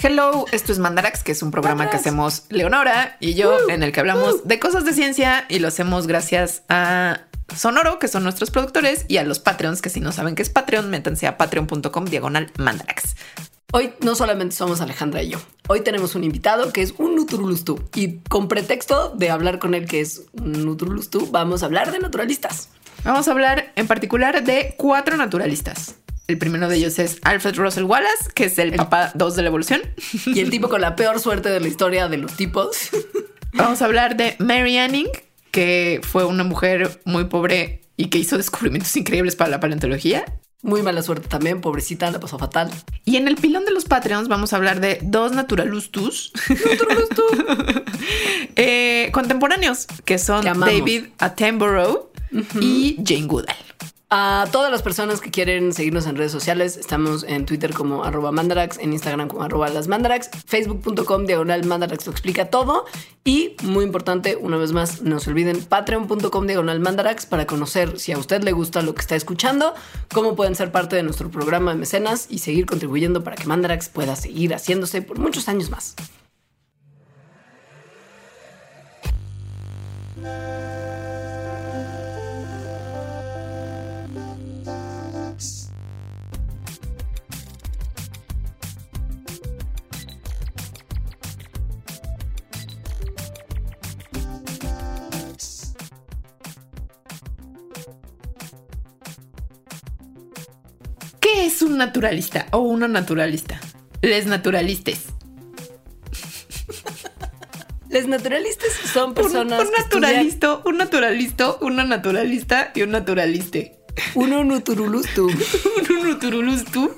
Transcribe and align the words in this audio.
Hello, 0.00 0.44
esto 0.52 0.70
es 0.70 0.78
Mandarax, 0.78 1.24
que 1.24 1.32
es 1.32 1.42
un 1.42 1.50
programa 1.50 1.90
que 1.90 1.96
hacemos 1.96 2.44
Leonora 2.50 3.16
y 3.18 3.34
yo, 3.34 3.68
en 3.68 3.82
el 3.82 3.90
que 3.90 3.98
hablamos 3.98 4.46
de 4.46 4.60
cosas 4.60 4.84
de 4.84 4.92
ciencia 4.92 5.44
y 5.48 5.58
lo 5.58 5.66
hacemos 5.66 6.06
gracias 6.06 6.62
a 6.68 7.22
Sonoro, 7.56 7.98
que 7.98 8.06
son 8.06 8.22
nuestros 8.22 8.52
productores, 8.52 9.06
y 9.08 9.16
a 9.16 9.24
los 9.24 9.40
Patreons, 9.40 9.82
que 9.82 9.90
si 9.90 9.98
no 9.98 10.12
saben 10.12 10.36
qué 10.36 10.42
es 10.42 10.50
Patreon, 10.50 10.88
métanse 10.88 11.26
a 11.26 11.36
patreon.com 11.36 12.04
diagonal 12.04 12.52
Mandarax. 12.58 13.16
Hoy 13.72 13.92
no 14.00 14.14
solamente 14.14 14.54
somos 14.54 14.80
Alejandra 14.80 15.20
y 15.20 15.30
yo. 15.30 15.40
Hoy 15.66 15.80
tenemos 15.80 16.14
un 16.14 16.22
invitado 16.22 16.72
que 16.72 16.82
es 16.82 16.94
un 16.98 17.16
Nutrulustú 17.16 17.82
y 17.96 18.18
con 18.20 18.46
pretexto 18.46 19.10
de 19.16 19.30
hablar 19.30 19.58
con 19.58 19.74
él 19.74 19.86
que 19.86 20.00
es 20.00 20.22
un 20.32 20.64
Nutrulustú, 20.64 21.28
vamos 21.32 21.64
a 21.64 21.66
hablar 21.66 21.90
de 21.90 21.98
naturalistas. 21.98 22.68
Vamos 23.02 23.26
a 23.26 23.32
hablar 23.32 23.72
en 23.74 23.88
particular 23.88 24.44
de 24.44 24.74
cuatro 24.76 25.16
naturalistas. 25.16 25.96
El 26.28 26.36
primero 26.36 26.68
de 26.68 26.76
ellos 26.76 26.98
es 26.98 27.18
Alfred 27.22 27.56
Russel 27.56 27.84
Wallace, 27.84 28.30
que 28.34 28.44
es 28.44 28.58
el, 28.58 28.74
papá 28.74 29.12
2 29.14 29.34
de 29.34 29.42
la 29.42 29.48
evolución. 29.48 29.80
Y 30.26 30.40
el 30.40 30.50
tipo 30.50 30.68
con 30.68 30.82
la 30.82 30.94
peor 30.94 31.20
suerte 31.20 31.48
de 31.48 31.58
la 31.58 31.68
historia 31.68 32.08
de 32.08 32.18
los 32.18 32.34
tipos. 32.34 32.90
Vamos 33.54 33.80
a 33.80 33.86
hablar 33.86 34.14
de 34.18 34.36
Mary 34.38 34.76
Anning, 34.76 35.08
que 35.50 36.02
fue 36.02 36.26
una 36.26 36.44
mujer 36.44 37.00
muy 37.06 37.24
pobre 37.24 37.80
y 37.96 38.10
que 38.10 38.18
hizo 38.18 38.36
descubrimientos 38.36 38.94
increíbles 38.94 39.36
para 39.36 39.48
la 39.48 39.58
paleontología. 39.58 40.22
Muy 40.60 40.82
mala 40.82 41.02
suerte 41.02 41.28
también, 41.28 41.62
pobrecita, 41.62 42.10
la 42.10 42.20
pasó 42.20 42.38
fatal. 42.38 42.70
Y 43.06 43.16
en 43.16 43.26
el 43.26 43.36
pilón 43.36 43.64
de 43.64 43.70
los 43.70 43.86
Patreons 43.86 44.28
vamos 44.28 44.52
a 44.52 44.56
hablar 44.56 44.80
de 44.80 44.98
dos 45.02 45.32
naturalustus, 45.32 46.32
eh, 48.56 49.08
contemporáneos, 49.12 49.86
que 50.04 50.18
son 50.18 50.44
David 50.44 51.06
Attenborough 51.18 52.10
y 52.60 52.98
Jane 53.02 53.26
Goodall. 53.26 53.56
A 54.10 54.46
todas 54.52 54.70
las 54.70 54.80
personas 54.80 55.20
que 55.20 55.30
quieren 55.30 55.74
seguirnos 55.74 56.06
en 56.06 56.16
redes 56.16 56.32
sociales, 56.32 56.78
estamos 56.78 57.24
en 57.24 57.44
Twitter 57.44 57.74
como 57.74 58.04
arroba 58.04 58.32
mandarax, 58.32 58.78
en 58.78 58.94
Instagram 58.94 59.28
como 59.28 59.42
arroba 59.42 59.68
las 59.68 59.86
mandarax, 59.86 60.30
facebook.com 60.46 61.26
diagonal 61.26 61.66
mandarax 61.66 62.06
lo 62.06 62.12
explica 62.12 62.48
todo 62.48 62.86
y 63.22 63.54
muy 63.64 63.84
importante, 63.84 64.36
una 64.36 64.56
vez 64.56 64.72
más, 64.72 65.02
no 65.02 65.20
se 65.20 65.28
olviden 65.28 65.62
patreon.com 65.62 66.46
diagonal 66.46 66.80
mandarax 66.80 67.26
para 67.26 67.46
conocer 67.46 68.00
si 68.00 68.12
a 68.12 68.18
usted 68.18 68.42
le 68.42 68.52
gusta 68.52 68.80
lo 68.80 68.94
que 68.94 69.02
está 69.02 69.14
escuchando, 69.14 69.74
cómo 70.10 70.36
pueden 70.36 70.54
ser 70.54 70.72
parte 70.72 70.96
de 70.96 71.02
nuestro 71.02 71.30
programa 71.30 71.72
de 71.72 71.76
mecenas 71.76 72.28
y 72.30 72.38
seguir 72.38 72.64
contribuyendo 72.64 73.22
para 73.22 73.36
que 73.36 73.44
Mandarax 73.44 73.90
pueda 73.90 74.16
seguir 74.16 74.54
haciéndose 74.54 75.02
por 75.02 75.18
muchos 75.18 75.50
años 75.50 75.68
más. 75.68 75.94
Es 101.46 101.62
un 101.62 101.76
naturalista 101.76 102.46
o 102.52 102.58
una 102.58 102.88
naturalista? 102.88 103.60
Les 104.02 104.26
naturalistes. 104.26 105.06
Les 107.88 108.06
naturalistas 108.06 108.72
son 108.92 109.14
personas. 109.14 109.60
Un, 109.60 109.66
un 109.66 109.72
naturalista, 109.72 110.60
un 110.64 110.76
naturalista, 110.76 111.56
una 111.60 111.84
naturalista 111.84 112.72
y 112.74 112.82
un 112.82 112.90
naturaliste. 112.90 113.78
Uno 114.14 114.44
nuturulustu. 114.44 115.26
un 115.90 116.08
nuturulustu. 116.08 116.94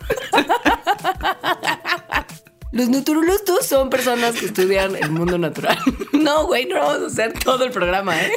Los 2.73 2.89
nuturulustus 2.89 3.67
son 3.67 3.91
personas 3.91 4.37
que 4.37 4.47
estudian 4.47 4.95
el 4.95 5.11
mundo 5.11 5.39
natural. 5.39 5.79
No, 6.12 6.47
güey, 6.47 6.67
no 6.67 6.79
vamos 6.79 7.03
a 7.03 7.06
hacer 7.06 7.33
todo 7.33 7.65
el 7.65 7.71
programa, 7.71 8.15
¿eh? 8.21 8.31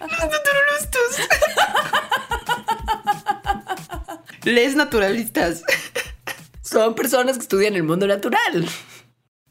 Los 0.00 0.24
nuturulustus. 0.24 1.28
Les 4.44 4.76
naturalistas. 4.76 5.64
Son 6.62 6.94
personas 6.94 7.36
que 7.36 7.42
estudian 7.42 7.74
el 7.74 7.82
mundo 7.82 8.06
natural. 8.06 8.66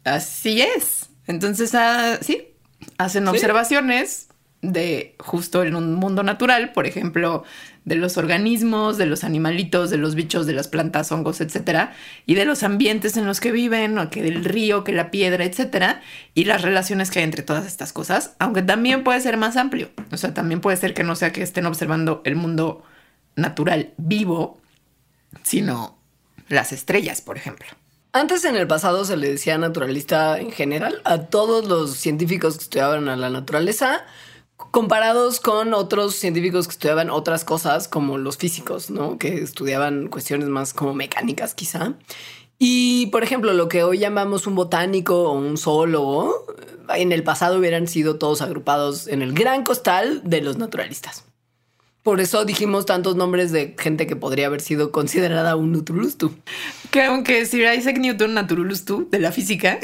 Así 0.03 0.61
es. 0.61 1.09
Entonces, 1.27 1.73
ah, 1.75 2.17
sí, 2.21 2.55
hacen 2.97 3.27
observaciones 3.27 4.27
de 4.61 5.15
justo 5.19 5.63
en 5.63 5.75
un 5.75 5.95
mundo 5.95 6.23
natural, 6.23 6.71
por 6.71 6.87
ejemplo, 6.87 7.43
de 7.85 7.95
los 7.95 8.17
organismos, 8.17 8.97
de 8.97 9.05
los 9.05 9.25
animalitos, 9.25 9.89
de 9.89 9.97
los 9.97 10.15
bichos, 10.15 10.45
de 10.45 10.53
las 10.53 10.69
plantas, 10.69 11.11
hongos, 11.11 11.41
etcétera, 11.41 11.93
y 12.25 12.35
de 12.35 12.45
los 12.45 12.63
ambientes 12.63 13.17
en 13.17 13.25
los 13.25 13.41
que 13.41 13.51
viven, 13.51 13.97
o 13.97 14.09
que 14.09 14.23
del 14.23 14.45
río, 14.45 14.85
que 14.85 14.93
la 14.93 15.11
piedra, 15.11 15.43
etcétera, 15.43 16.01
y 16.33 16.45
las 16.45 16.61
relaciones 16.61 17.11
que 17.11 17.19
hay 17.19 17.25
entre 17.25 17.43
todas 17.43 17.65
estas 17.65 17.91
cosas, 17.91 18.35
aunque 18.39 18.61
también 18.61 19.03
puede 19.03 19.19
ser 19.19 19.35
más 19.35 19.57
amplio. 19.57 19.89
O 20.11 20.17
sea, 20.17 20.33
también 20.33 20.61
puede 20.61 20.77
ser 20.77 20.93
que 20.93 21.03
no 21.03 21.15
sea 21.15 21.33
que 21.33 21.43
estén 21.43 21.65
observando 21.65 22.21
el 22.23 22.37
mundo 22.37 22.83
natural 23.35 23.93
vivo, 23.97 24.61
sino 25.41 25.97
las 26.49 26.71
estrellas, 26.71 27.21
por 27.21 27.37
ejemplo. 27.37 27.67
Antes 28.11 28.45
en 28.45 28.55
el 28.55 28.67
pasado 28.67 29.05
se 29.05 29.17
le 29.17 29.31
decía 29.31 29.57
naturalista 29.57 30.39
en 30.39 30.51
general 30.51 31.01
a 31.03 31.23
todos 31.23 31.67
los 31.67 31.95
científicos 31.95 32.57
que 32.57 32.63
estudiaban 32.63 33.09
a 33.09 33.15
la 33.15 33.31
naturaleza, 33.31 34.05
comparados 34.55 35.39
con 35.39 35.73
otros 35.73 36.15
científicos 36.15 36.67
que 36.67 36.73
estudiaban 36.73 37.09
otras 37.09 37.43
cosas 37.43 37.87
como 37.87 38.19
los 38.19 38.37
físicos, 38.37 38.91
¿no? 38.91 39.17
Que 39.17 39.41
estudiaban 39.41 40.09
cuestiones 40.09 40.47
más 40.47 40.73
como 40.73 40.93
mecánicas 40.93 41.55
quizá. 41.55 41.95
Y, 42.59 43.07
por 43.07 43.23
ejemplo, 43.23 43.53
lo 43.53 43.67
que 43.67 43.83
hoy 43.83 43.97
llamamos 43.97 44.47
un 44.47 44.55
botánico 44.55 45.23
o 45.23 45.33
un 45.33 45.57
zoólogo, 45.57 46.45
en 46.89 47.11
el 47.11 47.23
pasado 47.23 47.57
hubieran 47.57 47.87
sido 47.87 48.17
todos 48.17 48.41
agrupados 48.41 49.07
en 49.07 49.21
el 49.21 49.33
gran 49.33 49.63
costal 49.63 50.21
de 50.23 50.41
los 50.41 50.57
naturalistas. 50.57 51.25
Por 52.03 52.19
eso 52.19 52.43
dijimos 52.43 52.85
tantos 52.85 53.15
nombres 53.15 53.53
de 53.53 53.75
gente 53.79 54.05
que 54.05 54.17
podría 54.17 54.47
haber 54.47 54.59
sido 54.59 54.91
considerada 54.91 55.55
un 55.55 55.71
Nutrulustu. 55.71 56.35
Que 56.91 57.03
aunque 57.03 57.45
Sir 57.45 57.65
Isaac 57.73 57.97
Newton 57.97 58.33
Naturulustu 58.33 59.09
de 59.09 59.19
la 59.19 59.31
física, 59.31 59.79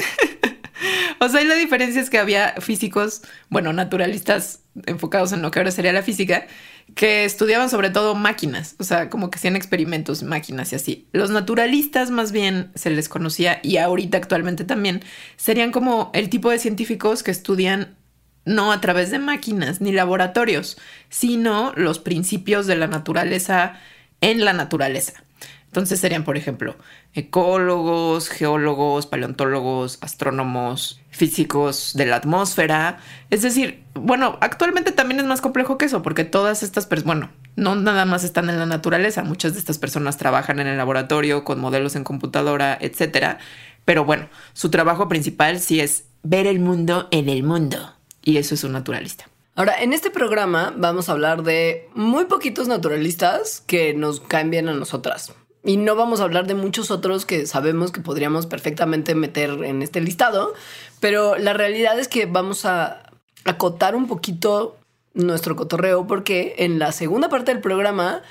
o 1.20 1.28
sea, 1.30 1.42
la 1.44 1.54
diferencia 1.54 2.00
es 2.00 2.10
que 2.10 2.18
había 2.18 2.54
físicos, 2.60 3.22
bueno, 3.48 3.72
naturalistas 3.72 4.60
enfocados 4.86 5.32
en 5.32 5.40
lo 5.40 5.50
que 5.50 5.60
ahora 5.60 5.70
sería 5.70 5.94
la 5.94 6.02
física, 6.02 6.46
que 6.94 7.24
estudiaban 7.24 7.70
sobre 7.70 7.88
todo 7.88 8.14
máquinas, 8.14 8.74
o 8.78 8.84
sea, 8.84 9.08
como 9.08 9.30
que 9.30 9.36
hacían 9.36 9.56
experimentos, 9.56 10.22
máquinas 10.22 10.72
y 10.72 10.76
así. 10.76 11.08
Los 11.12 11.30
naturalistas 11.30 12.10
más 12.10 12.32
bien 12.32 12.70
se 12.74 12.90
les 12.90 13.08
conocía 13.08 13.60
y 13.62 13.78
ahorita 13.78 14.18
actualmente 14.18 14.64
también 14.64 15.02
serían 15.36 15.72
como 15.72 16.10
el 16.12 16.28
tipo 16.28 16.50
de 16.50 16.58
científicos 16.58 17.22
que 17.22 17.30
estudian 17.30 17.96
no 18.44 18.72
a 18.72 18.80
través 18.80 19.10
de 19.10 19.18
máquinas 19.18 19.80
ni 19.80 19.92
laboratorios, 19.92 20.78
sino 21.08 21.72
los 21.76 21.98
principios 21.98 22.66
de 22.66 22.76
la 22.76 22.86
naturaleza 22.86 23.74
en 24.20 24.44
la 24.44 24.52
naturaleza. 24.52 25.22
Entonces 25.70 26.00
serían, 26.00 26.24
por 26.24 26.36
ejemplo, 26.36 26.74
ecólogos, 27.14 28.28
geólogos, 28.28 29.06
paleontólogos, 29.06 29.98
astrónomos, 30.00 31.00
físicos 31.10 31.92
de 31.94 32.06
la 32.06 32.16
atmósfera. 32.16 32.98
Es 33.30 33.42
decir, 33.42 33.84
bueno, 33.94 34.36
actualmente 34.40 34.90
también 34.90 35.20
es 35.20 35.26
más 35.26 35.40
complejo 35.40 35.78
que 35.78 35.84
eso, 35.84 36.02
porque 36.02 36.24
todas 36.24 36.64
estas 36.64 36.86
personas, 36.86 37.06
bueno, 37.06 37.30
no 37.54 37.76
nada 37.76 38.04
más 38.04 38.24
están 38.24 38.50
en 38.50 38.58
la 38.58 38.66
naturaleza, 38.66 39.22
muchas 39.22 39.52
de 39.52 39.60
estas 39.60 39.78
personas 39.78 40.16
trabajan 40.16 40.58
en 40.58 40.66
el 40.66 40.76
laboratorio 40.76 41.44
con 41.44 41.60
modelos 41.60 41.94
en 41.94 42.02
computadora, 42.02 42.76
etcétera. 42.80 43.38
Pero 43.84 44.04
bueno, 44.04 44.28
su 44.54 44.70
trabajo 44.70 45.08
principal 45.08 45.60
sí 45.60 45.78
es 45.78 46.06
ver 46.24 46.48
el 46.48 46.58
mundo 46.58 47.06
en 47.12 47.28
el 47.28 47.44
mundo. 47.44 47.94
Y 48.22 48.36
eso 48.36 48.54
es 48.54 48.64
un 48.64 48.72
naturalista. 48.72 49.28
Ahora, 49.56 49.82
en 49.82 49.92
este 49.92 50.10
programa 50.10 50.72
vamos 50.76 51.08
a 51.08 51.12
hablar 51.12 51.42
de 51.42 51.88
muy 51.94 52.26
poquitos 52.26 52.68
naturalistas 52.68 53.62
que 53.66 53.94
nos 53.94 54.20
cambian 54.20 54.68
a 54.68 54.74
nosotras. 54.74 55.34
Y 55.64 55.76
no 55.76 55.94
vamos 55.94 56.20
a 56.20 56.24
hablar 56.24 56.46
de 56.46 56.54
muchos 56.54 56.90
otros 56.90 57.26
que 57.26 57.46
sabemos 57.46 57.92
que 57.92 58.00
podríamos 58.00 58.46
perfectamente 58.46 59.14
meter 59.14 59.50
en 59.64 59.82
este 59.82 60.00
listado, 60.00 60.54
pero 61.00 61.36
la 61.36 61.52
realidad 61.52 61.98
es 61.98 62.08
que 62.08 62.24
vamos 62.24 62.64
a 62.64 63.02
acotar 63.44 63.94
un 63.94 64.06
poquito 64.06 64.78
nuestro 65.12 65.56
cotorreo 65.56 66.06
porque 66.06 66.54
en 66.58 66.78
la 66.78 66.92
segunda 66.92 67.28
parte 67.28 67.52
del 67.52 67.60
programa 67.60 68.22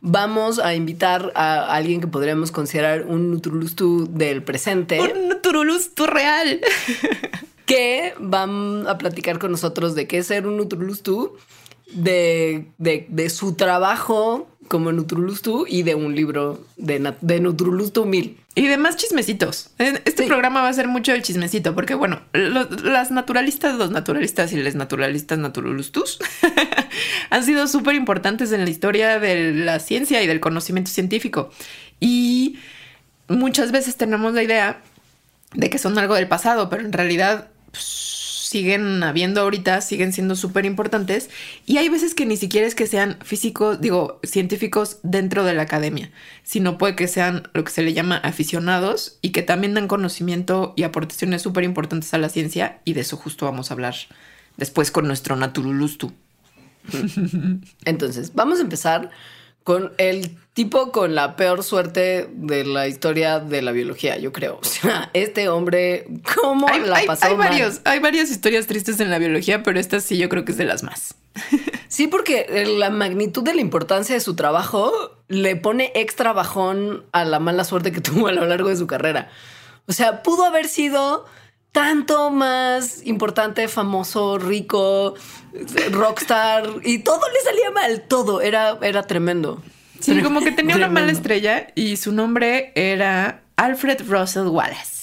vamos 0.00 0.58
a 0.58 0.74
invitar 0.74 1.32
a 1.34 1.74
alguien 1.74 2.00
que 2.00 2.06
podríamos 2.06 2.52
considerar 2.52 3.04
un 3.06 3.30
Nutrulustu 3.30 4.08
del 4.10 4.42
presente. 4.42 5.00
Un 5.00 5.28
Nutrulustu 5.28 6.06
real. 6.06 6.60
que 7.68 8.14
van 8.18 8.88
a 8.88 8.96
platicar 8.96 9.38
con 9.38 9.52
nosotros 9.52 9.94
de 9.94 10.08
qué 10.08 10.18
es 10.18 10.26
ser 10.26 10.46
un 10.46 10.56
Nutrulustu, 10.56 11.36
de, 11.92 12.66
de, 12.78 13.30
su 13.30 13.54
trabajo 13.54 14.48
como 14.68 14.90
Nutrulustu 14.90 15.66
y 15.68 15.82
de 15.82 15.94
un 15.94 16.14
libro 16.14 16.64
de, 16.78 17.14
de 17.20 17.40
Nutrulustu 17.40 18.06
mil. 18.06 18.38
Y 18.54 18.66
de 18.68 18.78
más 18.78 18.96
chismecitos. 18.96 19.70
Este 19.78 20.26
programa 20.26 20.62
va 20.62 20.70
a 20.70 20.72
ser 20.72 20.88
mucho 20.88 21.12
el 21.12 21.22
chismecito, 21.22 21.74
porque 21.74 21.94
bueno, 21.94 22.22
las 22.32 23.10
naturalistas, 23.10 23.76
los 23.76 23.90
naturalistas 23.90 24.50
y 24.52 24.56
les 24.56 24.74
naturalistas 24.74 25.38
naturalustus 25.38 26.18
han 27.30 27.44
sido 27.44 27.68
súper 27.68 27.96
importantes 27.96 28.50
en 28.52 28.64
la 28.64 28.70
historia 28.70 29.20
de 29.20 29.52
la 29.52 29.78
ciencia 29.78 30.22
y 30.22 30.26
del 30.26 30.40
conocimiento 30.40 30.90
científico. 30.90 31.50
Y 32.00 32.58
muchas 33.28 33.72
veces 33.72 33.96
tenemos 33.96 34.32
la 34.32 34.42
idea 34.42 34.80
de 35.52 35.68
que 35.68 35.78
son 35.78 35.98
algo 35.98 36.14
del 36.14 36.28
pasado, 36.28 36.70
pero 36.70 36.82
en 36.82 36.92
realidad 36.92 37.48
siguen 37.72 39.02
habiendo 39.02 39.42
ahorita, 39.42 39.80
siguen 39.82 40.12
siendo 40.12 40.34
súper 40.34 40.64
importantes. 40.64 41.28
Y 41.66 41.76
hay 41.76 41.88
veces 41.88 42.14
que 42.14 42.24
ni 42.24 42.36
siquiera 42.36 42.66
es 42.66 42.74
que 42.74 42.86
sean 42.86 43.18
físicos, 43.22 43.80
digo, 43.80 44.20
científicos 44.24 44.98
dentro 45.02 45.44
de 45.44 45.54
la 45.54 45.62
academia, 45.62 46.10
sino 46.42 46.78
puede 46.78 46.96
que 46.96 47.08
sean 47.08 47.48
lo 47.52 47.64
que 47.64 47.70
se 47.70 47.82
le 47.82 47.92
llama 47.92 48.16
aficionados 48.16 49.18
y 49.20 49.30
que 49.30 49.42
también 49.42 49.74
dan 49.74 49.86
conocimiento 49.86 50.72
y 50.76 50.84
aportaciones 50.84 51.42
súper 51.42 51.64
importantes 51.64 52.14
a 52.14 52.18
la 52.18 52.30
ciencia. 52.30 52.80
Y 52.84 52.94
de 52.94 53.02
eso 53.02 53.16
justo 53.16 53.44
vamos 53.44 53.70
a 53.70 53.74
hablar 53.74 53.94
después 54.56 54.90
con 54.90 55.06
nuestro 55.06 55.36
Naturulustu. 55.36 56.12
Entonces, 57.84 58.34
vamos 58.34 58.60
a 58.60 58.62
empezar 58.62 59.10
con 59.68 59.92
el 59.98 60.34
tipo 60.54 60.92
con 60.92 61.14
la 61.14 61.36
peor 61.36 61.62
suerte 61.62 62.30
de 62.32 62.64
la 62.64 62.88
historia 62.88 63.38
de 63.38 63.60
la 63.60 63.70
biología, 63.70 64.16
yo 64.16 64.32
creo. 64.32 64.60
O 64.62 64.64
sea, 64.64 65.10
este 65.12 65.50
hombre, 65.50 66.06
¿cómo 66.34 66.66
la 66.70 67.02
pasó? 67.06 67.26
Hay, 67.26 67.34
varios, 67.34 67.82
hay 67.84 67.98
varias 67.98 68.30
historias 68.30 68.66
tristes 68.66 68.98
en 69.00 69.10
la 69.10 69.18
biología, 69.18 69.62
pero 69.62 69.78
esta 69.78 70.00
sí 70.00 70.16
yo 70.16 70.30
creo 70.30 70.46
que 70.46 70.52
es 70.52 70.58
de 70.58 70.64
las 70.64 70.82
más. 70.82 71.16
Sí, 71.88 72.06
porque 72.06 72.64
la 72.78 72.88
magnitud 72.88 73.42
de 73.42 73.54
la 73.54 73.60
importancia 73.60 74.14
de 74.14 74.20
su 74.20 74.36
trabajo 74.36 74.90
le 75.28 75.56
pone 75.56 75.90
extra 75.94 76.32
bajón 76.32 77.04
a 77.12 77.26
la 77.26 77.38
mala 77.38 77.64
suerte 77.64 77.92
que 77.92 78.00
tuvo 78.02 78.28
a 78.28 78.32
lo 78.32 78.46
largo 78.46 78.70
de 78.70 78.76
su 78.76 78.86
carrera. 78.86 79.30
O 79.86 79.92
sea, 79.92 80.22
pudo 80.22 80.44
haber 80.44 80.66
sido 80.66 81.26
tanto 81.72 82.30
más 82.30 83.06
importante, 83.06 83.68
famoso, 83.68 84.38
rico, 84.38 85.14
rockstar 85.90 86.64
y 86.84 87.00
todo 87.00 87.20
le 87.32 87.40
salía 87.40 87.70
mal, 87.70 88.02
todo 88.08 88.40
era, 88.40 88.78
era 88.82 89.02
tremendo. 89.04 89.62
Sí, 90.00 90.22
como 90.22 90.40
que 90.40 90.52
tenía 90.52 90.76
una 90.76 90.88
mala 90.88 91.10
estrella 91.10 91.68
y 91.74 91.96
su 91.96 92.12
nombre 92.12 92.72
era 92.74 93.42
Alfred 93.56 94.02
Russell 94.08 94.46
Wallace. 94.46 94.98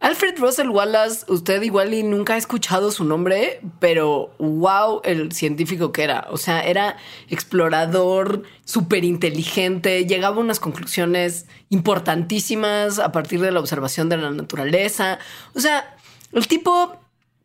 Alfred 0.00 0.38
Russell 0.38 0.70
Wallace, 0.70 1.26
usted 1.28 1.60
igual 1.60 1.92
y 1.92 2.02
nunca 2.02 2.32
ha 2.32 2.36
escuchado 2.38 2.90
su 2.90 3.04
nombre, 3.04 3.60
pero 3.80 4.34
wow, 4.38 5.02
el 5.04 5.30
científico 5.32 5.92
que 5.92 6.04
era. 6.04 6.26
O 6.30 6.38
sea, 6.38 6.62
era 6.62 6.96
explorador, 7.28 8.44
súper 8.64 9.04
inteligente, 9.04 10.06
llegaba 10.06 10.36
a 10.36 10.40
unas 10.40 10.58
conclusiones 10.58 11.46
importantísimas 11.68 12.98
a 12.98 13.12
partir 13.12 13.42
de 13.42 13.50
la 13.50 13.60
observación 13.60 14.08
de 14.08 14.16
la 14.16 14.30
naturaleza. 14.30 15.18
O 15.54 15.60
sea, 15.60 15.94
el 16.32 16.48
tipo 16.48 16.96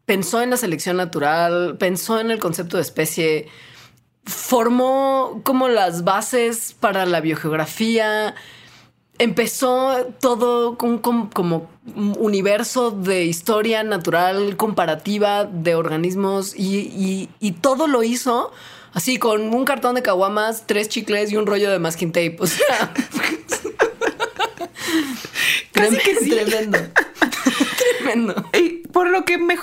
pensó 0.05 0.41
en 0.41 0.49
la 0.49 0.57
selección 0.57 0.97
natural, 0.97 1.77
pensó 1.77 2.19
en 2.19 2.31
el 2.31 2.39
concepto 2.39 2.77
de 2.77 2.83
especie, 2.83 3.47
formó 4.25 5.41
como 5.43 5.67
las 5.67 6.03
bases 6.03 6.75
para 6.79 7.05
la 7.05 7.21
biogeografía 7.21 8.35
empezó 9.17 10.13
todo 10.19 10.77
con, 10.77 10.99
como 10.99 11.69
un 11.95 12.15
universo 12.19 12.91
de 12.91 13.23
historia 13.25 13.83
natural 13.83 14.57
comparativa 14.57 15.45
de 15.45 15.75
organismos 15.75 16.53
y, 16.57 17.29
todo 17.61 17.87
lo 17.87 18.03
hizo 18.03 18.51
así 18.93 19.17
con 19.17 19.53
un 19.53 19.65
cartón 19.65 19.95
de 19.95 20.01
caguamas, 20.01 20.65
tres 20.67 20.89
chicles 20.89 21.31
y 21.31 21.37
un 21.37 21.45
rollo 21.45 21.69
de 21.71 21.79
masking 21.79 22.11
tape. 22.11 22.37
O 22.39 22.47
sea, 22.47 22.93
casi 25.71 25.97
que 25.97 26.15
sí. 26.15 26.29
Tremendo. 26.29 26.77
tremendo. 27.99 28.45
Y 28.53 28.87
por 28.87 29.09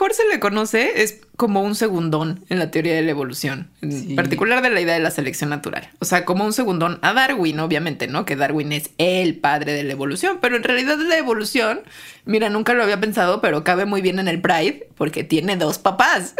mejor 0.03 0.15
se 0.17 0.27
le 0.27 0.41
conoce 0.41 1.03
es 1.03 1.21
como 1.37 1.63
un 1.63 1.77
segundón 1.77 2.45
en 2.49 2.59
la 2.59 2.73
teoría 2.73 2.95
de 2.95 3.03
la 3.03 3.13
evolución, 3.13 3.71
en 3.83 4.17
particular 4.17 4.61
de 4.61 4.71
la 4.71 4.81
idea 4.81 4.95
de 4.95 5.01
la 5.01 5.13
selección 5.13 5.51
natural. 5.51 5.91
O 6.01 6.05
sea, 6.05 6.25
como 6.25 6.45
un 6.45 6.53
segundón 6.53 6.99
a 7.03 7.13
Darwin, 7.13 7.61
obviamente, 7.61 8.09
¿no? 8.09 8.25
Que 8.25 8.35
Darwin 8.35 8.73
es 8.73 8.91
el 8.99 9.37
padre 9.37 9.75
de 9.75 9.85
la 9.85 9.93
evolución, 9.93 10.39
pero 10.43 10.57
en 10.57 10.65
realidad 10.65 10.99
la 10.99 11.17
evolución, 11.19 11.83
mira, 12.25 12.51
nunca 12.51 12.75
lo 12.75 12.83
había 12.83 12.99
pensado, 12.99 13.41
pero 13.41 13.63
cabe 13.63 13.85
muy 13.85 14.01
bien 14.01 14.19
en 14.19 14.27
el 14.27 14.41
Pride 14.41 14.89
porque 14.97 15.23
tiene 15.23 15.57
dos 15.57 15.79
papás. 15.79 16.35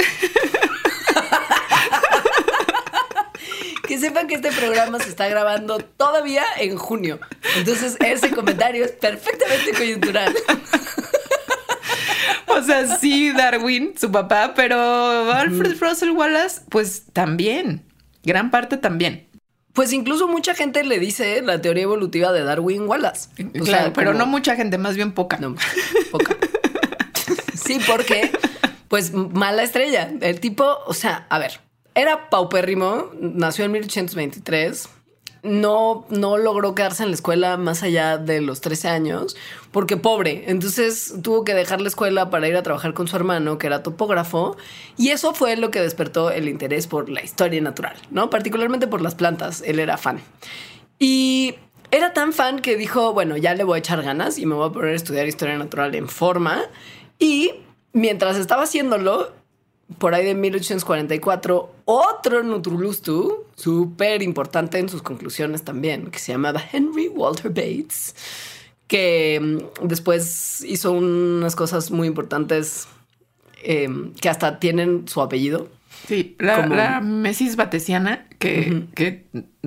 que 3.87 3.97
sepan 4.01 4.27
que 4.27 4.35
este 4.35 4.51
programa 4.51 4.99
se 4.99 5.09
está 5.09 5.29
grabando 5.29 5.79
todavía 5.79 6.43
en 6.59 6.77
junio. 6.77 7.21
Entonces, 7.57 7.97
ese 8.01 8.31
comentario 8.31 8.85
es 8.85 8.91
perfectamente 8.91 9.73
coyuntural. 9.73 10.35
O 12.47 12.63
sea, 12.63 12.97
sí, 12.99 13.33
Darwin, 13.33 13.95
su 13.99 14.11
papá, 14.11 14.53
pero 14.55 15.33
Alfred 15.33 15.77
Russell 15.81 16.11
Wallace, 16.11 16.63
pues 16.69 17.05
también. 17.13 17.85
Gran 18.23 18.51
parte 18.51 18.77
también. 18.77 19.29
Pues 19.73 19.93
incluso 19.93 20.29
mucha 20.29 20.55
gente 20.55 20.85
le 20.85 20.99
dice 20.99 21.41
la 21.43 21.61
teoría 21.61 21.85
evolutiva 21.85 22.31
de 22.33 22.45
Darwin 22.45 22.83
Wallace. 22.87 23.31
claro, 23.65 23.93
pero 23.95 24.13
no 24.13 24.27
mucha 24.27 24.55
gente, 24.55 24.77
más 24.79 24.97
bien 24.97 25.13
poca. 25.13 25.39
No, 25.39 25.55
poca. 26.11 26.37
sí, 27.55 27.79
porque, 27.87 28.31
pues, 28.89 29.13
mala 29.13 29.63
estrella. 29.63 30.11
El 30.21 30.41
tipo, 30.41 30.79
o 30.87 30.93
sea, 30.93 31.27
a 31.31 31.39
ver, 31.39 31.61
era 31.95 32.29
paupérrimo, 32.29 33.11
nació 33.19 33.65
en 33.65 33.73
1823 33.73 34.89
no, 35.43 36.07
no 36.09 36.39
logró 36.39 36.75
quedarse 36.75 37.03
en 37.03 37.09
la 37.09 37.15
escuela 37.15 37.57
más 37.57 37.83
allá 37.83 38.17
de 38.17 38.41
los 38.41 38.61
13 38.61 38.89
años 38.89 39.37
porque 39.73 39.97
pobre. 39.97 40.45
Entonces 40.47 41.15
tuvo 41.23 41.45
que 41.45 41.55
dejar 41.55 41.81
la 41.81 41.89
escuela 41.89 42.31
para 42.31 42.47
ir 42.49 42.57
a 42.57 42.63
trabajar 42.63 42.95
con 42.95 43.09
su 43.09 43.17
hermano, 43.17 43.59
que 43.59 43.67
era 43.67 43.83
topógrafo, 43.83 44.57
y 44.97 45.09
eso 45.09 45.35
fue 45.35 45.57
lo 45.57 45.71
que 45.71 45.81
despertó 45.81 46.31
el 46.31 46.49
interés 46.49 46.87
por 46.87 47.09
la 47.09 47.23
historia 47.23 47.61
natural, 47.61 47.97
¿no? 48.11 48.31
Particularmente 48.31 48.87
por 48.87 49.01
las 49.01 49.15
plantas. 49.15 49.63
Él 49.67 49.81
era 49.81 49.99
fan. 49.99 50.21
Y 50.99 51.57
era 51.91 52.13
tan 52.13 52.33
fan 52.33 52.61
que 52.61 52.77
dijo, 52.77 53.13
bueno, 53.13 53.37
ya 53.37 53.55
le 53.55 53.65
voy 53.65 53.77
a 53.77 53.79
echar 53.81 54.03
ganas 54.03 54.39
y 54.39 54.47
me 54.47 54.55
voy 54.55 54.69
a 54.69 54.73
poner 54.73 54.93
a 54.93 54.97
estudiar 54.97 55.27
historia 55.27 55.59
natural 55.59 55.95
en 55.95 56.09
forma. 56.09 56.63
Y 57.19 57.53
mientras 57.93 58.37
estaba 58.37 58.63
haciéndolo, 58.63 59.33
por 59.99 60.15
ahí 60.15 60.25
de 60.25 60.35
1844, 60.35 61.75
otro 61.85 62.43
Nutrulustu, 62.43 63.47
súper 63.57 64.23
importante 64.23 64.79
en 64.79 64.89
sus 64.89 65.03
conclusiones 65.03 65.63
también, 65.63 66.11
que 66.11 66.19
se 66.19 66.33
llamaba 66.33 66.63
Henry 66.73 67.09
Walter 67.09 67.51
Bates, 67.51 68.15
que 68.87 69.41
mm, 69.41 69.87
después 69.87 70.65
hizo 70.67 70.93
unas 70.93 71.57
cosas 71.57 71.91
muy 71.91 72.09
importantes 72.09 72.89
em, 73.63 74.13
que 74.15 74.29
hasta 74.29 74.59
tienen 74.59 75.09
su 75.09 75.21
apellido. 75.21 75.69
Sí, 76.09 76.37
la, 76.39 77.01
mesis 77.01 77.55
batesiana, 77.55 78.27
que, 78.39 78.85
que, 78.95 79.27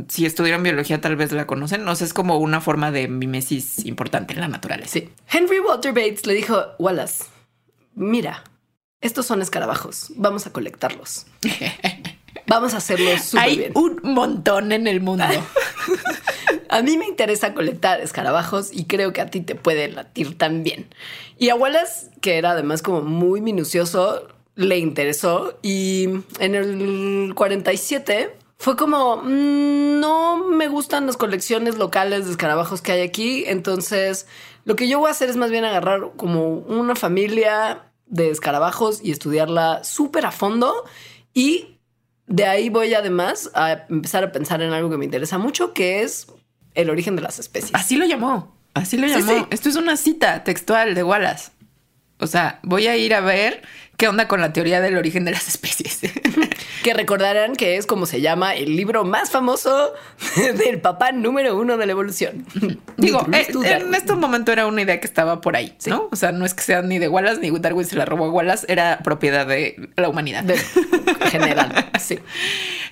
si 0.10 0.26
estudiaron 0.26 0.64
biología 0.64 1.00
tal 1.00 1.16
vez 1.16 1.32
la 1.32 1.48
conocen, 1.48 1.86
no 1.86 1.96
sé, 1.96 2.04
es 2.04 2.14
como 2.14 2.38
una 2.40 2.60
forma 2.60 2.92
de 2.92 3.08
mimesis 3.08 3.86
importante 3.86 4.34
en 4.34 4.42
la 4.42 4.50
naturaleza. 4.50 4.92
Sí. 4.92 5.10
Henry 5.32 5.60
Walter 5.60 5.94
Bates 5.94 6.26
le 6.26 6.34
dijo, 6.34 6.62
Wallace, 6.78 7.24
mira, 7.94 8.44
estos 9.06 9.26
son 9.26 9.42
escarabajos, 9.42 10.12
vamos 10.16 10.48
a 10.48 10.52
colectarlos. 10.52 11.28
Vamos 12.48 12.74
a 12.74 12.78
hacerlos 12.78 13.22
súper 13.22 13.44
Hay 13.44 13.72
un 13.74 14.00
montón 14.04 14.72
en 14.72 14.88
el 14.88 15.02
mundo. 15.02 15.24
a 16.70 16.82
mí 16.82 16.98
me 16.98 17.08
interesa 17.08 17.54
colectar 17.54 18.02
escarabajos 18.02 18.70
y 18.72 18.86
creo 18.86 19.14
que 19.14 19.22
a 19.22 19.28
ti 19.28 19.42
te 19.42 19.56
puede 19.56 19.88
latir 19.90 20.38
también. 20.38 20.88
Y 21.38 21.50
a 21.50 21.56
Wallace, 21.56 22.12
que 22.22 22.38
era 22.38 22.52
además 22.52 22.82
como 22.82 23.02
muy 23.02 23.42
minucioso, 23.42 24.28
le 24.56 24.78
interesó 24.78 25.58
y 25.62 26.10
en 26.40 26.56
el 26.56 27.34
47 27.36 28.36
fue 28.58 28.76
como, 28.76 29.18
mm, 29.18 30.00
no 30.00 30.48
me 30.48 30.68
gustan 30.68 31.06
las 31.08 31.18
colecciones 31.18 31.78
locales 31.78 32.26
de 32.26 32.32
escarabajos 32.32 32.82
que 32.82 32.94
hay 32.94 33.02
aquí, 33.02 33.44
entonces 33.48 34.28
lo 34.64 34.76
que 34.76 34.88
yo 34.88 35.00
voy 35.00 35.10
a 35.10 35.12
hacer 35.12 35.30
es 35.30 35.36
más 35.36 35.52
bien 35.52 35.66
agarrar 35.66 36.12
como 36.16 36.50
una 36.50 36.96
familia 36.96 37.85
de 38.06 38.30
escarabajos 38.30 39.00
y 39.04 39.12
estudiarla 39.12 39.84
súper 39.84 40.26
a 40.26 40.32
fondo. 40.32 40.86
Y 41.34 41.80
de 42.28 42.46
ahí 42.46 42.70
voy 42.70 42.94
además 42.94 43.52
a 43.54 43.86
empezar 43.90 44.24
a 44.24 44.32
pensar 44.32 44.62
en 44.62 44.74
algo 44.74 44.90
que 44.90 44.98
me 44.98 45.06
interesa 45.06 45.38
mucho, 45.38 45.74
que 45.74 46.02
es 46.02 46.28
el 46.74 46.90
origen 46.90 47.16
de 47.16 47.22
las 47.22 47.40
especies. 47.40 47.74
Así 47.74 47.96
lo 47.96 48.06
llamó. 48.06 48.56
Así 48.74 48.98
lo 48.98 49.08
llamó. 49.08 49.48
Esto 49.50 49.70
es 49.70 49.76
una 49.76 49.98
cita 49.98 50.44
textual 50.44 50.96
de 50.96 51.04
Wallace. 51.04 51.52
O 52.20 52.28
sea, 52.28 52.60
voy 52.64 52.88
a 52.88 52.96
ir 52.96 53.14
a 53.14 53.22
ver 53.22 53.62
qué 53.98 54.08
onda 54.08 54.28
con 54.28 54.42
la 54.42 54.54
teoría 54.54 54.82
del 54.82 54.98
origen 54.98 55.26
de 55.26 55.32
las 55.32 55.48
especies. 55.48 56.00
que 56.84 56.94
recordarán 56.94 57.56
que 57.56 57.78
es 57.78 57.86
como 57.86 58.06
se 58.06 58.22
llama 58.22 58.56
el 58.56 58.76
libro 58.76 59.04
más 59.06 59.32
famoso 59.32 59.94
del 60.58 60.82
papá 60.82 61.12
número 61.12 61.58
uno 61.58 61.78
de 61.78 61.86
la 61.86 61.92
evolución. 61.92 62.46
Digo, 62.98 63.26
eh, 63.32 63.48
en 63.64 63.94
este 63.94 64.14
momento 64.16 64.52
era 64.52 64.68
una 64.68 64.82
idea 64.82 65.00
que 65.00 65.08
estaba 65.08 65.42
por 65.42 65.56
ahí, 65.56 65.76
¿no? 65.88 66.08
O 66.12 66.16
sea, 66.16 66.32
no 66.32 66.46
es 66.46 66.54
que 66.54 66.64
sea 66.64 66.82
ni 66.82 67.00
de 67.00 67.08
Wallace 67.08 67.42
ni 67.42 67.52
Darwin 67.60 67.86
se 67.86 67.96
la 67.96 68.06
robó 68.06 68.26
a 68.26 68.30
Wallace, 68.30 68.66
era 68.70 69.00
propiedad 69.04 69.46
de 69.48 69.90
la 69.96 70.10
humanidad. 70.10 70.44
De 70.44 70.58
general, 71.32 71.90
sí. 72.00 72.20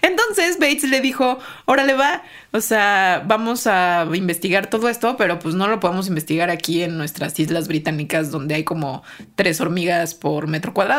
Entonces 0.02 0.60
Bates 0.60 0.84
le 0.84 1.00
dijo, 1.00 1.40
órale 1.66 1.94
va, 1.94 2.24
o 2.52 2.60
sea, 2.60 3.24
vamos 3.26 3.68
a 3.68 4.06
investigar 4.14 4.70
todo 4.70 4.90
esto, 4.90 5.16
pero 5.16 5.40
pues 5.40 5.56
no 5.56 5.68
lo 5.68 5.80
podemos 5.80 6.08
investigar 6.08 6.50
aquí 6.50 6.84
en 6.84 6.98
nuestras 6.98 7.40
islas 7.40 7.68
británicas 7.68 8.30
donde 8.30 8.56
hay 8.56 8.64
como 8.64 9.04
tres 9.36 9.62
hormigas 9.62 10.14
por 10.14 10.48
metro 10.48 10.74
cuadrado. 10.74 10.93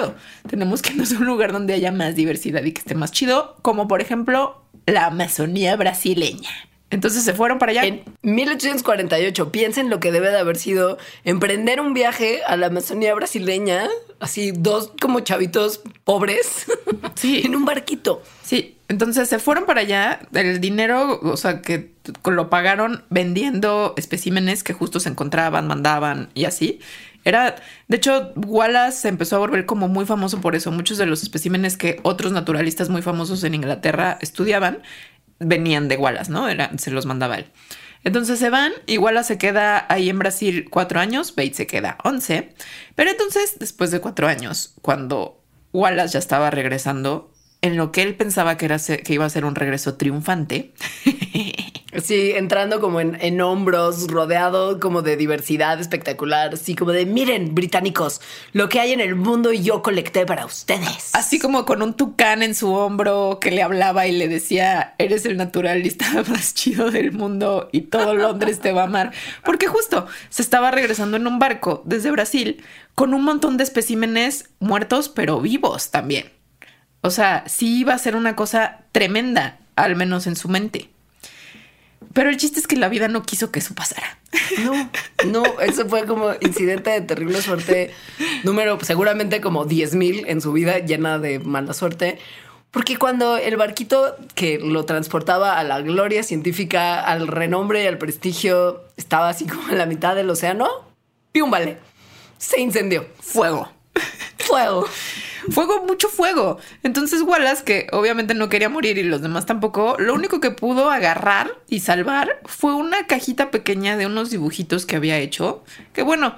Tenemos 0.49 0.83
que 0.83 0.91
irnos 0.93 1.13
a 1.13 1.19
un 1.19 1.27
lugar 1.27 1.53
donde 1.53 1.75
haya 1.75 1.93
más 1.93 2.15
diversidad 2.15 2.63
y 2.65 2.73
que 2.73 2.81
esté 2.81 2.95
más 2.95 3.13
chido, 3.13 3.57
como 3.63 3.89
por 3.89 4.01
ejemplo 4.01 4.63
la 4.87 5.07
Amazonía 5.07 5.77
brasileña. 5.77 6.51
Entonces 6.91 7.25
se 7.25 7.33
fueron 7.35 7.59
para 7.59 7.73
allá. 7.73 7.85
En 7.85 8.05
1848, 8.23 9.51
piensen 9.51 9.91
lo 9.91 9.99
que 10.01 10.13
debe 10.13 10.31
de 10.31 10.39
haber 10.39 10.57
sido 10.57 10.97
emprender 11.25 11.81
un 11.81 11.93
viaje 11.93 12.43
a 12.47 12.57
la 12.57 12.67
Amazonía 12.67 13.15
brasileña, 13.15 13.89
así 14.21 14.53
dos 14.53 14.93
como 15.01 15.21
chavitos 15.21 15.81
pobres, 16.05 16.67
Sí. 17.17 17.43
en 17.45 17.57
un 17.57 17.65
barquito. 17.65 18.23
Sí, 18.45 18.77
entonces 18.89 19.29
se 19.29 19.39
fueron 19.41 19.65
para 19.65 19.81
allá. 19.81 20.21
El 20.35 20.61
dinero, 20.61 21.19
o 21.23 21.37
sea, 21.37 21.63
que 21.63 21.91
lo 22.25 22.49
pagaron 22.49 23.03
vendiendo 23.11 23.95
especímenes 23.97 24.63
que 24.63 24.73
justo 24.73 25.01
se 25.01 25.09
encontraban, 25.09 25.67
mandaban 25.67 26.29
y 26.35 26.45
así. 26.45 26.81
Era, 27.25 27.57
de 27.89 27.97
hecho, 27.97 28.33
Wallace 28.37 28.99
se 28.99 29.09
empezó 29.09 29.37
a 29.37 29.39
volver 29.39 29.67
como 29.67 29.89
muy 29.89 30.05
famoso 30.05 30.41
por 30.41 30.55
eso. 30.55 30.71
Muchos 30.71 30.99
de 30.99 31.07
los 31.07 31.23
especímenes 31.23 31.77
que 31.77 32.01
otros 32.03 32.33
naturalistas 32.33 32.89
muy 32.89 33.03
famosos 33.03 33.43
en 33.45 33.55
Inglaterra 33.55 34.19
estudiaban 34.21 34.83
venían 35.39 35.89
de 35.89 35.97
Wallace, 35.97 36.31
¿no? 36.31 36.49
Era, 36.49 36.71
se 36.79 36.91
los 36.91 37.07
mandaba 37.07 37.37
él. 37.37 37.47
Entonces 38.05 38.39
se 38.39 38.51
van 38.51 38.73
y 38.87 38.99
Wallace 38.99 39.29
se 39.29 39.39
queda 39.39 39.87
ahí 39.89 40.11
en 40.11 40.19
Brasil 40.19 40.69
cuatro 40.71 41.01
años, 41.01 41.35
Bates 41.35 41.57
se 41.57 41.67
queda 41.67 41.97
once. 42.05 42.55
Pero 42.95 43.11
entonces, 43.11 43.59
después 43.59 43.91
de 43.91 44.01
cuatro 44.01 44.29
años, 44.29 44.75
cuando 44.83 45.43
Wallace 45.73 46.13
ya 46.13 46.19
estaba 46.19 46.51
regresando, 46.51 47.33
en 47.63 47.79
lo 47.79 47.93
que 47.93 48.03
él 48.03 48.15
pensaba 48.15 48.59
que, 48.59 48.67
era, 48.67 48.79
que 48.79 49.15
iba 49.15 49.25
a 49.25 49.31
ser 49.31 49.47
un 49.47 49.55
regreso 49.55 49.95
triunfante, 49.95 50.75
Sí, 52.03 52.33
entrando 52.35 52.81
como 52.81 53.01
en, 53.01 53.41
hombros, 53.41 54.09
rodeado 54.09 54.81
como 54.81 55.03
de 55.03 55.17
diversidad 55.17 55.81
espectacular, 55.81 56.55
así 56.55 56.75
como 56.75 56.93
de, 56.93 57.07
miren, 57.07 57.55
británicos, 57.55 58.21
lo 58.53 58.69
que 58.69 58.81
hay 58.81 58.93
en 58.93 59.01
el 59.01 59.15
mundo 59.15 59.53
yo 59.53 59.83
colecté 59.83 60.27
para 60.27 60.45
ustedes. 60.45 61.15
así 61.15 61.39
como 61.39 61.65
con 61.65 61.83
un 61.83 61.95
tucán 61.95 62.43
en 62.43 62.55
su 62.55 62.73
hombro 62.73 63.39
que 63.41 63.51
le 63.51 63.63
hablaba 63.63 64.07
y 64.07 64.13
le 64.13 64.29
decía, 64.29 64.95
eres 64.99 65.25
el 65.25 65.37
naturalista 65.37 66.07
más 66.29 66.55
chido 66.55 66.91
del 66.91 67.13
mundo 67.13 67.69
y 67.73 67.83
todo 67.83 68.15
Londres 68.15 68.61
te 68.61 68.73
va 68.73 68.83
a 68.83 68.87
amar. 68.87 69.13
Porque 69.45 69.67
justo 69.67 70.07
se 70.31 70.43
estaba 70.43 70.71
regresando 70.71 71.17
en 71.17 71.27
un 71.27 71.39
barco 71.39 71.83
desde 71.85 72.11
Brasil 72.11 72.63
con 72.95 73.15
un 73.15 73.25
montón 73.25 73.57
de 73.57 73.65
especímenes 73.65 74.51
muertos, 74.59 75.09
pero 75.09 75.41
vivos 75.41 75.91
también. 75.91 76.33
O 77.03 77.11
sea, 77.11 77.45
sí 77.47 77.81
iba 77.81 77.93
a 77.95 77.99
ser 77.99 78.17
una 78.17 78.35
cosa 78.35 78.85
tremenda, 78.93 79.59
al 79.77 79.95
menos 79.95 80.27
en 80.27 80.37
su 80.37 80.49
mente. 80.49 80.94
Pero 82.15 82.31
el 82.31 82.37
chiste 82.39 82.61
es 82.61 82.67
que 82.67 82.77
la 82.77 82.89
vida 82.89 83.09
no 83.09 83.23
quiso 83.23 83.51
que 83.51 83.59
eso 83.59 83.75
pasara. 83.75 84.19
No, 84.65 84.91
no, 85.27 85.61
eso 85.61 85.87
fue 85.89 86.07
como 86.07 86.33
incidente 86.41 86.91
de 86.91 87.01
terrible 87.03 87.43
suerte, 87.43 87.93
número 88.45 88.79
seguramente 88.83 89.41
como 89.41 89.65
10 89.65 89.95
mil 89.97 90.25
en 90.27 90.41
su 90.41 90.53
vida, 90.53 90.79
llena 90.79 91.19
de 91.19 91.41
mala 91.41 91.75
suerte. 91.75 92.19
Porque 92.71 92.97
cuando 92.97 93.37
el 93.37 93.57
barquito 93.57 94.17
que 94.35 94.59
lo 94.59 94.85
transportaba 94.85 95.59
a 95.59 95.65
la 95.65 95.81
gloria 95.81 96.23
científica, 96.23 97.01
al 97.01 97.29
renombre 97.29 97.85
y 97.85 97.87
al 97.87 97.99
prestigio, 97.99 98.83
estaba 98.97 99.29
así 99.29 99.47
como 99.47 99.69
en 99.69 99.79
la 99.79 99.87
mitad 99.87 100.17
del 100.17 100.31
océano, 100.31 100.69
¡pium! 101.33 101.51
Vale. 101.51 101.79
Se 102.39 102.61
incendió. 102.61 103.07
Fuego. 103.21 103.69
Fuego. 104.39 104.89
Fuego, 105.51 105.85
mucho 105.87 106.09
fuego. 106.09 106.59
Entonces 106.83 107.23
Wallace, 107.23 107.65
que 107.65 107.87
obviamente 107.93 108.35
no 108.35 108.49
quería 108.49 108.69
morir 108.69 108.99
y 108.99 109.03
los 109.03 109.23
demás 109.23 109.47
tampoco, 109.47 109.97
lo 109.99 110.15
único 110.15 110.41
que 110.41 110.51
pudo 110.51 110.91
agarrar 110.91 111.51
y 111.69 111.81
salvar 111.81 112.41
fue 112.45 112.75
una 112.75 113.07
cajita 113.07 113.51
pequeña 113.51 113.97
de 113.97 114.07
unos 114.07 114.31
dibujitos 114.31 114.87
que 114.87 114.97
había 114.97 115.19
hecho, 115.19 115.65
que 115.93 116.03
bueno, 116.03 116.37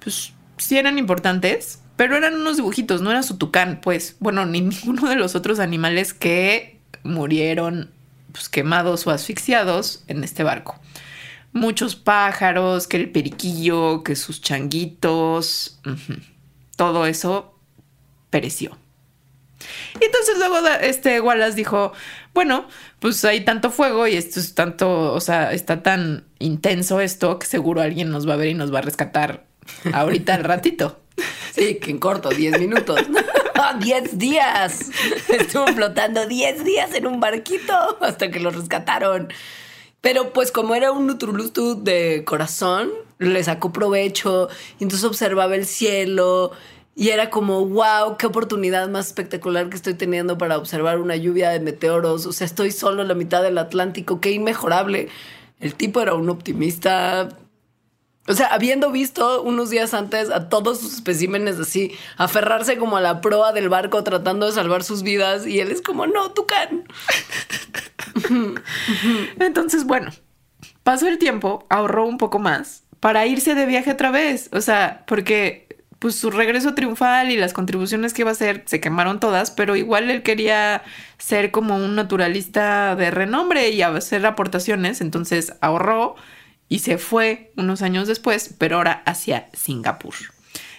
pues 0.00 0.32
sí 0.58 0.78
eran 0.78 0.98
importantes, 0.98 1.80
pero 1.96 2.16
eran 2.16 2.34
unos 2.34 2.56
dibujitos, 2.56 3.00
no 3.00 3.10
era 3.10 3.22
su 3.22 3.36
tucán, 3.36 3.80
pues, 3.82 4.16
bueno, 4.20 4.46
ni 4.46 4.60
ninguno 4.62 5.08
de 5.08 5.16
los 5.16 5.34
otros 5.34 5.58
animales 5.58 6.14
que 6.14 6.80
murieron 7.04 7.90
pues, 8.32 8.48
quemados 8.48 9.06
o 9.06 9.10
asfixiados 9.10 10.04
en 10.08 10.24
este 10.24 10.42
barco. 10.42 10.78
Muchos 11.52 11.96
pájaros, 11.96 12.86
que 12.86 12.96
el 12.96 13.10
periquillo, 13.10 14.02
que 14.02 14.16
sus 14.16 14.40
changuitos, 14.40 15.80
todo 16.76 17.04
eso 17.04 17.51
pereció. 18.32 18.76
Y 20.00 20.04
entonces 20.04 20.38
luego 20.38 20.58
este 20.80 21.20
Wallace 21.20 21.54
dijo, 21.54 21.92
bueno, 22.34 22.66
pues 22.98 23.24
hay 23.24 23.44
tanto 23.44 23.70
fuego 23.70 24.08
y 24.08 24.16
esto 24.16 24.40
es 24.40 24.56
tanto, 24.56 25.12
o 25.12 25.20
sea, 25.20 25.52
está 25.52 25.84
tan 25.84 26.24
intenso 26.40 27.00
esto 27.00 27.38
que 27.38 27.46
seguro 27.46 27.80
alguien 27.80 28.10
nos 28.10 28.28
va 28.28 28.34
a 28.34 28.38
ver 28.38 28.48
y 28.48 28.54
nos 28.54 28.74
va 28.74 28.80
a 28.80 28.82
rescatar 28.82 29.44
ahorita 29.92 30.34
al 30.34 30.44
ratito. 30.44 30.98
Sí, 31.52 31.74
que 31.74 31.90
en 31.90 31.98
corto, 31.98 32.30
10 32.30 32.58
minutos. 32.58 32.98
10 33.78 34.18
días. 34.18 34.90
Estuvo 35.28 35.66
flotando 35.68 36.26
10 36.26 36.64
días 36.64 36.94
en 36.94 37.06
un 37.06 37.20
barquito 37.20 37.98
hasta 38.00 38.30
que 38.30 38.40
lo 38.40 38.50
rescataron. 38.50 39.28
Pero 40.00 40.32
pues 40.32 40.50
como 40.50 40.74
era 40.74 40.90
un 40.90 41.06
Nutrulustu 41.06 41.82
de 41.82 42.24
corazón, 42.24 42.90
le 43.18 43.42
sacó 43.44 43.72
provecho 43.72 44.48
y 44.80 44.84
entonces 44.84 45.06
observaba 45.06 45.54
el 45.54 45.64
cielo 45.64 46.52
y 46.94 47.08
era 47.08 47.30
como, 47.30 47.64
wow, 47.66 48.16
qué 48.18 48.26
oportunidad 48.26 48.88
más 48.88 49.06
espectacular 49.06 49.68
que 49.70 49.76
estoy 49.76 49.94
teniendo 49.94 50.36
para 50.38 50.58
observar 50.58 50.98
una 50.98 51.16
lluvia 51.16 51.50
de 51.50 51.60
meteoros. 51.60 52.26
O 52.26 52.32
sea, 52.32 52.44
estoy 52.44 52.70
solo 52.70 53.02
en 53.02 53.08
la 53.08 53.14
mitad 53.14 53.42
del 53.42 53.58
Atlántico, 53.58 54.20
qué 54.20 54.32
inmejorable. 54.32 55.08
El 55.60 55.74
tipo 55.74 56.00
era 56.00 56.14
un 56.14 56.28
optimista 56.28 57.28
o 58.28 58.34
sea, 58.34 58.46
habiendo 58.48 58.92
visto 58.92 59.42
unos 59.42 59.70
días 59.70 59.94
antes 59.94 60.30
a 60.30 60.48
todos 60.48 60.78
sus 60.78 60.94
especímenes 60.94 61.58
así, 61.58 61.92
aferrarse 62.16 62.78
como 62.78 62.96
a 62.96 63.00
la 63.00 63.20
proa 63.20 63.52
del 63.52 63.68
barco 63.68 64.04
tratando 64.04 64.46
de 64.46 64.52
salvar 64.52 64.84
sus 64.84 65.02
vidas, 65.02 65.44
y 65.44 65.58
él 65.58 65.72
es 65.72 65.82
como, 65.82 66.06
no, 66.06 66.30
Tucán. 66.30 66.84
Entonces, 69.40 69.84
bueno, 69.84 70.12
pasó 70.84 71.08
el 71.08 71.18
tiempo, 71.18 71.66
ahorró 71.68 72.06
un 72.06 72.16
poco 72.16 72.38
más 72.38 72.84
para 73.00 73.26
irse 73.26 73.56
de 73.56 73.66
viaje 73.66 73.90
otra 73.90 74.12
vez. 74.12 74.48
O 74.52 74.60
sea, 74.60 75.04
porque 75.08 75.71
pues 76.02 76.16
su 76.16 76.32
regreso 76.32 76.74
triunfal 76.74 77.30
y 77.30 77.36
las 77.36 77.52
contribuciones 77.52 78.12
que 78.12 78.22
iba 78.22 78.30
a 78.30 78.32
hacer 78.32 78.64
se 78.66 78.80
quemaron 78.80 79.20
todas, 79.20 79.52
pero 79.52 79.76
igual 79.76 80.10
él 80.10 80.24
quería 80.24 80.82
ser 81.16 81.52
como 81.52 81.76
un 81.76 81.94
naturalista 81.94 82.96
de 82.96 83.12
renombre 83.12 83.70
y 83.70 83.82
hacer 83.82 84.26
aportaciones, 84.26 85.00
entonces 85.00 85.52
ahorró 85.60 86.16
y 86.68 86.80
se 86.80 86.98
fue 86.98 87.52
unos 87.56 87.82
años 87.82 88.08
después, 88.08 88.52
pero 88.58 88.78
ahora 88.78 89.04
hacia 89.06 89.48
Singapur, 89.52 90.14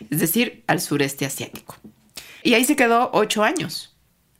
es 0.10 0.20
decir, 0.20 0.66
al 0.68 0.82
sureste 0.82 1.26
asiático. 1.26 1.78
Y 2.44 2.56
ahí 2.56 2.66
se 2.66 2.76
quedó 2.76 3.10
ocho 3.14 3.46
años 3.46 3.96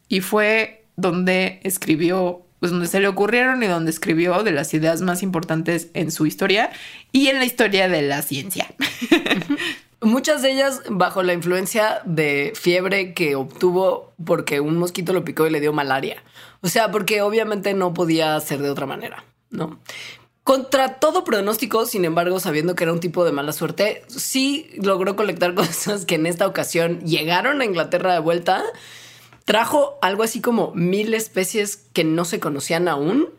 y 0.10 0.20
fue 0.20 0.86
donde 0.98 1.62
escribió, 1.64 2.46
pues 2.60 2.74
donde 2.74 2.88
se 2.88 3.00
le 3.00 3.08
ocurrieron 3.08 3.64
y 3.64 3.68
donde 3.68 3.90
escribió 3.90 4.44
de 4.44 4.52
las 4.52 4.74
ideas 4.74 5.00
más 5.00 5.24
importantes 5.24 5.88
en 5.94 6.12
su 6.12 6.26
historia 6.26 6.72
y 7.14 7.28
en 7.28 7.40
la 7.40 7.46
historia 7.46 7.88
de 7.88 8.02
la 8.02 8.22
ciencia. 8.22 8.68
Muchas 10.04 10.42
de 10.42 10.52
ellas 10.52 10.82
bajo 10.90 11.24
la 11.24 11.34
influencia 11.34 12.02
de 12.06 12.54
fiebre 12.56 13.14
que 13.14 13.36
obtuvo 13.36 14.14
porque 14.24 14.60
un 14.60 14.78
mosquito 14.78 15.14
lo 15.14 15.24
picó 15.24 15.48
y 15.48 15.50
le 15.50 15.60
dio 15.60 15.74
malaria. 15.74 16.24
O 16.62 16.70
sea, 16.70 16.92
porque 16.92 17.22
obviamente 17.22 17.74
no 17.74 17.94
podía 17.94 18.40
ser 18.40 18.62
de 18.62 18.70
otra 18.70 18.86
manera, 18.86 19.26
¿no? 19.50 19.80
Contra 20.44 21.00
todo 21.00 21.24
pronóstico, 21.24 21.86
sin 21.86 22.04
embargo, 22.04 22.40
sabiendo 22.40 22.76
que 22.76 22.84
era 22.84 22.92
un 22.92 23.00
tipo 23.00 23.24
de 23.24 23.32
mala 23.32 23.54
suerte, 23.54 24.04
sí 24.08 24.70
logró 24.82 25.16
colectar 25.16 25.54
cosas 25.56 26.06
que 26.06 26.16
en 26.16 26.26
esta 26.26 26.48
ocasión 26.48 27.00
llegaron 27.02 27.62
a 27.62 27.66
Inglaterra 27.66 28.14
de 28.14 28.20
vuelta. 28.20 28.64
Trajo 29.46 29.98
algo 30.02 30.24
así 30.24 30.42
como 30.42 30.72
mil 30.74 31.14
especies 31.14 31.78
que 31.78 32.04
no 32.04 32.26
se 32.26 32.40
conocían 32.40 32.88
aún. 32.88 33.30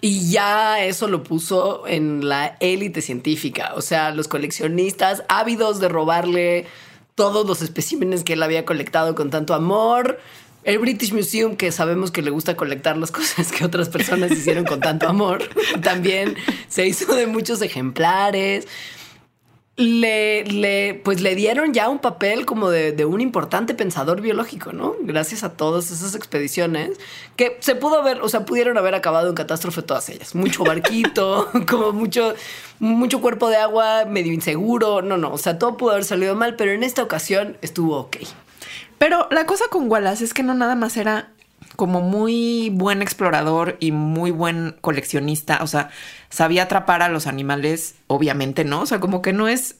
Y 0.00 0.30
ya 0.30 0.84
eso 0.84 1.08
lo 1.08 1.22
puso 1.22 1.86
en 1.86 2.28
la 2.28 2.56
élite 2.60 3.00
científica. 3.00 3.72
O 3.74 3.80
sea, 3.80 4.10
los 4.10 4.28
coleccionistas 4.28 5.22
ávidos 5.28 5.80
de 5.80 5.88
robarle 5.88 6.66
todos 7.14 7.46
los 7.46 7.62
especímenes 7.62 8.22
que 8.22 8.34
él 8.34 8.42
había 8.42 8.64
colectado 8.64 9.14
con 9.14 9.30
tanto 9.30 9.54
amor. 9.54 10.20
El 10.64 10.78
British 10.80 11.12
Museum, 11.12 11.56
que 11.56 11.72
sabemos 11.72 12.10
que 12.10 12.22
le 12.22 12.30
gusta 12.30 12.56
colectar 12.56 12.96
las 12.96 13.10
cosas 13.12 13.50
que 13.52 13.64
otras 13.64 13.88
personas 13.88 14.32
hicieron 14.32 14.64
con 14.64 14.80
tanto 14.80 15.08
amor, 15.08 15.48
también 15.82 16.36
se 16.68 16.86
hizo 16.86 17.14
de 17.14 17.26
muchos 17.26 17.62
ejemplares. 17.62 18.66
Le, 19.78 20.44
le, 20.44 20.94
pues 21.04 21.20
le 21.20 21.34
dieron 21.34 21.74
ya 21.74 21.90
un 21.90 21.98
papel 21.98 22.46
como 22.46 22.70
de, 22.70 22.92
de, 22.92 23.04
un 23.04 23.20
importante 23.20 23.74
pensador 23.74 24.22
biológico, 24.22 24.72
¿no? 24.72 24.94
Gracias 25.02 25.44
a 25.44 25.52
todas 25.52 25.90
esas 25.90 26.14
expediciones 26.14 26.98
que 27.36 27.58
se 27.60 27.74
pudo 27.74 28.00
haber, 28.00 28.22
o 28.22 28.28
sea, 28.30 28.46
pudieron 28.46 28.78
haber 28.78 28.94
acabado 28.94 29.28
en 29.28 29.34
catástrofe 29.34 29.82
todas 29.82 30.08
ellas. 30.08 30.34
Mucho 30.34 30.64
barquito, 30.64 31.50
como 31.68 31.92
mucho, 31.92 32.34
mucho 32.78 33.20
cuerpo 33.20 33.50
de 33.50 33.56
agua, 33.56 34.06
medio 34.06 34.32
inseguro. 34.32 35.02
No, 35.02 35.18
no, 35.18 35.30
o 35.30 35.38
sea, 35.38 35.58
todo 35.58 35.76
pudo 35.76 35.90
haber 35.90 36.04
salido 36.04 36.34
mal, 36.34 36.56
pero 36.56 36.72
en 36.72 36.82
esta 36.82 37.02
ocasión 37.02 37.58
estuvo 37.60 37.98
ok. 37.98 38.16
Pero 38.96 39.28
la 39.30 39.44
cosa 39.44 39.66
con 39.70 39.90
Wallace 39.90 40.24
es 40.24 40.32
que 40.32 40.42
no 40.42 40.54
nada 40.54 40.74
más 40.74 40.96
era 40.96 41.32
como 41.76 42.00
muy 42.00 42.70
buen 42.72 43.02
explorador 43.02 43.76
y 43.80 43.92
muy 43.92 44.30
buen 44.30 44.76
coleccionista. 44.80 45.62
O 45.62 45.66
sea, 45.66 45.90
sabía 46.30 46.64
atrapar 46.64 47.02
a 47.02 47.08
los 47.08 47.26
animales, 47.26 47.94
obviamente, 48.06 48.64
¿no? 48.64 48.82
O 48.82 48.86
sea, 48.86 48.98
como 48.98 49.22
que 49.22 49.32
no 49.32 49.46
es 49.48 49.76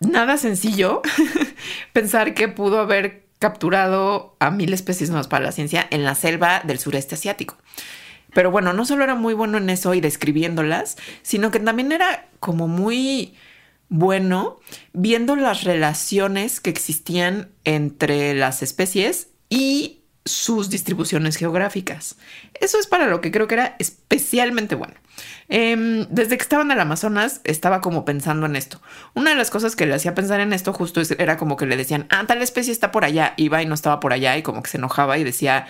nada 0.00 0.38
sencillo 0.38 1.02
pensar 1.92 2.34
que 2.34 2.48
pudo 2.48 2.80
haber 2.80 3.26
capturado 3.38 4.36
a 4.38 4.50
mil 4.50 4.72
especies 4.72 5.10
nuevas 5.10 5.28
para 5.28 5.44
la 5.44 5.52
ciencia 5.52 5.86
en 5.90 6.04
la 6.04 6.14
selva 6.14 6.60
del 6.64 6.78
sureste 6.78 7.14
asiático. 7.14 7.56
Pero 8.34 8.50
bueno, 8.50 8.72
no 8.72 8.84
solo 8.84 9.04
era 9.04 9.14
muy 9.14 9.34
bueno 9.34 9.58
en 9.58 9.70
eso 9.70 9.94
y 9.94 10.00
describiéndolas, 10.00 10.96
sino 11.22 11.50
que 11.50 11.58
también 11.58 11.90
era 11.92 12.28
como 12.38 12.68
muy 12.68 13.34
bueno 13.88 14.60
viendo 14.92 15.34
las 15.36 15.64
relaciones 15.64 16.60
que 16.60 16.70
existían 16.70 17.50
entre 17.64 18.34
las 18.34 18.62
especies 18.62 19.28
y 19.48 19.99
sus 20.24 20.68
distribuciones 20.68 21.36
geográficas. 21.36 22.16
Eso 22.60 22.78
es 22.78 22.86
para 22.86 23.06
lo 23.06 23.20
que 23.20 23.30
creo 23.30 23.48
que 23.48 23.54
era 23.54 23.76
especialmente 23.78 24.74
bueno. 24.74 24.94
Em, 25.48 26.06
desde 26.10 26.36
que 26.36 26.42
estaba 26.42 26.62
en 26.62 26.70
Amazonas, 26.70 27.40
estaba 27.44 27.80
como 27.80 28.04
pensando 28.04 28.46
en 28.46 28.56
esto. 28.56 28.80
Una 29.14 29.30
de 29.30 29.36
las 29.36 29.50
cosas 29.50 29.76
que 29.76 29.86
le 29.86 29.94
hacía 29.94 30.14
pensar 30.14 30.40
en 30.40 30.52
esto 30.52 30.72
justo 30.72 31.00
era 31.18 31.36
como 31.36 31.56
que 31.56 31.66
le 31.66 31.76
decían, 31.76 32.06
ah, 32.10 32.24
tal 32.26 32.42
especie 32.42 32.72
está 32.72 32.92
por 32.92 33.04
allá, 33.04 33.34
iba 33.36 33.62
y 33.62 33.66
no 33.66 33.74
estaba 33.74 34.00
por 34.00 34.12
allá 34.12 34.36
y 34.36 34.42
como 34.42 34.62
que 34.62 34.70
se 34.70 34.78
enojaba 34.78 35.18
y 35.18 35.24
decía, 35.24 35.66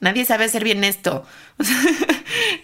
nadie 0.00 0.24
sabe 0.24 0.44
hacer 0.44 0.64
bien 0.64 0.84
esto. 0.84 1.24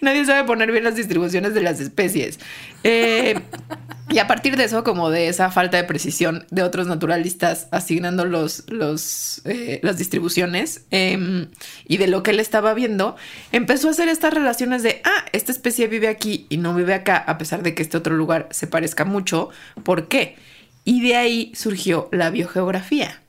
nadie 0.01 0.25
sabe 0.25 0.45
poner 0.45 0.71
bien 0.71 0.83
las 0.83 0.95
distribuciones 0.95 1.53
de 1.53 1.61
las 1.61 1.79
especies. 1.79 2.39
Eh, 2.83 3.39
y 4.09 4.19
a 4.19 4.27
partir 4.27 4.57
de 4.57 4.65
eso, 4.65 4.83
como 4.83 5.09
de 5.09 5.27
esa 5.27 5.51
falta 5.51 5.77
de 5.77 5.83
precisión 5.85 6.45
de 6.51 6.63
otros 6.63 6.87
naturalistas 6.87 7.67
asignando 7.71 8.25
los, 8.25 8.69
los, 8.69 9.41
eh, 9.45 9.79
las 9.83 9.97
distribuciones 9.97 10.85
em, 10.91 11.47
y 11.85 11.97
de 11.97 12.07
lo 12.07 12.21
que 12.21 12.31
él 12.31 12.39
estaba 12.39 12.73
viendo, 12.73 13.15
empezó 13.51 13.87
a 13.87 13.91
hacer 13.91 14.09
estas 14.09 14.33
relaciones 14.33 14.83
de, 14.83 15.01
ah, 15.05 15.25
esta 15.31 15.51
especie 15.51 15.87
vive 15.87 16.09
aquí 16.09 16.45
y 16.49 16.57
no 16.57 16.73
vive 16.73 16.93
acá, 16.93 17.17
a 17.17 17.37
pesar 17.37 17.63
de 17.63 17.73
que 17.73 17.81
este 17.83 17.97
otro 17.97 18.15
lugar 18.15 18.49
se 18.51 18.67
parezca 18.67 19.05
mucho. 19.05 19.49
¿Por 19.83 20.07
qué? 20.07 20.35
Y 20.83 21.01
de 21.01 21.15
ahí 21.15 21.51
surgió 21.55 22.09
la 22.11 22.29
biogeografía 22.31 23.21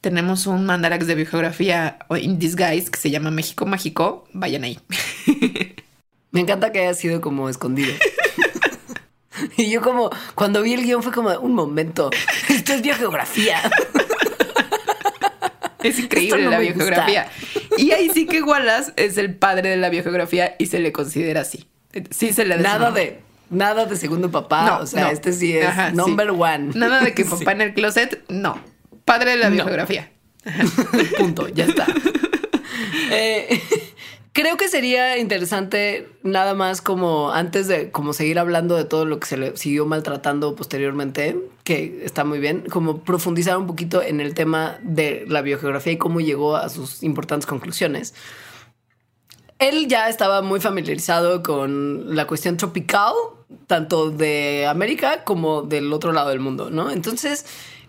tenemos 0.00 0.46
un 0.46 0.64
mandarax 0.64 1.06
de 1.06 1.14
biogeografía 1.14 1.98
in 2.20 2.38
disguise 2.38 2.90
que 2.90 2.98
se 2.98 3.10
llama 3.10 3.30
México 3.30 3.66
Mágico. 3.66 4.26
Vayan 4.32 4.64
ahí. 4.64 4.78
Me 6.30 6.40
encanta 6.40 6.72
que 6.72 6.80
haya 6.80 6.94
sido 6.94 7.20
como 7.20 7.48
escondido. 7.48 7.92
y 9.56 9.70
yo 9.70 9.82
como, 9.82 10.10
cuando 10.34 10.62
vi 10.62 10.74
el 10.74 10.84
guion 10.84 11.02
fue 11.02 11.12
como, 11.12 11.30
un 11.38 11.54
momento, 11.54 12.10
esto 12.48 12.72
es 12.72 12.82
biogeografía. 12.82 13.60
Es 15.82 15.98
increíble 15.98 16.48
la 16.48 16.58
biogeografía. 16.58 17.28
Y 17.76 17.90
ahí 17.92 18.10
sí 18.12 18.26
que 18.26 18.42
Wallace 18.42 18.92
es 18.96 19.18
el 19.18 19.34
padre 19.34 19.70
de 19.70 19.76
la 19.76 19.88
biogeografía 19.88 20.54
y 20.58 20.66
se 20.66 20.78
le 20.78 20.92
considera 20.92 21.40
así. 21.40 21.66
Sí 22.10 22.32
se 22.32 22.44
le 22.44 22.56
Nada 22.58 22.90
de 22.90 23.22
nada 23.50 23.84
de 23.86 23.96
segundo 23.96 24.30
papá, 24.30 24.78
o 24.80 24.86
sea, 24.86 25.10
este 25.10 25.32
sí 25.32 25.56
es 25.56 25.94
number 25.94 26.30
one. 26.30 26.70
Nada 26.74 27.00
de 27.00 27.12
que 27.14 27.24
papá 27.24 27.52
en 27.52 27.62
el 27.62 27.74
closet, 27.74 28.22
no. 28.28 28.60
Padre 29.10 29.32
de 29.32 29.38
la 29.38 29.48
biografía. 29.48 30.08
Punto, 31.18 31.48
ya 31.48 31.64
está. 31.64 31.86
Eh, 33.12 33.60
creo 34.32 34.56
que 34.56 34.68
sería 34.68 35.18
interesante 35.18 36.08
nada 36.22 36.54
más 36.54 36.80
como 36.80 37.32
antes 37.32 37.66
de 37.66 37.90
como 37.90 38.12
seguir 38.12 38.38
hablando 38.38 38.76
de 38.76 38.84
todo 38.84 39.04
lo 39.04 39.18
que 39.18 39.26
se 39.26 39.36
le 39.36 39.56
siguió 39.56 39.84
maltratando 39.84 40.54
posteriormente, 40.54 41.36
que 41.64 42.02
está 42.04 42.24
muy 42.24 42.38
bien, 42.38 42.64
como 42.70 43.02
profundizar 43.02 43.58
un 43.58 43.66
poquito 43.66 44.00
en 44.00 44.20
el 44.20 44.34
tema 44.34 44.78
de 44.82 45.24
la 45.28 45.42
biogeografía 45.42 45.94
y 45.94 45.98
cómo 45.98 46.20
llegó 46.20 46.56
a 46.56 46.68
sus 46.68 47.02
importantes 47.02 47.46
conclusiones. 47.46 48.14
Él 49.58 49.88
ya 49.88 50.08
estaba 50.08 50.40
muy 50.40 50.60
familiarizado 50.60 51.42
con 51.42 52.14
la 52.14 52.28
cuestión 52.28 52.56
tropical, 52.56 53.12
tanto 53.66 54.10
de 54.10 54.66
América 54.66 55.24
como 55.24 55.62
del 55.62 55.92
otro 55.92 56.12
lado 56.12 56.30
del 56.30 56.40
mundo, 56.40 56.70
¿no? 56.70 56.92
Entonces, 56.92 57.44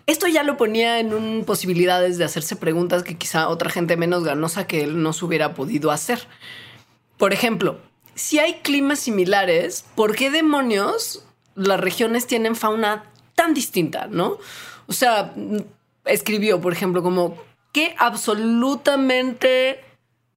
esto 0.06 0.26
ya 0.26 0.42
lo 0.42 0.56
ponía 0.56 0.98
en 0.98 1.44
posibilidades 1.44 2.18
de 2.18 2.24
hacerse 2.24 2.56
preguntas 2.56 3.02
que 3.02 3.16
quizá 3.16 3.48
otra 3.48 3.70
gente 3.70 3.96
menos 3.96 4.24
ganosa 4.24 4.66
que 4.66 4.82
él 4.82 5.02
no 5.02 5.12
se 5.12 5.24
hubiera 5.24 5.54
podido 5.54 5.90
hacer. 5.90 6.26
Por 7.18 7.32
ejemplo, 7.32 7.78
si 8.14 8.38
hay 8.38 8.54
climas 8.62 8.98
similares, 8.98 9.84
¿por 9.94 10.16
qué 10.16 10.30
demonios 10.30 11.24
las 11.54 11.80
regiones 11.80 12.26
tienen 12.26 12.56
fauna 12.56 13.04
tan 13.34 13.54
distinta, 13.54 14.06
no? 14.08 14.38
O 14.86 14.92
sea, 14.92 15.34
escribió, 16.04 16.60
por 16.60 16.72
ejemplo, 16.72 17.02
como 17.02 17.36
qué 17.72 17.94
absolutamente 17.98 19.80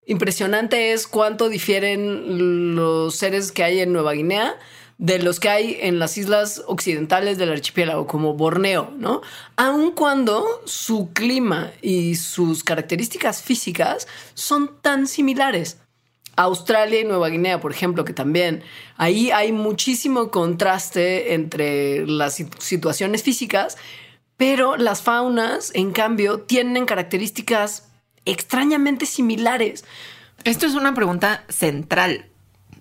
impresionante 0.06 0.94
es 0.94 1.08
cuánto 1.08 1.50
difieren 1.50 2.76
los 2.76 3.16
seres 3.16 3.52
que 3.52 3.64
hay 3.64 3.80
en 3.80 3.92
Nueva 3.92 4.14
Guinea 4.14 4.56
de 4.98 5.20
los 5.20 5.40
que 5.40 5.50
hay 5.50 5.78
en 5.82 6.00
las 6.00 6.18
islas 6.18 6.64
occidentales 6.68 7.38
del 7.38 7.52
archipiélago, 7.52 8.08
como 8.08 8.34
Borneo, 8.34 8.94
¿no? 8.98 9.22
Aun 9.58 9.92
cuando 9.92 10.46
su 10.66 11.12
clima 11.12 11.72
y 11.82 12.16
sus 12.16 12.64
características 12.64 13.42
físicas 13.42 14.08
son 14.34 14.72
tan 14.82 15.08
similares. 15.08 15.78
Australia 16.38 17.02
y 17.02 17.06
Nueva 17.06 17.30
Guinea, 17.30 17.62
por 17.62 17.72
ejemplo, 17.72 18.04
que 18.06 18.14
también 18.14 18.64
ahí 18.98 19.32
hay 19.32 19.52
muchísimo 19.52 20.32
contraste 20.32 21.34
entre 21.34 22.06
las 22.08 22.44
situaciones 22.60 23.24
físicas, 23.24 23.78
pero 24.38 24.76
las 24.76 25.02
faunas, 25.02 25.72
en 25.74 25.92
cambio, 25.92 26.42
tienen 26.42 26.86
características 26.86 27.90
extrañamente 28.26 29.06
similares. 29.06 29.86
Esto 30.44 30.66
es 30.66 30.74
una 30.74 30.94
pregunta 30.94 31.46
central 31.48 32.30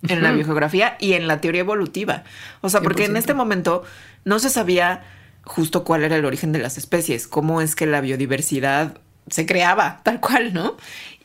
en 0.09 0.23
la 0.23 0.31
biogeografía 0.31 0.97
y 0.99 1.13
en 1.13 1.27
la 1.27 1.41
teoría 1.41 1.61
evolutiva. 1.61 2.23
O 2.61 2.69
sea, 2.69 2.81
porque 2.81 3.05
en 3.05 3.17
este 3.17 3.33
momento 3.33 3.83
no 4.23 4.39
se 4.39 4.49
sabía 4.49 5.03
justo 5.43 5.83
cuál 5.83 6.03
era 6.03 6.15
el 6.15 6.25
origen 6.25 6.51
de 6.51 6.59
las 6.59 6.77
especies, 6.77 7.27
cómo 7.27 7.61
es 7.61 7.75
que 7.75 7.85
la 7.85 8.01
biodiversidad 8.01 8.97
se 9.27 9.45
creaba 9.45 10.01
tal 10.03 10.19
cual, 10.19 10.53
¿no? 10.53 10.77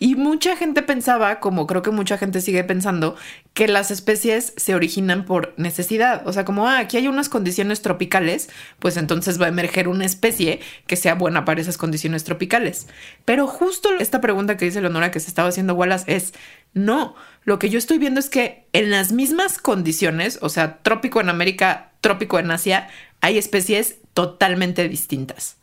Y 0.03 0.15
mucha 0.15 0.57
gente 0.57 0.81
pensaba, 0.81 1.41
como 1.41 1.67
creo 1.67 1.83
que 1.83 1.91
mucha 1.91 2.17
gente 2.17 2.41
sigue 2.41 2.65
pensando, 2.65 3.17
que 3.53 3.69
las 3.69 3.91
especies 3.91 4.55
se 4.57 4.75
originan 4.75 5.27
por 5.27 5.53
necesidad. 5.59 6.27
O 6.27 6.33
sea, 6.33 6.47
como, 6.47 6.67
ah, 6.67 6.79
aquí 6.79 6.97
hay 6.97 7.07
unas 7.07 7.29
condiciones 7.29 7.83
tropicales, 7.83 8.49
pues 8.79 8.97
entonces 8.97 9.39
va 9.39 9.45
a 9.45 9.51
emerger 9.51 9.89
una 9.89 10.07
especie 10.07 10.61
que 10.87 10.97
sea 10.97 11.15
buena 11.15 11.45
para 11.45 11.61
esas 11.61 11.77
condiciones 11.77 12.25
tropicales. 12.25 12.87
Pero 13.27 13.47
justo 13.47 13.91
esta 13.99 14.23
pregunta 14.23 14.57
que 14.57 14.65
dice 14.65 14.81
Leonora 14.81 15.11
que 15.11 15.21
se 15.21 15.29
estaba 15.29 15.51
haciendo 15.51 15.75
Wallace 15.75 16.11
es, 16.15 16.33
no, 16.73 17.15
lo 17.45 17.59
que 17.59 17.69
yo 17.69 17.79
estoy 17.79 17.99
viendo 17.99 18.21
es 18.21 18.31
que 18.31 18.65
en 18.73 18.91
las 18.91 19.13
mismas 19.13 19.59
condiciones, 19.59 20.39
o 20.41 20.49
sea, 20.49 20.79
trópico 20.79 21.21
en 21.21 21.29
América, 21.29 21.91
trópico 22.01 22.39
en 22.39 22.51
Asia, 22.51 22.89
hay 23.21 23.37
especies 23.37 23.97
totalmente 24.15 24.89
distintas. 24.89 25.59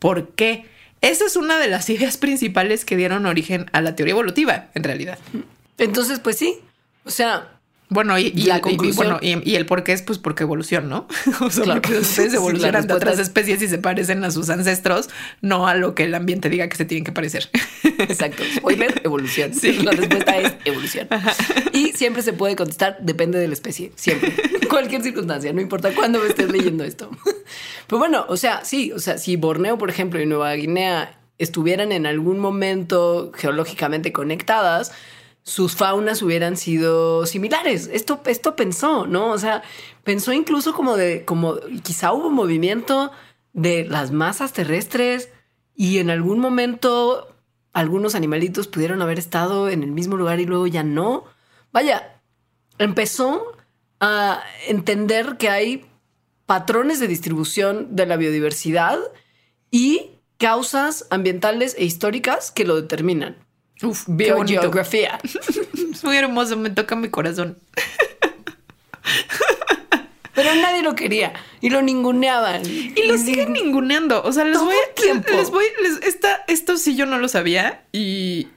¿Por 0.00 0.30
qué? 0.30 0.66
Esa 1.02 1.26
es 1.26 1.36
una 1.36 1.58
de 1.58 1.68
las 1.68 1.90
ideas 1.90 2.16
principales 2.16 2.84
que 2.84 2.96
dieron 2.96 3.26
origen 3.26 3.66
a 3.72 3.80
la 3.80 3.94
teoría 3.94 4.12
evolutiva, 4.12 4.68
en 4.74 4.84
realidad. 4.84 5.18
Entonces, 5.76 6.20
pues 6.20 6.36
sí. 6.36 6.60
O 7.04 7.10
sea, 7.10 7.60
bueno, 7.92 8.18
y, 8.18 8.32
y, 8.34 8.92
bueno, 8.92 9.18
y, 9.20 9.54
el 9.54 9.66
por 9.66 9.84
qué 9.84 9.92
es 9.92 10.02
pues 10.02 10.18
porque 10.18 10.42
evolución, 10.42 10.88
¿no? 10.88 11.06
o 11.40 11.50
sea, 11.50 11.64
porque 11.64 11.90
las 11.90 12.02
especies 12.02 12.34
evolucionan 12.34 12.86
de 12.86 12.94
otras 12.94 13.18
especies 13.18 13.62
y 13.62 13.68
se 13.68 13.78
parecen 13.78 14.24
a 14.24 14.30
sus 14.30 14.50
ancestros, 14.50 15.10
no 15.40 15.66
a 15.66 15.74
lo 15.74 15.94
que 15.94 16.04
el 16.04 16.14
ambiente 16.14 16.48
diga 16.48 16.68
que 16.68 16.76
se 16.76 16.84
tienen 16.84 17.04
que 17.04 17.12
parecer. 17.12 17.50
Exacto. 17.98 18.42
Spoiler, 18.56 19.00
evolución. 19.04 19.54
Sí. 19.54 19.74
La 19.82 19.92
respuesta 19.92 20.36
es 20.38 20.54
evolución. 20.64 21.08
Y 21.72 21.92
siempre 21.92 22.22
se 22.22 22.32
puede 22.32 22.56
contestar, 22.56 22.98
depende 23.00 23.38
de 23.38 23.48
la 23.48 23.54
especie. 23.54 23.92
Siempre. 23.96 24.32
Cualquier 24.68 25.02
circunstancia, 25.02 25.52
no 25.52 25.60
importa 25.60 25.92
cuándo 25.94 26.18
me 26.20 26.28
estés 26.28 26.50
leyendo 26.50 26.84
esto. 26.84 27.10
Pero 27.86 27.98
bueno, 27.98 28.24
o 28.28 28.36
sea, 28.36 28.64
sí, 28.64 28.92
o 28.92 28.98
sea, 28.98 29.18
si 29.18 29.36
Borneo, 29.36 29.78
por 29.78 29.90
ejemplo, 29.90 30.20
y 30.20 30.26
Nueva 30.26 30.52
Guinea 30.54 31.18
estuvieran 31.38 31.92
en 31.92 32.06
algún 32.06 32.38
momento 32.38 33.32
geológicamente 33.34 34.12
conectadas, 34.12 34.92
sus 35.42 35.74
faunas 35.74 36.22
hubieran 36.22 36.56
sido 36.56 37.26
similares. 37.26 37.88
Esto, 37.92 38.20
esto 38.26 38.54
pensó, 38.56 39.06
¿no? 39.06 39.30
O 39.30 39.38
sea, 39.38 39.62
pensó 40.04 40.32
incluso 40.32 40.72
como 40.72 40.96
de, 40.96 41.24
como 41.24 41.56
quizá 41.82 42.12
hubo 42.12 42.30
movimiento 42.30 43.10
de 43.52 43.84
las 43.84 44.12
masas 44.12 44.52
terrestres 44.52 45.30
y 45.74 45.98
en 45.98 46.10
algún 46.10 46.38
momento 46.38 47.34
algunos 47.72 48.14
animalitos 48.14 48.68
pudieron 48.68 49.02
haber 49.02 49.18
estado 49.18 49.68
en 49.68 49.82
el 49.82 49.90
mismo 49.90 50.16
lugar 50.16 50.40
y 50.40 50.46
luego 50.46 50.66
ya 50.66 50.84
no. 50.84 51.24
Vaya, 51.72 52.20
empezó 52.78 53.56
a 54.00 54.42
entender 54.68 55.36
que 55.38 55.48
hay 55.48 55.86
patrones 56.46 57.00
de 57.00 57.08
distribución 57.08 57.96
de 57.96 58.06
la 58.06 58.16
biodiversidad 58.16 58.98
y 59.70 60.10
causas 60.38 61.06
ambientales 61.10 61.74
e 61.78 61.84
históricas 61.84 62.50
que 62.50 62.64
lo 62.64 62.76
determinan. 62.76 63.36
Uf, 63.82 64.04
biogeografía. 64.06 65.18
es 65.92 66.04
muy 66.04 66.16
hermoso, 66.16 66.56
me 66.56 66.70
toca 66.70 66.96
mi 66.96 67.08
corazón. 67.08 67.58
Pero 70.34 70.54
nadie 70.54 70.82
lo 70.82 70.94
quería 70.94 71.34
y 71.60 71.70
lo 71.70 71.82
ninguneaban. 71.82 72.62
Y 72.64 73.06
lo 73.06 73.18
siguen 73.18 73.52
ninguneando. 73.52 74.22
O 74.22 74.32
sea, 74.32 74.44
les 74.44 74.58
voy, 74.58 74.74
tiempo. 74.96 75.28
les 75.30 75.50
voy, 75.50 75.64
esto 76.48 76.76
sí 76.78 76.96
yo 76.96 77.04
no 77.06 77.18
lo 77.18 77.28
sabía 77.28 77.84
y, 77.92 78.48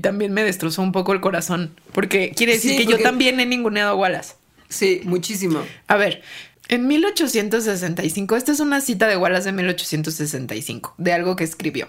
también 0.00 0.32
me 0.32 0.42
destrozó 0.42 0.82
un 0.82 0.92
poco 0.92 1.12
el 1.12 1.20
corazón 1.20 1.74
porque 1.92 2.32
quiere 2.34 2.54
decir 2.54 2.76
que 2.76 2.86
yo 2.86 2.98
también 2.98 3.40
he 3.40 3.46
ninguneado 3.46 3.90
a 3.90 3.94
Wallace. 3.94 4.34
Sí, 4.68 5.02
muchísimo. 5.04 5.62
A 5.88 5.96
ver, 5.96 6.22
en 6.68 6.86
1865, 6.86 8.36
esta 8.36 8.52
es 8.52 8.60
una 8.60 8.80
cita 8.80 9.08
de 9.08 9.16
Wallace 9.16 9.46
de 9.46 9.52
1865, 9.52 10.94
de 10.96 11.12
algo 11.12 11.36
que 11.36 11.44
escribió 11.44 11.88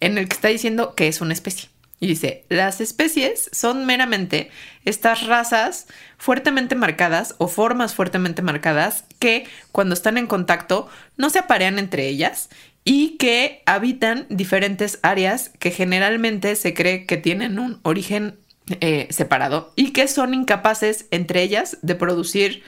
en 0.00 0.18
el 0.18 0.28
que 0.28 0.34
está 0.34 0.48
diciendo 0.48 0.94
que 0.94 1.08
es 1.08 1.20
una 1.20 1.32
especie. 1.32 1.68
Y 2.00 2.06
dice, 2.06 2.44
las 2.48 2.80
especies 2.80 3.50
son 3.52 3.84
meramente 3.84 4.50
estas 4.84 5.26
razas 5.26 5.86
fuertemente 6.16 6.76
marcadas 6.76 7.34
o 7.38 7.48
formas 7.48 7.94
fuertemente 7.94 8.40
marcadas 8.40 9.04
que 9.18 9.46
cuando 9.72 9.94
están 9.94 10.16
en 10.16 10.28
contacto 10.28 10.88
no 11.16 11.28
se 11.28 11.40
aparean 11.40 11.78
entre 11.78 12.06
ellas 12.06 12.50
y 12.84 13.16
que 13.16 13.62
habitan 13.66 14.26
diferentes 14.28 15.00
áreas 15.02 15.50
que 15.58 15.72
generalmente 15.72 16.54
se 16.54 16.72
cree 16.72 17.04
que 17.04 17.16
tienen 17.16 17.58
un 17.58 17.80
origen 17.82 18.38
eh, 18.80 19.08
separado 19.10 19.72
y 19.74 19.92
que 19.92 20.06
son 20.06 20.34
incapaces 20.34 21.06
entre 21.10 21.42
ellas 21.42 21.78
de 21.82 21.96
producir 21.96 22.62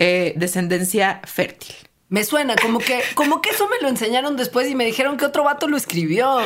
eh, 0.00 0.34
descendencia 0.36 1.20
fértil. 1.24 1.74
Me 2.12 2.24
suena 2.24 2.56
como 2.56 2.78
que, 2.78 3.00
como 3.14 3.40
que 3.40 3.48
eso 3.48 3.66
me 3.68 3.80
lo 3.80 3.88
enseñaron 3.88 4.36
después 4.36 4.68
y 4.68 4.74
me 4.74 4.84
dijeron 4.84 5.16
que 5.16 5.24
otro 5.24 5.44
vato 5.44 5.66
lo 5.66 5.78
escribió. 5.78 6.40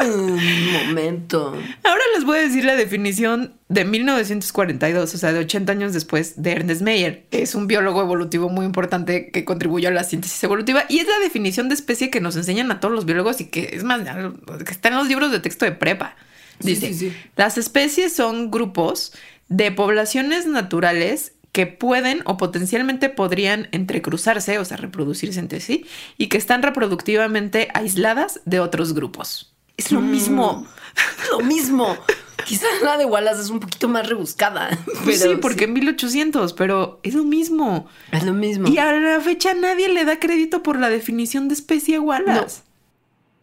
Un 0.00 0.72
momento. 0.72 1.56
Ahora 1.84 2.02
les 2.16 2.24
voy 2.24 2.38
a 2.38 2.40
decir 2.42 2.64
la 2.64 2.74
definición 2.74 3.54
de 3.68 3.84
1942, 3.84 5.14
o 5.14 5.18
sea, 5.18 5.32
de 5.32 5.38
80 5.38 5.70
años 5.70 5.92
después, 5.92 6.42
de 6.42 6.50
Ernest 6.50 6.82
Meyer. 6.82 7.24
Es 7.30 7.54
un 7.54 7.68
biólogo 7.68 8.00
evolutivo 8.00 8.48
muy 8.48 8.66
importante 8.66 9.30
que 9.30 9.44
contribuyó 9.44 9.90
a 9.90 9.92
la 9.92 10.02
síntesis 10.02 10.42
evolutiva 10.42 10.86
y 10.88 10.98
es 10.98 11.06
la 11.06 11.20
definición 11.20 11.68
de 11.68 11.76
especie 11.76 12.10
que 12.10 12.20
nos 12.20 12.34
enseñan 12.34 12.72
a 12.72 12.80
todos 12.80 12.92
los 12.92 13.04
biólogos 13.04 13.40
y 13.40 13.44
que 13.44 13.70
es 13.74 13.84
más, 13.84 14.00
que 14.02 14.72
está 14.72 14.88
en 14.88 14.96
los 14.96 15.06
libros 15.06 15.30
de 15.30 15.38
texto 15.38 15.64
de 15.64 15.70
prepa. 15.70 16.16
Dice, 16.58 17.12
las 17.36 17.58
especies 17.58 18.12
son 18.12 18.50
grupos 18.50 19.12
de 19.48 19.70
poblaciones 19.70 20.46
naturales 20.46 21.34
que 21.52 21.66
pueden 21.66 22.22
o 22.24 22.38
potencialmente 22.38 23.10
podrían 23.10 23.68
entrecruzarse, 23.72 24.58
o 24.58 24.64
sea, 24.64 24.78
reproducirse 24.78 25.38
entre 25.38 25.60
sí, 25.60 25.86
y 26.16 26.28
que 26.28 26.38
están 26.38 26.62
reproductivamente 26.62 27.68
aisladas 27.74 28.40
de 28.46 28.60
otros 28.60 28.94
grupos. 28.94 29.54
Es 29.76 29.92
lo 29.92 30.00
mismo, 30.00 30.66
mm. 30.66 30.66
lo 31.30 31.40
mismo. 31.40 31.96
Quizás 32.44 32.70
la 32.82 32.96
de 32.96 33.04
Wallace 33.04 33.42
es 33.42 33.50
un 33.50 33.60
poquito 33.60 33.88
más 33.88 34.08
rebuscada. 34.08 34.76
Pues 35.04 35.20
sí, 35.20 35.36
porque 35.40 35.64
en 35.64 35.74
1800, 35.74 36.54
pero 36.54 36.98
es 37.02 37.14
lo 37.14 37.22
mismo. 37.22 37.86
Es 38.10 38.24
lo 38.24 38.32
mismo. 38.32 38.68
Y 38.68 38.78
a 38.78 38.92
la 38.92 39.20
fecha 39.20 39.54
nadie 39.54 39.88
le 39.88 40.04
da 40.04 40.18
crédito 40.18 40.62
por 40.62 40.78
la 40.78 40.88
definición 40.88 41.48
de 41.48 41.54
especie 41.54 41.96
a 41.96 42.00
Wallace. 42.00 42.62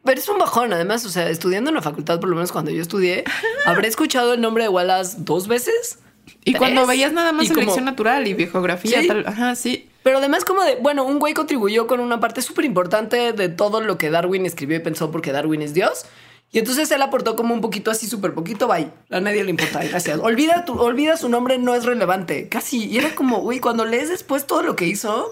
Pero 0.03 0.19
es 0.19 0.27
un 0.27 0.39
bajón, 0.39 0.73
además, 0.73 1.05
o 1.05 1.09
sea, 1.09 1.29
estudiando 1.29 1.69
en 1.69 1.75
la 1.75 1.81
facultad, 1.81 2.19
por 2.19 2.29
lo 2.29 2.35
menos 2.35 2.51
cuando 2.51 2.71
yo 2.71 2.81
estudié, 2.81 3.23
habré 3.65 3.87
escuchado 3.87 4.33
el 4.33 4.41
nombre 4.41 4.63
de 4.63 4.69
Wallace 4.69 5.17
dos 5.19 5.47
veces 5.47 5.99
y 6.43 6.53
cuando 6.53 6.85
veías 6.87 7.11
nada 7.11 7.31
más 7.31 7.47
selección 7.47 7.85
natural 7.85 8.27
y 8.27 8.33
biografía, 8.33 9.01
tal, 9.07 9.25
ajá, 9.27 9.55
sí. 9.55 9.89
Pero 10.03 10.19
además 10.19 10.45
como 10.45 10.63
de, 10.63 10.75
bueno, 10.75 11.03
un 11.03 11.19
güey 11.19 11.33
contribuyó 11.33 11.87
con 11.87 11.99
una 11.99 12.19
parte 12.19 12.41
súper 12.41 12.65
importante 12.65 13.33
de 13.33 13.49
todo 13.49 13.81
lo 13.81 13.97
que 13.97 14.09
Darwin 14.09 14.45
escribió 14.45 14.77
y 14.77 14.79
pensó 14.79 15.11
porque 15.11 15.31
Darwin 15.31 15.61
es 15.61 15.73
Dios. 15.73 16.05
Y 16.51 16.57
entonces 16.57 16.89
él 16.89 17.01
aportó 17.01 17.35
como 17.35 17.53
un 17.53 17.61
poquito 17.61 17.91
así, 17.91 18.07
súper 18.07 18.33
poquito, 18.33 18.67
bye. 18.67 18.89
A 19.11 19.19
nadie 19.19 19.43
le 19.43 19.51
importa, 19.51 19.83
gracias. 19.83 20.19
Olvida, 20.19 20.65
tu, 20.65 20.79
olvida 20.79 21.15
su 21.15 21.29
nombre, 21.29 21.59
no 21.59 21.75
es 21.75 21.85
relevante. 21.85 22.49
Casi. 22.49 22.85
Y 22.85 22.97
era 22.97 23.13
como, 23.13 23.41
güey, 23.41 23.59
cuando 23.59 23.85
lees 23.85 24.09
después 24.09 24.47
todo 24.47 24.63
lo 24.63 24.75
que 24.75 24.87
hizo, 24.87 25.31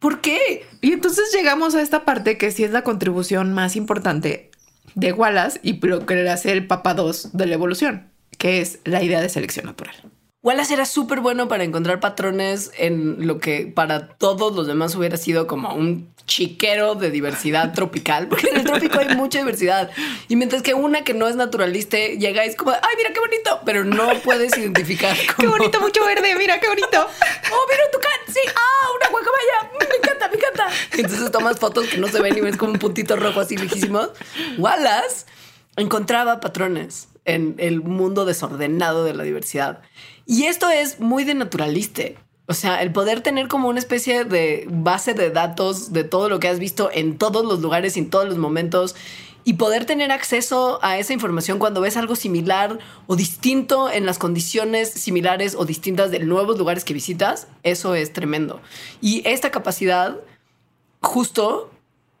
¿por 0.00 0.20
qué? 0.20 0.66
Y 0.80 0.92
entonces 0.92 1.30
llegamos 1.32 1.76
a 1.76 1.82
esta 1.82 2.04
parte 2.04 2.36
que 2.36 2.50
sí 2.50 2.64
es 2.64 2.72
la 2.72 2.82
contribución 2.82 3.52
más 3.52 3.76
importante 3.76 4.50
de 4.96 5.12
Wallace 5.12 5.60
y 5.62 5.78
lo 5.86 6.04
que 6.04 6.16
le 6.16 6.30
hace 6.30 6.50
el 6.50 6.66
Papa 6.66 6.94
2 6.94 7.36
de 7.36 7.46
la 7.46 7.54
evolución, 7.54 8.10
que 8.36 8.60
es 8.60 8.80
la 8.84 9.04
idea 9.04 9.20
de 9.20 9.28
selección 9.28 9.66
natural. 9.66 9.94
Wallace 10.42 10.72
era 10.72 10.86
súper 10.86 11.20
bueno 11.20 11.48
para 11.48 11.64
encontrar 11.64 12.00
patrones 12.00 12.70
en 12.78 13.26
lo 13.26 13.40
que 13.40 13.66
para 13.66 14.08
todos 14.08 14.56
los 14.56 14.66
demás 14.66 14.94
hubiera 14.94 15.18
sido 15.18 15.46
como 15.46 15.74
un 15.74 16.14
chiquero 16.26 16.94
de 16.94 17.10
diversidad 17.10 17.72
tropical, 17.74 18.26
porque 18.26 18.48
en 18.48 18.56
el 18.56 18.64
trópico 18.64 19.00
hay 19.00 19.14
mucha 19.16 19.40
diversidad. 19.40 19.90
Y 20.28 20.36
mientras 20.36 20.62
que 20.62 20.72
una 20.72 21.04
que 21.04 21.12
no 21.12 21.28
es 21.28 21.36
naturalista 21.36 21.98
llega 21.98 22.46
y 22.46 22.48
es 22.48 22.56
como, 22.56 22.70
ay, 22.70 22.96
mira 22.96 23.12
qué 23.12 23.20
bonito, 23.20 23.60
pero 23.66 23.84
no 23.84 24.08
puedes 24.24 24.56
identificar. 24.56 25.14
Qué 25.38 25.46
bonito, 25.46 25.78
mucho 25.80 26.04
verde, 26.06 26.34
mira 26.36 26.58
qué 26.58 26.68
bonito. 26.68 26.88
oh, 27.52 27.66
mira 27.68 27.82
tu 27.92 27.98
tucán, 27.98 28.12
sí, 28.28 28.40
ah, 28.48 28.88
una 28.96 29.10
guacamaya, 29.10 29.72
mm, 29.72 29.88
me 29.90 29.96
encanta, 29.96 30.28
me 30.28 30.36
encanta. 30.36 30.68
Entonces 30.92 31.30
tomas 31.30 31.58
fotos 31.58 31.86
que 31.88 31.98
no 31.98 32.08
se 32.08 32.20
ven 32.20 32.36
y 32.36 32.40
ves 32.40 32.56
como 32.56 32.72
un 32.72 32.78
puntito 32.78 33.16
rojo 33.16 33.40
así 33.40 33.56
lejísimos. 33.56 34.10
Wallace 34.56 35.26
encontraba 35.76 36.40
patrones 36.40 37.08
en 37.24 37.54
el 37.58 37.80
mundo 37.80 38.24
desordenado 38.24 39.04
de 39.04 39.14
la 39.14 39.22
diversidad. 39.22 39.82
Y 40.30 40.44
esto 40.44 40.70
es 40.70 41.00
muy 41.00 41.24
de 41.24 41.34
naturalista. 41.34 42.04
O 42.46 42.54
sea, 42.54 42.82
el 42.82 42.92
poder 42.92 43.20
tener 43.20 43.48
como 43.48 43.68
una 43.68 43.80
especie 43.80 44.22
de 44.22 44.64
base 44.70 45.12
de 45.12 45.30
datos 45.30 45.92
de 45.92 46.04
todo 46.04 46.28
lo 46.28 46.38
que 46.38 46.46
has 46.46 46.60
visto 46.60 46.88
en 46.92 47.18
todos 47.18 47.44
los 47.44 47.58
lugares, 47.58 47.96
en 47.96 48.10
todos 48.10 48.28
los 48.28 48.38
momentos, 48.38 48.94
y 49.42 49.54
poder 49.54 49.86
tener 49.86 50.12
acceso 50.12 50.78
a 50.82 50.98
esa 50.98 51.12
información 51.12 51.58
cuando 51.58 51.80
ves 51.80 51.96
algo 51.96 52.14
similar 52.14 52.78
o 53.08 53.16
distinto 53.16 53.90
en 53.90 54.06
las 54.06 54.18
condiciones 54.18 54.90
similares 54.90 55.56
o 55.56 55.64
distintas 55.64 56.12
de 56.12 56.20
nuevos 56.20 56.56
lugares 56.56 56.84
que 56.84 56.94
visitas, 56.94 57.48
eso 57.64 57.96
es 57.96 58.12
tremendo. 58.12 58.60
Y 59.00 59.26
esta 59.28 59.50
capacidad 59.50 60.16
justo 61.00 61.72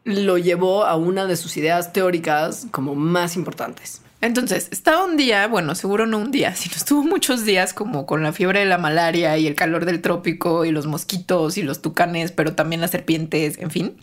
lo 0.02 0.36
llevó 0.36 0.84
a 0.84 0.96
una 0.96 1.26
de 1.26 1.36
sus 1.36 1.56
ideas 1.56 1.92
teóricas 1.92 2.66
como 2.72 2.96
más 2.96 3.36
importantes. 3.36 4.02
Entonces, 4.20 4.68
estaba 4.70 5.04
un 5.04 5.16
día, 5.16 5.46
bueno, 5.46 5.74
seguro 5.74 6.06
no 6.06 6.18
un 6.18 6.30
día, 6.30 6.54
sino 6.56 6.76
estuvo 6.76 7.02
muchos 7.02 7.44
días 7.44 7.72
como 7.72 8.06
con 8.06 8.22
la 8.22 8.32
fiebre 8.32 8.60
de 8.60 8.66
la 8.66 8.78
malaria 8.78 9.36
y 9.38 9.46
el 9.46 9.54
calor 9.54 9.84
del 9.84 10.00
trópico 10.00 10.64
y 10.64 10.72
los 10.72 10.86
mosquitos 10.86 11.56
y 11.56 11.62
los 11.62 11.82
tucanes, 11.82 12.32
pero 12.32 12.54
también 12.54 12.80
las 12.80 12.90
serpientes, 12.90 13.58
en 13.58 13.70
fin. 13.70 13.96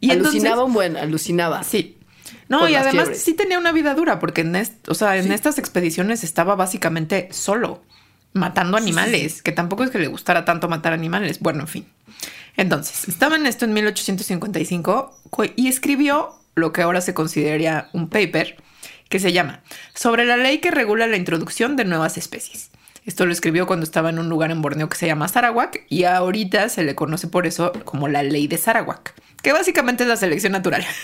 Y 0.00 0.10
alucinaba 0.10 0.64
un 0.64 0.72
buen, 0.72 0.96
alucinaba. 0.96 1.64
Sí. 1.64 1.96
No, 2.48 2.68
y 2.68 2.74
además 2.74 3.10
sí 3.14 3.34
tenía 3.34 3.58
una 3.58 3.72
vida 3.72 3.94
dura, 3.94 4.18
porque 4.18 4.42
en, 4.42 4.56
o 4.86 4.94
sea, 4.94 5.16
en 5.16 5.32
estas 5.32 5.58
expediciones 5.58 6.24
estaba 6.24 6.54
básicamente 6.54 7.28
solo, 7.32 7.82
matando 8.32 8.76
animales, 8.76 9.42
que 9.42 9.52
tampoco 9.52 9.84
es 9.84 9.90
que 9.90 9.98
le 9.98 10.06
gustara 10.06 10.44
tanto 10.44 10.68
matar 10.68 10.92
animales. 10.92 11.40
Bueno, 11.40 11.60
en 11.60 11.68
fin. 11.68 11.86
Entonces, 12.56 13.08
estaba 13.08 13.36
en 13.36 13.46
esto 13.46 13.64
en 13.64 13.72
1855 13.72 15.20
y 15.56 15.68
escribió 15.68 16.34
lo 16.54 16.72
que 16.72 16.82
ahora 16.82 17.00
se 17.00 17.14
consideraría 17.14 17.88
un 17.92 18.08
paper 18.08 18.56
que 19.08 19.20
se 19.20 19.32
llama 19.32 19.62
Sobre 19.94 20.24
la 20.24 20.36
ley 20.36 20.58
que 20.58 20.70
regula 20.70 21.06
la 21.06 21.16
introducción 21.16 21.76
de 21.76 21.84
nuevas 21.84 22.18
especies. 22.18 22.70
Esto 23.04 23.24
lo 23.24 23.32
escribió 23.32 23.66
cuando 23.66 23.84
estaba 23.84 24.10
en 24.10 24.18
un 24.18 24.28
lugar 24.28 24.50
en 24.50 24.60
Borneo 24.60 24.88
que 24.88 24.96
se 24.98 25.06
llama 25.06 25.28
Sarawak 25.28 25.86
y 25.88 26.04
ahorita 26.04 26.68
se 26.68 26.84
le 26.84 26.94
conoce 26.94 27.26
por 27.26 27.46
eso 27.46 27.72
como 27.84 28.06
la 28.06 28.22
ley 28.22 28.48
de 28.48 28.58
Sarawak, 28.58 29.14
que 29.42 29.52
básicamente 29.52 30.02
es 30.02 30.08
la 30.08 30.16
selección 30.16 30.52
natural. 30.52 30.84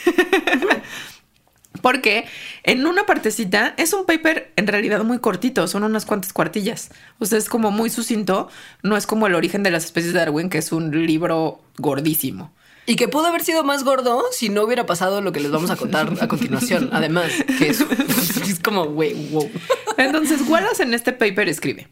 Porque 1.80 2.26
en 2.62 2.86
una 2.86 3.04
partecita 3.04 3.74
es 3.76 3.92
un 3.92 4.06
paper 4.06 4.52
en 4.56 4.66
realidad 4.66 5.02
muy 5.02 5.18
cortito, 5.18 5.66
son 5.66 5.82
unas 5.82 6.06
cuantas 6.06 6.32
cuartillas. 6.32 6.90
O 7.18 7.26
sea, 7.26 7.38
es 7.38 7.48
como 7.48 7.70
muy 7.70 7.90
sucinto, 7.90 8.48
no 8.82 8.96
es 8.96 9.06
como 9.06 9.26
el 9.26 9.34
origen 9.34 9.62
de 9.62 9.70
las 9.70 9.84
especies 9.84 10.12
de 10.12 10.20
Darwin, 10.20 10.50
que 10.50 10.58
es 10.58 10.72
un 10.72 11.06
libro 11.06 11.62
gordísimo. 11.78 12.52
Y 12.86 12.96
que 12.96 13.08
pudo 13.08 13.26
haber 13.26 13.42
sido 13.42 13.64
más 13.64 13.82
gordo 13.82 14.24
si 14.30 14.50
no 14.50 14.62
hubiera 14.62 14.84
pasado 14.84 15.22
lo 15.22 15.32
que 15.32 15.40
les 15.40 15.50
vamos 15.50 15.70
a 15.70 15.76
contar 15.76 16.12
a 16.20 16.28
continuación. 16.28 16.90
Además, 16.92 17.32
que 17.58 17.68
es, 17.68 17.80
es 18.48 18.60
como, 18.60 18.84
güey, 18.86 19.14
wow. 19.30 19.50
Entonces, 19.96 20.42
Wallace 20.46 20.82
en 20.82 20.92
este 20.92 21.12
paper 21.12 21.48
escribe, 21.48 21.88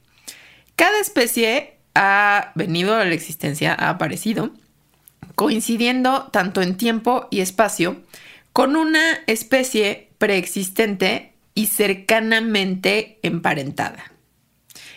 cada 0.77 1.01
especie 1.01 1.79
ha 1.95 2.53
venido 2.55 2.95
a 2.95 3.05
la 3.05 3.15
existencia, 3.15 3.75
ha 3.79 3.89
aparecido, 3.89 4.51
coincidiendo 5.35 6.29
tanto 6.31 6.61
en 6.63 6.77
tiempo 6.77 7.27
y 7.31 7.41
espacio 7.41 8.03
con 8.53 8.77
una 8.77 9.21
especie 9.27 10.11
preexistente 10.19 11.33
y 11.55 11.67
cercanamente 11.67 13.19
emparentada. 13.23 14.13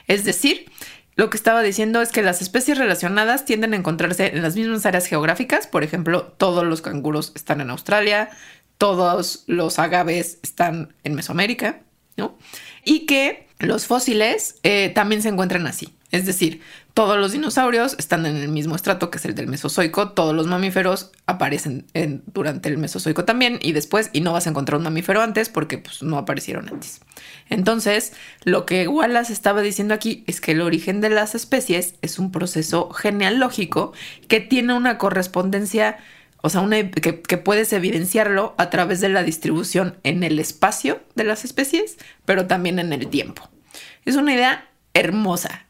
Es 0.07 0.23
decir, 0.23 0.69
lo 1.15 1.29
que 1.29 1.37
estaba 1.37 1.61
diciendo 1.61 2.01
es 2.01 2.11
que 2.11 2.21
las 2.21 2.41
especies 2.41 2.77
relacionadas 2.77 3.45
tienden 3.45 3.73
a 3.73 3.77
encontrarse 3.77 4.27
en 4.27 4.41
las 4.41 4.55
mismas 4.55 4.85
áreas 4.85 5.05
geográficas. 5.05 5.65
Por 5.65 5.83
ejemplo, 5.83 6.33
todos 6.37 6.65
los 6.65 6.81
canguros 6.81 7.31
están 7.35 7.61
en 7.61 7.69
Australia, 7.69 8.29
todos 8.77 9.43
los 9.47 9.79
agaves 9.79 10.39
están 10.43 10.93
en 11.05 11.15
Mesoamérica, 11.15 11.79
¿no? 12.17 12.37
Y 12.83 13.05
que 13.05 13.47
los 13.59 13.87
fósiles 13.87 14.59
eh, 14.63 14.91
también 14.93 15.21
se 15.21 15.29
encuentran 15.29 15.67
así. 15.67 15.95
Es 16.11 16.25
decir, 16.25 16.61
todos 16.95 17.19
los 17.19 17.33
dinosaurios 17.33 17.93
están 17.99 18.25
en 18.25 18.37
el 18.37 18.47
mismo 18.47 18.73
estrato 18.73 19.11
que 19.11 19.17
es 19.17 19.25
el 19.25 19.35
del 19.35 19.47
Mesozoico, 19.47 20.11
todos 20.11 20.33
los 20.33 20.47
mamíferos 20.47 21.11
aparecen 21.25 21.85
durante 22.27 22.69
el 22.69 22.77
Mesozoico 22.77 23.25
también 23.25 23.59
y 23.61 23.73
después, 23.73 24.09
y 24.13 24.21
no 24.21 24.31
vas 24.31 24.47
a 24.47 24.51
encontrar 24.51 24.77
un 24.77 24.85
mamífero 24.85 25.21
antes 25.21 25.49
porque 25.49 25.77
pues, 25.77 26.01
no 26.01 26.17
aparecieron 26.17 26.69
antes. 26.69 27.01
Entonces, 27.49 28.13
lo 28.45 28.65
que 28.65 28.87
Wallace 28.87 29.33
estaba 29.33 29.59
diciendo 29.59 29.93
aquí 29.93 30.23
es 30.25 30.39
que 30.39 30.53
el 30.53 30.61
origen 30.61 31.01
de 31.01 31.09
las 31.09 31.35
especies 31.35 31.95
es 32.01 32.17
un 32.17 32.31
proceso 32.31 32.89
genealógico 32.91 33.91
que 34.29 34.39
tiene 34.39 34.73
una 34.73 34.97
correspondencia, 34.97 35.97
o 36.43 36.49
sea, 36.49 36.65
que, 36.69 37.21
que 37.21 37.37
puedes 37.37 37.73
evidenciarlo 37.73 38.55
a 38.57 38.69
través 38.69 39.01
de 39.01 39.09
la 39.09 39.21
distribución 39.21 39.97
en 40.03 40.23
el 40.23 40.39
espacio 40.39 41.01
de 41.15 41.25
las 41.25 41.43
especies, 41.43 41.97
pero 42.23 42.47
también 42.47 42.79
en 42.79 42.93
el 42.93 43.07
tiempo. 43.09 43.49
Es 44.05 44.15
una 44.15 44.33
idea 44.33 44.69
hermosa. 44.95 45.65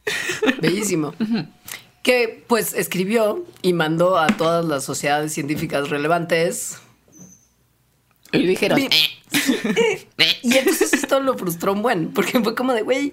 Bellísimo. 0.61 1.13
que 2.03 2.43
pues 2.47 2.73
escribió 2.73 3.43
y 3.61 3.73
mandó 3.73 4.17
a 4.17 4.27
todas 4.27 4.63
las 4.63 4.83
sociedades 4.85 5.33
científicas 5.33 5.89
relevantes 5.89 6.77
Y 8.31 8.45
dijeron, 8.45 8.79
Mi- 8.79 8.85
"Eh". 9.75 10.07
Y 10.43 10.55
entonces 10.57 10.93
esto 10.93 11.19
lo 11.19 11.37
frustró 11.37 11.73
un 11.73 11.81
buen, 11.81 12.13
porque 12.13 12.39
fue 12.41 12.53
como 12.55 12.73
de, 12.73 12.83
güey, 12.83 13.11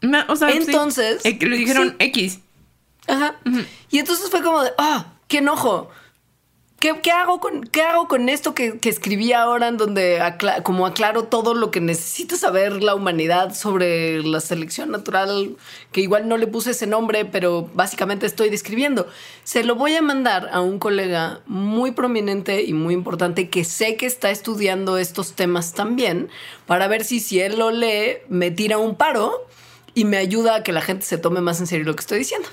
No, 0.00 0.24
o 0.28 0.36
sea, 0.36 0.50
sí. 0.52 0.58
Entonces, 0.58 1.24
Eh, 1.24 1.38
que 1.38 1.46
le 1.46 1.56
dijeron 1.56 1.90
sí. 1.98 2.06
X. 2.06 2.38
Ajá. 3.06 3.36
Y 3.90 3.98
entonces 3.98 4.30
fue 4.30 4.42
como 4.42 4.62
de, 4.62 4.70
ah, 4.78 5.12
qué 5.28 5.38
enojo. 5.38 5.90
¿Qué, 6.84 7.00
qué 7.00 7.12
hago, 7.12 7.40
con, 7.40 7.62
¿Qué 7.62 7.80
hago 7.80 8.08
con 8.08 8.28
esto 8.28 8.54
que, 8.54 8.78
escribí 8.82 9.32
ahora 9.32 9.68
en 9.68 9.78
donde 9.78 10.20
acla- 10.20 10.62
como 10.62 10.84
aclaro 10.84 11.22
todo 11.24 11.54
lo 11.54 11.70
que 11.70 11.80
necesita 11.80 12.36
saber 12.36 12.82
la 12.82 12.94
humanidad 12.94 13.54
sobre 13.54 14.22
la 14.22 14.38
selección 14.40 14.90
natural, 14.90 15.56
que 15.92 16.02
igual 16.02 16.28
no 16.28 16.36
le 16.36 16.46
puse 16.46 16.72
ese 16.72 16.86
nombre, 16.86 17.24
pero 17.24 17.70
básicamente 17.72 18.26
estoy 18.26 18.50
describiendo? 18.50 19.08
Se 19.44 19.64
lo 19.64 19.76
voy 19.76 19.94
a 19.94 20.02
mandar 20.02 20.50
a 20.52 20.60
un 20.60 20.78
colega 20.78 21.40
muy 21.46 21.92
prominente 21.92 22.64
y 22.64 22.74
muy 22.74 22.92
importante 22.92 23.48
que 23.48 23.64
sé 23.64 23.96
que 23.96 24.04
está 24.04 24.30
estudiando 24.30 24.98
estos 24.98 25.32
temas 25.32 25.72
también, 25.72 26.28
para 26.66 26.86
ver 26.86 27.02
si 27.04 27.18
si 27.18 27.40
él 27.40 27.58
lo 27.58 27.70
lee, 27.70 28.18
me 28.28 28.50
tira 28.50 28.76
un 28.76 28.94
paro 28.94 29.46
y 29.94 30.04
me 30.04 30.18
ayuda 30.18 30.56
a 30.56 30.62
que 30.62 30.72
la 30.74 30.82
gente 30.82 31.06
se 31.06 31.16
tome 31.16 31.40
más 31.40 31.60
en 31.60 31.66
serio 31.66 31.86
lo 31.86 31.96
que 31.96 32.02
estoy 32.02 32.18
diciendo. 32.18 32.48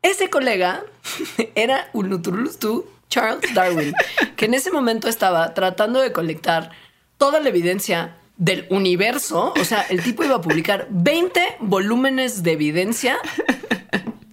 Ese 0.00 0.30
colega 0.30 0.84
era 1.54 1.90
un 1.92 2.08
Nutrulustu 2.08 2.86
Charles 3.12 3.52
Darwin, 3.52 3.92
que 4.36 4.46
en 4.46 4.54
ese 4.54 4.72
momento 4.72 5.06
estaba 5.06 5.52
tratando 5.52 6.00
de 6.00 6.12
colectar 6.12 6.70
toda 7.18 7.40
la 7.40 7.50
evidencia 7.50 8.16
del 8.38 8.66
universo. 8.70 9.52
O 9.60 9.64
sea, 9.66 9.82
el 9.82 10.02
tipo 10.02 10.24
iba 10.24 10.36
a 10.36 10.40
publicar 10.40 10.86
20 10.88 11.56
volúmenes 11.60 12.42
de 12.42 12.52
evidencia 12.52 13.18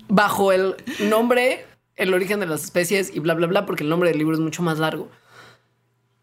bajo 0.07 0.53
el 0.53 0.77
nombre, 0.99 1.65
el 1.97 2.13
origen 2.13 2.39
de 2.39 2.45
las 2.45 2.63
especies 2.63 3.13
y 3.13 3.19
bla, 3.19 3.33
bla, 3.33 3.47
bla, 3.47 3.65
porque 3.65 3.83
el 3.83 3.89
nombre 3.89 4.11
del 4.11 4.17
libro 4.17 4.33
es 4.33 4.39
mucho 4.39 4.63
más 4.63 4.79
largo. 4.79 5.09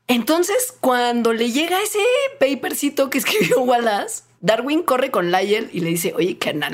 Entonces, 0.06 0.74
cuando 0.80 1.34
le 1.34 1.52
llega 1.52 1.82
ese 1.82 1.98
papercito 2.40 3.10
que 3.10 3.18
escribió 3.18 3.60
Wallace, 3.60 4.22
Darwin 4.40 4.82
corre 4.82 5.10
con 5.10 5.30
Lyell 5.30 5.68
y 5.74 5.80
le 5.80 5.90
dice, 5.90 6.14
oye, 6.16 6.38
canal, 6.38 6.72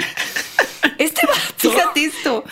este 0.99 1.27
vato, 1.27 1.41
Fíjate 1.57 2.05
esto. 2.05 2.45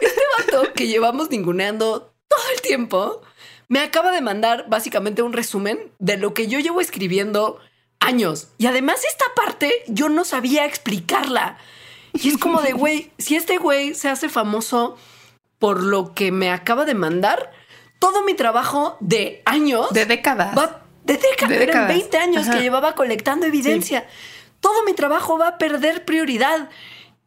este 0.00 0.22
vato 0.38 0.72
que 0.72 0.86
llevamos 0.86 1.30
ninguneando 1.30 2.14
todo 2.28 2.42
el 2.54 2.60
tiempo, 2.60 3.22
me 3.68 3.80
acaba 3.80 4.10
de 4.12 4.20
mandar 4.20 4.66
básicamente 4.68 5.22
un 5.22 5.32
resumen 5.32 5.90
de 5.98 6.16
lo 6.16 6.34
que 6.34 6.46
yo 6.46 6.58
llevo 6.60 6.80
escribiendo 6.80 7.58
años. 8.00 8.48
Y 8.58 8.66
además 8.66 9.04
esta 9.04 9.24
parte 9.34 9.72
yo 9.88 10.08
no 10.08 10.24
sabía 10.24 10.64
explicarla. 10.64 11.58
Y 12.14 12.28
es 12.30 12.38
como 12.38 12.62
de, 12.62 12.72
güey, 12.72 13.10
si 13.18 13.36
este 13.36 13.58
güey 13.58 13.94
se 13.94 14.08
hace 14.08 14.28
famoso 14.28 14.96
por 15.58 15.82
lo 15.82 16.14
que 16.14 16.30
me 16.32 16.50
acaba 16.50 16.84
de 16.84 16.94
mandar, 16.94 17.50
todo 17.98 18.22
mi 18.22 18.34
trabajo 18.34 18.96
de 19.00 19.42
años 19.44 19.90
De 19.90 20.06
décadas. 20.06 20.56
va 20.56 20.82
de 21.04 21.14
décadas, 21.14 21.48
De 21.48 21.56
eran 21.56 21.66
décadas. 21.66 21.88
20 21.88 22.18
años 22.18 22.42
Ajá. 22.48 22.56
que 22.56 22.62
llevaba 22.62 22.94
colectando 22.94 23.46
evidencia. 23.46 24.06
Todo 24.60 24.84
mi 24.84 24.92
trabajo 24.92 25.38
va 25.38 25.48
a 25.48 25.58
perder 25.58 26.04
prioridad 26.04 26.68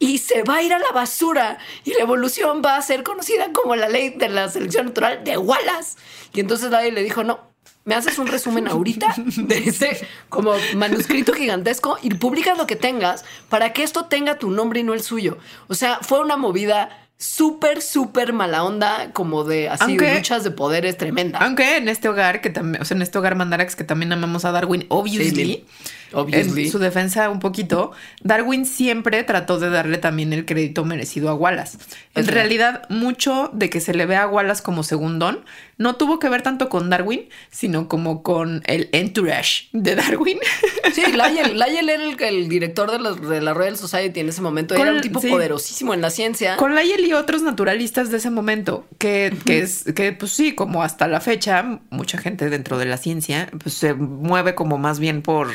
y 0.01 0.17
se 0.17 0.41
va 0.41 0.55
a 0.55 0.63
ir 0.63 0.73
a 0.73 0.79
la 0.79 0.91
basura 0.91 1.59
y 1.85 1.93
la 1.93 1.99
evolución 2.01 2.63
va 2.65 2.75
a 2.75 2.81
ser 2.81 3.03
conocida 3.03 3.53
como 3.53 3.75
la 3.75 3.87
ley 3.87 4.09
de 4.09 4.29
la 4.29 4.49
selección 4.49 4.87
natural 4.87 5.23
de 5.23 5.37
Wallace. 5.37 5.95
Y 6.33 6.39
entonces 6.39 6.71
nadie 6.71 6.91
le 6.91 7.03
dijo, 7.03 7.23
no, 7.23 7.39
me 7.85 7.93
haces 7.93 8.17
un 8.17 8.25
resumen 8.25 8.67
ahorita 8.67 9.13
de 9.17 9.57
ese 9.59 10.07
como 10.27 10.53
manuscrito 10.75 11.33
gigantesco 11.33 11.99
y 12.01 12.09
publicas 12.15 12.57
lo 12.57 12.65
que 12.65 12.75
tengas 12.75 13.23
para 13.47 13.73
que 13.73 13.83
esto 13.83 14.05
tenga 14.05 14.39
tu 14.39 14.49
nombre 14.49 14.79
y 14.79 14.83
no 14.83 14.95
el 14.95 15.03
suyo. 15.03 15.37
O 15.67 15.75
sea, 15.75 15.99
fue 16.01 16.19
una 16.19 16.35
movida 16.35 16.97
súper, 17.17 17.83
súper 17.83 18.33
mala 18.33 18.63
onda, 18.63 19.11
como 19.13 19.43
de 19.43 19.69
así, 19.69 19.83
Aunque- 19.83 20.15
luchas 20.15 20.43
de 20.43 20.49
poderes 20.49 20.97
tremenda. 20.97 21.37
Aunque 21.39 21.77
en 21.77 21.87
este 21.89 22.09
hogar, 22.09 22.41
que 22.41 22.49
también, 22.49 22.81
o 22.81 22.85
sea, 22.85 22.95
en 22.95 23.03
este 23.03 23.19
hogar 23.19 23.35
Mandarax, 23.35 23.75
que 23.75 23.83
también 23.83 24.11
amamos 24.11 24.45
a 24.45 24.51
Darwin, 24.51 24.87
obviously, 24.89 25.45
Sí, 25.45 25.65
en 26.13 26.71
su 26.71 26.79
defensa 26.79 27.29
un 27.29 27.39
poquito, 27.39 27.91
Darwin 28.21 28.65
siempre 28.65 29.23
trató 29.23 29.59
de 29.59 29.69
darle 29.69 29.97
también 29.97 30.33
el 30.33 30.45
crédito 30.45 30.85
merecido 30.85 31.29
a 31.29 31.33
Wallace. 31.33 31.77
En 32.15 32.27
realidad, 32.27 32.83
mucho 32.89 33.49
de 33.53 33.69
que 33.69 33.79
se 33.79 33.93
le 33.93 34.05
vea 34.05 34.23
a 34.23 34.27
Wallace 34.27 34.63
como 34.63 34.83
segundón 34.83 35.45
no 35.81 35.95
tuvo 35.95 36.19
que 36.19 36.29
ver 36.29 36.43
tanto 36.43 36.69
con 36.69 36.91
Darwin, 36.91 37.27
sino 37.49 37.87
como 37.87 38.21
con 38.21 38.61
el 38.65 38.89
entourage 38.91 39.67
de 39.73 39.95
Darwin. 39.95 40.37
Sí, 40.93 41.03
Lyell, 41.05 41.57
Lyell 41.57 41.89
era 41.89 42.03
el, 42.03 42.21
el 42.21 42.49
director 42.49 42.91
de 42.91 42.99
la, 42.99 43.13
de 43.13 43.39
la 43.39 43.53
Royal 43.53 43.77
Society 43.77 44.19
en 44.19 44.27
ese 44.27 44.41
momento. 44.41 44.75
Con 44.75 44.85
era 44.85 44.95
un 44.95 45.01
tipo 45.01 45.21
sí. 45.21 45.29
poderosísimo 45.29 45.93
en 45.93 46.01
la 46.01 46.09
ciencia. 46.09 46.57
Con 46.57 46.75
Lyell 46.75 47.05
y 47.05 47.13
otros 47.13 47.43
naturalistas 47.43 48.11
de 48.11 48.17
ese 48.17 48.29
momento, 48.29 48.85
que, 48.97 49.33
que 49.45 49.59
es 49.59 49.85
que, 49.95 50.11
pues 50.11 50.33
sí, 50.33 50.53
como 50.53 50.83
hasta 50.83 51.07
la 51.07 51.21
fecha, 51.21 51.79
mucha 51.91 52.17
gente 52.17 52.49
dentro 52.49 52.77
de 52.77 52.85
la 52.85 52.97
ciencia 52.97 53.49
pues, 53.63 53.75
se 53.75 53.93
mueve 53.93 54.53
como 54.53 54.77
más 54.77 54.99
bien 54.99 55.21
por 55.21 55.47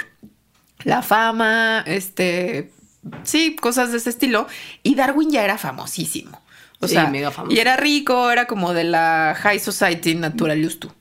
la 0.87 1.03
fama, 1.03 1.83
este, 1.87 2.71
sí, 3.25 3.57
cosas 3.57 3.91
de 3.91 3.99
ese 3.99 4.11
estilo. 4.11 4.47
Y 4.83 4.95
Darwin 4.95 5.31
ya 5.31 5.45
era 5.45 5.59
famosísimo. 5.59 6.41
O 6.79 6.87
Sí, 6.87 6.95
sea, 6.95 7.09
mega 7.09 7.31
famoso. 7.31 7.55
y 7.55 7.59
era 7.59 7.77
rico, 7.77 8.31
era 8.31 8.47
como 8.47 8.73
de 8.73 8.85
la 8.85 9.35
High 9.37 9.59
Society 9.59 10.15
Naturalustu. 10.15 10.93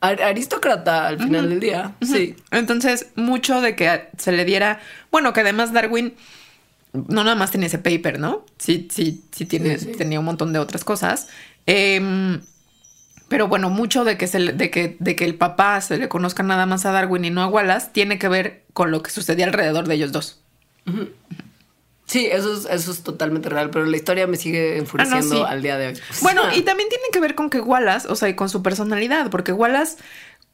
Ar- 0.00 0.22
aristócrata 0.22 1.08
al 1.08 1.18
final 1.18 1.48
del 1.48 1.58
día. 1.58 1.94
Sí. 2.02 2.36
Entonces, 2.50 3.08
mucho 3.16 3.60
de 3.62 3.74
que 3.74 4.08
se 4.18 4.30
le 4.30 4.44
diera, 4.44 4.78
bueno, 5.10 5.32
que 5.32 5.40
además 5.40 5.72
Darwin 5.72 6.14
no 6.92 7.24
nada 7.24 7.34
más 7.34 7.50
tenía 7.50 7.66
ese 7.66 7.78
paper, 7.78 8.20
¿no? 8.20 8.44
Sí, 8.58 8.88
sí, 8.92 9.24
sí, 9.32 9.46
tiene, 9.46 9.78
Sí, 9.78 9.86
sí. 9.86 9.92
tenía 9.98 10.20
un 10.20 10.26
montón 10.26 10.52
de 10.52 10.58
otras 10.60 10.84
cosas. 10.84 11.28
Em, 11.66 12.42
pero 13.28 13.48
bueno, 13.48 13.70
mucho 13.70 14.04
de 14.04 14.16
que, 14.18 14.26
se 14.28 14.38
le- 14.38 14.52
de, 14.52 14.70
que, 14.70 14.96
de 15.00 15.16
que 15.16 15.24
el 15.24 15.34
papá 15.34 15.80
se 15.80 15.96
le 15.98 16.08
conozca 16.08 16.42
nada 16.42 16.66
más 16.66 16.84
a 16.86 16.92
Darwin 16.92 17.24
y 17.24 17.30
no 17.30 17.42
a 17.42 17.48
Wallace 17.48 17.88
tiene 17.92 18.18
que 18.18 18.28
ver 18.28 18.65
con 18.76 18.90
lo 18.90 19.02
que 19.02 19.10
sucedía 19.10 19.46
alrededor 19.46 19.88
de 19.88 19.94
ellos 19.94 20.12
dos. 20.12 20.38
Sí, 22.04 22.26
eso 22.26 22.52
es, 22.52 22.66
eso 22.66 22.92
es 22.92 23.02
totalmente 23.02 23.48
real, 23.48 23.70
pero 23.70 23.86
la 23.86 23.96
historia 23.96 24.26
me 24.26 24.36
sigue 24.36 24.76
enfureciendo 24.76 25.34
sí. 25.34 25.42
al 25.48 25.62
día 25.62 25.78
de 25.78 25.86
hoy. 25.86 25.98
Bueno, 26.20 26.42
y 26.54 26.60
también 26.60 26.90
tiene 26.90 27.06
que 27.10 27.18
ver 27.18 27.34
con 27.34 27.48
que 27.48 27.58
Wallace, 27.58 28.06
o 28.08 28.14
sea, 28.16 28.28
y 28.28 28.36
con 28.36 28.50
su 28.50 28.62
personalidad, 28.62 29.30
porque 29.30 29.52
Wallace, 29.52 29.96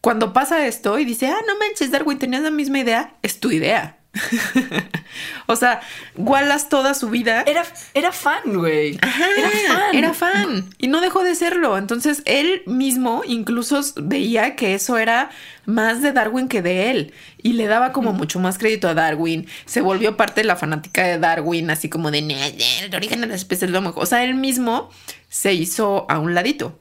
cuando 0.00 0.32
pasa 0.32 0.68
esto 0.68 1.00
y 1.00 1.04
dice, 1.04 1.26
ah, 1.26 1.40
no 1.48 1.58
manches, 1.58 1.90
Darwin, 1.90 2.20
tenías 2.20 2.44
la 2.44 2.52
misma 2.52 2.78
idea, 2.78 3.16
es 3.22 3.40
tu 3.40 3.50
idea. 3.50 3.98
o 5.46 5.56
sea, 5.56 5.80
Wallace 6.16 6.66
toda 6.68 6.92
su 6.94 7.08
vida 7.08 7.42
Era, 7.46 7.64
era 7.94 8.12
fan, 8.12 8.42
güey. 8.44 8.98
Era 9.02 9.50
fan. 9.50 9.94
Era 9.94 10.14
fan. 10.14 10.70
Y 10.78 10.88
no 10.88 11.00
dejó 11.00 11.24
de 11.24 11.34
serlo. 11.34 11.78
Entonces 11.78 12.22
él 12.26 12.62
mismo 12.66 13.22
incluso 13.26 13.80
veía 13.96 14.54
que 14.56 14.74
eso 14.74 14.98
era 14.98 15.30
más 15.64 16.02
de 16.02 16.12
Darwin 16.12 16.48
que 16.48 16.62
de 16.62 16.90
él. 16.90 17.12
Y 17.42 17.54
le 17.54 17.66
daba 17.66 17.92
como 17.92 18.12
mucho 18.12 18.38
más 18.38 18.58
crédito 18.58 18.88
a 18.88 18.94
Darwin. 18.94 19.46
Se 19.64 19.80
volvió 19.80 20.16
parte 20.16 20.42
de 20.42 20.46
la 20.46 20.56
fanática 20.56 21.04
de 21.04 21.18
Darwin, 21.18 21.70
así 21.70 21.88
como 21.88 22.10
de 22.10 22.22
"Nah, 22.22 22.34
nah, 22.36 22.84
el 22.84 22.94
origen 22.94 23.20
de 23.22 23.26
las 23.28 23.36
especies 23.36 23.64
es 23.64 23.70
lo 23.70 23.80
mejor. 23.80 24.02
O 24.02 24.06
sea, 24.06 24.24
él 24.24 24.34
mismo 24.34 24.90
se 25.28 25.54
hizo 25.54 26.06
a 26.10 26.18
un 26.18 26.34
ladito. 26.34 26.78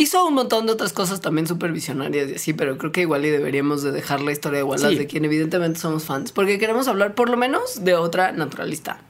Hizo 0.00 0.24
un 0.24 0.32
montón 0.32 0.64
de 0.64 0.72
otras 0.72 0.94
cosas 0.94 1.20
también 1.20 1.46
súper 1.46 1.72
visionarias 1.72 2.30
y 2.30 2.34
así, 2.36 2.52
pero 2.54 2.78
creo 2.78 2.90
que 2.90 3.02
igual 3.02 3.22
y 3.26 3.28
deberíamos 3.28 3.82
de 3.82 3.92
dejar 3.92 4.22
la 4.22 4.32
historia 4.32 4.56
de 4.60 4.62
Wallace, 4.62 4.92
Sí. 4.92 4.96
de 4.98 5.06
quien 5.06 5.26
evidentemente 5.26 5.78
somos 5.78 6.04
fans, 6.04 6.32
porque 6.32 6.58
queremos 6.58 6.88
hablar 6.88 7.14
por 7.14 7.28
lo 7.28 7.36
menos 7.36 7.84
de 7.84 7.94
otra 7.96 8.32
naturalista. 8.32 9.02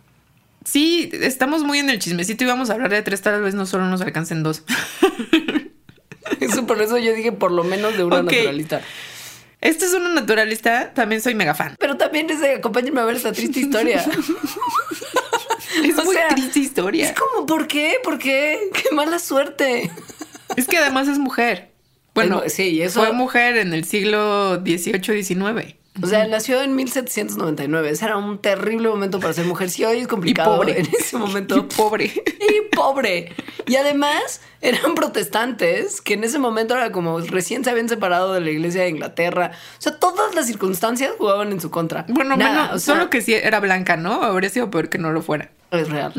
Sí, 0.64 1.08
estamos 1.12 1.62
muy 1.62 1.78
en 1.78 1.90
el 1.90 2.00
chismecito 2.00 2.42
y 2.42 2.48
vamos 2.48 2.70
a 2.70 2.72
hablar 2.72 2.90
de 2.90 3.02
tres, 3.02 3.22
tal 3.22 3.40
vez 3.40 3.54
no 3.54 3.66
solo 3.66 3.86
nos 3.86 4.00
alcancen 4.00 4.42
dos. 4.42 4.64
Eso 6.40 6.66
por 6.66 6.80
eso 6.82 6.98
yo 6.98 7.12
dije 7.14 7.32
por 7.32 7.52
lo 7.52 7.62
menos 7.64 7.96
de 7.96 8.04
una 8.04 8.16
Ok. 8.20 8.24
naturalista. 8.32 8.80
Este 9.60 9.84
es 9.84 9.92
una 9.92 10.08
naturalista, 10.08 10.92
también 10.94 11.20
soy 11.20 11.34
mega 11.34 11.54
fan. 11.54 11.76
Pero 11.78 11.96
también 11.98 12.30
es 12.30 12.40
de 12.40 12.54
acompáñenme 12.54 13.00
a 13.00 13.04
ver 13.04 13.16
esta 13.16 13.32
triste 13.32 13.60
historia. 13.60 14.04
Es 15.84 15.98
O 15.98 16.04
muy 16.04 16.16
sea, 16.16 16.28
triste 16.28 16.58
historia. 16.58 17.06
Es 17.08 17.12
como, 17.18 17.46
¿por 17.46 17.66
qué? 17.68 17.94
¿Por 18.02 18.18
qué? 18.18 18.58
¡Qué 18.72 18.94
mala 18.94 19.18
suerte! 19.20 19.90
Es 20.56 20.66
que 20.66 20.78
además 20.78 21.08
es 21.08 21.18
mujer. 21.18 21.70
Bueno, 22.14 22.42
Es 22.44 22.54
sí, 22.54 22.70
y 22.70 22.82
eso- 22.82 23.00
fue 23.00 23.12
mujer 23.12 23.56
en 23.56 23.72
el 23.72 23.84
siglo 23.84 24.56
XVIII-XIX. 24.64 25.76
O 26.02 26.06
sea, 26.06 26.26
nació 26.28 26.62
en 26.62 26.74
1799. 26.76 27.90
Ese 27.90 28.04
era 28.06 28.16
un 28.16 28.38
terrible 28.38 28.88
momento 28.88 29.20
para 29.20 29.32
ser 29.32 29.44
mujer. 29.44 29.70
Sí, 29.70 29.84
hoy 29.84 29.98
es 29.98 30.06
complicado. 30.08 30.56
pobre. 30.56 30.78
En 30.80 30.88
ese 30.98 31.16
momento. 31.18 31.56
Y 31.56 31.62
pobre. 31.62 32.04
y 32.06 32.74
pobre. 32.74 33.32
Y 33.66 33.76
además 33.76 34.40
eran 34.60 34.94
protestantes 34.94 36.00
que 36.00 36.14
en 36.14 36.24
ese 36.24 36.38
momento 36.38 36.74
era 36.74 36.90
como 36.92 37.18
recién 37.20 37.64
se 37.64 37.70
habían 37.70 37.88
separado 37.88 38.32
de 38.32 38.40
la 38.40 38.50
iglesia 38.50 38.82
de 38.82 38.88
Inglaterra. 38.88 39.50
O 39.78 39.82
sea, 39.82 39.96
todas 39.96 40.34
las 40.34 40.46
circunstancias 40.46 41.12
jugaban 41.18 41.52
en 41.52 41.60
su 41.60 41.70
contra. 41.70 42.06
Bueno, 42.08 42.36
Nada, 42.36 42.66
o 42.74 42.78
sea, 42.78 42.94
solo 42.94 43.10
que 43.10 43.20
sí 43.20 43.34
era 43.34 43.60
blanca, 43.60 43.96
¿no? 43.96 44.22
Habría 44.22 44.48
sido 44.50 44.70
peor 44.70 44.88
que 44.88 44.98
no 44.98 45.12
lo 45.12 45.22
fuera. 45.22 45.50
es 45.70 45.88
real. 45.90 46.12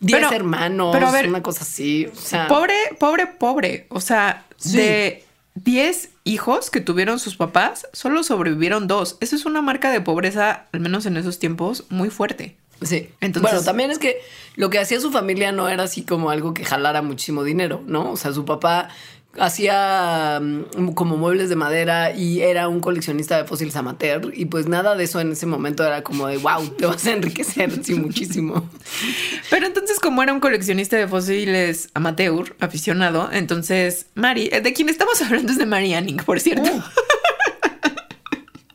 Diez 0.00 0.20
Pero- 0.20 0.32
hermanos, 0.34 0.90
pero 0.92 1.08
a 1.08 1.10
ver, 1.10 1.28
una 1.28 1.42
cosa 1.42 1.62
así. 1.62 2.06
O 2.06 2.14
sea, 2.14 2.46
Pobre, 2.48 2.74
pobre, 3.00 3.26
pobre. 3.26 3.86
O 3.90 4.00
sea, 4.00 4.44
Sí. 4.56 4.76
de 4.76 5.24
10 5.56 6.10
hijos 6.24 6.70
que 6.70 6.80
tuvieron 6.80 7.18
sus 7.18 7.36
papás, 7.36 7.86
solo 7.92 8.22
sobrevivieron 8.22 8.86
dos. 8.86 9.16
Eso 9.20 9.34
es 9.34 9.44
una 9.44 9.60
marca 9.62 9.90
de 9.90 10.00
pobreza, 10.00 10.66
al 10.72 10.80
menos 10.80 11.06
en 11.06 11.16
esos 11.16 11.38
tiempos, 11.38 11.84
muy 11.88 12.10
fuerte. 12.10 12.56
Sí. 12.80 13.10
Entonces- 13.20 13.50
bueno, 13.50 13.64
también 13.64 13.90
es 13.90 13.98
que 13.98 14.18
lo 14.54 14.70
que 14.70 14.78
hacía 14.78 15.00
su 15.00 15.10
familia 15.10 15.50
no 15.50 15.68
era 15.68 15.82
así 15.82 16.02
como 16.02 16.30
algo 16.30 16.54
que 16.54 16.64
jalara 16.64 17.02
muchísimo 17.02 17.42
dinero, 17.42 17.82
¿no? 17.86 18.12
O 18.12 18.16
sea, 18.16 18.32
su 18.32 18.44
papá 18.44 18.88
hacía 19.38 20.40
mm, 20.40 20.92
como 20.94 21.16
muebles 21.16 21.48
de 21.48 21.56
madera 21.56 22.14
y 22.14 22.40
era 22.40 22.68
un 22.68 22.80
coleccionista 22.80 23.36
de 23.36 23.44
fósiles 23.44 23.76
amateur 23.76 24.32
y 24.34 24.46
pues 24.46 24.66
nada 24.66 24.96
de 24.96 25.04
eso 25.04 25.20
en 25.20 25.32
ese 25.32 25.46
momento 25.46 25.84
era 25.84 26.02
como 26.02 26.26
de 26.26 26.38
wow, 26.38 26.66
te 26.70 26.86
vas 26.86 27.06
a 27.06 27.12
enriquecer 27.12 27.84
sí 27.84 27.94
muchísimo. 27.94 28.68
Pero 29.50 29.66
entonces 29.66 30.00
como 30.00 30.22
era 30.22 30.32
un 30.32 30.40
coleccionista 30.40 30.96
de 30.96 31.06
fósiles 31.06 31.90
amateur, 31.94 32.56
aficionado, 32.60 33.28
entonces 33.32 34.06
Mari, 34.14 34.48
de 34.48 34.72
quien 34.72 34.88
estamos 34.88 35.20
hablando 35.22 35.52
es 35.52 35.58
de 35.58 35.66
Mary 35.66 35.94
Anning, 35.94 36.18
por 36.18 36.40
cierto. 36.40 36.70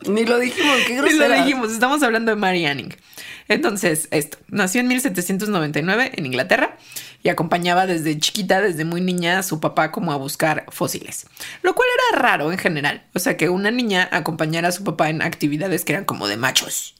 Ni 0.07 0.25
lo 0.25 0.37
dijimos, 0.37 0.75
qué 0.85 0.97
grosera. 0.97 1.27
Ni 1.27 1.37
lo 1.37 1.45
dijimos, 1.45 1.71
estamos 1.71 2.03
hablando 2.03 2.31
de 2.31 2.35
Mary 2.35 2.65
Anning. 2.65 2.93
Entonces, 3.47 4.07
esto, 4.11 4.37
nació 4.49 4.81
en 4.81 4.87
1799 4.87 6.11
en 6.15 6.25
Inglaterra 6.25 6.77
y 7.23 7.29
acompañaba 7.29 7.87
desde 7.87 8.19
chiquita, 8.19 8.61
desde 8.61 8.85
muy 8.85 9.01
niña, 9.01 9.39
a 9.39 9.43
su 9.43 9.59
papá 9.59 9.91
como 9.91 10.11
a 10.11 10.17
buscar 10.17 10.65
fósiles, 10.69 11.25
lo 11.61 11.73
cual 11.73 11.87
era 12.11 12.21
raro 12.21 12.51
en 12.51 12.57
general, 12.57 13.03
o 13.15 13.19
sea, 13.19 13.37
que 13.37 13.49
una 13.49 13.71
niña 13.71 14.07
acompañara 14.11 14.67
a 14.67 14.73
su 14.73 14.83
papá 14.83 15.09
en 15.09 15.21
actividades 15.21 15.85
que 15.85 15.93
eran 15.93 16.05
como 16.05 16.27
de 16.27 16.37
machos. 16.37 16.95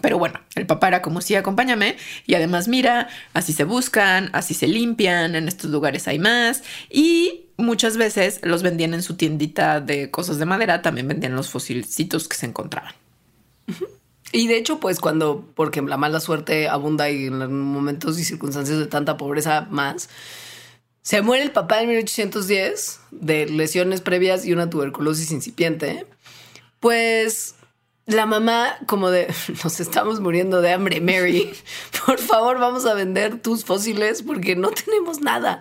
Pero 0.00 0.18
bueno, 0.18 0.40
el 0.54 0.66
papá 0.66 0.88
era 0.88 1.02
como 1.02 1.20
sí, 1.20 1.34
acompáñame 1.34 1.96
y 2.26 2.34
además 2.34 2.68
mira, 2.68 3.08
así 3.32 3.52
se 3.52 3.64
buscan, 3.64 4.30
así 4.32 4.54
se 4.54 4.68
limpian, 4.68 5.34
en 5.34 5.48
estos 5.48 5.70
lugares 5.70 6.06
hay 6.08 6.18
más 6.18 6.62
y 6.90 7.46
muchas 7.56 7.96
veces 7.96 8.40
los 8.42 8.62
vendían 8.62 8.94
en 8.94 9.02
su 9.02 9.16
tiendita 9.16 9.80
de 9.80 10.10
cosas 10.10 10.38
de 10.38 10.44
madera, 10.44 10.82
también 10.82 11.08
vendían 11.08 11.34
los 11.34 11.50
fosilcitos 11.50 12.28
que 12.28 12.36
se 12.36 12.46
encontraban. 12.46 12.94
Y 14.32 14.46
de 14.46 14.58
hecho, 14.58 14.78
pues 14.78 15.00
cuando, 15.00 15.44
porque 15.54 15.80
la 15.80 15.96
mala 15.96 16.20
suerte 16.20 16.68
abunda 16.68 17.08
y 17.10 17.26
en 17.26 17.60
momentos 17.60 18.18
y 18.18 18.24
circunstancias 18.24 18.78
de 18.78 18.86
tanta 18.86 19.16
pobreza 19.16 19.66
más, 19.70 20.10
se 21.02 21.22
muere 21.22 21.44
el 21.44 21.52
papá 21.52 21.80
en 21.80 21.88
1810 21.88 23.00
de 23.10 23.46
lesiones 23.46 24.02
previas 24.02 24.44
y 24.44 24.52
una 24.52 24.68
tuberculosis 24.68 25.30
incipiente, 25.30 26.06
pues 26.80 27.54
la 28.04 28.26
mamá 28.26 28.76
como 28.86 29.10
de, 29.10 29.32
nos 29.64 29.80
estamos 29.80 30.20
muriendo 30.20 30.60
de 30.60 30.72
hambre, 30.72 31.00
Mary, 31.00 31.50
por 32.06 32.18
favor 32.18 32.58
vamos 32.58 32.84
a 32.84 32.94
vender 32.94 33.40
tus 33.40 33.64
fósiles 33.64 34.22
porque 34.22 34.56
no 34.56 34.70
tenemos 34.70 35.20
nada. 35.20 35.60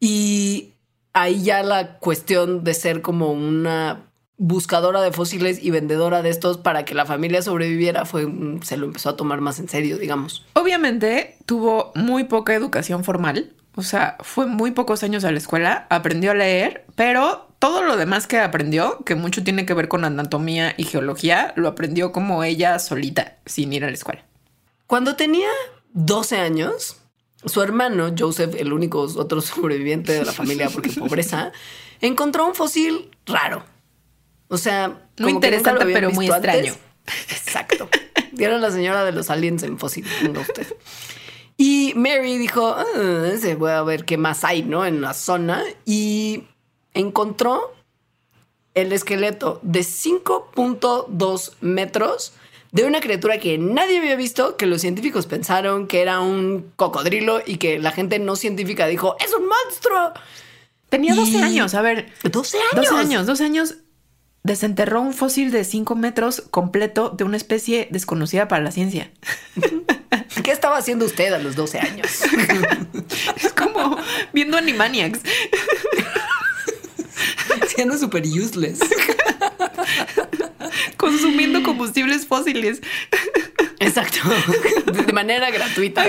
Y 0.00 0.72
ahí 1.12 1.42
ya 1.42 1.62
la 1.62 1.98
cuestión 1.98 2.64
de 2.64 2.74
ser 2.74 3.00
como 3.00 3.32
una 3.32 4.10
buscadora 4.36 5.00
de 5.00 5.12
fósiles 5.12 5.62
y 5.62 5.70
vendedora 5.70 6.22
de 6.22 6.30
estos 6.30 6.58
para 6.58 6.84
que 6.84 6.94
la 6.94 7.06
familia 7.06 7.42
sobreviviera 7.42 8.04
fue 8.04 8.26
se 8.62 8.76
lo 8.76 8.86
empezó 8.86 9.10
a 9.10 9.16
tomar 9.16 9.40
más 9.40 9.58
en 9.60 9.68
serio, 9.68 9.98
digamos. 9.98 10.44
Obviamente 10.54 11.36
tuvo 11.46 11.92
muy 11.94 12.24
poca 12.24 12.54
educación 12.54 13.04
formal, 13.04 13.52
o 13.76 13.82
sea, 13.82 14.16
fue 14.20 14.46
muy 14.46 14.72
pocos 14.72 15.02
años 15.02 15.24
a 15.24 15.30
la 15.30 15.38
escuela, 15.38 15.86
aprendió 15.90 16.32
a 16.32 16.34
leer, 16.34 16.84
pero 16.94 17.48
todo 17.58 17.82
lo 17.82 17.96
demás 17.96 18.26
que 18.26 18.38
aprendió, 18.38 18.98
que 19.04 19.14
mucho 19.14 19.42
tiene 19.42 19.66
que 19.66 19.74
ver 19.74 19.88
con 19.88 20.04
anatomía 20.04 20.74
y 20.76 20.84
geología, 20.84 21.52
lo 21.56 21.68
aprendió 21.68 22.12
como 22.12 22.44
ella 22.44 22.78
solita, 22.78 23.38
sin 23.46 23.72
ir 23.72 23.84
a 23.84 23.88
la 23.88 23.94
escuela. 23.94 24.24
Cuando 24.86 25.16
tenía 25.16 25.48
12 25.92 26.38
años, 26.38 26.98
su 27.44 27.62
hermano, 27.62 28.14
Joseph, 28.16 28.54
el 28.58 28.72
único 28.72 29.00
otro 29.00 29.40
sobreviviente 29.40 30.12
de 30.12 30.24
la 30.24 30.32
familia 30.32 30.68
porque 30.68 30.90
pobreza, 30.90 31.52
encontró 32.00 32.46
un 32.46 32.54
fósil 32.54 33.10
raro 33.26 33.64
o 34.48 34.58
sea, 34.58 35.08
muy 35.18 35.32
interesante, 35.32 35.84
pero 35.86 36.10
muy 36.10 36.26
extraño. 36.26 36.74
Exacto. 37.30 37.88
Dieron 38.32 38.60
la 38.60 38.70
señora 38.70 39.04
de 39.04 39.12
los 39.12 39.30
aliens 39.30 39.62
en 39.62 39.78
fósil, 39.78 40.06
usted. 40.40 40.66
Y 41.56 41.92
Mary 41.94 42.36
dijo, 42.36 42.74
ah, 42.76 42.84
se 43.40 43.54
voy 43.54 43.70
a 43.70 43.82
ver 43.82 44.04
qué 44.04 44.16
más 44.16 44.44
hay, 44.44 44.62
¿no? 44.62 44.84
En 44.84 45.00
la 45.00 45.14
zona. 45.14 45.62
Y 45.84 46.44
encontró 46.94 47.72
el 48.74 48.92
esqueleto 48.92 49.60
de 49.62 49.80
5.2 49.80 51.52
metros 51.60 52.32
de 52.72 52.84
una 52.84 53.00
criatura 53.00 53.38
que 53.38 53.56
nadie 53.56 53.98
había 53.98 54.16
visto, 54.16 54.56
que 54.56 54.66
los 54.66 54.80
científicos 54.80 55.26
pensaron 55.26 55.86
que 55.86 56.02
era 56.02 56.18
un 56.18 56.72
cocodrilo 56.74 57.40
y 57.46 57.58
que 57.58 57.78
la 57.78 57.92
gente 57.92 58.18
no 58.18 58.34
científica 58.34 58.88
dijo, 58.88 59.16
es 59.24 59.32
un 59.32 59.46
monstruo. 59.46 60.12
Tenía 60.88 61.14
12 61.14 61.38
años, 61.38 61.74
a 61.74 61.82
ver. 61.82 62.12
12 62.24 62.58
años. 62.58 62.88
12 62.90 62.94
años, 62.96 63.26
12 63.26 63.44
años 63.44 63.74
desenterró 64.44 65.00
un 65.00 65.14
fósil 65.14 65.50
de 65.50 65.64
5 65.64 65.96
metros 65.96 66.42
completo 66.50 67.08
de 67.08 67.24
una 67.24 67.36
especie 67.36 67.88
desconocida 67.90 68.46
para 68.46 68.62
la 68.62 68.70
ciencia. 68.70 69.10
¿Qué 70.44 70.52
estaba 70.52 70.76
haciendo 70.76 71.06
usted 71.06 71.32
a 71.32 71.38
los 71.38 71.56
12 71.56 71.80
años? 71.80 72.06
es 73.36 73.52
como 73.52 73.96
viendo 74.32 74.56
Animaniacs. 74.58 75.20
Siendo 77.74 77.96
súper 77.96 78.24
useless. 78.26 78.80
Consumiendo 80.98 81.62
combustibles 81.62 82.26
fósiles. 82.26 82.82
Exacto. 83.80 84.18
De 84.92 85.12
manera 85.12 85.50
gratuita. 85.50 86.04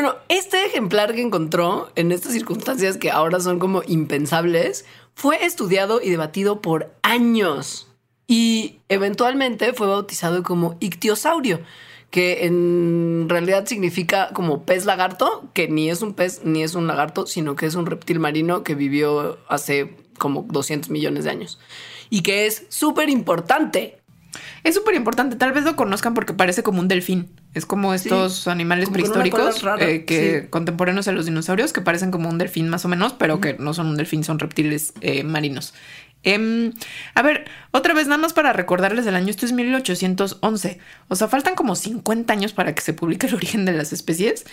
Bueno, 0.00 0.14
este 0.28 0.64
ejemplar 0.64 1.12
que 1.12 1.22
encontró 1.22 1.90
en 1.96 2.12
estas 2.12 2.32
circunstancias 2.32 2.96
que 2.98 3.10
ahora 3.10 3.40
son 3.40 3.58
como 3.58 3.82
impensables 3.84 4.84
fue 5.16 5.44
estudiado 5.44 6.00
y 6.00 6.08
debatido 6.08 6.62
por 6.62 6.94
años 7.02 7.88
y 8.28 8.78
eventualmente 8.88 9.72
fue 9.72 9.88
bautizado 9.88 10.44
como 10.44 10.76
ictiosaurio, 10.78 11.62
que 12.10 12.46
en 12.46 13.26
realidad 13.28 13.66
significa 13.66 14.28
como 14.32 14.62
pez 14.62 14.84
lagarto, 14.84 15.50
que 15.52 15.66
ni 15.66 15.90
es 15.90 16.00
un 16.00 16.14
pez 16.14 16.42
ni 16.44 16.62
es 16.62 16.76
un 16.76 16.86
lagarto, 16.86 17.26
sino 17.26 17.56
que 17.56 17.66
es 17.66 17.74
un 17.74 17.86
reptil 17.86 18.20
marino 18.20 18.62
que 18.62 18.76
vivió 18.76 19.40
hace 19.48 19.96
como 20.16 20.46
200 20.48 20.90
millones 20.90 21.24
de 21.24 21.30
años 21.30 21.58
y 22.08 22.22
que 22.22 22.46
es 22.46 22.66
súper 22.68 23.10
importante. 23.10 23.97
Es 24.64 24.74
súper 24.74 24.94
importante, 24.94 25.36
tal 25.36 25.52
vez 25.52 25.64
lo 25.64 25.76
conozcan 25.76 26.14
porque 26.14 26.32
parece 26.32 26.62
como 26.62 26.80
un 26.80 26.88
delfín. 26.88 27.28
Es 27.54 27.66
como 27.66 27.94
estos 27.94 28.46
animales 28.48 28.90
prehistóricos 28.90 29.64
eh, 29.80 30.04
que 30.04 30.48
contemporáneos 30.50 31.08
a 31.08 31.12
los 31.12 31.26
dinosaurios, 31.26 31.72
que 31.72 31.80
parecen 31.80 32.10
como 32.10 32.28
un 32.28 32.38
delfín 32.38 32.68
más 32.68 32.84
o 32.84 32.88
menos, 32.88 33.14
pero 33.14 33.40
que 33.40 33.54
no 33.54 33.74
son 33.74 33.88
un 33.88 33.96
delfín, 33.96 34.24
son 34.24 34.38
reptiles 34.38 34.92
eh, 35.00 35.24
marinos. 35.24 35.74
Em, 36.24 36.72
a 37.14 37.22
ver, 37.22 37.44
otra 37.70 37.94
vez 37.94 38.06
nada 38.06 38.18
más 38.18 38.32
para 38.32 38.52
recordarles 38.52 39.06
el 39.06 39.14
año, 39.14 39.30
esto 39.30 39.46
es 39.46 39.52
1811, 39.52 40.78
o 41.06 41.16
sea, 41.16 41.28
faltan 41.28 41.54
como 41.54 41.76
50 41.76 42.32
años 42.32 42.52
para 42.52 42.74
que 42.74 42.82
se 42.82 42.92
publique 42.92 43.28
el 43.28 43.34
origen 43.36 43.64
de 43.64 43.72
las 43.72 43.92
especies. 43.92 44.44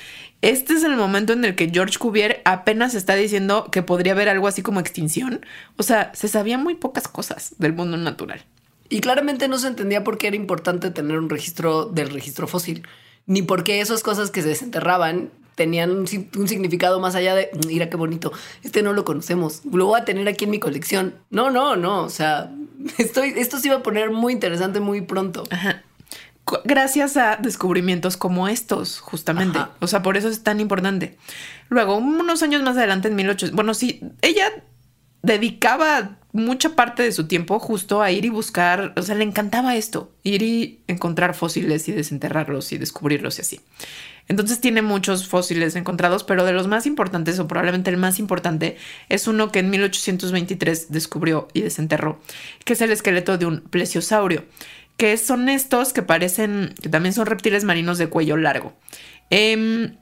Este 0.42 0.74
es 0.74 0.84
el 0.84 0.96
momento 0.96 1.34
en 1.34 1.44
el 1.44 1.56
que 1.56 1.70
George 1.70 1.98
Cuvier 1.98 2.42
apenas 2.46 2.94
está 2.94 3.16
diciendo 3.16 3.70
que 3.72 3.82
podría 3.82 4.14
haber 4.14 4.30
algo 4.30 4.48
así 4.48 4.62
como 4.62 4.80
extinción, 4.80 5.46
o 5.78 5.84
sea, 5.84 6.12
se 6.14 6.28
sabían 6.28 6.64
muy 6.64 6.76
pocas 6.76 7.08
cosas 7.08 7.56
del 7.58 7.74
mundo 7.74 7.98
natural. 7.98 8.46
Y 8.90 9.00
claramente 9.02 9.48
no 9.48 9.58
se 9.58 9.68
entendía 9.68 10.04
por 10.04 10.18
qué 10.18 10.28
era 10.28 10.36
importante 10.36 10.92
tener 10.92 11.18
un 11.18 11.30
registro 11.30 11.86
del 11.86 12.10
registro 12.10 12.48
fósil, 12.48 12.88
ni 13.26 13.42
por 13.42 13.64
qué 13.64 13.82
esas 13.82 14.04
cosas 14.04 14.32
que 14.32 14.42
se 14.42 14.50
desenterraban 14.50 15.32
tenían 15.56 15.92
un, 15.92 16.08
significado 16.08 17.00
más 17.00 17.16
allá 17.16 17.34
de, 17.34 17.50
mm, 17.54 17.68
mira 17.68 17.90
qué 17.90 17.98
bonito, 17.98 18.32
este 18.64 18.84
no 18.84 18.94
lo 18.94 19.06
conocemos, 19.06 19.62
lo 19.72 19.88
voy 19.88 20.00
a 20.00 20.06
tener 20.06 20.28
aquí 20.28 20.46
en 20.46 20.52
mi 20.52 20.60
colección. 20.60 21.16
No, 21.30 21.50
no, 21.50 21.76
no, 21.76 22.04
o 22.04 22.10
sea, 22.10 22.52
estoy, 22.98 23.34
esto 23.38 23.58
se 23.58 23.70
iba 23.70 23.78
a 23.78 23.84
poner 23.84 24.12
muy 24.12 24.34
interesante 24.34 24.80
muy 24.80 25.02
pronto. 25.02 25.44
Gracias 26.64 27.18
a 27.18 27.38
descubrimientos 27.38 28.18
como 28.18 28.48
estos, 28.48 29.00
justamente. 29.00 29.58
O 29.80 29.88
sea, 29.88 30.04
por 30.04 30.16
eso 30.16 30.30
es 30.30 30.44
tan 30.44 30.60
importante. 30.60 31.18
Luego, 31.70 31.98
unos 31.98 32.44
años 32.44 32.62
más 32.62 32.78
adelante, 32.78 33.08
en 33.08 33.16
1800, 33.16 33.56
bueno, 33.56 33.74
sí, 33.74 34.02
ella 34.22 34.52
dedicaba 35.24 36.20
mucha 36.36 36.76
parte 36.76 37.04
de 37.04 37.12
su 37.12 37.28
tiempo 37.28 37.60
justo 37.60 38.02
a 38.02 38.12
ir 38.12 38.26
y 38.26 38.30
buscar, 38.30 38.94
o 38.98 39.02
sea, 39.02 39.16
le 39.16 39.24
encantaba 39.24 39.76
esto, 39.76 40.14
ir 40.24 40.44
y 40.44 40.84
encontrar 40.88 41.34
fósiles 41.34 41.88
y 41.88 41.94
desenterrarlos 41.94 42.72
y 42.72 42.78
descubrirlos 42.78 43.38
y 43.38 43.42
así. 43.42 43.62
Entonces 44.28 44.60
tiene 44.60 44.82
muchos 44.82 45.28
fósiles 45.28 45.76
encontrados, 45.76 46.24
pero 46.24 46.46
de 46.46 46.52
los 46.52 46.68
más 46.68 46.86
importantes, 46.88 47.40
o 47.40 47.48
probablemente 47.48 47.90
el 47.90 47.98
más 47.98 48.20
importante, 48.20 48.78
es 49.08 49.28
uno 49.28 49.52
que 49.52 49.60
en 49.60 49.70
1823 49.70 50.92
descubrió 50.92 51.48
y 51.54 51.62
desenterró, 51.62 52.20
que 52.66 52.74
es 52.74 52.82
el 52.82 52.92
esqueleto 52.92 53.38
de 53.38 53.46
un 53.46 53.62
plesiosaurio, 53.62 54.46
que 54.98 55.18
son 55.18 55.48
estos 55.48 55.94
que 55.94 56.02
parecen, 56.02 56.74
que 56.82 56.90
también 56.90 57.14
son 57.14 57.28
reptiles 57.28 57.64
marinos 57.64 57.98
de 57.98 58.08
cuello 58.08 58.36
largo. 58.36 58.74
Em, 59.30 59.96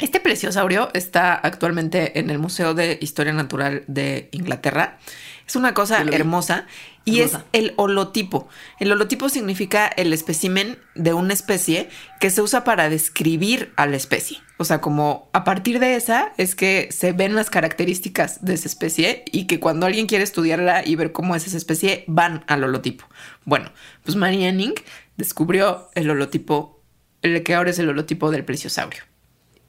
este 0.00 0.20
plesiosaurio 0.20 0.90
está 0.94 1.34
actualmente 1.34 2.18
en 2.18 2.30
el 2.30 2.38
Museo 2.38 2.74
de 2.74 2.98
Historia 3.00 3.32
Natural 3.32 3.84
de 3.86 4.28
Inglaterra. 4.32 4.98
Es 5.46 5.56
una 5.56 5.74
cosa 5.74 6.02
hermosa 6.02 6.66
y 7.04 7.20
es 7.20 7.36
el 7.52 7.74
holotipo. 7.76 8.48
El 8.78 8.92
holotipo 8.92 9.28
significa 9.28 9.86
el 9.86 10.12
espécimen 10.12 10.78
de 10.94 11.12
una 11.12 11.32
especie 11.32 11.88
que 12.20 12.30
se 12.30 12.42
usa 12.42 12.64
para 12.64 12.88
describir 12.88 13.72
a 13.76 13.86
la 13.86 13.96
especie. 13.96 14.38
O 14.58 14.64
sea, 14.64 14.80
como 14.80 15.28
a 15.32 15.42
partir 15.44 15.80
de 15.80 15.96
esa 15.96 16.32
es 16.36 16.54
que 16.54 16.88
se 16.92 17.12
ven 17.12 17.34
las 17.34 17.50
características 17.50 18.44
de 18.44 18.54
esa 18.54 18.68
especie 18.68 19.24
y 19.32 19.46
que 19.46 19.58
cuando 19.58 19.86
alguien 19.86 20.06
quiere 20.06 20.24
estudiarla 20.24 20.86
y 20.86 20.94
ver 20.94 21.12
cómo 21.12 21.34
es 21.34 21.46
esa 21.46 21.56
especie, 21.56 22.04
van 22.06 22.44
al 22.46 22.62
holotipo. 22.62 23.04
Bueno, 23.44 23.72
pues 24.04 24.16
Marianne 24.16 24.74
descubrió 25.16 25.88
el 25.94 26.08
holotipo, 26.10 26.80
el 27.22 27.42
que 27.42 27.54
ahora 27.54 27.70
es 27.70 27.78
el 27.78 27.88
holotipo 27.88 28.30
del 28.30 28.44
plesiosaurio. 28.44 29.02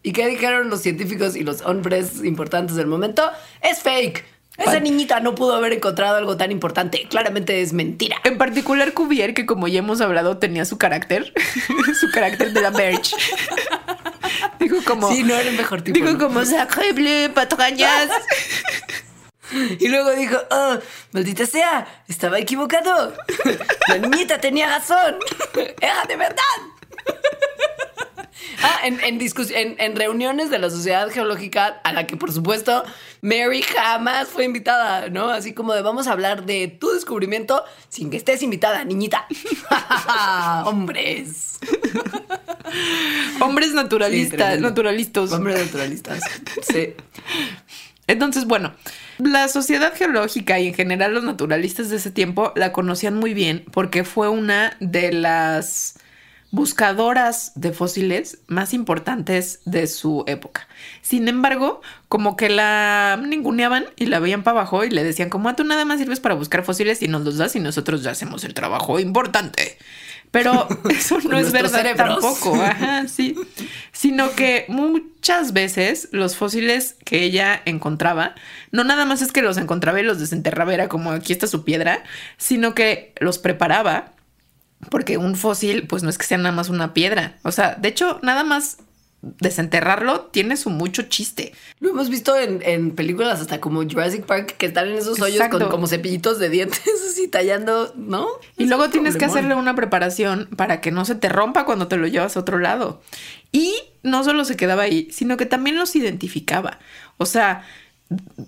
¿Y 0.04 0.12
qué 0.12 0.28
dijeron 0.28 0.70
los 0.70 0.82
científicos 0.82 1.38
y 1.38 1.44
los 1.44 1.62
hombres 1.62 2.24
importantes 2.24 2.76
del 2.76 2.88
momento? 2.88 3.24
Es 3.62 3.80
fake. 3.80 4.33
Esa 4.58 4.80
niñita 4.80 5.20
no 5.20 5.34
pudo 5.34 5.56
haber 5.56 5.74
encontrado 5.74 6.18
algo 6.18 6.38
tan 6.38 6.52
importante. 6.52 7.08
Claramente 7.10 7.62
es 7.62 7.74
mentira. 7.74 8.18
En 8.24 8.38
particular 8.38 8.94
Cuvier, 8.94 9.34
que 9.34 9.48
como 9.48 9.68
ya 9.68 9.80
hemos 9.80 10.00
hablado, 10.00 10.38
tenía 10.38 10.64
su 10.66 10.78
carácter, 10.78 11.34
su 12.00 12.12
carácter 12.12 12.54
de 12.54 12.62
la 12.62 12.70
merch. 12.70 13.16
dijo 14.60 14.78
como... 14.86 15.12
Sí, 15.12 15.24
no 15.24 15.34
era 15.34 15.50
el 15.50 15.58
mejor 15.58 15.82
tipo. 15.82 15.98
Dijo 15.98 16.18
como, 16.20 16.46
sacreble, 16.46 17.30
patrañas. 17.30 18.10
Y 19.80 19.88
luego 19.88 20.12
dijo, 20.16 20.38
oh, 20.50 20.80
maldita 21.12 21.46
sea, 21.46 21.86
estaba 22.08 22.40
equivocado. 22.40 23.14
La 23.88 24.00
niñita 24.00 24.42
tenía 24.42 24.68
razón. 24.68 25.18
Era 25.80 26.06
de 26.08 26.16
verdad. 26.16 26.44
Ah, 28.62 28.80
en, 28.86 29.00
en, 29.02 29.20
en, 29.80 29.96
reuniones 29.96 30.50
de 30.50 30.60
la 30.60 30.70
Sociedad 30.70 31.10
Geológica, 31.10 31.82
a 31.84 31.94
la 31.94 32.08
que 32.08 32.18
por 32.18 32.32
supuesto 32.32 32.84
Mary 33.22 33.62
jamás 33.62 34.28
fue 34.28 34.46
invitada, 34.46 35.10
¿no? 35.10 35.30
Así 35.30 35.54
como 35.54 35.74
de 35.74 35.82
vamos 35.82 36.08
a 36.08 36.14
hablar 36.14 36.46
de 36.46 36.68
tu 36.68 36.90
descubrimiento 36.92 37.64
sin 37.90 38.10
que 38.10 38.18
estés 38.18 38.42
invitada, 38.42 38.84
niñita. 38.84 39.28
Hombres. 40.66 41.60
Hombres 43.42 43.74
naturalistas, 43.74 44.60
naturalistas. 44.60 45.32
Hombres 45.32 45.66
naturalistas. 45.66 46.22
Sí. 46.62 46.94
Entonces, 48.08 48.46
bueno, 48.46 48.74
la 49.18 49.48
sociedad 49.48 49.94
geológica 49.96 50.60
y 50.60 50.68
en 50.68 50.74
general 50.74 51.14
los 51.14 51.24
naturalistas 51.24 51.90
de 51.90 51.98
ese 51.98 52.12
tiempo 52.12 52.52
la 52.56 52.72
conocían 52.72 53.16
muy 53.16 53.34
bien 53.34 53.64
porque 53.72 54.04
fue 54.04 54.30
una 54.30 54.76
de 54.80 55.14
las 55.14 55.96
buscadoras 56.54 57.52
de 57.56 57.74
fósiles 57.74 58.38
más 58.46 58.76
importantes 58.76 59.62
de 59.66 59.88
su 59.88 60.24
época. 60.28 60.68
Sin 61.02 61.28
embargo, 61.28 61.82
como 62.10 62.38
que 62.38 62.48
la 62.48 63.20
ninguneaban 63.20 63.86
y 63.96 64.06
la 64.06 64.20
veían 64.20 64.44
para 64.44 64.60
abajo 64.60 64.84
y 64.84 64.92
le 64.92 65.04
decían 65.04 65.32
como, 65.32 65.50
a 65.50 65.54
ah, 65.54 65.56
tú 65.56 65.64
nada 65.64 65.84
más 65.84 65.98
sirves 65.98 66.20
para 66.20 66.36
buscar 66.36 66.64
fósiles 66.64 67.02
y 67.02 67.08
nos 67.08 67.24
los 67.24 67.38
das 67.38 67.56
y 67.56 67.60
nosotros 67.60 68.04
ya 68.04 68.12
hacemos 68.12 68.44
el 68.44 68.54
trabajo 68.54 69.00
importante. 69.00 69.80
Pero 70.30 70.68
eso 70.92 71.18
no 71.22 71.40
es 71.40 71.52
verdad 71.52 71.96
tampoco, 71.96 72.54
Ajá, 72.62 73.08
sí. 73.08 73.36
Sino 73.92 74.36
que 74.36 74.66
muchas 74.68 75.54
veces 75.54 76.10
los 76.12 76.36
fósiles 76.36 76.98
que 77.04 77.24
ella 77.24 77.64
encontraba, 77.66 78.36
no 78.72 78.84
nada 78.84 79.06
más 79.06 79.24
es 79.24 79.32
que 79.32 79.42
los 79.42 79.58
encontraba 79.58 80.00
y 80.00 80.04
los 80.04 80.20
desenterraba, 80.20 80.72
era 80.72 80.88
como 80.88 81.10
aquí 81.10 81.34
está 81.34 81.48
su 81.48 81.64
piedra, 81.64 82.04
sino 82.38 82.76
que 82.76 83.14
los 83.20 83.40
preparaba 83.40 84.13
porque 84.90 85.18
un 85.18 85.36
fósil, 85.36 85.88
pues 85.88 86.04
no 86.04 86.10
es 86.10 86.18
que 86.18 86.26
sea 86.26 86.38
nada 86.38 86.56
más 86.56 86.70
una 86.70 86.94
piedra. 86.94 87.38
O 87.44 87.52
sea, 87.52 87.76
de 87.76 87.90
hecho, 87.90 88.20
nada 88.22 88.44
más 88.44 88.78
desenterrarlo 89.40 90.22
tiene 90.32 90.58
su 90.58 90.70
mucho 90.70 91.04
chiste. 91.04 91.54
Lo 91.80 91.90
hemos 91.90 92.10
visto 92.10 92.36
en, 92.38 92.92
películas 92.92 93.40
hasta 93.40 93.62
como 93.62 93.82
Jurassic 93.84 94.26
Park 94.26 94.56
que 94.58 94.66
están 94.66 94.90
en 94.90 94.98
esos 94.98 95.22
hoyos 95.22 95.48
con 95.50 95.70
como 95.70 95.88
cepillitos 95.88 96.40
de 96.40 96.50
dientes 96.50 96.82
así 97.10 97.30
tallando, 97.30 97.94
¿no? 97.96 98.28
Y 98.58 98.66
luego 98.66 98.90
tienes 98.90 99.16
que 99.16 99.26
hacerle 99.26 99.56
una 99.56 99.76
preparación 99.76 100.50
para 100.58 100.82
que 100.82 100.92
no 100.92 101.06
se 101.06 101.16
te 101.16 101.30
rompa 101.30 101.66
cuando 101.66 101.88
te 101.88 101.96
lo 101.96 102.08
llevas 102.08 102.36
a 102.36 102.42
otro 102.42 102.60
lado. 102.60 103.02
Y 103.52 103.74
no 104.04 104.24
solo 104.24 104.44
se 104.44 104.58
quedaba 104.58 104.84
ahí, 104.84 105.08
sino 105.12 105.38
que 105.38 105.46
también 105.46 105.78
los 105.78 105.96
identificaba. 105.96 106.80
O 107.18 107.26
sea, 107.26 107.64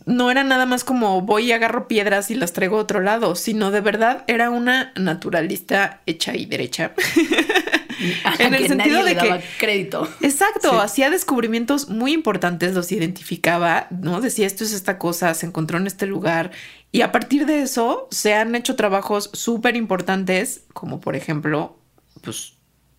no 0.06 0.32
era 0.32 0.44
nada 0.44 0.66
más 0.66 0.84
como 0.84 1.22
voy 1.22 1.46
y 1.46 1.52
agarro 1.52 1.88
piedras 1.88 2.32
y 2.32 2.36
las 2.36 2.54
traigo 2.54 2.78
a 2.78 2.82
otro 2.82 3.02
lado, 3.02 3.36
sino 3.36 3.72
de 3.72 3.82
verdad 3.82 4.24
era 4.28 4.50
una 4.50 4.92
naturalista 4.96 6.02
hecha 6.06 6.36
y 6.36 6.46
derecha. 6.46 6.94
en 8.40 8.54
el 8.54 8.68
sentido 8.68 9.04
de 9.04 9.16
que 9.16 9.44
crédito. 9.60 10.08
Exacto, 10.22 10.80
hacía 10.80 11.10
descubrimientos 11.10 11.90
muy 11.90 12.14
importantes, 12.14 12.74
los 12.74 12.92
identificaba, 12.92 13.88
¿no? 13.90 14.22
Decía 14.22 14.48
esto 14.48 14.64
es 14.64 14.74
esta 14.74 14.98
cosa, 14.98 15.34
se 15.34 15.46
encontró 15.46 15.78
en 15.78 15.88
este 15.88 16.06
lugar 16.06 16.52
y 16.92 17.02
a 17.02 17.12
partir 17.12 17.46
de 17.46 17.62
eso 17.62 18.08
se 18.12 18.34
han 18.34 18.56
hecho 18.56 18.76
trabajos 18.76 19.30
súper 19.34 19.76
importantes, 19.76 20.64
como 20.74 21.02
por 21.02 21.16
ejemplo, 21.16 21.78
pues 22.22 22.54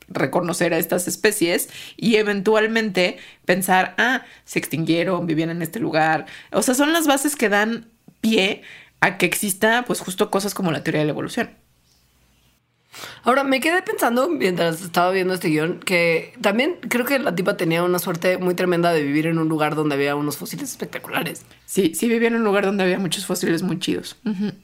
reconocer 0.09 0.73
a 0.75 0.79
estas 0.79 1.09
especies 1.09 1.69
y 1.97 2.17
eventualmente 2.17 3.19
pensar, 3.45 3.95
ah, 3.99 4.25
se 4.45 4.59
extinguieron, 4.59 5.27
vivían 5.27 5.51
en 5.51 5.63
este 5.63 5.81
lugar. 5.81 6.27
O 6.53 6.63
sea, 6.63 6.75
son 6.75 6.93
las 6.93 7.07
bases 7.07 7.37
que 7.37 7.49
dan 7.49 7.91
pie 8.21 8.63
a 9.01 9.19
que 9.19 9.27
exista 9.27 9.85
pues 9.87 10.01
justo 10.01 10.31
cosas 10.31 10.55
como 10.55 10.73
la 10.73 10.83
teoría 10.83 11.01
de 11.01 11.07
la 11.07 11.13
evolución. 11.13 11.51
Ahora, 13.25 13.45
me 13.45 13.61
quedé 13.61 13.83
pensando 13.83 14.29
mientras 14.29 14.83
estaba 14.83 15.11
viendo 15.11 15.35
este 15.35 15.49
guion 15.49 15.81
que 15.81 16.35
también 16.41 16.79
creo 16.89 17.05
que 17.05 17.19
la 17.19 17.35
tipa 17.35 17.57
tenía 17.57 17.83
una 17.83 17.99
suerte 17.99 18.39
muy 18.39 18.55
tremenda 18.55 18.93
de 18.93 19.03
vivir 19.03 19.27
en 19.27 19.39
un 19.39 19.49
lugar 19.49 19.75
donde 19.75 19.95
había 19.95 20.15
unos 20.17 20.37
fósiles 20.37 20.71
espectaculares. 20.71 21.45
Sí, 21.65 21.95
sí 21.95 22.09
vivía 22.09 22.29
en 22.29 22.37
un 22.37 22.45
lugar 22.45 22.65
donde 22.65 22.85
había 22.85 22.99
muchos 22.99 23.27
fósiles 23.27 23.63
muy 23.63 23.79
chidos. 23.79 24.17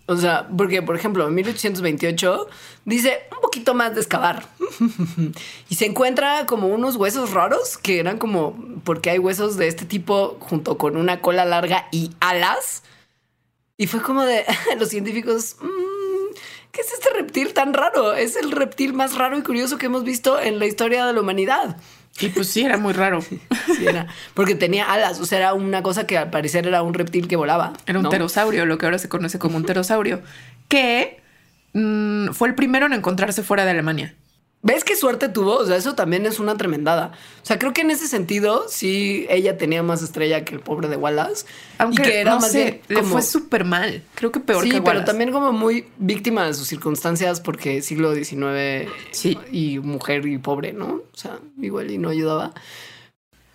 O 0.06 0.16
sea, 0.16 0.48
porque, 0.56 0.82
por 0.82 0.96
ejemplo, 0.96 1.26
en 1.26 1.34
1828 1.34 2.48
dice 2.84 3.20
un 3.32 3.40
poquito 3.40 3.74
más 3.74 3.94
de 3.94 4.00
excavar 4.00 4.46
y 5.68 5.74
se 5.74 5.86
encuentra 5.86 6.46
como 6.46 6.68
unos 6.68 6.96
huesos 6.96 7.32
raros 7.32 7.76
que 7.78 7.98
eran 7.98 8.18
como 8.18 8.56
porque 8.84 9.10
hay 9.10 9.18
huesos 9.18 9.56
de 9.56 9.68
este 9.68 9.84
tipo 9.84 10.36
junto 10.40 10.78
con 10.78 10.96
una 10.96 11.20
cola 11.20 11.44
larga 11.44 11.88
y 11.90 12.10
alas. 12.20 12.82
Y 13.76 13.86
fue 13.86 14.00
como 14.02 14.24
de 14.24 14.44
los 14.78 14.88
científicos. 14.88 15.56
Mm, 15.60 15.91
¿qué 16.72 16.80
es 16.80 16.92
este 16.92 17.10
reptil 17.14 17.52
tan 17.52 17.74
raro? 17.74 18.14
Es 18.14 18.36
el 18.36 18.50
reptil 18.50 18.94
más 18.94 19.14
raro 19.16 19.38
y 19.38 19.42
curioso 19.42 19.78
que 19.78 19.86
hemos 19.86 20.04
visto 20.04 20.40
en 20.40 20.58
la 20.58 20.66
historia 20.66 21.06
de 21.06 21.12
la 21.12 21.20
humanidad. 21.20 21.76
Y 22.20 22.28
pues 22.28 22.48
sí, 22.48 22.62
era 22.62 22.76
muy 22.76 22.92
raro. 22.92 23.20
sí, 23.20 23.40
era, 23.86 24.06
porque 24.34 24.54
tenía 24.54 24.92
alas, 24.92 25.20
o 25.20 25.26
sea, 25.26 25.38
era 25.38 25.54
una 25.54 25.82
cosa 25.82 26.06
que 26.06 26.18
al 26.18 26.30
parecer 26.30 26.66
era 26.66 26.82
un 26.82 26.94
reptil 26.94 27.28
que 27.28 27.36
volaba. 27.36 27.72
Era 27.86 27.98
un 27.98 28.08
pterosaurio, 28.08 28.66
lo 28.66 28.78
que 28.78 28.86
ahora 28.86 28.98
se 28.98 29.08
conoce 29.08 29.38
como 29.38 29.56
un 29.56 29.64
pterosaurio, 29.64 30.22
que 30.68 31.20
mm, 31.72 32.28
fue 32.30 32.48
el 32.48 32.54
primero 32.54 32.86
en 32.86 32.92
encontrarse 32.92 33.42
fuera 33.42 33.64
de 33.64 33.70
Alemania. 33.70 34.14
¿Ves 34.64 34.84
qué 34.84 34.94
suerte 34.94 35.28
tuvo? 35.28 35.56
O 35.56 35.66
sea, 35.66 35.76
eso 35.76 35.96
también 35.96 36.24
es 36.24 36.38
una 36.38 36.56
tremendada. 36.56 37.10
O 37.42 37.44
sea, 37.44 37.58
creo 37.58 37.72
que 37.72 37.80
en 37.80 37.90
ese 37.90 38.06
sentido, 38.06 38.66
sí, 38.68 39.26
ella 39.28 39.58
tenía 39.58 39.82
más 39.82 40.02
estrella 40.02 40.44
que 40.44 40.54
el 40.54 40.60
pobre 40.60 40.86
de 40.86 40.94
Wallace. 40.94 41.46
Aunque 41.78 42.02
que 42.02 42.20
era 42.20 42.36
más 42.36 42.54
le 42.54 42.80
fue 43.02 43.22
súper 43.22 43.64
mal. 43.64 44.04
Creo 44.14 44.30
que 44.30 44.38
peor 44.38 44.62
que 44.62 44.68
Wallace. 44.70 44.84
pero 44.84 45.04
también 45.04 45.32
como 45.32 45.52
muy 45.52 45.86
víctima 45.98 46.46
de 46.46 46.54
sus 46.54 46.68
circunstancias 46.68 47.40
porque 47.40 47.82
siglo 47.82 48.14
XIX 48.14 48.88
sí. 49.10 49.36
y 49.50 49.80
mujer 49.80 50.24
y 50.26 50.38
pobre, 50.38 50.72
¿no? 50.72 50.86
O 51.12 51.16
sea, 51.16 51.40
igual 51.60 51.90
y 51.90 51.98
no 51.98 52.10
ayudaba. 52.10 52.54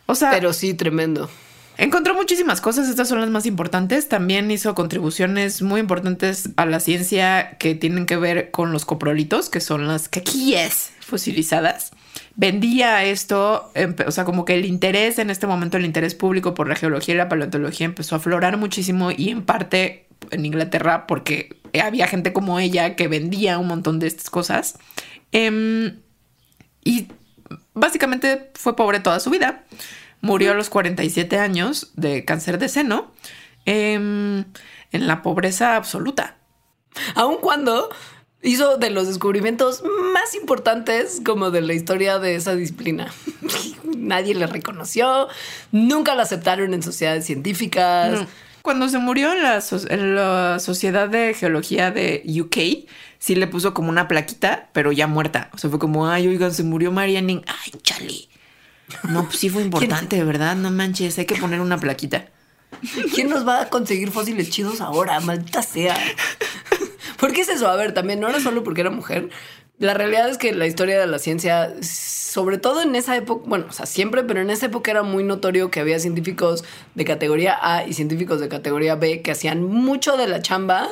O 0.07 0.15
sea... 0.15 0.31
Pero 0.31 0.51
sí, 0.51 0.73
tremendo. 0.73 1.29
Encontró 1.77 2.15
muchísimas 2.15 2.59
cosas, 2.59 2.89
estas 2.89 3.07
son 3.07 3.21
las 3.21 3.29
más 3.29 3.45
importantes. 3.45 4.09
También 4.09 4.51
hizo 4.51 4.75
contribuciones 4.75 5.61
muy 5.61 5.79
importantes 5.79 6.49
a 6.57 6.65
la 6.65 6.81
ciencia 6.81 7.55
que 7.59 7.75
tienen 7.75 8.05
que 8.05 8.17
ver 8.17 8.51
con 8.51 8.73
los 8.73 8.83
coprolitos, 8.83 9.49
que 9.49 9.61
son 9.61 9.87
las 9.87 10.09
caquillas 10.09 10.91
fosilizadas. 11.07 11.91
Vendía 12.35 13.03
esto, 13.03 13.71
o 14.05 14.11
sea, 14.11 14.25
como 14.25 14.45
que 14.45 14.55
el 14.55 14.65
interés 14.65 15.17
en 15.19 15.29
este 15.29 15.47
momento, 15.47 15.77
el 15.77 15.85
interés 15.85 16.13
público 16.13 16.53
por 16.53 16.67
la 16.67 16.75
geología 16.75 17.15
y 17.15 17.17
la 17.17 17.29
paleontología 17.29 17.85
empezó 17.85 18.15
a 18.15 18.17
aflorar 18.19 18.57
muchísimo 18.57 19.11
y 19.11 19.29
en 19.29 19.43
parte 19.43 20.07
en 20.31 20.45
Inglaterra 20.45 21.07
porque 21.07 21.59
había 21.81 22.07
gente 22.07 22.33
como 22.33 22.59
ella 22.59 22.95
que 22.95 23.07
vendía 23.07 23.57
un 23.57 23.67
montón 23.67 23.99
de 23.99 24.07
estas 24.07 24.29
cosas. 24.29 24.77
Em, 25.31 25.99
y 26.83 27.07
básicamente 27.73 28.51
fue 28.53 28.75
pobre 28.75 28.99
toda 28.99 29.19
su 29.19 29.29
vida. 29.29 29.63
Murió 30.21 30.51
a 30.51 30.55
los 30.55 30.69
47 30.69 31.39
años 31.39 31.91
de 31.95 32.25
cáncer 32.25 32.57
de 32.57 32.69
seno 32.69 33.11
em, 33.65 34.45
en 34.91 35.07
la 35.07 35.21
pobreza 35.21 35.75
absoluta. 35.75 36.37
Aun 37.15 37.37
cuando 37.37 37.89
hizo 38.47 38.77
de 38.77 38.89
los 38.89 39.07
descubrimientos 39.07 39.83
más 40.13 40.33
importantes 40.35 41.21
como 41.23 41.51
de 41.51 41.61
la 41.61 41.73
historia 41.73 42.19
de 42.19 42.35
esa 42.35 42.55
disciplina. 42.55 43.11
Nadie 43.97 44.35
le 44.35 44.47
reconoció, 44.47 45.27
nunca 45.71 46.15
la 46.15 46.23
aceptaron 46.23 46.73
en 46.73 46.81
sociedades 46.81 47.25
científicas. 47.25 48.25
Cuando 48.61 48.89
se 48.89 48.97
murió 48.97 49.31
en 49.31 49.43
la, 49.43 50.59
Sociedad 50.59 51.07
de 51.07 51.33
Geología 51.33 51.91
de 51.91 52.23
UK, 52.25 52.89
sí 53.17 53.35
le 53.35 53.47
puso 53.47 53.73
como 53.73 53.89
una 53.89 54.07
plaquita, 54.07 54.69
pero 54.73 54.91
ya 54.91 55.07
muerta. 55.07 55.49
O 55.53 55.57
sea, 55.57 55.69
fue 55.69 55.79
como, 55.79 56.09
ay, 56.09 56.27
oigan, 56.27 56.53
se 56.53 56.63
murió 56.63 56.91
Marianne. 56.91 57.43
Ay, 57.47 57.71
chale. 57.81 58.27
No, 59.09 59.25
pues 59.25 59.39
sí 59.39 59.49
fue 59.49 59.61
importante, 59.63 60.21
verdad. 60.23 60.55
No 60.55 60.69
manches, 60.71 61.17
hay 61.17 61.25
que 61.25 61.35
poner 61.35 61.61
una 61.61 61.77
plaquita. 61.77 62.25
¿Quién 63.13 63.29
nos 63.29 63.47
va 63.47 63.61
a 63.61 63.69
conseguir 63.69 64.11
fósiles 64.11 64.49
chidos 64.49 64.81
ahora? 64.81 65.19
Maldita 65.21 65.61
sea. 65.61 65.97
¿Por 67.27 67.35
qué 67.35 67.41
es 67.41 67.49
eso? 67.49 67.67
A 67.67 67.75
ver, 67.75 67.93
también 67.93 68.21
no 68.21 68.29
era 68.29 68.39
solo 68.39 68.63
porque 68.63 68.79
era 68.79 68.89
mujer. 68.89 69.27
La 69.79 69.93
realidad 69.93 70.29
es 70.29 70.37
que 70.37 70.53
la 70.53 70.65
historia 70.65 70.97
de 70.97 71.07
la 71.07 71.19
ciencia, 71.19 71.75
sobre 71.81 72.57
todo 72.57 72.81
en 72.81 72.95
esa 72.95 73.17
época, 73.17 73.43
bueno, 73.45 73.65
o 73.67 73.73
sea, 73.73 73.85
siempre, 73.85 74.23
pero 74.23 74.39
en 74.39 74.49
esa 74.49 74.67
época 74.67 74.91
era 74.91 75.03
muy 75.03 75.25
notorio 75.25 75.69
que 75.69 75.81
había 75.81 75.99
científicos 75.99 76.63
de 76.95 77.03
categoría 77.03 77.57
A 77.61 77.85
y 77.85 77.91
científicos 77.91 78.39
de 78.39 78.47
categoría 78.47 78.95
B 78.95 79.23
que 79.23 79.31
hacían 79.31 79.61
mucho 79.61 80.15
de 80.15 80.29
la 80.29 80.41
chamba, 80.41 80.87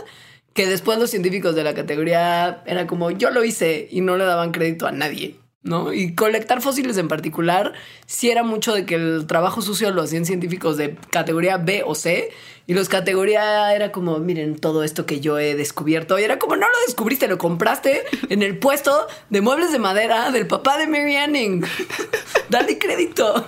que 0.54 0.68
después 0.68 1.00
los 1.00 1.10
científicos 1.10 1.56
de 1.56 1.64
la 1.64 1.74
categoría 1.74 2.44
A 2.44 2.64
era 2.66 2.86
como 2.86 3.12
yo 3.12 3.32
lo 3.32 3.46
hice 3.46 3.88
y 3.90 4.02
no 4.02 4.18
le 4.18 4.26
daban 4.26 4.52
crédito 4.52 4.88
a 4.88 4.92
nadie. 4.92 5.40
¿No? 5.66 5.92
Y 5.92 6.14
colectar 6.14 6.62
fósiles 6.62 6.96
en 6.98 7.08
particular, 7.08 7.74
sí 8.06 8.30
era 8.30 8.44
mucho 8.44 8.74
de 8.74 8.86
que 8.86 8.96
el 8.96 9.26
trabajo 9.26 9.64
sucio 9.64 9.92
lo 9.92 10.04
hacían 10.04 10.24
científicos 10.24 10.78
de 10.78 10.96
categoría 11.10 11.58
B 11.58 11.84
o 11.86 11.96
C, 11.96 12.30
y 12.68 12.76
los 12.76 12.88
categoría 12.88 13.74
era 13.76 13.92
como, 13.92 14.20
miren, 14.20 14.58
todo 14.58 14.84
esto 14.84 15.08
que 15.08 15.20
yo 15.20 15.40
he 15.40 15.56
descubierto, 15.56 16.20
y 16.20 16.24
era 16.24 16.38
como, 16.38 16.56
no 16.56 16.68
lo 16.68 16.78
descubriste, 16.86 17.28
lo 17.28 17.40
compraste 17.40 18.04
en 18.30 18.44
el 18.44 18.60
puesto 18.60 19.08
de 19.32 19.42
muebles 19.42 19.72
de 19.72 19.80
madera 19.80 20.30
del 20.30 20.46
papá 20.46 20.78
de 20.78 20.86
Mary 20.86 21.16
Anning. 21.16 21.66
Dale 22.50 22.78
crédito. 22.78 23.48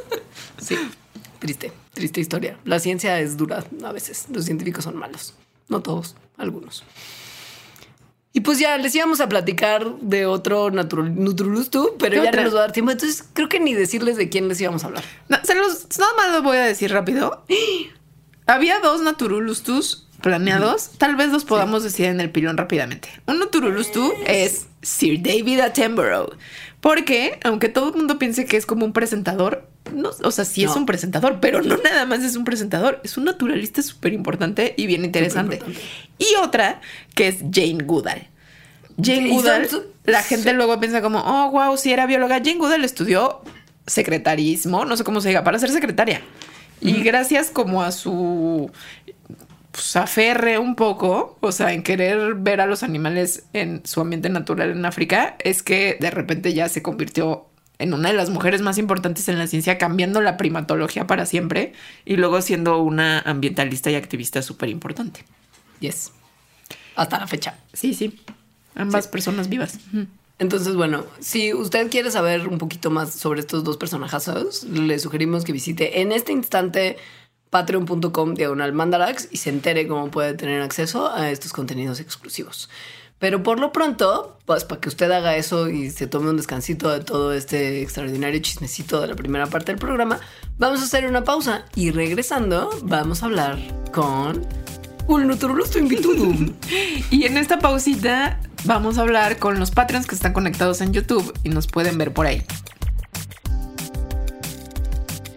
sí, 0.60 0.76
triste, 1.38 1.72
triste 1.94 2.20
historia. 2.20 2.58
La 2.64 2.80
ciencia 2.80 3.20
es 3.20 3.36
dura 3.36 3.64
a 3.84 3.92
veces, 3.92 4.26
los 4.32 4.44
científicos 4.44 4.82
son 4.82 4.96
malos, 4.96 5.34
no 5.68 5.80
todos, 5.80 6.16
algunos. 6.36 6.82
Y 8.34 8.40
pues 8.40 8.58
ya 8.58 8.78
les 8.78 8.94
íbamos 8.94 9.20
a 9.20 9.28
platicar 9.28 9.98
de 10.00 10.24
otro 10.24 10.70
Nutrulustu, 10.70 11.96
pero 11.98 12.24
ya 12.24 12.32
no 12.32 12.42
nos 12.42 12.54
va 12.54 12.58
a 12.58 12.62
dar 12.62 12.72
tiempo. 12.72 12.90
Entonces 12.90 13.24
creo 13.34 13.48
que 13.48 13.60
ni 13.60 13.74
decirles 13.74 14.16
de 14.16 14.30
quién 14.30 14.48
les 14.48 14.60
íbamos 14.60 14.84
a 14.84 14.86
hablar. 14.86 15.04
No, 15.28 15.38
se 15.42 15.54
los, 15.54 15.86
nada 15.98 16.12
más 16.16 16.32
lo 16.32 16.42
voy 16.42 16.56
a 16.56 16.64
decir 16.64 16.90
rápido. 16.92 17.44
Había 18.46 18.80
dos 18.80 19.02
Naturalustus 19.02 20.08
planeados. 20.22 20.92
Tal 20.96 21.16
vez 21.16 21.28
los 21.30 21.44
podamos 21.44 21.82
decir 21.82 22.06
en 22.06 22.20
el 22.20 22.30
pilón 22.30 22.56
rápidamente. 22.56 23.08
Un 23.26 23.38
Naturulustu 23.38 24.14
es 24.26 24.66
Sir 24.80 25.20
David 25.22 25.60
Attenborough. 25.60 26.34
Porque, 26.80 27.38
aunque 27.44 27.68
todo 27.68 27.90
el 27.90 27.96
mundo 27.96 28.18
piense 28.18 28.46
que 28.46 28.56
es 28.56 28.66
como 28.66 28.84
un 28.86 28.92
presentador, 28.92 29.68
no, 29.90 30.10
o 30.22 30.30
sea, 30.30 30.44
sí 30.44 30.64
es 30.64 30.74
un 30.76 30.86
presentador, 30.86 31.40
pero 31.40 31.60
no 31.62 31.76
nada 31.76 32.06
más 32.06 32.22
es 32.22 32.36
un 32.36 32.44
presentador, 32.44 33.00
es 33.04 33.16
un 33.16 33.24
naturalista 33.24 33.82
súper 33.82 34.12
importante 34.12 34.74
y 34.76 34.86
bien 34.86 35.04
interesante. 35.04 35.60
Y 36.18 36.26
otra 36.42 36.80
que 37.14 37.28
es 37.28 37.38
Jane 37.52 37.82
Goodall. 37.84 38.28
Jane 39.02 39.28
Goodall, 39.30 39.68
la 40.04 40.22
gente 40.22 40.52
luego 40.52 40.78
piensa 40.78 41.02
como, 41.02 41.18
oh, 41.20 41.50
wow, 41.50 41.76
si 41.76 41.92
era 41.92 42.06
bióloga. 42.06 42.36
Jane 42.38 42.58
Goodall 42.58 42.84
estudió 42.84 43.42
secretarismo, 43.86 44.84
no 44.84 44.96
sé 44.96 45.04
cómo 45.04 45.20
se 45.20 45.28
diga, 45.28 45.44
para 45.44 45.58
ser 45.58 45.70
secretaria. 45.70 46.22
Y 46.80 47.02
gracias 47.02 47.50
como 47.50 47.82
a 47.82 47.92
su 47.92 48.70
pues, 49.70 49.96
aferre 49.96 50.58
un 50.58 50.74
poco, 50.74 51.38
o 51.40 51.52
sea, 51.52 51.72
en 51.72 51.82
querer 51.82 52.34
ver 52.34 52.60
a 52.60 52.66
los 52.66 52.82
animales 52.82 53.44
en 53.52 53.82
su 53.84 54.00
ambiente 54.00 54.28
natural 54.28 54.70
en 54.70 54.84
África, 54.84 55.36
es 55.38 55.62
que 55.62 55.96
de 56.00 56.10
repente 56.10 56.52
ya 56.52 56.68
se 56.68 56.82
convirtió 56.82 57.46
en 57.82 57.94
una 57.94 58.10
de 58.10 58.14
las 58.14 58.30
mujeres 58.30 58.62
más 58.62 58.78
importantes 58.78 59.28
en 59.28 59.38
la 59.38 59.46
ciencia, 59.46 59.76
cambiando 59.76 60.20
la 60.20 60.36
primatología 60.36 61.06
para 61.06 61.26
siempre 61.26 61.72
y 62.04 62.16
luego 62.16 62.40
siendo 62.40 62.78
una 62.78 63.20
ambientalista 63.20 63.90
y 63.90 63.96
activista 63.96 64.40
súper 64.42 64.68
importante. 64.68 65.24
Yes. 65.80 66.12
Hasta 66.94 67.18
la 67.18 67.26
fecha. 67.26 67.58
Sí, 67.72 67.94
sí. 67.94 68.20
Ambas 68.74 69.08
personas 69.08 69.48
vivas. 69.48 69.78
Entonces, 70.38 70.74
bueno, 70.74 71.04
si 71.20 71.52
usted 71.52 71.90
quiere 71.90 72.10
saber 72.10 72.48
un 72.48 72.58
poquito 72.58 72.90
más 72.90 73.14
sobre 73.14 73.40
estos 73.40 73.64
dos 73.64 73.76
personajazos, 73.76 74.64
le 74.64 74.98
sugerimos 74.98 75.44
que 75.44 75.52
visite 75.52 76.00
en 76.00 76.12
este 76.12 76.32
instante 76.32 76.96
patreon.com 77.50 78.34
diagonal 78.34 78.72
mandarax 78.72 79.28
y 79.30 79.36
se 79.36 79.50
entere 79.50 79.86
cómo 79.86 80.10
puede 80.10 80.34
tener 80.34 80.62
acceso 80.62 81.12
a 81.12 81.30
estos 81.30 81.52
contenidos 81.52 82.00
exclusivos. 82.00 82.70
Pero 83.22 83.44
por 83.44 83.60
lo 83.60 83.70
pronto, 83.70 84.36
pues 84.46 84.64
para 84.64 84.80
que 84.80 84.88
usted 84.88 85.08
haga 85.12 85.36
eso 85.36 85.68
y 85.68 85.90
se 85.90 86.08
tome 86.08 86.30
un 86.30 86.36
descansito 86.36 86.90
de 86.90 86.98
todo 87.04 87.32
este 87.32 87.80
extraordinario 87.80 88.40
chismecito 88.40 89.00
de 89.00 89.06
la 89.06 89.14
primera 89.14 89.46
parte 89.46 89.70
del 89.70 89.78
programa, 89.78 90.18
vamos 90.58 90.80
a 90.80 90.86
hacer 90.86 91.06
una 91.06 91.22
pausa 91.22 91.64
y 91.76 91.92
regresando 91.92 92.70
vamos 92.82 93.22
a 93.22 93.26
hablar 93.26 93.60
con 93.92 94.44
un 95.06 95.30
y 97.12 97.24
en 97.24 97.38
esta 97.38 97.60
pausita 97.60 98.40
vamos 98.64 98.98
a 98.98 99.02
hablar 99.02 99.38
con 99.38 99.60
los 99.60 99.70
Patreons 99.70 100.08
que 100.08 100.16
están 100.16 100.32
conectados 100.32 100.80
en 100.80 100.92
YouTube 100.92 101.32
y 101.44 101.50
nos 101.50 101.68
pueden 101.68 101.98
ver 101.98 102.12
por 102.12 102.26
ahí 102.26 102.42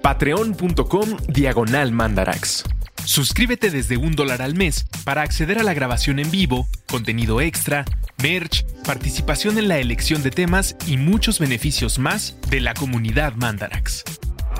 patreon.com 0.01 1.17
diagonal 1.27 1.91
mandarax. 1.91 2.63
Suscríbete 3.05 3.69
desde 3.69 3.97
un 3.97 4.15
dólar 4.15 4.41
al 4.41 4.55
mes 4.55 4.87
para 5.03 5.21
acceder 5.21 5.59
a 5.59 5.63
la 5.63 5.75
grabación 5.75 6.17
en 6.17 6.31
vivo, 6.31 6.67
contenido 6.87 7.39
extra, 7.39 7.85
merch, 8.21 8.65
participación 8.83 9.59
en 9.59 9.67
la 9.67 9.77
elección 9.77 10.23
de 10.23 10.31
temas 10.31 10.75
y 10.87 10.97
muchos 10.97 11.39
beneficios 11.39 11.99
más 11.99 12.35
de 12.49 12.61
la 12.61 12.73
comunidad 12.73 13.35
Mandarax. 13.35 14.03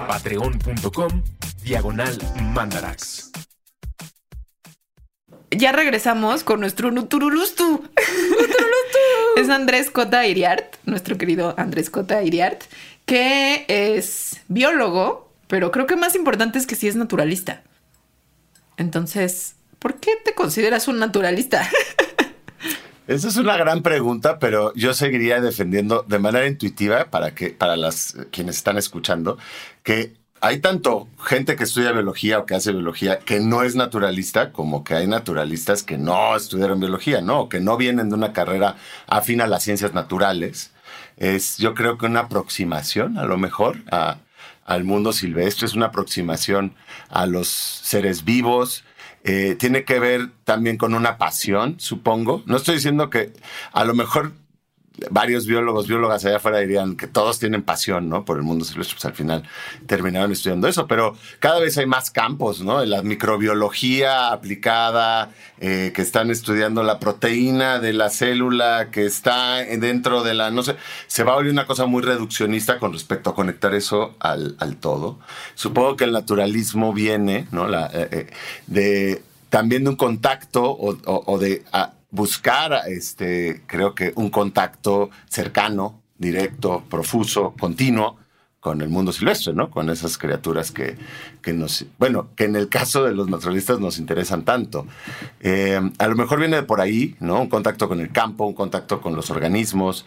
Patreon.com 0.08 1.24
diagonal 1.64 2.18
Mandarax. 2.54 3.32
Ya 5.50 5.72
regresamos 5.72 6.44
con 6.44 6.60
nuestro 6.60 6.92
Nuturulustu. 6.92 7.84
es 9.38 9.50
Andrés 9.50 9.90
Cota 9.90 10.28
Iriart, 10.28 10.76
nuestro 10.86 11.18
querido 11.18 11.56
Andrés 11.58 11.90
Cota 11.90 12.22
Iriart, 12.22 12.62
que 13.06 13.66
es 13.68 14.42
biólogo, 14.50 15.32
pero 15.48 15.72
creo 15.72 15.88
que 15.88 15.96
más 15.96 16.16
importante 16.16 16.60
es 16.60 16.68
que 16.68 16.76
sí 16.76 16.88
es 16.88 16.96
naturalista. 16.96 17.64
Entonces, 18.78 19.56
¿por 19.80 19.96
qué 20.00 20.12
te 20.24 20.34
consideras 20.34 20.88
un 20.88 21.00
naturalista? 21.00 21.70
Esa 23.08 23.28
es 23.28 23.38
una 23.38 23.56
gran 23.56 23.84
pregunta, 23.84 24.40
pero 24.40 24.74
yo 24.74 24.96
seguiría 24.96 25.40
defendiendo 25.40 26.04
de 26.08 26.18
manera 26.18 26.48
intuitiva 26.48 27.06
para 27.12 27.36
que 27.36 27.52
para 27.52 27.76
las 27.76 28.18
quienes 28.32 28.58
están 28.58 28.78
escuchando 28.78 29.38
que 29.84 30.14
hay 30.42 30.60
tanto 30.60 31.08
gente 31.24 31.56
que 31.56 31.64
estudia 31.64 31.92
biología 31.92 32.40
o 32.40 32.46
que 32.46 32.56
hace 32.56 32.72
biología 32.72 33.20
que 33.20 33.40
no 33.40 33.64
es 33.64 33.76
naturalista, 33.76 34.52
como 34.52 34.84
que 34.84 34.96
hay 34.96 35.08
naturalistas 35.08 35.84
que 35.84 35.98
no 35.98 36.36
estudiaron 36.36 36.80
biología, 36.80 37.22
¿no? 37.22 37.48
que 37.48 37.60
no 37.60 37.78
vienen 37.78 38.10
de 38.10 38.16
una 38.16 38.34
carrera 38.34 38.76
afín 39.08 39.42
a 39.42 39.48
las 39.48 39.64
ciencias 39.64 39.94
naturales. 39.94 40.72
Es, 41.18 41.58
yo 41.58 41.74
creo 41.74 41.98
que 41.98 42.06
una 42.06 42.22
aproximación, 42.22 43.18
a 43.18 43.26
lo 43.26 43.38
mejor, 43.38 43.78
a, 43.92 44.18
al 44.66 44.84
mundo 44.84 45.14
silvestre, 45.14 45.68
es 45.68 45.76
una 45.76 45.88
aproximación 45.88 46.76
a 47.10 47.26
los 47.26 47.48
seres 47.48 48.26
vivos. 48.26 48.84
Eh, 49.24 49.56
tiene 49.58 49.86
que 49.86 50.00
ver 50.00 50.32
también 50.44 50.78
con 50.78 50.94
una 50.94 51.18
pasión, 51.18 51.80
supongo. 51.80 52.44
No 52.46 52.58
estoy 52.58 52.76
diciendo 52.76 53.10
que 53.10 53.32
a 53.72 53.86
lo 53.86 53.94
mejor 53.94 54.34
varios 55.10 55.46
biólogos, 55.46 55.88
biólogas 55.88 56.26
allá 56.26 56.38
afuera 56.38 56.60
dirían 56.60 56.96
que 56.96 57.08
todos 57.08 57.40
tienen 57.40 57.64
pasión, 57.64 58.10
¿no? 58.10 58.26
Por 58.26 58.38
el 58.38 58.44
mundo 58.44 58.66
silvestre, 58.66 58.96
pues 58.96 59.06
al 59.06 59.14
final 59.14 59.44
terminaron 59.88 60.32
estudiando 60.32 60.68
eso, 60.68 60.88
pero 60.88 61.16
cada 61.40 61.60
vez 61.60 61.78
hay 61.78 61.86
más 61.86 62.12
campos, 62.12 62.62
¿no? 62.62 62.84
La 62.86 63.02
microbiología 63.02 64.32
aplicada, 64.32 65.32
eh, 65.60 65.92
que 65.96 66.02
están 66.02 66.32
estudiando 66.32 66.84
la 66.84 67.00
proteína 67.00 67.80
de 67.80 67.94
la 67.94 68.10
célula 68.10 68.90
que 68.92 69.06
está 69.06 69.58
dentro 69.58 70.24
de 70.24 70.34
la, 70.34 70.52
no 70.52 70.64
sé, 70.64 70.76
se 71.08 71.24
va 71.24 71.34
a 71.34 71.36
volver 71.36 71.52
una 71.52 71.66
cosa 71.66 71.86
muy 71.86 72.02
reduccionista 72.02 72.80
con 72.80 72.94
respecto 72.94 73.30
a 73.30 73.36
conectar 73.36 73.74
eso 73.74 74.16
al, 74.20 74.56
todo. 74.80 75.20
Supongo 75.56 75.96
que 75.96 76.04
el 76.04 76.12
naturalismo 76.12 76.94
viene, 76.94 77.48
¿no? 77.52 77.68
La, 77.68 77.88
eh, 77.94 78.10
eh, 78.12 78.28
de 78.68 79.24
también 79.50 79.86
de 79.86 79.92
un 79.92 79.96
contacto 79.96 80.64
o, 80.66 81.40
de 81.40 81.64
buscar, 82.16 82.82
este, 82.88 83.62
creo 83.68 83.94
que 83.94 84.14
un 84.16 84.30
contacto 84.30 85.10
cercano, 85.30 86.02
directo, 86.18 86.84
profuso, 86.90 87.54
continuo 87.60 88.18
con 88.66 88.82
el 88.82 88.90
mundo 88.90 89.12
silvestre, 89.12 89.54
¿no? 89.54 89.70
Con 89.70 89.92
esas 89.92 90.18
criaturas 90.18 90.72
que, 90.72 90.98
que 91.44 91.54
nos, 91.54 91.86
bueno, 92.00 92.30
que 92.36 92.46
en 92.46 92.56
el 92.56 92.68
caso 92.68 93.04
de 93.04 93.14
los 93.14 93.30
naturalistas 93.30 93.80
nos 93.80 94.00
interesan 94.00 94.44
tanto. 94.44 94.88
Eh, 95.40 95.80
a 96.00 96.08
lo 96.08 96.16
mejor 96.16 96.40
viene 96.40 96.64
por 96.64 96.82
ahí, 96.82 97.16
¿no? 97.20 97.42
Un 97.42 97.50
contacto 97.50 97.88
con 97.88 98.00
el 98.00 98.12
campo, 98.12 98.48
un 98.48 98.56
contacto 98.56 99.02
con 99.02 99.16
los 99.16 99.30
organismos 99.30 100.04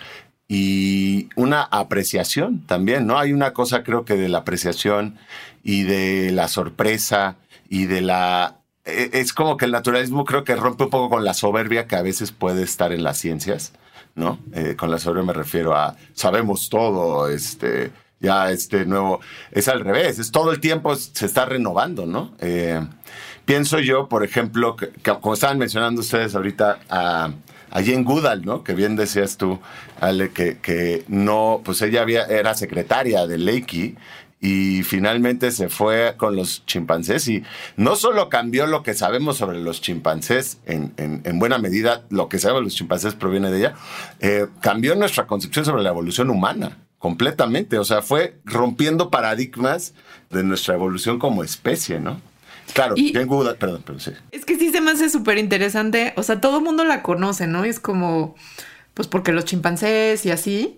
y 0.49 1.29
una 1.37 1.63
apreciación 1.63 2.67
también, 2.67 3.07
¿no? 3.07 3.17
Hay 3.19 3.33
una 3.33 3.53
cosa 3.53 3.85
creo 3.85 4.05
que 4.05 4.17
de 4.17 4.29
la 4.29 4.39
apreciación 4.39 5.19
y 5.63 5.85
de 5.85 6.33
la 6.33 6.49
sorpresa 6.49 7.37
y 7.69 7.85
de 7.85 8.01
la 8.01 8.57
es 9.13 9.33
como 9.33 9.57
que 9.57 9.65
el 9.65 9.73
naturalismo 9.73 10.25
creo 10.25 10.45
que 10.45 10.57
rompe 10.57 10.85
un 10.85 10.91
poco 10.91 11.11
con 11.11 11.25
la 11.25 11.35
soberbia 11.35 11.87
que 11.87 11.97
a 11.97 12.03
veces 12.03 12.33
puede 12.33 12.63
estar 12.63 12.93
en 12.93 13.03
las 13.03 13.19
ciencias, 13.19 13.73
¿no? 14.15 14.39
Eh, 14.53 14.77
con 14.77 14.91
la 14.91 14.99
soberbia 14.99 15.25
me 15.27 15.33
refiero 15.33 15.75
a 15.75 15.97
sabemos 16.15 16.69
todo, 16.69 17.29
este, 17.29 17.91
ya 18.21 18.51
este 18.51 18.85
nuevo, 18.85 19.21
es 19.53 19.69
al 19.69 19.81
revés, 19.81 20.19
es 20.19 20.31
todo 20.31 20.53
el 20.53 20.61
tiempo 20.61 20.95
se 20.97 21.27
está 21.27 21.45
renovando, 21.45 22.07
¿no? 22.07 22.33
Eh, 22.41 22.81
pienso 23.45 23.79
yo, 23.79 24.09
por 24.09 24.25
ejemplo, 24.25 24.77
que, 24.77 24.91
como 25.21 25.35
estaban 25.35 25.59
mencionando 25.59 26.01
ustedes 26.01 26.35
ahorita 26.35 26.79
a, 26.89 27.31
a 27.71 27.83
Jane 27.83 28.03
Goodall, 28.05 28.45
¿no? 28.45 28.65
Que 28.65 28.75
bien 28.75 28.97
decías 28.97 29.37
tú, 29.37 29.59
Ale, 30.01 30.31
que, 30.31 30.59
que 30.59 31.05
no, 31.09 31.61
pues 31.65 31.83
ella 31.83 32.05
era 32.29 32.55
secretaria 32.55 33.27
de 33.27 33.39
Leiki 33.39 33.97
y 34.41 34.83
finalmente 34.85 35.51
se 35.51 35.69
fue 35.69 36.15
con 36.17 36.37
los 36.37 36.65
chimpancés 36.65 37.27
y 37.29 37.43
no 37.77 37.97
solo 37.97 38.29
cambió 38.29 38.67
lo 38.67 38.83
que 38.83 38.95
sabemos 38.95 39.37
sobre 39.37 39.59
los 39.59 39.81
chimpancés, 39.81 40.59
en, 40.67 40.93
en, 40.97 41.39
buena 41.39 41.59
medida 41.59 42.05
lo 42.11 42.29
que 42.29 42.39
sabemos 42.39 42.61
de 42.61 42.65
los 42.67 42.75
chimpancés 42.75 43.15
proviene 43.15 43.51
de 43.51 43.59
ella, 43.59 43.75
eh, 44.21 44.47
cambió 44.61 44.95
nuestra 44.95 45.27
concepción 45.27 45.65
sobre 45.65 45.83
la 45.83 45.91
evolución 45.91 46.31
humana 46.31 46.77
completamente, 46.99 47.79
o 47.79 47.85
sea, 47.85 48.03
fue 48.03 48.39
rompiendo 48.45 49.11
paradigmas 49.11 49.95
de 50.31 50.43
nuestra 50.43 50.75
evolución 50.75 51.19
como 51.19 51.45
especie, 51.45 52.01
¿no? 52.01 52.21
Claro, 52.75 52.95
y, 52.97 53.13
perdón, 53.13 53.83
pero 53.85 53.99
sí. 53.99 54.13
Es 54.31 54.45
que 54.45 54.57
sí 54.57 54.71
se 54.71 54.81
me 54.81 54.91
hace 54.91 55.09
súper 55.09 55.39
interesante, 55.39 56.13
o 56.17 56.23
sea, 56.23 56.41
todo 56.41 56.59
el 56.59 56.65
mundo 56.65 56.85
la 56.85 57.03
conoce, 57.03 57.47
¿no? 57.47 57.65
Es 57.65 57.81
como, 57.81 58.35
pues 58.95 59.09
porque 59.09 59.33
los 59.33 59.45
chimpancés 59.45 60.27
y 60.27 60.31
así, 60.31 60.77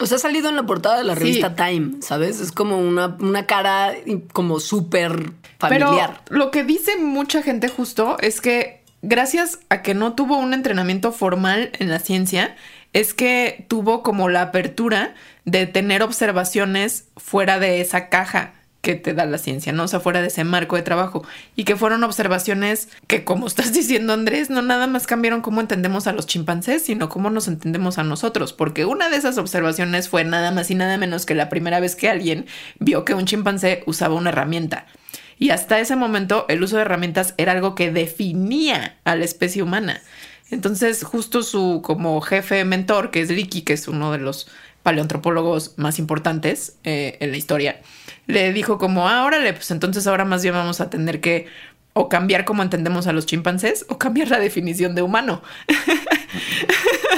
Pues 0.00 0.12
ha 0.12 0.18
salido 0.18 0.48
en 0.48 0.56
la 0.56 0.62
portada 0.64 0.96
de 0.96 1.04
la 1.04 1.12
Sí. 1.14 1.20
revista 1.20 1.54
Time, 1.54 2.00
¿sabes? 2.00 2.40
Es 2.40 2.52
como 2.52 2.78
una, 2.78 3.18
una 3.20 3.44
cara 3.44 3.92
como 4.32 4.58
súper 4.58 5.32
familiar. 5.58 6.22
Pero 6.24 6.38
lo 6.38 6.50
que 6.50 6.64
dice 6.64 6.96
mucha 6.96 7.42
gente 7.42 7.68
justo 7.68 8.16
es 8.20 8.40
que 8.40 8.82
gracias 9.02 9.58
a 9.68 9.82
que 9.82 9.92
no 9.92 10.14
tuvo 10.14 10.38
un 10.38 10.54
entrenamiento 10.54 11.12
formal 11.12 11.70
en 11.78 11.90
la 11.90 11.98
ciencia, 11.98 12.56
es 12.94 13.12
que 13.12 13.66
tuvo 13.68 14.02
como 14.02 14.30
la 14.30 14.40
apertura 14.40 15.14
de 15.44 15.66
tener 15.66 16.02
observaciones 16.02 17.04
fuera 17.18 17.58
de 17.58 17.82
esa 17.82 18.08
caja 18.08 18.54
que 18.80 18.94
te 18.94 19.12
da 19.12 19.26
la 19.26 19.38
ciencia, 19.38 19.72
¿no? 19.72 19.84
O 19.84 19.88
sea, 19.88 20.00
fuera 20.00 20.22
de 20.22 20.28
ese 20.28 20.44
marco 20.44 20.76
de 20.76 20.82
trabajo. 20.82 21.22
Y 21.54 21.64
que 21.64 21.76
fueron 21.76 22.02
observaciones 22.02 22.88
que, 23.06 23.24
como 23.24 23.46
estás 23.46 23.72
diciendo, 23.74 24.12
Andrés, 24.12 24.50
no 24.50 24.62
nada 24.62 24.86
más 24.86 25.06
cambiaron 25.06 25.42
cómo 25.42 25.60
entendemos 25.60 26.06
a 26.06 26.12
los 26.12 26.26
chimpancés, 26.26 26.82
sino 26.82 27.08
cómo 27.08 27.30
nos 27.30 27.48
entendemos 27.48 27.98
a 27.98 28.04
nosotros. 28.04 28.52
Porque 28.52 28.84
una 28.84 29.10
de 29.10 29.16
esas 29.16 29.38
observaciones 29.38 30.08
fue 30.08 30.24
nada 30.24 30.50
más 30.50 30.70
y 30.70 30.74
nada 30.74 30.96
menos 30.98 31.26
que 31.26 31.34
la 31.34 31.48
primera 31.48 31.80
vez 31.80 31.96
que 31.96 32.08
alguien 32.08 32.46
vio 32.78 33.04
que 33.04 33.14
un 33.14 33.26
chimpancé 33.26 33.82
usaba 33.86 34.14
una 34.14 34.30
herramienta. 34.30 34.86
Y 35.38 35.50
hasta 35.50 35.80
ese 35.80 35.96
momento 35.96 36.44
el 36.48 36.62
uso 36.62 36.76
de 36.76 36.82
herramientas 36.82 37.34
era 37.38 37.52
algo 37.52 37.74
que 37.74 37.90
definía 37.90 38.98
a 39.04 39.16
la 39.16 39.24
especie 39.24 39.62
humana. 39.62 40.02
Entonces, 40.50 41.04
justo 41.04 41.42
su 41.42 41.80
como 41.82 42.20
jefe 42.20 42.64
mentor, 42.64 43.10
que 43.10 43.20
es 43.20 43.28
Ricky, 43.28 43.62
que 43.62 43.72
es 43.72 43.88
uno 43.88 44.12
de 44.12 44.18
los 44.18 44.48
paleoantropólogos 44.82 45.74
más 45.78 45.98
importantes 45.98 46.76
eh, 46.84 47.16
en 47.20 47.30
la 47.30 47.36
historia, 47.36 47.80
le 48.30 48.52
dijo 48.52 48.78
como, 48.78 49.08
ah, 49.08 49.24
órale, 49.24 49.52
pues 49.52 49.70
entonces 49.70 50.06
ahora 50.06 50.24
más 50.24 50.42
bien 50.42 50.54
vamos 50.54 50.80
a 50.80 50.90
tener 50.90 51.20
que 51.20 51.46
o 51.92 52.08
cambiar 52.08 52.44
cómo 52.44 52.62
entendemos 52.62 53.06
a 53.08 53.12
los 53.12 53.26
chimpancés 53.26 53.84
o 53.88 53.98
cambiar 53.98 54.28
la 54.28 54.38
definición 54.38 54.94
de 54.94 55.02
humano. 55.02 55.42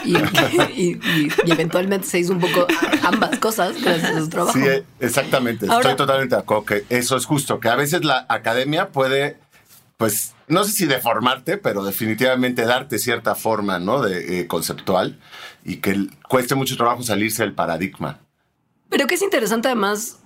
Y, 0.05 0.17
y- 0.75 0.99
y- 1.17 1.29
y 1.45 1.51
eventualmente 1.53 2.07
se 2.07 2.19
hizo 2.19 2.33
un 2.33 2.41
poco 2.41 2.67
ambas 3.03 3.39
cosas 3.39 3.81
gracias 3.83 4.11
a 4.17 4.21
su 4.21 4.29
trabajo. 4.29 4.59
Sí, 4.59 4.65
exactamente. 5.01 5.67
Ahora- 5.67 5.91
Estoy 5.91 5.97
totalmente 5.97 6.35
de 6.35 6.41
acuerdo 6.41 6.65
que 6.65 6.85
eso 6.89 7.17
es 7.17 7.27
justo, 7.27 7.61
que 7.61 7.69
a 7.69 7.77
veces 7.77 8.05
la 8.05 8.25
academia 8.29 8.89
puede, 8.89 9.37
pues, 9.99 10.35
no 10.49 10.65
sé 10.65 10.73
si 10.73 10.87
deformarte, 10.87 11.59
pero 11.59 11.85
definitivamente 11.85 12.63
darte 12.65 12.99
cierta 12.99 13.35
forma, 13.35 13.79
¿no? 13.79 14.01
De 14.03 14.41
eh, 14.41 14.47
conceptual 14.47 15.19
y 15.65 15.77
que 15.77 16.07
cueste 16.29 16.55
mucho 16.55 16.77
trabajo 16.77 17.03
salirse 17.03 17.43
del 17.43 17.53
paradigma. 17.53 18.19
Pero 18.89 19.07
que 19.07 19.15
es 19.15 19.23
interesante 19.23 19.69
además 19.69 20.19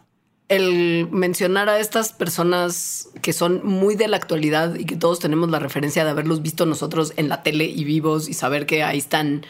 el 0.48 1.08
mencionar 1.10 1.68
a 1.68 1.80
estas 1.80 2.12
personas 2.12 3.08
que 3.20 3.32
son 3.32 3.60
muy 3.64 3.96
de 3.96 4.06
la 4.08 4.16
actualidad 4.16 4.76
y 4.76 4.84
que 4.84 4.96
todos 4.96 5.18
tenemos 5.18 5.50
la 5.50 5.58
referencia 5.58 6.04
de 6.04 6.10
haberlos 6.10 6.42
visto 6.42 6.66
nosotros 6.66 7.12
en 7.16 7.28
la 7.28 7.42
tele 7.42 7.64
y 7.64 7.84
vivos 7.84 8.28
y 8.28 8.34
saber 8.34 8.66
que 8.66 8.84
ahí 8.84 8.98
están 8.98 9.44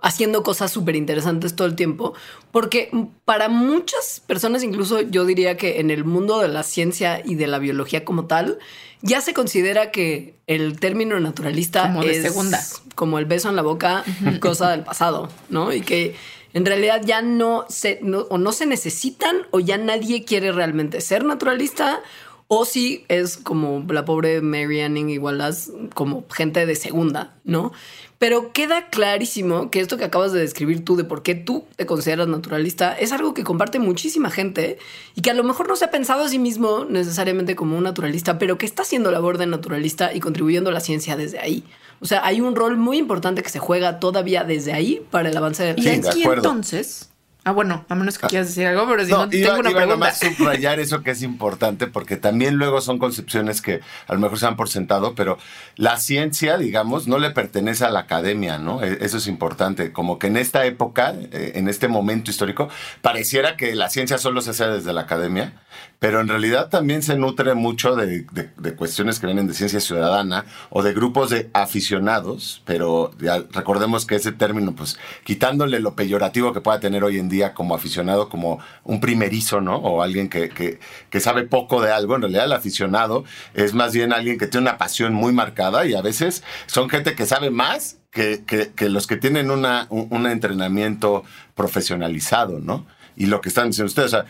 haciendo 0.00 0.42
cosas 0.42 0.70
súper 0.70 0.96
interesantes 0.96 1.56
todo 1.56 1.66
el 1.66 1.74
tiempo, 1.74 2.14
porque 2.52 2.90
para 3.24 3.48
muchas 3.48 4.22
personas, 4.26 4.62
incluso 4.62 5.00
yo 5.00 5.24
diría 5.24 5.56
que 5.56 5.80
en 5.80 5.90
el 5.90 6.04
mundo 6.04 6.38
de 6.38 6.48
la 6.48 6.62
ciencia 6.62 7.20
y 7.24 7.34
de 7.34 7.48
la 7.48 7.58
biología 7.58 8.04
como 8.04 8.26
tal, 8.26 8.58
ya 9.02 9.20
se 9.20 9.34
considera 9.34 9.90
que 9.90 10.36
el 10.46 10.78
término 10.78 11.18
naturalista 11.20 11.82
Como 11.82 12.02
de 12.04 12.12
es 12.12 12.22
segunda. 12.22 12.60
como 12.94 13.18
el 13.18 13.26
beso 13.26 13.48
en 13.48 13.56
la 13.56 13.62
boca, 13.62 14.04
cosa 14.40 14.70
del 14.70 14.84
pasado, 14.84 15.28
¿no? 15.50 15.72
Y 15.72 15.80
que 15.80 16.14
en 16.54 16.66
realidad 16.66 17.02
ya 17.04 17.22
no 17.22 17.66
se, 17.68 18.00
o 18.28 18.38
no 18.38 18.52
se 18.52 18.66
necesitan 18.66 19.36
o 19.50 19.60
ya 19.60 19.78
nadie 19.78 20.24
quiere 20.24 20.52
realmente 20.52 21.00
ser 21.00 21.24
naturalista 21.24 22.02
o 22.50 22.64
si 22.64 23.04
es 23.08 23.36
como 23.36 23.84
la 23.92 24.06
pobre 24.06 24.40
Mary 24.40 24.80
Anning 24.80 25.18
Wallace, 25.20 25.70
como 25.94 26.24
gente 26.30 26.64
de 26.64 26.76
segunda, 26.76 27.36
¿no? 27.44 27.72
Pero 28.18 28.52
queda 28.52 28.88
clarísimo 28.88 29.70
que 29.70 29.80
esto 29.80 29.98
que 29.98 30.04
acabas 30.04 30.32
de 30.32 30.40
describir 30.40 30.82
tú 30.82 30.96
de 30.96 31.04
por 31.04 31.22
qué 31.22 31.34
tú 31.34 31.66
te 31.76 31.84
consideras 31.84 32.26
naturalista 32.26 32.98
es 32.98 33.12
algo 33.12 33.34
que 33.34 33.44
comparte 33.44 33.78
muchísima 33.78 34.30
gente 34.30 34.78
y 35.14 35.20
que 35.20 35.30
a 35.30 35.34
lo 35.34 35.44
mejor 35.44 35.68
no 35.68 35.76
se 35.76 35.84
ha 35.84 35.90
pensado 35.90 36.24
a 36.24 36.28
sí 36.28 36.38
mismo 36.38 36.86
necesariamente 36.86 37.54
como 37.54 37.76
un 37.76 37.84
naturalista, 37.84 38.38
pero 38.38 38.56
que 38.56 38.66
está 38.66 38.82
haciendo 38.82 39.12
labor 39.12 39.36
de 39.36 39.46
naturalista 39.46 40.14
y 40.14 40.20
contribuyendo 40.20 40.70
a 40.70 40.72
la 40.72 40.80
ciencia 40.80 41.16
desde 41.16 41.38
ahí. 41.38 41.64
O 42.00 42.06
sea, 42.06 42.24
hay 42.24 42.40
un 42.40 42.54
rol 42.56 42.76
muy 42.76 42.98
importante 42.98 43.42
que 43.42 43.48
se 43.50 43.58
juega 43.58 43.98
todavía 44.00 44.44
desde 44.44 44.72
ahí 44.72 45.02
para 45.10 45.28
el 45.30 45.36
avance 45.36 45.62
de 45.64 45.72
la 45.74 45.78
Y 45.78 45.82
Sí, 45.82 45.88
ciencia. 45.88 46.10
de 46.12 46.16
aquí 46.18 46.22
acuerdo. 46.22 46.48
entonces, 46.48 47.10
ah, 47.44 47.52
bueno, 47.52 47.84
a 47.88 47.94
menos 47.94 48.18
que 48.18 48.26
quieras 48.26 48.48
decir 48.48 48.66
algo, 48.66 48.86
pero 48.88 49.04
si 49.04 49.10
no, 49.10 49.26
No, 49.26 49.32
iba, 49.32 49.46
tengo 49.48 49.60
una 49.60 49.70
iba 49.70 49.78
pregunta. 49.80 49.86
nomás 50.06 50.22
a 50.22 50.34
subrayar 50.36 50.80
eso 50.80 51.02
que 51.02 51.10
es 51.12 51.22
importante 51.22 51.86
porque 51.86 52.16
también 52.16 52.54
luego 52.56 52.80
son 52.80 52.98
concepciones 52.98 53.62
que 53.62 53.80
a 54.06 54.12
lo 54.14 54.20
mejor 54.20 54.38
se 54.38 54.44
dan 54.46 54.56
por 54.56 54.68
sentado, 54.68 55.14
pero 55.14 55.38
la 55.76 55.96
ciencia, 55.98 56.56
digamos, 56.58 57.08
no 57.08 57.18
le 57.18 57.30
pertenece 57.30 57.84
a 57.84 57.90
la 57.90 58.00
academia, 58.00 58.58
¿no? 58.58 58.82
E- 58.82 58.98
Eso 59.00 59.16
es 59.16 59.26
importante. 59.26 59.92
Como 59.92 60.18
que 60.18 60.26
en 60.28 60.36
esta 60.36 60.64
época, 60.66 61.14
eh, 61.32 61.52
en 61.56 61.68
este 61.68 61.88
momento 61.88 62.30
histórico, 62.30 62.68
pareciera 63.02 63.56
que 63.56 63.74
la 63.74 63.88
ciencia 63.88 64.18
solo 64.18 64.40
se 64.42 64.50
hace 64.50 64.66
desde 64.68 64.92
la 64.92 65.00
academia, 65.02 65.54
pero 65.98 66.20
en 66.20 66.28
realidad 66.28 66.68
también 66.68 67.02
se 67.02 67.16
nutre 67.16 67.54
mucho 67.54 67.96
de, 67.96 68.24
de- 68.32 68.74
cuestiones 68.76 69.18
que 69.18 69.26
vienen 69.26 69.48
de 69.48 69.54
ciencia 69.54 69.80
ciudadana 69.80 70.44
o 70.70 70.82
de 70.82 70.92
grupos 70.92 71.30
de 71.30 71.50
aficionados, 71.54 72.62
pero 72.64 73.10
recordemos 73.52 74.06
que 74.06 74.14
ese 74.16 74.30
término, 74.30 74.74
pues 74.76 74.98
quitándole 75.24 75.80
lo 75.80 75.94
peyorativo 75.96 76.52
que 76.52 76.60
pueda 76.60 76.78
tener 76.80 77.02
hoy 77.02 77.18
en 77.18 77.28
día 77.28 77.54
como 77.54 77.74
aficionado, 77.74 78.28
como 78.28 78.60
un 78.84 79.00
primerizo, 79.00 79.60
¿no? 79.60 79.76
O 79.76 80.02
alguien 80.02 80.28
que, 80.28 80.48
que- 80.50 80.78
sabe 81.20 81.42
poco 81.42 81.82
de 81.82 81.90
algo, 81.90 82.14
en 82.14 82.22
realidad 82.22 82.44
el 82.44 82.52
aficionado 82.52 83.24
es 83.54 83.74
más 83.74 83.92
bien 83.92 84.12
alguien 84.12 84.38
que 84.38 84.46
tiene 84.46 84.68
una 84.68 84.78
pasión 84.78 85.12
muy 85.14 85.32
marcada 85.32 85.84
y 85.84 85.94
a 85.94 86.02
veces 86.02 86.44
son 86.66 86.88
gente 86.88 87.16
que 87.16 87.26
sabe 87.26 87.50
más 87.50 87.96
que, 88.12 88.44
que- 88.46 88.70
que 88.74 88.88
los 88.88 89.06
que 89.08 89.16
tienen 89.16 89.50
una, 89.50 89.86
un, 89.90 90.06
un 90.10 90.26
entrenamiento 90.26 91.24
profesionalizado, 91.56 92.60
¿no? 92.60 92.86
Y 93.16 93.26
lo 93.26 93.40
que 93.40 93.48
están 93.48 93.66
diciendo 93.68 93.88
ustedes, 93.88 94.14
o 94.14 94.16
sea, 94.22 94.26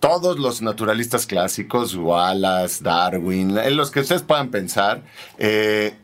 todos 0.00 0.38
los 0.38 0.62
naturalistas 0.62 1.26
clásicos, 1.26 1.94
Wallace, 1.94 2.82
Darwin, 2.82 3.56
en 3.58 3.76
los 3.76 3.90
que 3.90 4.00
ustedes 4.00 4.22
puedan 4.22 4.50
pensar, 4.50 5.02
eh, 5.38 5.94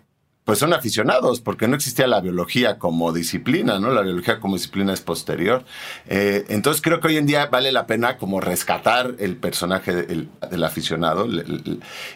pues 0.48 0.60
son 0.60 0.72
aficionados, 0.72 1.42
porque 1.42 1.68
no 1.68 1.76
existía 1.76 2.06
la 2.06 2.22
biología 2.22 2.78
como 2.78 3.12
disciplina, 3.12 3.78
¿no? 3.78 3.92
La 3.92 4.00
biología 4.00 4.40
como 4.40 4.54
disciplina 4.54 4.94
es 4.94 5.02
posterior. 5.02 5.62
Eh, 6.06 6.46
entonces 6.48 6.80
creo 6.80 7.00
que 7.00 7.08
hoy 7.08 7.18
en 7.18 7.26
día 7.26 7.44
vale 7.48 7.70
la 7.70 7.86
pena 7.86 8.16
como 8.16 8.40
rescatar 8.40 9.16
el 9.18 9.36
personaje 9.36 9.94
del, 9.94 10.64
aficionado 10.64 11.28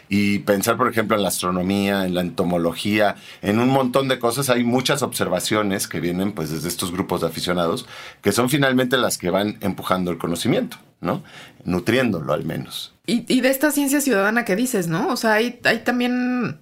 y 0.09 0.39
pensar, 0.39 0.77
por 0.77 0.89
ejemplo, 0.89 1.15
en 1.15 1.21
la 1.21 1.27
astronomía, 1.27 2.07
en 2.07 2.15
la 2.15 2.21
entomología, 2.21 3.17
en 3.43 3.59
un 3.59 3.69
montón 3.69 4.07
de 4.07 4.17
cosas. 4.17 4.49
Hay 4.49 4.63
muchas 4.63 5.03
observaciones 5.03 5.87
que 5.87 5.99
vienen 5.99 6.31
pues 6.31 6.49
desde 6.49 6.69
estos 6.69 6.91
grupos 6.91 7.21
de 7.21 7.27
aficionados, 7.27 7.85
que 8.23 8.31
son 8.31 8.49
finalmente 8.49 8.97
las 8.97 9.19
que 9.19 9.29
van 9.29 9.59
empujando 9.61 10.09
el 10.09 10.17
conocimiento, 10.17 10.77
¿no? 11.01 11.21
Nutriéndolo 11.65 12.33
al 12.33 12.45
menos. 12.45 12.95
Y, 13.05 13.31
y 13.31 13.41
de 13.41 13.49
esta 13.51 13.69
ciencia 13.69 14.01
ciudadana 14.01 14.43
que 14.43 14.55
dices, 14.55 14.87
¿no? 14.87 15.09
O 15.09 15.17
sea, 15.17 15.33
hay, 15.33 15.59
hay 15.65 15.83
también. 15.83 16.57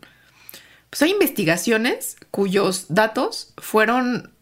Pues 0.91 1.01
hay 1.03 1.11
investigaciones 1.11 2.17
cuyos 2.31 2.85
datos 2.89 3.53
fueron 3.57 4.33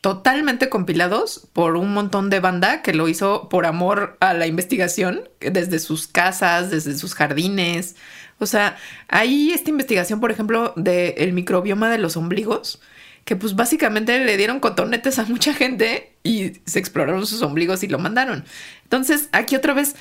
totalmente 0.00 0.70
compilados 0.70 1.46
por 1.52 1.76
un 1.76 1.92
montón 1.92 2.30
de 2.30 2.40
banda 2.40 2.80
que 2.80 2.94
lo 2.94 3.06
hizo 3.06 3.50
por 3.50 3.66
amor 3.66 4.16
a 4.20 4.32
la 4.32 4.46
investigación, 4.46 5.28
desde 5.40 5.78
sus 5.78 6.06
casas, 6.06 6.70
desde 6.70 6.96
sus 6.96 7.14
jardines. 7.14 7.96
O 8.38 8.46
sea, 8.46 8.78
hay 9.08 9.52
esta 9.52 9.68
investigación, 9.68 10.20
por 10.20 10.30
ejemplo, 10.30 10.72
del 10.74 11.34
microbioma 11.34 11.90
de 11.90 11.98
los 11.98 12.16
ombligos, 12.16 12.80
que 13.26 13.36
pues 13.36 13.54
básicamente 13.54 14.24
le 14.24 14.38
dieron 14.38 14.58
cotonetes 14.58 15.18
a 15.18 15.26
mucha 15.26 15.52
gente 15.52 16.14
y 16.22 16.52
se 16.64 16.78
exploraron 16.78 17.26
sus 17.26 17.42
ombligos 17.42 17.82
y 17.82 17.88
lo 17.88 17.98
mandaron. 17.98 18.46
Entonces, 18.84 19.28
aquí 19.32 19.54
otra 19.54 19.74
vez, 19.74 19.96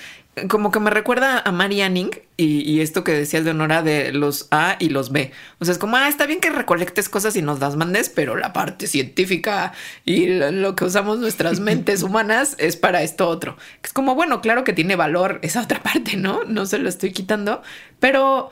como 0.47 0.71
que 0.71 0.79
me 0.79 0.89
recuerda 0.89 1.39
a 1.39 1.51
Mary 1.51 1.81
Anning 1.81 2.11
y, 2.37 2.61
y 2.61 2.81
esto 2.81 3.03
que 3.03 3.11
decías 3.11 3.43
de 3.43 3.51
Honora 3.51 3.81
de 3.81 4.13
los 4.13 4.47
A 4.51 4.77
y 4.79 4.89
los 4.89 5.11
B. 5.11 5.31
O 5.59 5.65
sea, 5.65 5.71
es 5.73 5.77
como, 5.77 5.97
ah, 5.97 6.07
está 6.07 6.25
bien 6.25 6.39
que 6.39 6.49
recolectes 6.49 7.09
cosas 7.09 7.35
y 7.35 7.41
nos 7.41 7.59
las 7.59 7.75
mandes, 7.75 8.09
pero 8.09 8.35
la 8.35 8.53
parte 8.53 8.87
científica 8.87 9.73
y 10.05 10.27
lo, 10.27 10.51
lo 10.51 10.75
que 10.75 10.85
usamos 10.85 11.19
nuestras 11.19 11.59
mentes 11.59 12.03
humanas 12.03 12.55
es 12.59 12.77
para 12.77 13.03
esto 13.03 13.27
otro. 13.27 13.57
Es 13.83 13.93
como, 13.93 14.15
bueno, 14.15 14.41
claro 14.41 14.63
que 14.63 14.73
tiene 14.73 14.95
valor 14.95 15.39
esa 15.41 15.61
otra 15.61 15.81
parte, 15.81 16.15
¿no? 16.15 16.43
No 16.45 16.65
se 16.65 16.77
lo 16.77 16.89
estoy 16.89 17.11
quitando, 17.11 17.61
pero 17.99 18.51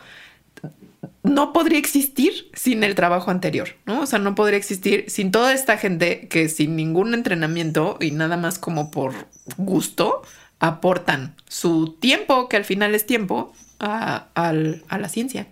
no 1.23 1.53
podría 1.53 1.77
existir 1.77 2.49
sin 2.53 2.83
el 2.83 2.95
trabajo 2.95 3.31
anterior, 3.31 3.69
¿no? 3.85 4.01
O 4.01 4.05
sea, 4.05 4.19
no 4.19 4.35
podría 4.35 4.57
existir 4.57 5.05
sin 5.07 5.31
toda 5.31 5.53
esta 5.53 5.77
gente 5.77 6.27
que 6.27 6.49
sin 6.49 6.75
ningún 6.75 7.13
entrenamiento 7.13 7.97
y 7.99 8.11
nada 8.11 8.37
más 8.37 8.59
como 8.59 8.91
por 8.91 9.13
gusto 9.57 10.21
aportan 10.59 11.35
su 11.47 11.95
tiempo, 11.99 12.49
que 12.49 12.57
al 12.57 12.65
final 12.65 12.95
es 12.95 13.05
tiempo, 13.05 13.53
a, 13.79 14.27
la 14.33 15.09
ciencia. 15.09 15.47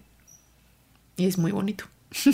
Y 1.18 1.28
es 1.28 1.38
muy 1.38 1.52
bonito. 1.52 1.86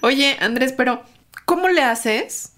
Oye, 0.00 0.36
Andrés, 0.40 0.74
pero 0.76 1.02
¿cómo 1.44 1.68
le 1.68 1.82
haces? 1.82 2.52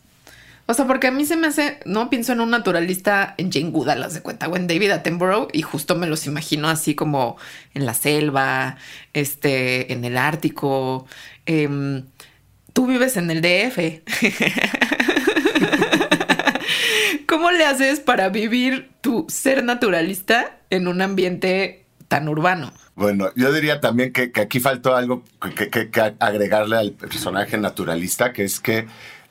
O 0.67 0.75
sea, 0.75 0.87
porque 0.87 1.07
a 1.07 1.11
mí 1.11 1.25
se 1.25 1.37
me 1.37 1.47
hace, 1.47 1.81
no 1.87 2.11
pienso 2.11 2.33
en 2.33 2.41
un 2.41 2.51
naturalista 2.51 3.35
en 3.39 3.51
Jane 3.51 3.71
Goodall, 3.71 4.01
las 4.01 4.15
de 4.15 4.21
cuenta, 4.21 4.49
o 4.49 4.57
en 4.57 4.67
David 4.67 4.91
Attenborough, 4.91 5.49
y 5.53 5.63
justo 5.63 5.97
me 5.97 6.07
los 6.07 6.27
imagino 6.27 6.69
así 6.69 6.95
como 6.95 7.39
en 7.73 7.87
la 7.87 7.95
selva, 7.95 8.77
este, 9.15 9.93
en 9.93 10.05
el 10.05 10.19
Ártico. 10.19 11.07
Em, 11.47 12.05
tú 12.75 12.87
vives 12.87 13.17
en 13.17 13.31
el 13.31 13.41
DF. 13.41 14.03
¿Cómo 17.27 17.51
le 17.51 17.65
haces 17.65 18.01
para 18.01 18.29
vivir 18.29 18.91
ser 19.29 19.65
naturalista 19.65 20.59
en 20.71 20.89
un 20.89 21.03
ambiente 21.03 21.85
tan 22.09 22.29
urbano? 22.29 22.73
Bueno, 22.95 23.31
yo 23.37 23.53
diría 23.53 23.81
también 23.81 24.13
que, 24.13 24.33
aquí 24.41 24.61
faltó 24.61 24.97
algo 24.97 25.23
que, 25.55 25.91
agregarle 26.19 26.77
al 26.77 26.93
personaje 26.93 27.57
naturalista, 27.59 28.33
que 28.33 28.45
es 28.45 28.61
que 28.61 28.87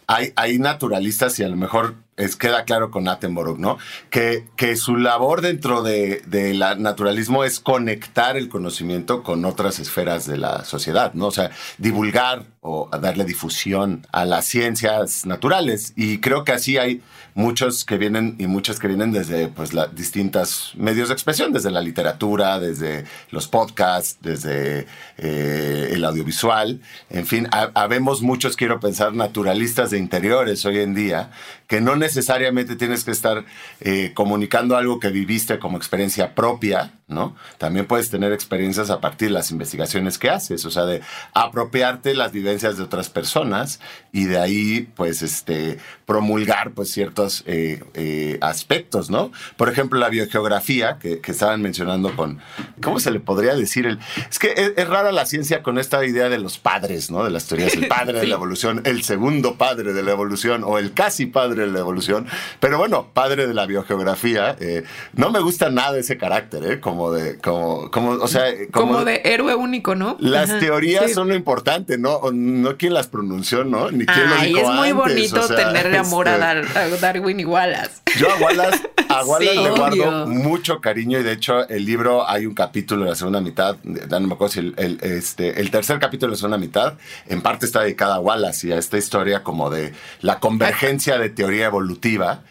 hay, 0.08 0.32
hay 0.38 0.58
naturalistas 0.58 1.38
y 1.40 1.44
a 1.44 1.50
lo 1.50 1.58
mejor 1.58 1.96
es, 2.16 2.36
queda 2.36 2.64
claro 2.64 2.92
con 2.92 3.08
Attenborough, 3.08 3.60
¿no? 3.60 3.78
Que, 4.10 4.48
que 4.56 4.76
su 4.76 4.96
labor 4.96 5.42
dentro 5.42 5.84
de, 5.84 6.22
del 6.26 6.60
naturalismo 6.60 7.44
es 7.44 7.60
conectar 7.60 8.38
el 8.38 8.50
conocimiento 8.50 9.22
con 9.22 9.46
otras 9.46 9.80
esferas 9.80 10.26
de 10.26 10.38
la 10.38 10.64
sociedad, 10.64 11.14
¿no? 11.14 11.28
O 11.28 11.32
sea, 11.32 11.52
divulgar 11.78 12.46
o 12.62 12.90
darle 12.90 13.26
difusión 13.26 14.08
a 14.12 14.26
las 14.26 14.46
ciencias 14.46 15.26
naturales. 15.26 15.94
Y 15.96 16.20
creo 16.20 16.44
que 16.44 16.54
así 16.54 16.78
hay 16.78 17.02
muchos 17.38 17.86
que 17.86 18.00
vienen 18.00 18.36
y 18.40 18.48
muchas 18.48 18.80
que 18.80 18.88
vienen 18.88 19.12
desde 19.12 19.48
pues 19.48 19.70
distintas 19.94 20.72
medios 20.76 21.10
de 21.10 21.14
expresión, 21.14 21.54
desde 21.54 21.70
la 21.70 21.82
literatura, 21.82 22.60
desde 22.60 23.06
los 23.30 23.48
podcasts, 23.48 24.18
desde 24.22 24.88
eh, 25.20 25.90
el 25.92 26.04
audiovisual, 26.04 26.82
en 27.12 27.28
fin, 27.28 27.48
habemos 27.52 28.24
muchos, 28.24 28.56
quiero 28.56 28.80
pensar, 28.80 29.14
naturalistas 29.14 29.92
de 29.92 30.00
interiores 30.00 30.66
hoy 30.66 30.80
en 30.80 30.96
día 30.96 31.30
que 31.68 31.82
no 31.82 31.96
necesariamente 31.96 32.76
tienes 32.76 33.04
que 33.04 33.12
estar 33.12 33.46
eh, 33.82 34.12
comunicando 34.14 34.78
algo 34.78 35.00
que 35.00 35.10
viviste 35.10 35.60
como 35.60 35.78
experiencia 35.78 36.34
propia, 36.34 36.94
¿no? 37.08 37.36
También 37.58 37.86
puedes 37.86 38.10
tener 38.10 38.32
experiencias 38.32 38.90
a 38.90 39.02
partir 39.02 39.28
de 39.28 39.34
las 39.34 39.52
investigaciones 39.52 40.18
que 40.18 40.30
haces, 40.30 40.66
o 40.66 40.72
sea, 40.72 40.86
de 40.86 41.02
apropiarte 41.34 42.16
las 42.16 42.32
vivencias 42.32 42.78
de 42.78 42.84
otras 42.84 43.10
personas 43.10 43.80
y 44.14 44.26
de 44.26 44.40
ahí, 44.40 44.90
pues, 44.96 45.22
este, 45.22 45.78
promulgar, 46.06 46.72
pues, 46.72 46.92
ciertos 46.92 47.44
eh, 47.48 47.84
eh, 47.94 48.38
aspectos, 48.42 49.10
¿no? 49.10 49.32
Por 49.58 49.70
ejemplo, 49.70 50.00
la 50.00 50.10
biogeografía, 50.10 50.98
que, 51.00 51.22
estaban 51.28 51.62
mencionando 51.62 52.16
con, 52.16 52.40
¿cómo 52.82 53.00
se 53.00 53.12
le 53.12 53.20
podría 53.20 53.54
decir? 53.54 53.86
El, 53.86 54.00
es 54.30 54.40
que 54.40 54.74
es, 54.76 54.88
rara 54.88 55.12
la 55.12 55.26
ciencia 55.26 55.62
con 55.62 55.78
esta 55.78 56.04
idea 56.06 56.30
de 56.30 56.40
los 56.40 56.58
padres, 56.58 57.12
¿no? 57.12 57.24
De 57.26 57.30
las 57.30 57.46
teorías, 57.48 57.74
el 57.76 57.88
padre 57.88 58.22
de 58.22 58.28
la 58.28 58.36
evolución, 58.36 58.82
el 58.86 59.04
segundo 59.04 59.58
padre 59.58 59.92
de 59.92 60.04
la 60.04 60.12
evolución 60.12 60.64
o 60.64 60.78
el 60.78 60.94
casi 60.94 61.26
padre 61.26 61.57
de 61.64 61.68
la 61.68 61.80
evolución, 61.80 62.28
pero 62.60 62.78
bueno, 62.78 63.08
padre 63.14 63.48
de 63.48 63.54
la 63.54 63.66
biogeografía, 63.66 64.56
eh, 64.60 64.84
no 65.14 65.32
me 65.32 65.40
gusta 65.40 65.70
nada 65.70 65.98
ese 65.98 66.18
carácter, 66.18 66.64
¿eh? 66.72 66.80
Como 66.80 67.12
de, 67.12 67.38
como, 67.38 67.92
como, 67.92 68.12
o 68.12 68.28
sea, 68.28 68.46
como, 68.72 69.04
de 69.04 69.22
héroe 69.26 69.56
único, 69.56 69.96
¿no? 69.96 70.18
Las 70.20 70.60
teorías 70.60 71.12
son 71.14 71.30
lo 71.30 71.36
importante, 71.36 71.98
¿no? 71.98 72.22
No 72.32 72.78
quién 72.78 72.94
las 72.94 73.08
pronunció, 73.08 73.64
¿no? 73.64 73.92
Ni 73.92 74.06
quién 74.06 74.30
lo 74.30 74.36
dijo 74.38 74.60
es 74.60 74.70
muy 74.70 74.92
bonito 74.92 75.48
tenerle 75.48 75.98
amor 76.08 76.28
a, 76.28 76.60
este, 76.60 76.80
a, 76.80 76.88
Darwin 76.98 77.40
y 77.40 77.46
Wallace. 77.46 78.02
Yo 78.18 78.32
a 78.32 78.36
Wallace, 78.38 78.90
a 79.18 79.26
Wallace 79.26 79.56
le 79.56 79.70
guardo 79.72 80.28
mucho 80.28 80.80
cariño 80.80 81.20
y 81.20 81.24
de 81.24 81.32
hecho 81.32 81.68
el 81.68 81.86
libro 81.86 82.28
hay 82.28 82.46
un 82.46 82.54
capítulo 82.54 83.04
de 83.04 83.12
la 83.12 83.16
segunda 83.16 83.42
mitad, 83.42 83.78
no 83.84 84.20
me 84.20 84.34
acuerdo 84.34 84.54
si 84.54 84.60
el, 84.60 85.00
este, 85.02 85.60
el 85.60 85.72
tercer 85.72 86.00
capítulo 86.00 86.32
de 86.32 86.36
la 86.36 86.38
segunda 86.38 86.58
mitad 86.58 86.94
en 87.28 87.42
parte 87.42 87.66
está 87.66 87.82
dedicado 87.82 88.14
a 88.14 88.20
Wallace 88.20 88.68
y 88.68 88.72
a 88.72 88.78
esta 88.78 88.98
historia 88.98 89.44
como 89.44 89.70
de 89.70 89.94
la 90.22 90.40
convergencia 90.40 91.18
de 91.18 91.30
teoría 91.30 91.66
evolutiva. 91.66 92.42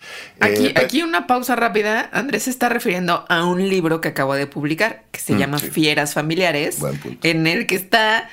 Aquí, 0.40 0.66
eh, 0.66 0.74
aquí 0.76 1.02
una 1.02 1.26
pausa 1.26 1.56
rápida. 1.56 2.08
Andrés 2.12 2.44
se 2.44 2.50
está 2.50 2.68
refiriendo 2.68 3.24
a 3.28 3.46
un 3.46 3.68
libro 3.68 4.00
que 4.00 4.08
acabo 4.08 4.34
de 4.34 4.46
publicar 4.46 5.04
que 5.10 5.20
se 5.20 5.34
mm, 5.34 5.38
llama 5.38 5.58
Fieras 5.58 6.14
Familiares, 6.14 6.78
en 7.22 7.46
el 7.46 7.66
que 7.66 7.76
está 7.76 8.28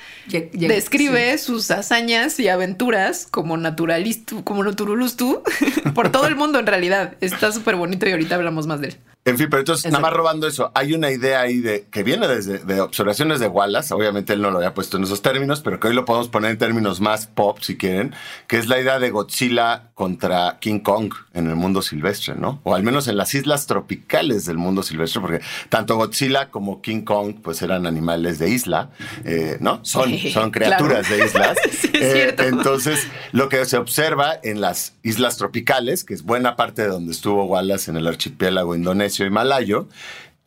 describe 0.52 1.36
sus 1.38 1.70
hazañas 1.70 2.38
y 2.40 2.48
aventuras 2.48 3.26
como 3.30 3.56
naturalista, 3.56 4.36
como 4.44 4.64
naturulustu 4.64 5.42
por 5.94 6.10
todo 6.10 6.26
el 6.26 6.36
mundo 6.36 6.58
en 6.58 6.66
realidad. 6.66 7.16
Está 7.20 7.52
súper 7.52 7.76
bonito 7.76 8.06
y 8.08 8.12
ahorita 8.12 8.34
hablamos 8.34 8.66
más 8.66 8.80
de 8.80 8.88
él. 8.88 8.98
En 9.26 9.38
fin, 9.38 9.46
pero 9.48 9.60
entonces, 9.60 9.90
nada 9.90 10.02
más 10.02 10.12
robando 10.12 10.46
eso, 10.46 10.70
hay 10.74 10.92
una 10.92 11.10
idea 11.10 11.40
ahí 11.40 11.60
de 11.60 11.86
que 11.90 12.02
viene 12.02 12.28
desde 12.28 12.58
de 12.58 12.82
observaciones 12.82 13.40
de 13.40 13.46
Wallace, 13.46 13.94
obviamente 13.94 14.34
él 14.34 14.42
no 14.42 14.50
lo 14.50 14.58
había 14.58 14.74
puesto 14.74 14.98
en 14.98 15.04
esos 15.04 15.22
términos, 15.22 15.62
pero 15.62 15.80
que 15.80 15.88
hoy 15.88 15.94
lo 15.94 16.04
podemos 16.04 16.28
poner 16.28 16.50
en 16.50 16.58
términos 16.58 17.00
más 17.00 17.26
pop, 17.26 17.58
si 17.62 17.78
quieren, 17.78 18.14
que 18.48 18.58
es 18.58 18.68
la 18.68 18.78
idea 18.78 18.98
de 18.98 19.08
Godzilla 19.08 19.92
contra 19.94 20.58
King 20.60 20.80
Kong 20.80 21.14
en 21.32 21.48
el 21.48 21.56
mundo 21.56 21.80
silvestre, 21.94 22.34
¿no? 22.34 22.60
O 22.64 22.74
al 22.74 22.82
menos 22.82 23.06
en 23.06 23.16
las 23.16 23.34
islas 23.34 23.66
tropicales 23.66 24.44
del 24.46 24.58
mundo 24.58 24.82
silvestre, 24.82 25.20
porque 25.20 25.40
tanto 25.68 25.96
Godzilla 25.96 26.50
como 26.50 26.82
King 26.82 27.02
Kong, 27.02 27.36
pues 27.42 27.62
eran 27.62 27.86
animales 27.86 28.38
de 28.38 28.50
isla, 28.50 28.90
eh, 29.24 29.58
¿no? 29.60 29.78
Son, 29.84 30.18
son 30.32 30.50
criaturas 30.50 31.08
de 31.08 31.24
islas. 31.24 31.56
sí, 31.70 31.90
es 31.92 32.12
cierto. 32.12 32.42
Eh, 32.42 32.48
entonces, 32.48 33.06
lo 33.32 33.48
que 33.48 33.64
se 33.64 33.76
observa 33.76 34.34
en 34.42 34.60
las 34.60 34.94
islas 35.02 35.36
tropicales, 35.36 36.02
que 36.02 36.14
es 36.14 36.24
buena 36.24 36.56
parte 36.56 36.82
de 36.82 36.88
donde 36.88 37.12
estuvo 37.12 37.44
Wallace 37.44 37.90
en 37.90 37.96
el 37.96 38.06
archipiélago 38.08 38.74
indonesio, 38.74 39.24
y 39.24 39.30
malayo, 39.30 39.88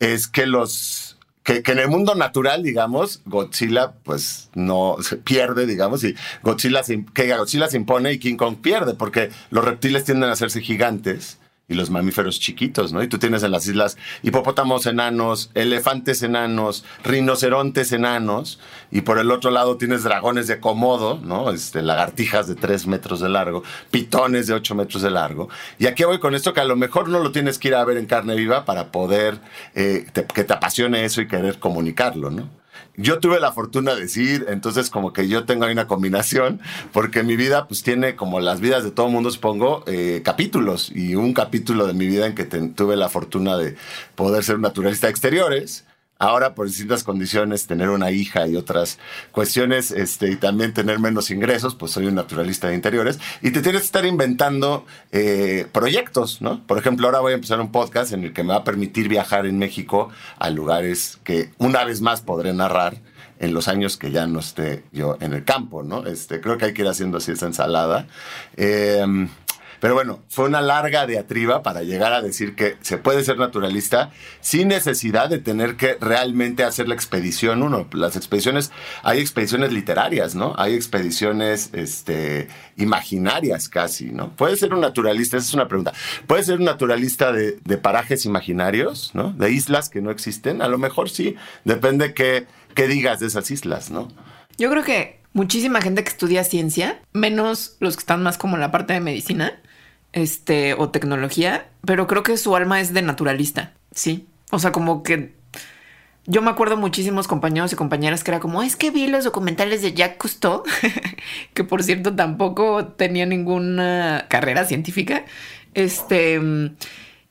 es 0.00 0.28
que 0.28 0.46
los 0.46 1.07
que, 1.62 1.72
en 1.72 1.78
el 1.78 1.88
mundo 1.88 2.14
natural, 2.14 2.62
digamos, 2.62 3.22
Godzilla 3.24 3.92
pues 4.02 4.50
no 4.54 4.96
se 5.00 5.16
pierde, 5.16 5.64
digamos, 5.66 6.04
y 6.04 6.14
Godzilla 6.42 6.82
que 7.14 7.34
Godzilla 7.34 7.68
se 7.68 7.78
impone 7.78 8.12
y 8.12 8.18
King 8.18 8.36
Kong 8.36 8.56
pierde, 8.60 8.94
porque 8.94 9.30
los 9.50 9.64
reptiles 9.64 10.04
tienden 10.04 10.28
a 10.28 10.34
hacerse 10.34 10.60
gigantes 10.60 11.38
y 11.68 11.74
los 11.74 11.90
mamíferos 11.90 12.40
chiquitos, 12.40 12.92
¿no? 12.92 13.02
Y 13.02 13.08
tú 13.08 13.18
tienes 13.18 13.42
en 13.42 13.50
las 13.50 13.66
islas 13.66 13.98
hipopótamos 14.22 14.86
enanos, 14.86 15.50
elefantes 15.54 16.22
enanos, 16.22 16.84
rinocerontes 17.04 17.92
enanos, 17.92 18.58
y 18.90 19.02
por 19.02 19.18
el 19.18 19.30
otro 19.30 19.50
lado 19.50 19.76
tienes 19.76 20.02
dragones 20.02 20.46
de 20.46 20.60
Komodo, 20.60 21.20
¿no? 21.22 21.50
Este, 21.50 21.82
lagartijas 21.82 22.48
de 22.48 22.54
tres 22.54 22.86
metros 22.86 23.20
de 23.20 23.28
largo, 23.28 23.62
pitones 23.90 24.46
de 24.46 24.54
ocho 24.54 24.74
metros 24.74 25.02
de 25.02 25.10
largo. 25.10 25.48
Y 25.78 25.86
aquí 25.86 26.04
voy 26.04 26.18
con 26.18 26.34
esto 26.34 26.54
que 26.54 26.60
a 26.60 26.64
lo 26.64 26.76
mejor 26.76 27.10
no 27.10 27.20
lo 27.20 27.32
tienes 27.32 27.58
que 27.58 27.68
ir 27.68 27.74
a 27.74 27.84
ver 27.84 27.98
en 27.98 28.06
carne 28.06 28.34
viva 28.34 28.64
para 28.64 28.90
poder 28.90 29.38
eh, 29.74 30.06
que 30.34 30.44
te 30.44 30.52
apasione 30.52 31.04
eso 31.04 31.20
y 31.20 31.28
querer 31.28 31.58
comunicarlo, 31.58 32.30
¿no? 32.30 32.57
Yo 32.98 33.20
tuve 33.20 33.40
la 33.40 33.52
fortuna 33.52 33.94
de 33.94 34.02
decir, 34.02 34.46
entonces 34.48 34.90
como 34.90 35.12
que 35.12 35.28
yo 35.28 35.44
tengo 35.44 35.64
ahí 35.64 35.72
una 35.72 35.86
combinación, 35.86 36.60
porque 36.92 37.22
mi 37.22 37.36
vida 37.36 37.66
pues 37.66 37.82
tiene 37.82 38.16
como 38.16 38.40
las 38.40 38.60
vidas 38.60 38.84
de 38.84 38.90
todo 38.90 39.06
el 39.06 39.12
mundo, 39.12 39.30
supongo, 39.30 39.84
eh, 39.86 40.20
capítulos. 40.24 40.92
Y 40.94 41.14
un 41.14 41.32
capítulo 41.32 41.86
de 41.86 41.94
mi 41.94 42.06
vida 42.06 42.26
en 42.26 42.34
que 42.34 42.44
tuve 42.44 42.96
la 42.96 43.08
fortuna 43.08 43.56
de 43.56 43.76
poder 44.16 44.42
ser 44.42 44.56
un 44.56 44.62
naturalista 44.62 45.06
de 45.06 45.12
exteriores 45.12 45.84
ahora 46.18 46.54
por 46.54 46.66
distintas 46.66 47.04
condiciones, 47.04 47.66
tener 47.66 47.90
una 47.90 48.10
hija 48.10 48.46
y 48.48 48.56
otras 48.56 48.98
cuestiones, 49.30 49.90
este, 49.90 50.30
y 50.30 50.36
también 50.36 50.74
tener 50.74 50.98
menos 50.98 51.30
ingresos, 51.30 51.74
pues 51.74 51.92
soy 51.92 52.06
un 52.06 52.16
naturalista 52.16 52.68
de 52.68 52.74
interiores, 52.74 53.18
y 53.40 53.52
te 53.52 53.62
tienes 53.62 53.82
que 53.82 53.86
estar 53.86 54.04
inventando 54.04 54.84
eh, 55.12 55.66
proyectos, 55.72 56.42
¿no? 56.42 56.66
Por 56.66 56.78
ejemplo, 56.78 57.06
ahora 57.06 57.20
voy 57.20 57.32
a 57.32 57.36
empezar 57.36 57.60
un 57.60 57.70
podcast 57.70 58.12
en 58.12 58.24
el 58.24 58.32
que 58.32 58.42
me 58.42 58.50
va 58.50 58.56
a 58.56 58.64
permitir 58.64 59.08
viajar 59.08 59.46
en 59.46 59.58
México 59.58 60.10
a 60.38 60.50
lugares 60.50 61.18
que 61.22 61.50
una 61.58 61.84
vez 61.84 62.00
más 62.00 62.20
podré 62.20 62.52
narrar 62.52 62.96
en 63.40 63.54
los 63.54 63.68
años 63.68 63.96
que 63.96 64.10
ya 64.10 64.26
no 64.26 64.40
esté 64.40 64.82
yo 64.90 65.16
en 65.20 65.32
el 65.32 65.44
campo, 65.44 65.84
¿no? 65.84 66.04
Este, 66.06 66.40
creo 66.40 66.58
que 66.58 66.66
hay 66.66 66.74
que 66.74 66.82
ir 66.82 66.88
haciendo 66.88 67.18
así 67.18 67.30
esa 67.30 67.46
ensalada. 67.46 68.08
Eh, 68.56 69.04
pero 69.80 69.94
bueno, 69.94 70.20
fue 70.28 70.46
una 70.46 70.60
larga 70.60 71.06
diatriba 71.06 71.62
para 71.62 71.82
llegar 71.82 72.12
a 72.12 72.22
decir 72.22 72.54
que 72.54 72.76
se 72.80 72.98
puede 72.98 73.24
ser 73.24 73.38
naturalista 73.38 74.10
sin 74.40 74.68
necesidad 74.68 75.28
de 75.28 75.38
tener 75.38 75.76
que 75.76 75.96
realmente 76.00 76.64
hacer 76.64 76.88
la 76.88 76.94
expedición 76.94 77.62
uno. 77.62 77.86
Las 77.92 78.16
expediciones, 78.16 78.72
hay 79.02 79.20
expediciones 79.20 79.72
literarias, 79.72 80.34
¿no? 80.34 80.54
Hay 80.56 80.74
expediciones 80.74 81.70
este, 81.72 82.48
imaginarias 82.76 83.68
casi, 83.68 84.06
¿no? 84.06 84.30
Puede 84.30 84.56
ser 84.56 84.74
un 84.74 84.80
naturalista, 84.80 85.36
esa 85.36 85.46
es 85.46 85.54
una 85.54 85.68
pregunta. 85.68 85.92
Puede 86.26 86.42
ser 86.42 86.58
un 86.58 86.64
naturalista 86.64 87.32
de, 87.32 87.58
parajes 87.78 88.24
imaginarios, 88.24 89.12
¿no? 89.14 89.32
De 89.32 89.52
islas 89.52 89.88
que 89.88 90.00
no 90.00 90.10
existen. 90.10 90.62
A 90.62 90.68
lo 90.68 90.78
mejor 90.78 91.10
sí, 91.10 91.36
depende 91.64 92.12
qué, 92.12 92.46
qué 92.74 92.88
digas 92.88 93.20
de 93.20 93.28
esas 93.28 93.50
islas, 93.50 93.90
¿no? 93.90 94.08
Yo 94.56 94.68
creo 94.70 94.82
que 94.82 95.20
muchísima 95.32 95.80
gente 95.80 96.02
que 96.02 96.10
estudia 96.10 96.42
ciencia, 96.42 97.00
menos 97.12 97.76
los 97.78 97.96
que 97.96 98.00
están 98.00 98.22
más 98.22 98.38
como 98.38 98.56
en 98.56 98.60
la 98.60 98.72
parte 98.72 98.92
de 98.94 99.00
medicina, 99.00 99.60
este, 100.12 100.74
o 100.74 100.90
tecnología, 100.90 101.68
pero 101.84 102.06
creo 102.06 102.22
que 102.22 102.36
su 102.36 102.54
alma 102.56 102.80
es 102.80 102.92
de 102.92 103.02
naturalista, 103.02 103.74
sí. 103.92 104.26
O 104.50 104.58
sea, 104.58 104.72
como 104.72 105.02
que 105.02 105.34
yo 106.30 106.42
me 106.42 106.50
acuerdo 106.50 106.76
muchísimos 106.76 107.26
compañeros 107.26 107.72
y 107.72 107.76
compañeras 107.76 108.22
que 108.22 108.30
era 108.30 108.38
como, 108.38 108.62
es 108.62 108.76
que 108.76 108.90
vi 108.90 109.06
los 109.06 109.24
documentales 109.24 109.80
de 109.80 109.94
Jacques 109.94 110.18
Cousteau, 110.18 110.62
que 111.54 111.64
por 111.64 111.82
cierto 111.82 112.14
tampoco 112.14 112.86
tenía 112.86 113.24
ninguna 113.24 114.26
carrera 114.28 114.66
científica, 114.66 115.24
este, 115.72 116.38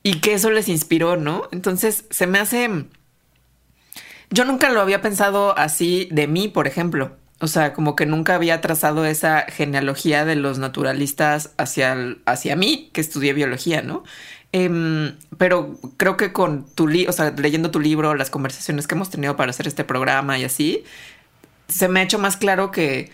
y 0.02 0.20
que 0.20 0.34
eso 0.34 0.50
les 0.50 0.68
inspiró, 0.68 1.16
¿no? 1.16 1.48
Entonces 1.52 2.06
se 2.10 2.26
me 2.26 2.40
hace... 2.40 2.86
Yo 4.32 4.46
nunca 4.46 4.70
lo 4.70 4.82
había 4.82 5.02
pensado 5.02 5.58
así 5.58 6.10
de 6.12 6.28
mí, 6.28 6.48
por 6.48 6.66
ejemplo. 6.66 7.16
O 7.40 7.48
sea, 7.48 7.74
como 7.74 7.96
que 7.96 8.06
nunca 8.06 8.36
había 8.36 8.62
trazado 8.62 9.06
esa 9.06 9.46
genealogía 9.48 10.26
de 10.26 10.36
los 10.36 10.58
naturalistas 10.58 11.52
hacia, 11.58 11.96
hacia 12.26 12.56
mí, 12.56 12.90
que 12.94 13.02
estudié 13.02 13.34
biología, 13.34 13.82
¿no? 13.82 14.04
Em, 14.52 15.16
pero 15.38 15.78
creo 15.98 16.18
que 16.18 16.34
con 16.34 16.66
tu 16.74 16.88
libro, 16.88 17.12
o 17.12 17.14
sea, 17.14 17.32
leyendo 17.32 17.70
tu 17.70 17.80
libro, 17.80 18.16
las 18.16 18.30
conversaciones 18.30 18.88
que 18.88 18.96
hemos 18.96 19.10
tenido 19.10 19.36
para 19.36 19.52
hacer 19.52 19.68
este 19.68 19.84
programa 19.84 20.40
y 20.40 20.46
así, 20.46 20.84
se 21.68 21.90
me 21.90 22.00
ha 22.00 22.04
hecho 22.04 22.18
más 22.18 22.38
claro 22.38 22.72
que, 22.72 23.12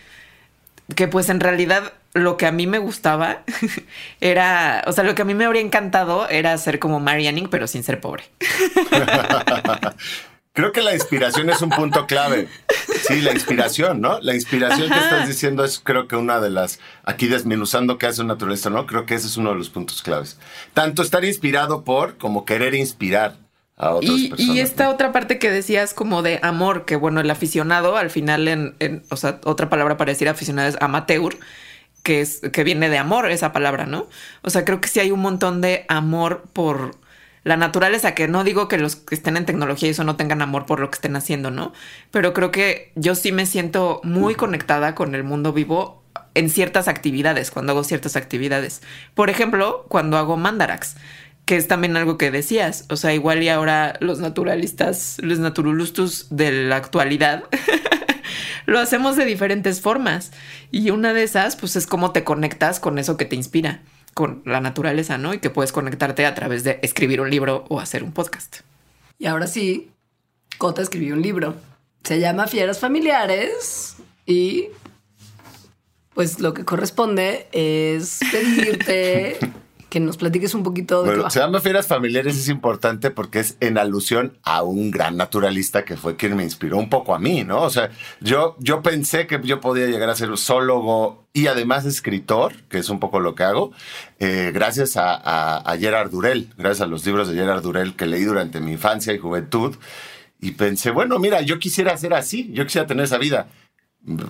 que 0.94 1.08
pues 1.08 1.28
en 1.28 1.40
realidad 1.40 1.92
lo 2.14 2.36
que 2.36 2.46
a 2.46 2.52
mí 2.52 2.66
me 2.66 2.78
gustaba 2.78 3.42
era, 4.20 4.84
o 4.86 4.92
sea, 4.92 5.04
lo 5.04 5.14
que 5.14 5.22
a 5.22 5.24
mí 5.24 5.34
me 5.34 5.44
habría 5.44 5.62
encantado 5.62 6.28
era 6.28 6.56
ser 6.58 6.78
como 6.78 7.00
Marianne, 7.00 7.48
pero 7.50 7.66
sin 7.66 7.82
ser 7.82 8.00
pobre. 8.00 8.24
Creo 10.54 10.70
que 10.70 10.82
la 10.82 10.94
inspiración 10.94 11.50
es 11.50 11.60
un 11.62 11.70
punto 11.70 12.06
clave. 12.06 12.48
Sí, 13.08 13.20
la 13.20 13.32
inspiración, 13.32 14.00
¿no? 14.00 14.20
La 14.20 14.36
inspiración 14.36 14.88
que 14.88 14.98
estás 14.98 15.26
diciendo 15.26 15.64
es 15.64 15.80
creo 15.80 16.06
que 16.06 16.14
una 16.14 16.40
de 16.40 16.48
las, 16.48 16.78
aquí 17.02 17.26
desmenuzando 17.26 17.98
qué 17.98 18.06
hace 18.06 18.20
un 18.20 18.28
naturalista, 18.28 18.70
¿no? 18.70 18.86
Creo 18.86 19.04
que 19.04 19.14
ese 19.14 19.26
es 19.26 19.36
uno 19.36 19.50
de 19.50 19.56
los 19.56 19.68
puntos 19.68 20.00
claves. 20.00 20.38
Tanto 20.72 21.02
estar 21.02 21.24
inspirado 21.24 21.82
por 21.82 22.18
como 22.18 22.44
querer 22.44 22.74
inspirar. 22.74 23.36
A 23.76 23.90
otras 23.90 24.16
y, 24.16 24.28
personas, 24.28 24.56
y 24.56 24.60
esta 24.60 24.88
otra 24.90 25.10
parte 25.10 25.40
que 25.40 25.50
decías 25.50 25.92
como 25.92 26.22
de 26.22 26.38
amor, 26.44 26.84
que 26.84 26.94
bueno, 26.94 27.20
el 27.20 27.28
aficionado 27.28 27.96
al 27.96 28.08
final 28.08 28.46
en, 28.46 28.76
en, 28.78 29.02
o 29.10 29.16
sea, 29.16 29.40
otra 29.42 29.68
palabra 29.68 29.96
para 29.96 30.12
decir 30.12 30.28
aficionado 30.28 30.68
es 30.68 30.76
amateur, 30.80 31.36
que 32.04 32.20
es 32.20 32.40
que 32.52 32.62
viene 32.62 32.88
de 32.88 32.98
amor 32.98 33.28
esa 33.28 33.52
palabra, 33.52 33.86
¿no? 33.86 34.06
O 34.42 34.50
sea, 34.50 34.64
creo 34.64 34.80
que 34.80 34.86
sí 34.86 35.00
hay 35.00 35.10
un 35.10 35.20
montón 35.20 35.60
de 35.60 35.84
amor 35.88 36.44
por 36.52 36.94
la 37.44 37.58
naturaleza, 37.58 38.14
que 38.14 38.26
no 38.26 38.42
digo 38.42 38.68
que 38.68 38.78
los 38.78 38.96
que 38.96 39.14
estén 39.14 39.36
en 39.36 39.44
tecnología 39.44 39.88
y 39.88 39.92
eso 39.92 40.02
no 40.02 40.16
tengan 40.16 40.40
amor 40.40 40.64
por 40.64 40.80
lo 40.80 40.90
que 40.90 40.96
estén 40.96 41.14
haciendo, 41.14 41.50
¿no? 41.50 41.72
Pero 42.10 42.32
creo 42.32 42.50
que 42.50 42.90
yo 42.96 43.14
sí 43.14 43.32
me 43.32 43.44
siento 43.44 44.00
muy 44.02 44.34
conectada 44.34 44.94
con 44.94 45.14
el 45.14 45.24
mundo 45.24 45.52
vivo 45.52 46.02
en 46.32 46.48
ciertas 46.48 46.88
actividades, 46.88 47.50
cuando 47.50 47.72
hago 47.72 47.84
ciertas 47.84 48.16
actividades. 48.16 48.82
Por 49.14 49.28
ejemplo, 49.28 49.84
cuando 49.88 50.16
hago 50.16 50.38
mandarax, 50.38 50.96
que 51.44 51.56
es 51.56 51.68
también 51.68 51.96
algo 51.98 52.16
que 52.16 52.30
decías. 52.30 52.86
O 52.88 52.96
sea, 52.96 53.12
igual 53.12 53.42
y 53.42 53.50
ahora 53.50 53.98
los 54.00 54.20
naturalistas, 54.20 55.18
los 55.20 55.38
naturalustus 55.38 56.28
de 56.30 56.50
la 56.50 56.76
actualidad, 56.76 57.44
lo 58.66 58.78
hacemos 58.78 59.16
de 59.16 59.26
diferentes 59.26 59.82
formas. 59.82 60.32
Y 60.70 60.90
una 60.90 61.12
de 61.12 61.24
esas, 61.24 61.56
pues 61.56 61.76
es 61.76 61.86
cómo 61.86 62.10
te 62.12 62.24
conectas 62.24 62.80
con 62.80 62.98
eso 62.98 63.18
que 63.18 63.26
te 63.26 63.36
inspira 63.36 63.82
con 64.14 64.42
la 64.46 64.60
naturaleza, 64.60 65.18
¿no? 65.18 65.34
Y 65.34 65.38
que 65.38 65.50
puedes 65.50 65.72
conectarte 65.72 66.24
a 66.24 66.34
través 66.34 66.64
de 66.64 66.78
escribir 66.82 67.20
un 67.20 67.30
libro 67.30 67.64
o 67.68 67.80
hacer 67.80 68.02
un 68.02 68.12
podcast. 68.12 68.60
Y 69.18 69.26
ahora 69.26 69.46
sí, 69.46 69.90
Cota 70.58 70.82
escribió 70.82 71.14
un 71.14 71.22
libro. 71.22 71.56
Se 72.04 72.20
llama 72.20 72.46
Fieras 72.46 72.78
Familiares 72.78 73.96
y 74.26 74.68
pues 76.14 76.38
lo 76.40 76.54
que 76.54 76.64
corresponde 76.64 77.48
es 77.52 78.20
pedirte 78.32 79.38
que 79.94 80.00
nos 80.00 80.16
platiques 80.16 80.54
un 80.54 80.64
poquito 80.64 81.04
de 81.04 81.10
bueno, 81.10 81.30
se 81.30 81.38
llama 81.38 81.60
Fieras 81.60 81.86
Familiares 81.86 82.36
es 82.36 82.48
importante 82.48 83.12
porque 83.12 83.38
es 83.38 83.56
en 83.60 83.78
alusión 83.78 84.36
a 84.42 84.64
un 84.64 84.90
gran 84.90 85.16
naturalista 85.16 85.84
que 85.84 85.96
fue 85.96 86.16
quien 86.16 86.34
me 86.34 86.42
inspiró 86.42 86.78
un 86.78 86.88
poco 86.88 87.14
a 87.14 87.20
mí, 87.20 87.44
¿no? 87.44 87.62
O 87.62 87.70
sea, 87.70 87.90
yo, 88.20 88.56
yo 88.58 88.82
pensé 88.82 89.28
que 89.28 89.40
yo 89.44 89.60
podía 89.60 89.86
llegar 89.86 90.10
a 90.10 90.16
ser 90.16 90.36
zoólogo 90.36 91.28
y 91.32 91.46
además 91.46 91.84
escritor, 91.84 92.54
que 92.68 92.78
es 92.78 92.88
un 92.88 92.98
poco 92.98 93.20
lo 93.20 93.36
que 93.36 93.44
hago, 93.44 93.70
eh, 94.18 94.50
gracias 94.52 94.96
a, 94.96 95.14
a, 95.14 95.58
a 95.58 95.78
Gerard 95.78 96.10
Durell, 96.10 96.52
gracias 96.58 96.80
a 96.80 96.90
los 96.90 97.06
libros 97.06 97.28
de 97.28 97.36
Gerard 97.36 97.62
Durell 97.62 97.94
que 97.94 98.06
leí 98.06 98.24
durante 98.24 98.58
mi 98.58 98.72
infancia 98.72 99.12
y 99.12 99.18
juventud. 99.18 99.76
Y 100.40 100.50
pensé, 100.50 100.90
bueno, 100.90 101.20
mira, 101.20 101.40
yo 101.42 101.60
quisiera 101.60 101.96
ser 101.96 102.14
así, 102.14 102.50
yo 102.52 102.64
quisiera 102.64 102.88
tener 102.88 103.04
esa 103.04 103.18
vida 103.18 103.46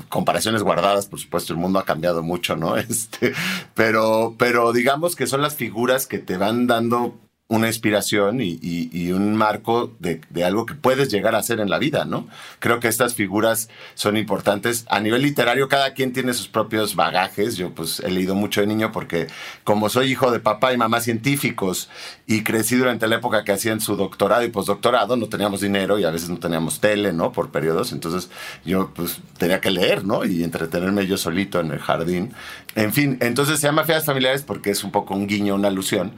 comparaciones 0.08 0.62
guardadas, 0.62 1.06
por 1.06 1.18
supuesto, 1.18 1.52
el 1.52 1.58
mundo 1.58 1.78
ha 1.78 1.84
cambiado 1.84 2.22
mucho, 2.22 2.56
¿no? 2.56 2.76
Este, 2.84 3.32
pero, 3.74 4.34
pero 4.38 4.72
digamos 4.72 5.16
que 5.16 5.26
son 5.26 5.40
las 5.42 5.56
figuras 5.56 6.06
que 6.06 6.18
te 6.18 6.36
van 6.36 6.66
dando 6.66 7.18
una 7.46 7.66
inspiración 7.66 8.38
y, 8.40 9.12
un 9.12 9.36
marco 9.36 9.94
de, 9.98 10.22
de, 10.30 10.44
algo 10.44 10.64
que 10.64 10.74
puedes 10.74 11.10
llegar 11.10 11.34
a 11.34 11.38
hacer 11.38 11.60
en 11.60 11.68
la 11.68 11.78
vida, 11.78 12.06
¿no? 12.06 12.26
Creo 12.58 12.80
que 12.80 12.88
estas 12.88 13.14
figuras 13.14 13.68
son 13.94 14.16
importantes. 14.16 14.86
A 14.88 14.98
nivel 15.00 15.22
literario, 15.22 15.68
cada 15.68 15.92
quien 15.92 16.14
tiene 16.14 16.32
sus 16.32 16.48
propios 16.48 16.96
bagajes. 16.96 17.56
Yo 17.56 17.74
pues 17.74 18.00
he 18.00 18.10
leído 18.10 18.34
mucho 18.34 18.62
de 18.62 18.66
niño 18.66 18.92
porque 18.92 19.26
como 19.62 19.90
soy 19.90 20.10
hijo 20.10 20.30
de 20.30 20.40
papá 20.40 20.72
y 20.72 20.78
mamá 20.78 21.00
científicos 21.00 21.90
y 22.26 22.44
crecí 22.44 22.76
durante 22.76 23.06
la 23.08 23.16
época 23.16 23.44
que 23.44 23.52
hacían 23.52 23.80
su 23.80 23.94
doctorado 23.94 24.42
y 24.42 24.48
postdoctorado, 24.48 25.16
no 25.16 25.28
teníamos 25.28 25.60
dinero 25.60 25.98
y 25.98 26.04
a 26.04 26.10
veces 26.10 26.30
no 26.30 26.38
teníamos 26.38 26.80
tele, 26.80 27.12
¿no? 27.12 27.30
Por 27.30 27.50
periodos. 27.50 27.92
Entonces 27.92 28.30
yo 28.64 28.90
pues 28.94 29.18
tenía 29.36 29.60
que 29.60 29.70
leer, 29.70 30.04
¿no? 30.04 30.24
Y 30.24 30.42
entretenerme 30.42 31.06
yo 31.06 31.18
solito 31.18 31.60
en 31.60 31.72
el 31.72 31.78
jardín. 31.78 32.32
En 32.74 32.92
fin, 32.94 33.18
entonces 33.20 33.60
se 33.60 33.66
llama 33.66 33.84
Feas 33.84 34.06
Familiares 34.06 34.42
porque 34.42 34.70
es 34.70 34.82
un 34.82 34.90
poco 34.90 35.14
un 35.14 35.26
guiño, 35.26 35.54
una 35.54 35.68
alusión 35.68 36.12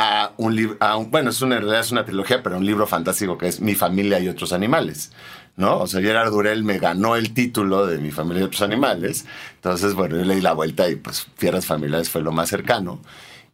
a 0.00 0.32
un 0.36 0.54
libro, 0.54 0.78
bueno, 1.08 1.30
es 1.30 1.42
una, 1.42 1.58
es 1.80 1.90
una 1.90 2.04
trilogía, 2.04 2.40
pero 2.40 2.56
un 2.56 2.64
libro 2.64 2.86
fantástico 2.86 3.36
que 3.36 3.48
es 3.48 3.60
Mi 3.60 3.74
familia 3.74 4.20
y 4.20 4.28
otros 4.28 4.52
animales. 4.52 5.10
¿no? 5.56 5.80
O 5.80 5.86
sea, 5.88 6.00
Gerard 6.00 6.30
Durell 6.30 6.62
me 6.62 6.78
ganó 6.78 7.16
el 7.16 7.34
título 7.34 7.84
de 7.84 7.98
Mi 7.98 8.12
familia 8.12 8.42
y 8.42 8.44
otros 8.44 8.62
animales. 8.62 9.26
Entonces, 9.56 9.94
bueno, 9.94 10.16
yo 10.16 10.24
leí 10.24 10.40
la 10.40 10.52
vuelta 10.52 10.88
y 10.88 10.94
pues 10.94 11.26
Fieras 11.36 11.66
Familiares 11.66 12.10
fue 12.10 12.22
lo 12.22 12.30
más 12.30 12.48
cercano. 12.48 13.02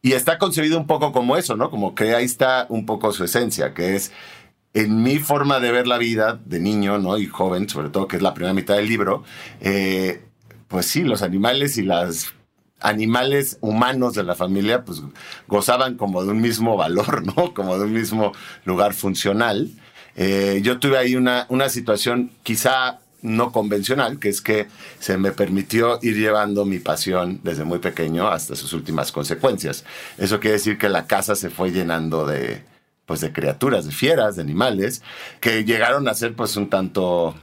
Y 0.03 0.13
está 0.13 0.37
concebido 0.37 0.77
un 0.77 0.87
poco 0.87 1.13
como 1.13 1.39
eso, 1.39 1.57
¿no? 1.57 1.71
Como 1.71 1.95
que 1.95 2.15
ahí 2.15 2.27
está 2.27 2.67
un 2.69 2.85
poco 2.85 3.11
su 3.13 3.25
esencia, 3.25 3.73
que 3.73 3.97
es 3.97 4.13
en 4.75 5.03
mi 5.03 5.21
forma 5.21 5.61
de 5.61 5.73
ver 5.73 5.87
la 5.87 5.97
vida 5.97 6.39
de 6.45 6.61
niño, 6.61 6.99
¿no? 6.99 7.17
Y 7.17 7.25
joven, 7.25 7.71
sobre 7.71 7.89
todo, 7.89 8.07
que 8.07 8.17
es 8.17 8.23
la 8.23 8.35
primera 8.35 8.53
mitad 8.53 8.77
del 8.77 8.87
libro, 8.87 9.25
eh, 9.63 10.23
pues 10.69 10.85
sí, 10.85 11.05
los 11.05 11.23
animales 11.23 11.79
y 11.79 11.85
las 11.85 12.35
animales 12.85 13.59
humanos 13.61 14.15
de 14.15 14.23
la 14.23 14.35
familia, 14.35 14.85
pues 14.85 15.03
gozaban 15.49 15.97
como 15.97 16.23
de 16.23 16.31
un 16.31 16.41
mismo 16.41 16.77
valor, 16.77 17.25
¿no? 17.27 17.55
Como 17.55 17.79
de 17.79 17.85
un 17.85 17.93
mismo 17.93 18.33
lugar 18.65 18.95
funcional. 18.95 19.71
Eh, 20.17 20.61
yo 20.63 20.79
tuve 20.79 20.99
ahí 20.99 21.17
una, 21.17 21.47
una 21.49 21.69
situación 21.69 22.31
quizá 22.43 23.01
no 23.23 23.53
convencional, 23.53 24.19
que 24.19 24.29
es 24.29 24.43
que 24.43 24.69
se 25.01 25.17
me 25.17 25.33
permitió 25.33 25.99
ir 26.03 26.17
llevando 26.17 26.67
mi 26.67 26.79
pasión 26.79 27.41
desde 27.43 27.65
muy 27.65 27.79
pequeño 27.79 28.29
hasta 28.29 28.55
sus 28.55 28.75
últimas 28.75 29.13
consecuencias. 29.13 29.85
Eso 30.19 30.39
quiere 30.41 30.59
decir 30.59 30.77
que 30.77 30.91
la 30.91 31.07
casa 31.07 31.35
se 31.35 31.49
fue 31.49 31.73
llenando 31.73 32.27
de, 32.27 32.63
pues, 33.07 33.21
de 33.21 33.33
criaturas, 33.33 33.87
de 33.87 33.93
fieras, 33.93 34.37
de 34.37 34.43
animales, 34.43 35.03
que 35.41 35.65
llegaron 35.65 36.07
a 36.07 36.15
ser 36.15 36.35
pues 36.35 36.55
un 36.57 36.69
tanto 36.69 37.35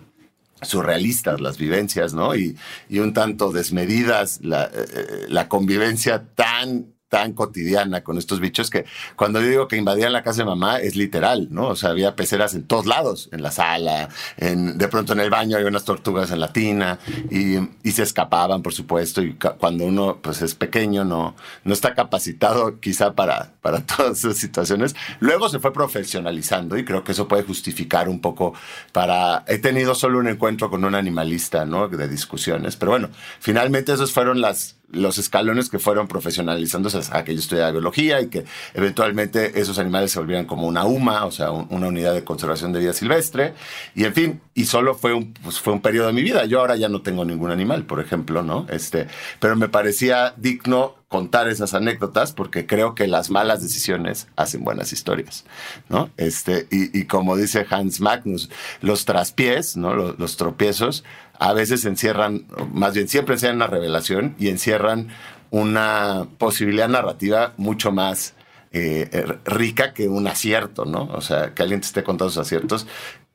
surrealistas 0.61 1.41
las 1.41 1.57
vivencias, 1.57 2.13
¿no? 2.13 2.35
Y, 2.35 2.57
y 2.89 2.99
un 2.99 3.13
tanto 3.13 3.51
desmedidas 3.51 4.39
la, 4.41 4.65
eh, 4.73 5.25
la 5.27 5.47
convivencia 5.47 6.27
tan 6.35 6.93
tan 7.11 7.33
cotidiana 7.33 8.05
con 8.05 8.17
estos 8.17 8.39
bichos 8.39 8.69
que 8.69 8.85
cuando 9.17 9.41
yo 9.41 9.47
digo 9.49 9.67
que 9.67 9.75
invadían 9.75 10.13
la 10.13 10.23
casa 10.23 10.43
de 10.43 10.45
mamá 10.45 10.77
es 10.79 10.95
literal, 10.95 11.49
¿no? 11.51 11.67
O 11.67 11.75
sea, 11.75 11.89
había 11.89 12.15
peceras 12.15 12.53
en 12.55 12.63
todos 12.63 12.85
lados, 12.85 13.27
en 13.33 13.43
la 13.43 13.51
sala, 13.51 14.07
en, 14.37 14.77
de 14.77 14.87
pronto 14.87 15.11
en 15.11 15.19
el 15.19 15.29
baño 15.29 15.57
había 15.57 15.67
unas 15.67 15.83
tortugas 15.83 16.31
en 16.31 16.39
la 16.39 16.53
tina 16.53 16.99
y, 17.29 17.57
se 17.91 18.03
escapaban, 18.03 18.61
por 18.63 18.71
supuesto, 18.73 19.21
y 19.21 19.37
cuando 19.59 19.83
uno 19.83 20.19
pues 20.21 20.41
es 20.41 20.55
pequeño 20.55 21.03
no, 21.03 21.35
no 21.65 21.73
está 21.73 21.93
capacitado 21.93 22.79
quizá 22.79 23.13
para, 23.13 23.55
para 23.61 23.85
todas 23.85 24.19
esas 24.19 24.37
situaciones. 24.37 24.95
Luego 25.19 25.49
se 25.49 25.59
fue 25.59 25.73
profesionalizando 25.73 26.77
y 26.77 26.85
creo 26.85 27.03
que 27.03 27.11
eso 27.11 27.27
puede 27.27 27.43
justificar 27.43 28.07
un 28.07 28.21
poco 28.21 28.53
para... 28.93 29.43
He 29.47 29.57
tenido 29.57 29.95
solo 29.95 30.17
un 30.19 30.29
encuentro 30.29 30.69
con 30.69 30.85
un 30.85 30.95
animalista, 30.95 31.65
¿no? 31.65 31.89
De 31.89 32.07
discusiones, 32.07 32.77
pero 32.77 32.91
bueno, 32.91 33.09
finalmente 33.41 33.91
esos 33.91 34.13
fueron 34.13 34.39
las 34.39 34.77
los 34.91 35.17
escalones 35.17 35.69
que 35.69 35.79
fueron 35.79 36.07
profesionalizándose 36.07 36.99
a 37.11 37.23
que 37.23 37.33
yo 37.33 37.39
estudiaba 37.39 37.71
biología 37.71 38.21
y 38.21 38.27
que 38.27 38.45
eventualmente 38.73 39.59
esos 39.59 39.79
animales 39.79 40.11
se 40.11 40.19
volvieran 40.19 40.45
como 40.45 40.67
una 40.67 40.85
UMA, 40.85 41.25
o 41.25 41.31
sea, 41.31 41.51
un, 41.51 41.67
una 41.69 41.87
unidad 41.87 42.13
de 42.13 42.23
conservación 42.23 42.73
de 42.73 42.79
vida 42.79 42.93
silvestre. 42.93 43.53
Y 43.95 44.05
en 44.05 44.13
fin, 44.13 44.41
y 44.53 44.65
solo 44.65 44.95
fue 44.95 45.13
un, 45.13 45.33
pues 45.33 45.59
fue 45.59 45.73
un 45.73 45.81
periodo 45.81 46.07
de 46.07 46.13
mi 46.13 46.23
vida. 46.23 46.45
Yo 46.45 46.59
ahora 46.59 46.75
ya 46.75 46.89
no 46.89 47.01
tengo 47.01 47.25
ningún 47.25 47.51
animal, 47.51 47.85
por 47.85 47.99
ejemplo, 47.99 48.43
¿no? 48.43 48.65
Este, 48.69 49.07
pero 49.39 49.55
me 49.55 49.69
parecía 49.69 50.33
digno 50.37 50.95
contar 51.11 51.49
esas 51.49 51.73
anécdotas 51.73 52.31
porque 52.31 52.65
creo 52.65 52.95
que 52.95 53.05
las 53.05 53.29
malas 53.29 53.61
decisiones 53.61 54.27
hacen 54.37 54.63
buenas 54.63 54.93
historias, 54.93 55.43
¿no? 55.89 56.09
Este, 56.15 56.67
y, 56.71 57.03
como 57.03 57.35
dice 57.35 57.65
Hans 57.69 57.99
Magnus, 57.99 58.49
los 58.81 59.03
traspiés, 59.03 59.75
¿no? 59.75 59.93
Los 59.93 60.37
tropiezos 60.37 61.03
a 61.41 61.53
veces 61.53 61.85
encierran, 61.85 62.45
más 62.71 62.93
bien 62.93 63.07
siempre 63.07 63.33
encierran 63.33 63.55
una 63.55 63.65
revelación 63.65 64.35
y 64.37 64.49
encierran 64.49 65.07
una 65.49 66.27
posibilidad 66.37 66.87
narrativa 66.87 67.53
mucho 67.57 67.91
más 67.91 68.35
eh, 68.71 69.09
rica 69.43 69.91
que 69.91 70.07
un 70.07 70.27
acierto, 70.27 70.85
¿no? 70.85 71.09
O 71.11 71.19
sea, 71.21 71.55
que 71.55 71.63
alguien 71.63 71.81
te 71.81 71.87
esté 71.87 72.03
contando 72.03 72.29
sus 72.29 72.41
aciertos, 72.41 72.85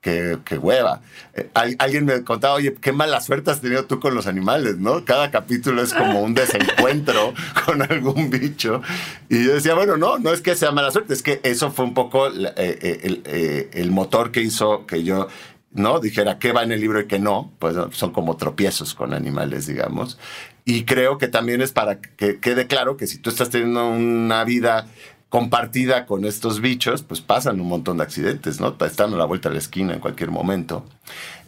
que, 0.00 0.38
que 0.44 0.56
hueva. 0.56 1.00
Eh, 1.34 1.50
alguien 1.80 2.04
me 2.04 2.22
contaba, 2.22 2.54
oye, 2.54 2.76
qué 2.80 2.92
mala 2.92 3.20
suerte 3.20 3.50
has 3.50 3.60
tenido 3.60 3.86
tú 3.86 3.98
con 3.98 4.14
los 4.14 4.28
animales, 4.28 4.78
¿no? 4.78 5.04
Cada 5.04 5.32
capítulo 5.32 5.82
es 5.82 5.92
como 5.92 6.20
un 6.20 6.32
desencuentro 6.32 7.34
con 7.66 7.82
algún 7.82 8.30
bicho. 8.30 8.82
Y 9.28 9.46
yo 9.46 9.54
decía, 9.54 9.74
bueno, 9.74 9.96
no, 9.96 10.18
no 10.18 10.32
es 10.32 10.42
que 10.42 10.54
sea 10.54 10.70
mala 10.70 10.92
suerte, 10.92 11.12
es 11.12 11.24
que 11.24 11.40
eso 11.42 11.72
fue 11.72 11.84
un 11.84 11.92
poco 11.92 12.28
eh, 12.28 13.68
el 13.72 13.90
motor 13.90 14.30
que 14.30 14.42
hizo 14.42 14.86
que 14.86 15.02
yo 15.02 15.26
¿no? 15.72 16.00
Dijera 16.00 16.38
qué 16.38 16.52
va 16.52 16.62
en 16.62 16.72
el 16.72 16.80
libro 16.80 17.00
y 17.00 17.06
qué 17.06 17.18
no, 17.18 17.52
pues 17.58 17.76
son 17.92 18.12
como 18.12 18.36
tropiezos 18.36 18.94
con 18.94 19.12
animales, 19.12 19.66
digamos. 19.66 20.18
Y 20.64 20.84
creo 20.84 21.18
que 21.18 21.28
también 21.28 21.62
es 21.62 21.72
para 21.72 22.00
que 22.00 22.40
quede 22.40 22.66
claro 22.66 22.96
que 22.96 23.06
si 23.06 23.18
tú 23.18 23.30
estás 23.30 23.50
teniendo 23.50 23.88
una 23.88 24.44
vida 24.44 24.88
compartida 25.28 26.06
con 26.06 26.24
estos 26.24 26.60
bichos, 26.60 27.02
pues 27.02 27.20
pasan 27.20 27.60
un 27.60 27.68
montón 27.68 27.98
de 27.98 28.04
accidentes, 28.04 28.60
¿no? 28.60 28.76
Están 28.80 29.12
a 29.12 29.16
la 29.16 29.24
vuelta 29.24 29.48
de 29.48 29.56
la 29.56 29.58
esquina 29.60 29.94
en 29.94 30.00
cualquier 30.00 30.30
momento. 30.30 30.86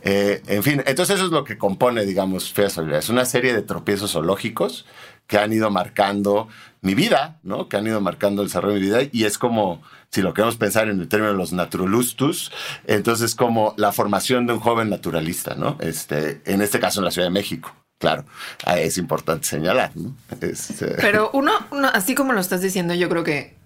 Eh, 0.03 0.43
en 0.47 0.63
fin, 0.63 0.83
entonces 0.87 1.17
eso 1.17 1.27
es 1.27 1.33
lo 1.33 1.45
que 1.45 1.59
compone, 1.59 2.05
digamos, 2.05 2.53
Fea 2.53 2.71
Soledad. 2.71 2.99
Es 2.99 3.09
una 3.09 3.25
serie 3.25 3.55
de 3.55 3.63
tropiezos 3.63 4.13
zoológicos 4.13 4.85
que 5.27 5.39
han 5.39 5.53
ido 5.53 5.71
marcando 5.71 6.49
mi 6.81 6.95
vida, 6.95 7.39
¿no? 7.43 7.69
Que 7.69 7.77
han 7.77 7.87
ido 7.87 8.01
marcando 8.01 8.43
el 8.43 8.49
desarrollo 8.49 8.75
de 8.75 8.81
mi 8.81 8.87
vida 8.87 9.01
y 9.11 9.25
es 9.25 9.39
como, 9.39 9.83
si 10.11 10.23
lo 10.23 10.35
queremos 10.35 10.57
pensar 10.57 10.89
en 10.89 11.01
el 11.01 11.09
término 11.09 11.33
de 11.33 11.39
los 11.39 11.53
naturalustus, 11.53 12.53
entonces 12.87 13.35
como 13.35 13.75
la 13.77 13.93
formación 13.93 14.47
de 14.47 14.55
un 14.55 14.61
joven 14.61 14.91
naturalista, 14.91 15.55
¿no? 15.55 15.77
Este, 15.81 16.41
en 16.45 16.63
este 16.63 16.81
caso 16.81 17.01
en 17.01 17.05
la 17.05 17.11
Ciudad 17.11 17.27
de 17.27 17.33
México. 17.33 17.75
Claro, 17.99 18.25
es 18.77 18.97
importante 18.97 19.47
señalar, 19.47 19.91
¿no? 19.97 20.15
Este... 20.41 20.95
Pero 21.01 21.31
uno, 21.35 21.53
uno, 21.73 21.89
así 21.93 22.15
como 22.15 22.33
lo 22.33 22.41
estás 22.41 22.61
diciendo, 22.61 22.95
yo 22.95 23.09
creo 23.09 23.25
que 23.25 23.57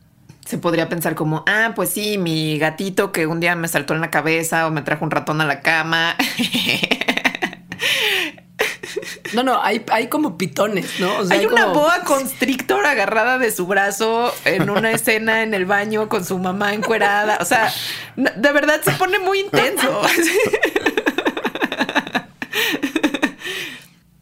se 0.47 0.59
podría 0.59 0.89
pensar 0.89 1.15
como, 1.15 1.45
ah, 1.47 1.73
pues 1.75 1.91
sí, 1.91 2.19
mi 2.19 2.59
gatito 2.59 3.13
que 3.13 3.27
un 3.27 3.41
día 3.41 3.55
me 3.55 3.69
saltó 3.69 3.95
en 3.95 4.01
la 4.01 4.11
cabeza 4.11 4.67
o 4.67 4.71
me 4.71 4.83
trajo 4.83 5.05
un 5.05 5.11
ratón 5.11 5.41
a 5.41 5.47
la 5.47 5.61
cama. 5.61 6.17
No, 9.35 9.43
no, 9.43 9.62
hay, 9.62 9.85
hay 9.91 10.09
como 10.09 10.37
pitones, 10.37 11.01
¿no? 11.01 11.18
O 11.18 11.24
sea, 11.24 11.39
hay, 11.39 11.47
una 11.47 11.66
boa 11.66 12.01
constrictor 12.05 12.85
agarrada 12.87 13.39
de 13.39 13.51
su 13.51 13.66
brazo 13.66 14.33
en 14.45 14.70
una 14.70 14.91
escena 14.93 15.43
en 15.43 15.55
el 15.55 15.66
baño 15.66 16.09
con 16.09 16.24
su 16.24 16.39
mamá 16.39 16.74
encuerada. 16.74 17.39
O 17.41 17.45
sea, 17.45 17.72
de 18.16 18.53
verdad 18.53 18.80
se 18.83 18.93
pone 18.93 19.18
muy 19.18 19.41
intenso. 19.41 20.03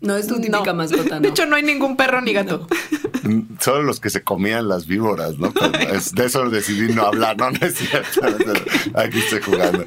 No 0.01 0.17
es 0.17 0.27
tu 0.27 0.41
típica 0.41 0.73
mascota, 0.73 1.17
¿no? 1.17 1.21
De 1.21 1.29
hecho, 1.29 1.45
no 1.45 1.57
hay 1.57 1.63
ningún 1.63 1.97
perro 1.97 2.23
ni 2.23 2.33
gato. 2.33 2.67
Solo 3.61 3.83
los 3.83 4.01
que 4.01 4.11
se 4.11 4.23
comían 4.23 4.69
las 4.69 4.87
víboras, 4.87 5.39
¿no? 5.39 5.53
de 5.53 6.25
eso 6.25 6.49
decidí 6.51 6.93
no 6.93 7.03
hablar, 7.07 7.37
no, 7.37 7.51
no 7.51 7.59
es 7.61 7.75
cierto. 7.75 8.21
Aquí 8.95 9.19
estoy 9.19 9.41
jugando. 9.41 9.87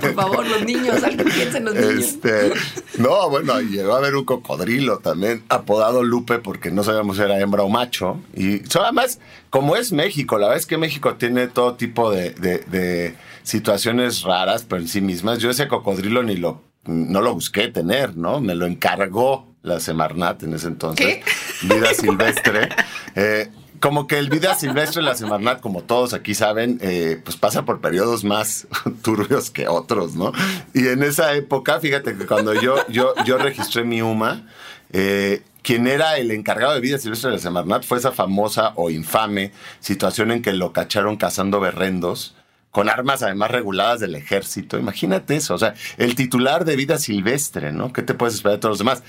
por 0.00 0.14
favor, 0.14 0.46
los 0.46 0.64
niños, 0.64 1.02
algo 1.02 1.24
piensen 1.24 1.64
los 1.64 1.74
niños. 1.74 1.94
Este, 1.94 2.52
no, 2.98 3.28
bueno, 3.30 3.60
llegó 3.60 3.94
a 3.94 3.98
haber 3.98 4.14
un 4.14 4.24
cocodrilo 4.24 4.98
también, 4.98 5.44
apodado 5.48 6.02
Lupe, 6.02 6.38
porque 6.38 6.70
no 6.70 6.84
sabíamos 6.84 7.16
si 7.16 7.22
era 7.22 7.40
hembra 7.40 7.62
o 7.62 7.68
macho. 7.68 8.20
Y 8.34 8.62
además, 8.78 9.20
como 9.50 9.76
es 9.76 9.92
México, 9.92 10.38
la 10.38 10.48
verdad 10.48 10.60
es 10.60 10.66
que 10.66 10.78
México 10.78 11.14
tiene 11.14 11.48
todo 11.48 11.74
tipo 11.74 12.10
de, 12.10 12.30
de 12.32 13.14
situaciones 13.42 14.22
raras, 14.22 14.64
pero 14.68 14.82
en 14.82 14.88
sí 14.88 15.00
mismas. 15.00 15.38
Yo 15.38 15.50
ese 15.50 15.68
cocodrilo 15.68 16.22
ni 16.22 16.36
lo 16.36 16.66
no 16.86 17.20
lo 17.20 17.34
busqué 17.34 17.68
tener, 17.68 18.16
¿no? 18.16 18.40
Me 18.40 18.54
lo 18.54 18.66
encargó 18.66 19.55
la 19.66 19.80
Semarnat 19.80 20.42
en 20.42 20.54
ese 20.54 20.68
entonces. 20.68 21.18
Vida 21.62 21.92
silvestre. 21.92 22.68
Eh, 23.14 23.50
como 23.80 24.06
que 24.06 24.18
el 24.18 24.30
vida 24.30 24.54
silvestre 24.54 25.02
de 25.02 25.08
la 25.08 25.14
Semarnat, 25.14 25.60
como 25.60 25.82
todos 25.82 26.14
aquí 26.14 26.34
saben, 26.34 26.78
eh, 26.80 27.20
pues 27.22 27.36
pasa 27.36 27.66
por 27.66 27.80
periodos 27.80 28.24
más 28.24 28.66
turbios 29.02 29.50
que 29.50 29.68
otros, 29.68 30.14
¿no? 30.14 30.32
Y 30.72 30.88
en 30.88 31.02
esa 31.02 31.34
época, 31.34 31.78
fíjate 31.78 32.16
que 32.16 32.26
cuando 32.26 32.54
yo, 32.54 32.76
yo, 32.88 33.12
yo 33.26 33.36
registré 33.36 33.84
mi 33.84 34.00
UMA, 34.00 34.46
eh, 34.92 35.42
quien 35.62 35.86
era 35.88 36.16
el 36.16 36.30
encargado 36.30 36.74
de 36.74 36.80
vida 36.80 36.96
silvestre 36.98 37.30
de 37.30 37.36
la 37.36 37.42
Semarnat 37.42 37.84
fue 37.84 37.98
esa 37.98 38.12
famosa 38.12 38.72
o 38.76 38.88
infame 38.88 39.52
situación 39.80 40.30
en 40.30 40.40
que 40.40 40.52
lo 40.52 40.72
cacharon 40.72 41.16
cazando 41.16 41.60
berrendos 41.60 42.34
con 42.76 42.90
armas 42.90 43.22
además 43.22 43.50
reguladas 43.52 44.00
del 44.00 44.14
ejército. 44.16 44.76
Imagínate 44.78 45.34
eso, 45.34 45.54
o 45.54 45.58
sea, 45.58 45.72
el 45.96 46.14
titular 46.14 46.66
de 46.66 46.76
vida 46.76 46.98
silvestre, 46.98 47.72
¿no? 47.72 47.90
¿Qué 47.90 48.02
te 48.02 48.12
puedes 48.12 48.34
esperar 48.34 48.58
de 48.58 48.60
todos 48.60 48.72
los 48.72 48.78
demás? 48.80 49.02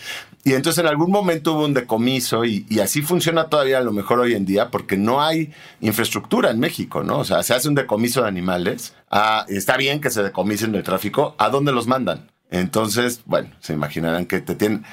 Y 0.45 0.53
entonces 0.53 0.81
en 0.81 0.87
algún 0.87 1.11
momento 1.11 1.51
hubo 1.51 1.65
un 1.65 1.73
decomiso 1.73 2.45
y, 2.45 2.65
así 2.81 3.01
funciona 3.01 3.49
todavía 3.49 3.79
a 3.79 3.81
lo 3.81 3.91
mejor 3.91 4.21
hoy 4.21 4.35
en 4.35 4.45
día 4.45 4.71
porque 4.71 4.95
no 4.95 5.21
hay 5.21 5.51
infraestructura 5.81 6.49
en 6.49 6.61
México, 6.61 7.03
¿no? 7.03 7.19
O 7.19 7.25
sea, 7.25 7.43
se 7.43 7.53
hace 7.55 7.67
un 7.67 7.75
decomiso 7.75 8.21
de 8.21 8.29
animales, 8.29 8.95
ah, 9.11 9.45
está 9.49 9.75
bien 9.75 9.99
que 9.99 10.11
se 10.11 10.23
decomisen 10.23 10.71
del 10.71 10.83
tráfico, 10.83 11.35
¿a 11.37 11.49
dónde 11.49 11.73
los 11.73 11.87
mandan? 11.87 12.25
Entonces, 12.49 13.21
bueno, 13.25 13.49
se 13.59 13.73
imaginarán 13.73 14.25
que 14.25 14.39
te 14.39 14.55
tienen, 14.55 14.85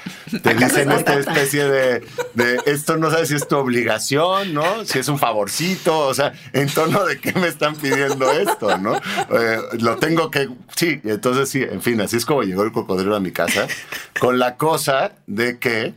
te 0.43 0.53
dicen 0.55 0.91
esta 0.91 1.17
especie 1.17 1.65
de, 1.65 2.03
esto 2.65 2.97
no 2.97 3.09
sabes 3.09 3.29
si 3.29 3.35
es 3.35 3.47
tu 3.47 3.55
obligación, 3.55 4.53
¿no? 4.53 4.83
Si 4.83 4.99
es 4.99 5.07
un 5.07 5.17
favorcito, 5.17 5.97
o 5.99 6.13
sea, 6.13 6.33
en 6.51 6.67
tono 6.67 7.05
de 7.05 7.19
qué 7.19 7.31
me 7.33 7.47
están 7.47 7.75
pidiendo 7.75 8.29
esto, 8.31 8.77
¿no? 8.77 8.95
Eh, 8.97 9.57
lo 9.79 9.95
tengo 9.97 10.29
que, 10.29 10.49
sí, 10.75 10.99
entonces 11.05 11.47
sí, 11.47 11.63
en 11.63 11.81
fin, 11.81 12.01
así 12.01 12.17
es 12.17 12.25
como 12.25 12.43
llegó 12.43 12.63
el 12.63 12.73
cocodrilo 12.73 13.15
a 13.15 13.21
mi 13.21 13.31
casa, 13.31 13.67
con 14.19 14.37
la 14.37 14.57
cosa 14.57 15.13
de 15.25 15.57
que 15.57 15.93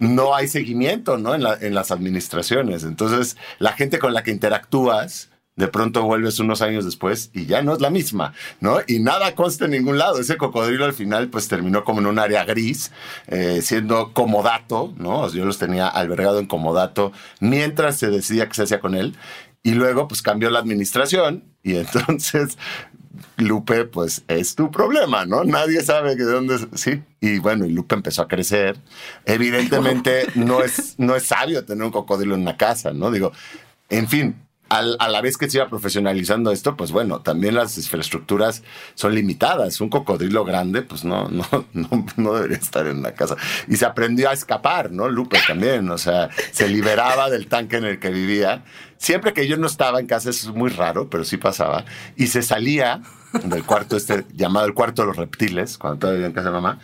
no 0.00 0.34
hay 0.34 0.46
seguimiento, 0.46 1.16
¿no? 1.16 1.34
En, 1.34 1.42
en 1.62 1.74
las 1.74 1.90
administraciones. 1.90 2.84
Entonces, 2.84 3.38
la 3.58 3.72
gente 3.72 3.98
con 3.98 4.12
la 4.12 4.22
que 4.22 4.30
interactúas, 4.30 5.30
de 5.58 5.68
pronto 5.68 6.04
vuelves 6.04 6.38
unos 6.38 6.62
años 6.62 6.84
después 6.84 7.30
y 7.34 7.46
ya 7.46 7.62
no 7.62 7.74
es 7.74 7.80
la 7.80 7.90
misma, 7.90 8.32
¿no? 8.60 8.78
Y 8.86 9.00
nada 9.00 9.34
consta 9.34 9.64
en 9.64 9.72
ningún 9.72 9.98
lado. 9.98 10.20
Ese 10.20 10.36
cocodrilo 10.36 10.84
al 10.84 10.94
final 10.94 11.28
pues 11.28 11.48
terminó 11.48 11.82
como 11.82 12.00
en 12.00 12.06
un 12.06 12.20
área 12.20 12.44
gris, 12.44 12.92
eh, 13.26 13.60
siendo 13.60 14.12
comodato, 14.12 14.94
¿no? 14.96 15.28
Yo 15.32 15.44
los 15.44 15.58
tenía 15.58 15.88
albergado 15.88 16.38
en 16.38 16.46
comodato 16.46 17.12
mientras 17.40 17.98
se 17.98 18.08
decidía 18.08 18.48
qué 18.48 18.54
se 18.54 18.62
hacía 18.62 18.78
con 18.78 18.94
él. 18.94 19.16
Y 19.64 19.72
luego 19.72 20.06
pues 20.06 20.22
cambió 20.22 20.48
la 20.48 20.60
administración 20.60 21.42
y 21.64 21.76
entonces 21.76 22.56
Lupe, 23.36 23.84
pues 23.84 24.22
es 24.28 24.54
tu 24.54 24.70
problema, 24.70 25.26
¿no? 25.26 25.42
Nadie 25.42 25.80
sabe 25.82 26.14
de 26.14 26.24
dónde, 26.24 26.56
sí. 26.74 27.02
Y 27.20 27.40
bueno, 27.40 27.66
y 27.66 27.70
Lupe 27.70 27.96
empezó 27.96 28.22
a 28.22 28.28
crecer. 28.28 28.76
Evidentemente 29.24 30.26
no 30.36 30.62
es, 30.62 30.94
no 30.98 31.16
es 31.16 31.24
sabio 31.24 31.64
tener 31.64 31.84
un 31.84 31.90
cocodrilo 31.90 32.36
en 32.36 32.42
una 32.42 32.56
casa, 32.56 32.92
¿no? 32.92 33.10
Digo, 33.10 33.32
en 33.88 34.08
fin, 34.08 34.36
a 34.68 35.08
la 35.08 35.20
vez 35.20 35.36
que 35.36 35.48
se 35.48 35.58
iba 35.58 35.68
profesionalizando 35.68 36.52
esto, 36.52 36.76
pues 36.76 36.92
bueno, 36.92 37.20
también 37.20 37.54
las 37.54 37.76
infraestructuras 37.78 38.62
son 38.94 39.14
limitadas. 39.14 39.80
Un 39.80 39.88
cocodrilo 39.88 40.44
grande, 40.44 40.82
pues 40.82 41.04
no, 41.04 41.28
no, 41.28 41.46
no, 41.72 42.06
no 42.16 42.34
debería 42.34 42.58
estar 42.58 42.86
en 42.86 43.02
la 43.02 43.14
casa. 43.14 43.36
Y 43.66 43.76
se 43.76 43.86
aprendió 43.86 44.28
a 44.30 44.32
escapar, 44.32 44.90
¿no? 44.90 45.08
Lupe 45.08 45.38
también, 45.46 45.88
o 45.90 45.98
sea, 45.98 46.28
se 46.52 46.68
liberaba 46.68 47.30
del 47.30 47.46
tanque 47.46 47.76
en 47.76 47.84
el 47.84 47.98
que 47.98 48.10
vivía. 48.10 48.64
Siempre 48.98 49.32
que 49.32 49.46
yo 49.46 49.56
no 49.56 49.66
estaba 49.66 50.00
en 50.00 50.06
casa, 50.06 50.30
eso 50.30 50.50
es 50.50 50.54
muy 50.54 50.70
raro, 50.70 51.08
pero 51.08 51.24
sí 51.24 51.36
pasaba. 51.36 51.84
Y 52.16 52.26
se 52.26 52.42
salía 52.42 53.02
del 53.44 53.64
cuarto 53.64 53.96
este 53.96 54.24
llamado 54.34 54.66
el 54.66 54.74
cuarto 54.74 55.02
de 55.02 55.08
los 55.08 55.16
reptiles, 55.16 55.78
cuando 55.78 55.98
todavía 55.98 56.18
vivía 56.18 56.28
en 56.28 56.32
casa 56.32 56.48
de 56.48 56.52
mamá, 56.52 56.78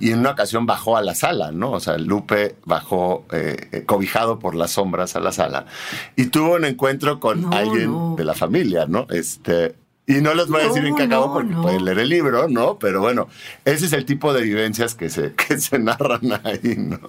y 0.00 0.12
en 0.12 0.20
una 0.20 0.30
ocasión 0.30 0.66
bajó 0.66 0.96
a 0.96 1.02
la 1.02 1.14
sala, 1.14 1.52
¿no? 1.52 1.72
O 1.72 1.80
sea, 1.80 1.96
Lupe 1.98 2.56
bajó 2.64 3.26
eh, 3.32 3.84
cobijado 3.86 4.38
por 4.38 4.54
las 4.54 4.72
sombras 4.72 5.16
a 5.16 5.20
la 5.20 5.32
sala 5.32 5.66
y 6.16 6.26
tuvo 6.26 6.54
un 6.54 6.64
encuentro 6.64 7.20
con 7.20 7.52
alguien 7.52 8.16
de 8.16 8.24
la 8.24 8.34
familia, 8.34 8.86
¿no? 8.86 9.06
Este, 9.10 9.74
y 10.06 10.14
no 10.20 10.34
les 10.34 10.46
voy 10.46 10.62
a 10.62 10.68
decir 10.68 10.84
en 10.86 10.94
qué 10.94 11.04
acabó 11.04 11.32
porque 11.32 11.54
pueden 11.54 11.84
leer 11.84 11.98
el 11.98 12.08
libro, 12.08 12.48
¿no? 12.48 12.78
Pero 12.78 13.00
bueno, 13.00 13.28
ese 13.64 13.86
es 13.86 13.92
el 13.92 14.04
tipo 14.04 14.32
de 14.32 14.42
vivencias 14.42 14.94
que 14.94 15.10
se, 15.10 15.34
que 15.34 15.58
se 15.58 15.78
narran 15.80 16.40
ahí, 16.44 16.76
¿no? 16.76 17.00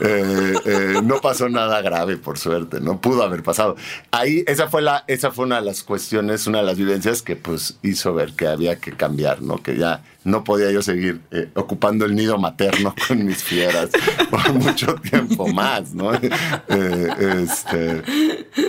Eh, 0.00 0.54
eh, 0.66 1.00
no 1.02 1.20
pasó 1.20 1.48
nada 1.48 1.80
grave, 1.80 2.18
por 2.18 2.38
suerte, 2.38 2.80
¿no? 2.80 3.00
Pudo 3.00 3.22
haber 3.22 3.42
pasado. 3.42 3.76
Ahí, 4.10 4.44
esa 4.46 4.68
fue, 4.68 4.82
la, 4.82 5.04
esa 5.06 5.30
fue 5.30 5.46
una 5.46 5.56
de 5.56 5.66
las 5.66 5.82
cuestiones, 5.82 6.46
una 6.46 6.58
de 6.58 6.64
las 6.64 6.76
vivencias 6.76 7.22
que 7.22 7.36
pues 7.36 7.78
hizo 7.82 8.12
ver 8.12 8.34
que 8.34 8.46
había 8.46 8.76
que 8.76 8.92
cambiar, 8.92 9.40
¿no? 9.40 9.62
Que 9.62 9.78
ya 9.78 10.02
no 10.24 10.44
podía 10.44 10.70
yo 10.70 10.82
seguir 10.82 11.20
eh, 11.30 11.48
ocupando 11.54 12.04
el 12.04 12.14
nido 12.14 12.38
materno 12.38 12.94
con 13.08 13.24
mis 13.24 13.42
fieras 13.42 13.90
por 14.30 14.52
mucho 14.54 14.94
tiempo 14.96 15.46
más, 15.48 15.94
¿no? 15.94 16.12
Eh, 16.14 17.42
este, 17.42 18.02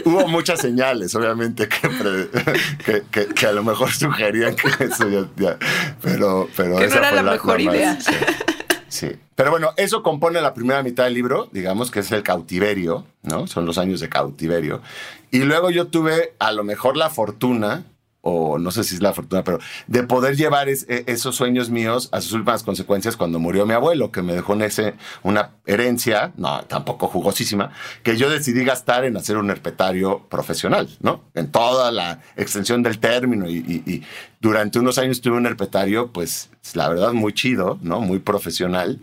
hubo 0.06 0.28
muchas 0.28 0.60
señales, 0.60 1.14
obviamente, 1.16 1.68
que, 1.68 3.04
que, 3.36 3.46
a 3.46 3.52
lo 3.52 3.64
mejor 3.64 3.92
sugerían 3.92 4.56
que 4.56 4.86
eso 4.86 5.10
ya, 5.10 5.58
pero, 6.02 6.50
pero 6.56 6.80
esa 6.80 7.00
no 7.00 7.08
era 7.08 7.22
la, 7.22 7.32
mejor 7.32 7.62
idea. 7.62 7.98
sí. 8.88 9.12
Pero 9.36 9.50
bueno, 9.50 9.72
eso 9.78 10.04
compone 10.04 10.42
la 10.42 10.54
primera 10.54 10.84
mitad 10.84 11.06
del 11.06 11.16
libro, 11.16 11.50
digamos 11.52 11.90
que 11.90 12.02
es 12.02 12.12
el 12.12 12.22
cautiverio, 12.22 13.06
¿no? 13.24 13.48
Son 13.48 13.66
los 13.66 13.80
años 13.80 14.00
de 14.00 14.08
cautiverio. 14.08 14.82
Y 15.32 15.40
luego 15.40 15.72
yo 15.72 15.88
tuve 15.88 16.36
a 16.38 16.52
lo 16.52 16.64
mejor 16.64 16.98
la 16.98 17.10
fortuna 17.10 17.84
o 18.26 18.58
no 18.58 18.72
sé 18.72 18.86
si 18.86 18.96
es 18.96 19.02
la 19.02 19.12
fortuna, 19.12 19.44
pero 19.44 19.60
de 19.88 20.04
poder 20.04 20.38
llevar 20.38 20.70
e, 20.70 20.78
esos 21.08 21.36
sueños 21.36 21.70
míos 21.70 22.08
a 22.14 22.22
sus 22.22 22.32
últimas 22.32 22.64
consecuencias 22.64 23.18
cuando 23.18 23.38
murió 23.38 23.66
mi 23.66 23.74
abuelo, 23.74 24.14
que 24.14 24.22
me 24.22 24.34
dejó 24.34 24.56
ese, 24.64 24.94
una 25.24 25.52
herencia, 25.66 26.32
no, 26.38 26.64
tampoco 26.64 27.10
jugosísima, 27.10 27.72
que 28.02 28.16
yo 28.16 28.30
decidí 28.30 28.64
gastar 28.64 29.04
en 29.04 29.18
hacer 29.18 29.36
un 29.36 29.50
herpetario 29.50 30.26
profesional, 30.30 30.88
¿no? 31.02 31.22
En 31.34 31.52
toda 31.52 31.92
la 31.92 32.22
extensión 32.38 32.82
del 32.82 33.00
término 33.00 33.50
y, 33.50 34.04
durante 34.40 34.80
unos 34.80 34.98
años 34.98 35.20
tuve 35.20 35.36
un 35.36 35.46
herpetario, 35.46 36.12
pues 36.14 36.50
la 36.76 36.88
verdad 36.88 37.12
muy 37.12 37.34
chido, 37.34 37.78
¿no? 37.82 38.00
Muy 38.00 38.20
profesional. 38.20 39.02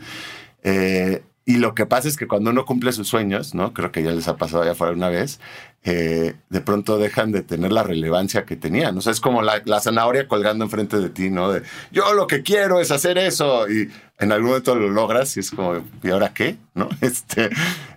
Eh, 0.63 1.23
y 1.51 1.57
lo 1.57 1.75
que 1.75 1.85
pasa 1.85 2.07
es 2.07 2.17
que 2.17 2.29
cuando 2.29 2.51
uno 2.51 2.65
cumple 2.65 2.93
sus 2.93 3.09
sueños, 3.09 3.55
¿no? 3.55 3.75
Creo 3.75 3.91
que 3.91 4.03
ya 4.03 4.13
les 4.13 4.29
ha 4.29 4.37
pasado 4.37 4.65
ya 4.65 4.75
fuera 4.75 4.93
una 4.93 5.09
vez, 5.09 5.41
de 5.83 6.61
pronto 6.65 6.99
dejan 6.99 7.33
de 7.33 7.43
tener 7.43 7.73
la 7.73 7.83
relevancia 7.83 8.45
que 8.45 8.57
tenían. 8.57 8.97
O 8.99 9.01
es 9.01 9.21
como 9.21 9.43
la, 9.43 9.63
zanahoria 9.81 10.29
colgando 10.29 10.65
enfrente 10.65 10.99
de 10.99 11.09
ti, 11.09 11.31
¿no? 11.31 11.51
De 11.51 11.63
yo 11.91 12.13
lo 12.13 12.27
que 12.27 12.43
quiero 12.43 12.81
es 12.81 12.91
hacer 12.91 13.17
eso 13.17 13.69
y 13.69 13.91
en 14.19 14.33
algún 14.33 14.51
momento 14.51 14.75
lo 14.75 14.91
logras 14.91 15.37
y 15.37 15.41
es 15.41 15.51
como, 15.51 15.83
¿y 16.03 16.11
ahora 16.11 16.35
qué? 16.35 16.57
¿No? 16.75 16.89
Este, 17.01 17.49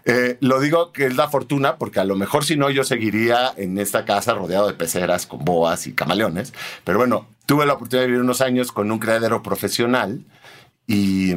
eh, 0.05 0.37
lo 0.39 0.61
digo 0.61 0.93
que 0.93 1.05
es 1.05 1.15
la 1.17 1.29
fortuna 1.29 1.75
porque 1.75 1.99
a 1.99 2.05
lo 2.05 2.15
mejor 2.15 2.45
si 2.45 2.55
no 2.55 2.69
yo 2.69 2.83
seguiría 2.83 3.53
en 3.57 3.77
esta 3.77 4.05
casa 4.05 4.33
rodeado 4.33 4.67
de 4.67 4.73
peceras 4.73 5.25
con 5.25 5.43
boas 5.43 5.85
y 5.87 5.93
camaleones. 5.93 6.53
Pero 6.85 6.99
bueno, 6.99 7.27
tuve 7.45 7.65
la 7.65 7.73
oportunidad 7.73 8.03
de 8.03 8.07
vivir 8.07 8.23
unos 8.23 8.41
años 8.41 8.71
con 8.71 8.91
un 8.91 8.99
criadero 8.99 9.43
profesional 9.43 10.23
y 10.87 11.33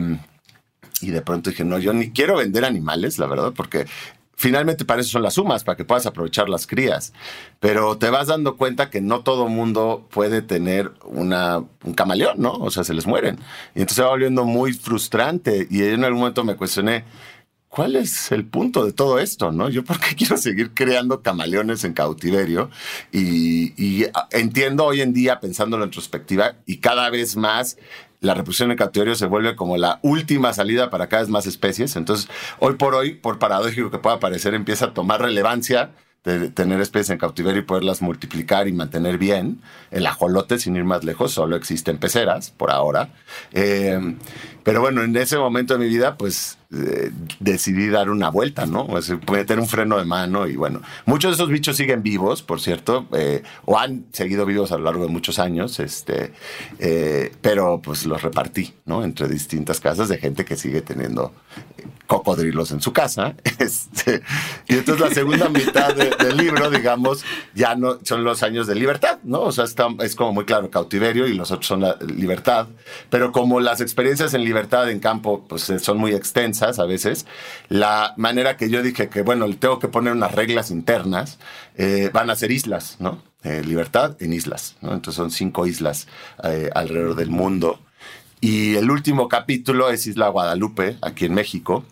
Y 1.03 1.11
de 1.11 1.20
pronto 1.20 1.51
dije, 1.51 1.64
no, 1.64 1.78
yo 1.78 1.92
ni 1.92 2.11
quiero 2.11 2.36
vender 2.36 2.64
animales, 2.64 3.18
la 3.18 3.26
verdad, 3.26 3.53
porque 3.55 3.86
finalmente 4.37 4.84
para 4.84 5.01
eso 5.01 5.11
son 5.11 5.22
las 5.22 5.34
sumas, 5.34 5.64
para 5.64 5.76
que 5.76 5.84
puedas 5.84 6.07
aprovechar 6.07 6.49
las 6.49 6.66
crías. 6.66 7.12
Pero 7.59 7.97
te 7.99 8.11
vas 8.11 8.28
dando 8.28 8.57
cuenta 8.57 8.91
que 8.91 9.01
no 9.01 9.20
todo 9.20 9.49
mundo 9.49 10.07
puede 10.11 10.43
tener 10.43 10.93
una, 11.05 11.59
un 11.59 11.95
camaleón, 11.95 12.37
¿no? 12.39 12.53
O 12.53 12.70
sea, 12.70 12.84
se 12.84 12.95
les 12.95 13.07
mueren. 13.07 13.39
Y 13.74 13.80
entonces 13.80 13.97
se 13.97 14.03
va 14.03 14.11
volviendo 14.11 14.45
muy 14.45 14.74
frustrante. 14.74 15.66
Y 15.70 15.82
en 15.82 16.05
algún 16.05 16.20
momento 16.20 16.45
me 16.45 16.57
cuestioné, 16.57 17.05
¿cuál 17.68 17.97
es 17.97 18.30
el 18.32 18.47
punto 18.47 18.84
de 18.84 18.93
todo 18.93 19.18
esto? 19.18 19.53
¿no? 19.53 19.68
Yo 19.68 19.84
por 19.84 20.01
qué 20.01 20.14
quiero 20.16 20.37
seguir 20.37 20.72
creando 20.74 21.22
camaleones 21.22 21.84
en 21.84 21.95
cautiverio 21.95 22.70
y, 23.12 23.72
y, 23.82 24.07
entiendo 24.30 24.84
hoy 24.84 25.01
en 25.01 25.12
día, 25.12 25.41
pensando 25.41 25.76
en 25.76 25.82
retrospectiva, 25.82 26.57
y 26.66 26.78
cada 26.78 27.11
vez 27.11 27.37
más 27.37 27.78
la 28.21 28.35
reproducción 28.35 28.71
en 28.71 28.77
cautiverio 28.77 29.14
se 29.14 29.27
vuelve 29.27 29.57
como 29.57 29.77
la 29.77 29.99
última 30.03 30.53
salida 30.53 30.91
para 30.91 31.09
cada 31.09 31.23
vez 31.23 31.31
más 31.31 31.47
especies. 31.47 31.97
Entonces, 31.97 32.29
hoy 32.59 32.75
por 32.75 32.95
hoy, 32.95 33.14
por 33.14 33.39
paradójico 33.39 33.91
que 33.91 33.99
pueda 33.99 34.21
parecer, 34.21 34.55
empieza 34.55 34.87
a 34.87 34.95
tomar 34.95 35.21
relevancia 35.21 35.91
de 36.25 36.51
tener 36.51 36.81
especies 36.81 37.11
en 37.11 37.19
cautiverio 37.19 37.62
y 37.62 37.64
poderlas 37.64 38.03
multiplicar 38.03 38.67
y 38.67 38.73
mantener 38.73 39.17
bien. 39.17 39.61
El 39.93 40.07
ajolote, 40.07 40.59
sin 40.59 40.75
ir 40.75 40.85
más 40.85 41.05
lejos, 41.05 41.33
solo 41.33 41.55
existen 41.55 41.99
peceras 41.99 42.51
por 42.51 42.73
ahora. 42.73 43.11
Eh, 43.53 44.17
pero 44.67 44.81
bueno, 44.81 45.05
en 45.05 45.17
ese 45.17 45.39
momento 45.39 45.75
de 45.75 45.79
mi 45.79 45.89
vida, 45.89 46.17
pues 46.17 46.59
eh, 46.75 47.12
decidí 47.39 47.87
dar 47.87 48.11
una 48.11 48.31
vuelta, 48.31 48.67
¿no? 48.67 48.85
O 48.87 49.01
sea, 49.01 49.17
un 49.17 49.69
freno 49.69 49.97
de 49.97 50.05
mano 50.05 50.49
y 50.49 50.57
bueno, 50.57 50.83
muchos 51.05 51.31
de 51.31 51.35
esos 51.37 51.49
bichos 51.49 51.77
siguen 51.77 52.03
vivos, 52.03 52.43
por 52.43 52.61
cierto, 52.61 53.07
eh, 53.12 53.45
o 53.64 53.79
han 53.79 54.07
seguido 54.11 54.45
vivos 54.45 54.73
a 54.73 54.79
lo 54.79 54.83
largo 54.83 55.07
de 55.07 55.12
muchos 55.12 55.39
años, 55.39 55.79
este, 55.79 56.33
eh, 56.81 57.33
pero 57.41 57.81
pues 57.81 58.07
los 58.07 58.21
repartí, 58.21 58.75
¿no? 58.87 59.05
Entre 59.05 59.29
distintas 59.29 59.79
casas 59.79 60.09
de 60.09 60.19
gente 60.19 60.45
que 60.45 60.57
sigue 60.57 60.81
teniendo 60.81 61.33
cocodrilos 62.09 62.73
en 62.73 62.81
su 62.81 62.93
casa. 62.93 63.37
Este, 63.59 64.23
y 64.69 64.75
entonces 64.75 65.09
la 65.09 65.14
segunda 65.14 65.49
mitad 65.49 65.95
del 65.95 66.37
libro, 66.37 66.71
digamos, 66.71 67.25
ya 67.55 67.75
no 67.75 67.99
son 68.05 68.23
los 68.23 68.43
años 68.43 68.67
de 68.67 68.75
libertad, 68.75 69.19
¿no? 69.25 69.41
O 69.41 69.53
sea, 69.53 69.64
está, 69.64 69.89
es 70.01 70.14
como 70.14 70.35
muy 70.35 70.45
claro, 70.45 70.71
cautiverio 70.71 71.27
y 71.27 71.35
los 71.35 71.51
otros 71.51 71.67
son 71.67 71.81
la 71.81 71.97
libertad, 71.97 72.69
pero 73.09 73.33
como 73.33 73.61
las 73.61 73.81
experiencias 73.81 74.35
en 74.35 74.45
libertad 74.45 74.55
en 74.59 75.00
campo 75.00 75.44
pues 75.48 75.62
son 75.80 75.98
muy 75.98 76.12
extensas 76.12 76.78
a 76.78 76.84
veces, 76.84 77.26
la 77.68 78.14
manera 78.16 78.57
que 78.57 78.70
yo 78.70 78.82
dije 78.82 79.09
que, 79.09 79.22
bueno, 79.22 79.48
tengo 79.57 79.78
que 79.78 79.88
poner 79.88 80.12
unas 80.12 80.34
reglas 80.34 80.70
internas, 80.70 81.38
eh, 81.76 82.11
van 82.12 82.30
a 82.30 82.36
ser 82.36 82.50
islas, 82.50 82.96
¿no? 82.98 83.22
Eh, 83.44 83.62
libertad 83.64 84.16
en 84.20 84.32
islas, 84.32 84.76
¿no? 84.80 84.92
Entonces 84.92 85.16
son 85.16 85.30
cinco 85.30 85.66
islas 85.66 86.09
eh, 86.42 86.70
alrededor 86.74 87.14
del 87.14 87.30
mundo. 87.30 87.80
Y 88.40 88.76
el 88.76 88.90
último 88.90 89.28
capítulo 89.28 89.88
es 89.90 90.07
Isla 90.07 90.28
Guadalupe, 90.28 90.96
aquí 91.00 91.24
en 91.26 91.34
México, 91.34 91.84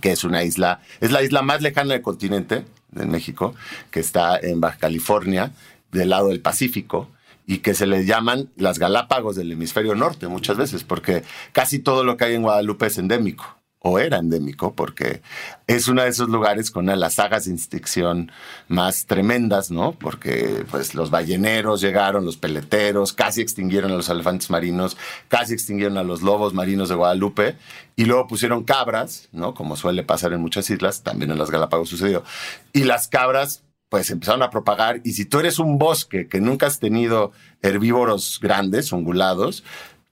que 0.00 0.12
es 0.12 0.24
una 0.24 0.42
isla, 0.42 0.80
es 1.00 1.12
la 1.12 1.22
isla 1.22 1.42
más 1.42 1.60
lejana 1.60 1.94
del 1.94 2.02
continente, 2.02 2.64
de 2.92 3.06
México, 3.06 3.54
que 3.90 4.00
está 4.00 4.38
en 4.38 4.60
Baja 4.60 4.78
California, 4.78 5.52
del 5.92 6.10
lado 6.10 6.28
del 6.28 6.40
Pacífico, 6.40 7.10
y 7.46 7.58
que 7.58 7.74
se 7.74 7.86
le 7.86 8.04
llaman 8.04 8.50
las 8.56 8.78
Galápagos 8.78 9.36
del 9.36 9.52
hemisferio 9.52 9.94
norte 9.94 10.26
muchas 10.28 10.56
veces, 10.56 10.84
porque 10.84 11.22
casi 11.52 11.78
todo 11.78 12.04
lo 12.04 12.16
que 12.16 12.24
hay 12.24 12.34
en 12.34 12.42
Guadalupe 12.42 12.86
es 12.86 12.98
endémico 12.98 13.56
o 13.88 14.00
era 14.00 14.18
endémico, 14.18 14.74
porque 14.74 15.22
es 15.68 15.86
uno 15.86 16.02
de 16.02 16.08
esos 16.08 16.28
lugares 16.28 16.72
con 16.72 16.86
las 16.86 17.14
sagas 17.14 17.44
de 17.44 17.52
extinción 17.52 18.32
más 18.66 19.06
tremendas, 19.06 19.70
¿no? 19.70 19.92
Porque 19.92 20.64
pues 20.72 20.96
los 20.96 21.10
balleneros 21.10 21.82
llegaron, 21.82 22.24
los 22.24 22.36
peleteros, 22.36 23.12
casi 23.12 23.42
extinguieron 23.42 23.92
a 23.92 23.94
los 23.94 24.08
elefantes 24.08 24.50
marinos, 24.50 24.96
casi 25.28 25.54
extinguieron 25.54 25.98
a 25.98 26.02
los 26.02 26.22
lobos 26.22 26.52
marinos 26.52 26.88
de 26.88 26.96
Guadalupe, 26.96 27.56
y 27.94 28.06
luego 28.06 28.26
pusieron 28.26 28.64
cabras, 28.64 29.28
¿no? 29.30 29.54
Como 29.54 29.76
suele 29.76 30.02
pasar 30.02 30.32
en 30.32 30.40
muchas 30.40 30.68
islas, 30.68 31.04
también 31.04 31.30
en 31.30 31.38
las 31.38 31.52
Galápagos 31.52 31.88
sucedió, 31.88 32.24
y 32.72 32.84
las 32.84 33.06
cabras 33.06 33.62
pues 33.88 34.10
empezaron 34.10 34.42
a 34.42 34.50
propagar, 34.50 35.00
y 35.04 35.12
si 35.12 35.24
tú 35.24 35.38
eres 35.38 35.58
un 35.58 35.78
bosque 35.78 36.28
que 36.28 36.40
nunca 36.40 36.66
has 36.66 36.80
tenido 36.80 37.32
herbívoros 37.62 38.38
grandes, 38.40 38.92
ungulados, 38.92 39.62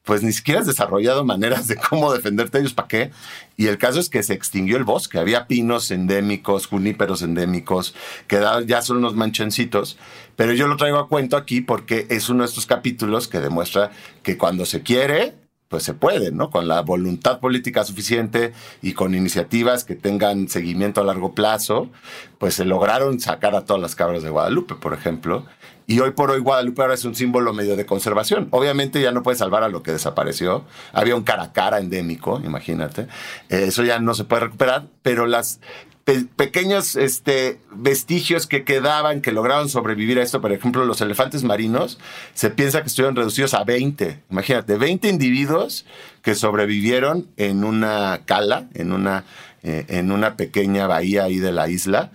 pues 0.05 0.23
ni 0.23 0.33
siquiera 0.33 0.61
has 0.61 0.67
desarrollado 0.67 1.25
maneras 1.25 1.67
de 1.67 1.77
cómo 1.77 2.13
defenderte 2.13 2.59
de 2.59 2.63
ellos, 2.63 2.75
¿para 2.75 2.89
qué? 2.89 3.11
Y 3.57 3.67
el 3.67 3.79
caso 3.79 3.99
es 4.01 4.09
que 4.09 4.23
se 4.23 4.35
extinguió 4.35 4.77
el 4.77 4.85
bosque. 4.85 5.19
Había 5.19 5.47
pinos 5.47 5.91
endémicos, 5.91 6.67
juníperos 6.67 7.23
endémicos, 7.23 7.95
que 8.29 8.45
ya 8.67 8.83
son 8.83 8.99
unos 8.99 9.15
manchoncitos. 9.15 9.97
Pero 10.37 10.53
yo 10.53 10.67
lo 10.67 10.77
traigo 10.77 10.99
a 10.99 11.09
cuento 11.09 11.37
aquí 11.37 11.61
porque 11.61 12.07
es 12.11 12.29
uno 12.29 12.43
de 12.43 12.49
estos 12.49 12.67
capítulos 12.67 13.29
que 13.29 13.41
demuestra 13.41 13.93
que 14.23 14.37
cuando 14.37 14.67
se 14.67 14.83
quiere, 14.83 15.35
pues 15.75 15.83
se 15.83 15.93
puede, 15.93 16.31
¿no? 16.31 16.51
Con 16.51 16.69
la 16.69 16.83
voluntad 16.83 17.41
política 17.41 17.83
suficiente 17.83 18.53
y 18.81 18.93
con 18.93 19.13
iniciativas 19.13 19.83
que 19.83 19.97
tengan 19.97 20.47
seguimiento 20.47 21.01
a 21.01 21.05
largo 21.05 21.35
plazo, 21.35 21.89
pues 22.39 22.55
se 22.55 22.65
lograron 22.65 23.19
sacar 23.19 23.57
a 23.57 23.65
todas 23.65 23.83
las 23.83 23.97
cabras 23.97 24.23
de 24.23 24.31
Guadalupe, 24.31 24.77
por 24.77 24.95
ejemplo. 24.95 25.47
Y 25.89 25.99
hoy 25.99 26.13
por 26.13 26.31
hoy 26.31 26.39
Guadalupe 26.39 26.81
ahora 26.83 26.95
es 26.95 27.05
un 27.05 27.17
símbolo 27.17 27.53
medio 27.53 27.75
de 27.75 27.87
conservación. 27.87 28.47
Obviamente 28.53 29.03
ya 29.03 29.11
no 29.11 29.25
puede 29.25 29.37
salvar 29.37 29.65
a 29.65 29.69
lo 29.69 29.83
que 29.83 29.91
desapareció. 29.91 30.65
Había 30.93 31.17
un 31.17 31.25
cara 31.25 31.43
a 31.43 31.53
cara 31.53 31.81
endémico, 31.81 32.41
imagínate. 32.45 33.09
Eh, 33.49 33.65
eso 33.67 33.83
ya 33.83 33.99
no 33.99 34.15
se 34.15 34.23
puede 34.23 34.43
recuperar, 34.45 34.87
pero 35.03 35.27
las 35.27 35.59
pequeños 36.05 36.97
este, 36.97 37.59
vestigios 37.73 38.47
que 38.47 38.65
quedaban, 38.65 39.23
que 39.23 39.33
lograron 39.33 39.69
sobrevivir 39.69 40.19
a 40.19 40.23
esto, 40.23 40.41
por 40.41 40.53
ejemplo, 40.53 40.85
los 40.85 41.01
elefantes 41.01 41.45
marinos, 41.45 41.99
se 42.35 42.51
piensa 42.51 42.83
que 42.83 42.89
estuvieron 42.89 43.17
reducidos 43.17 43.55
a 43.55 43.65
20. 43.65 44.21
Imagínate, 44.31 44.77
20 44.77 45.09
individuos 45.09 45.87
que 46.23 46.35
sobrevivieron 46.35 47.29
en 47.37 47.65
una 47.65 48.21
cala, 48.27 48.69
en 48.75 48.93
una, 48.93 49.25
eh, 49.63 49.87
en 49.89 50.13
una 50.13 50.37
pequeña 50.37 50.87
bahía 50.87 51.25
ahí 51.25 51.39
de 51.39 51.53
la 51.53 51.69
isla, 51.69 52.13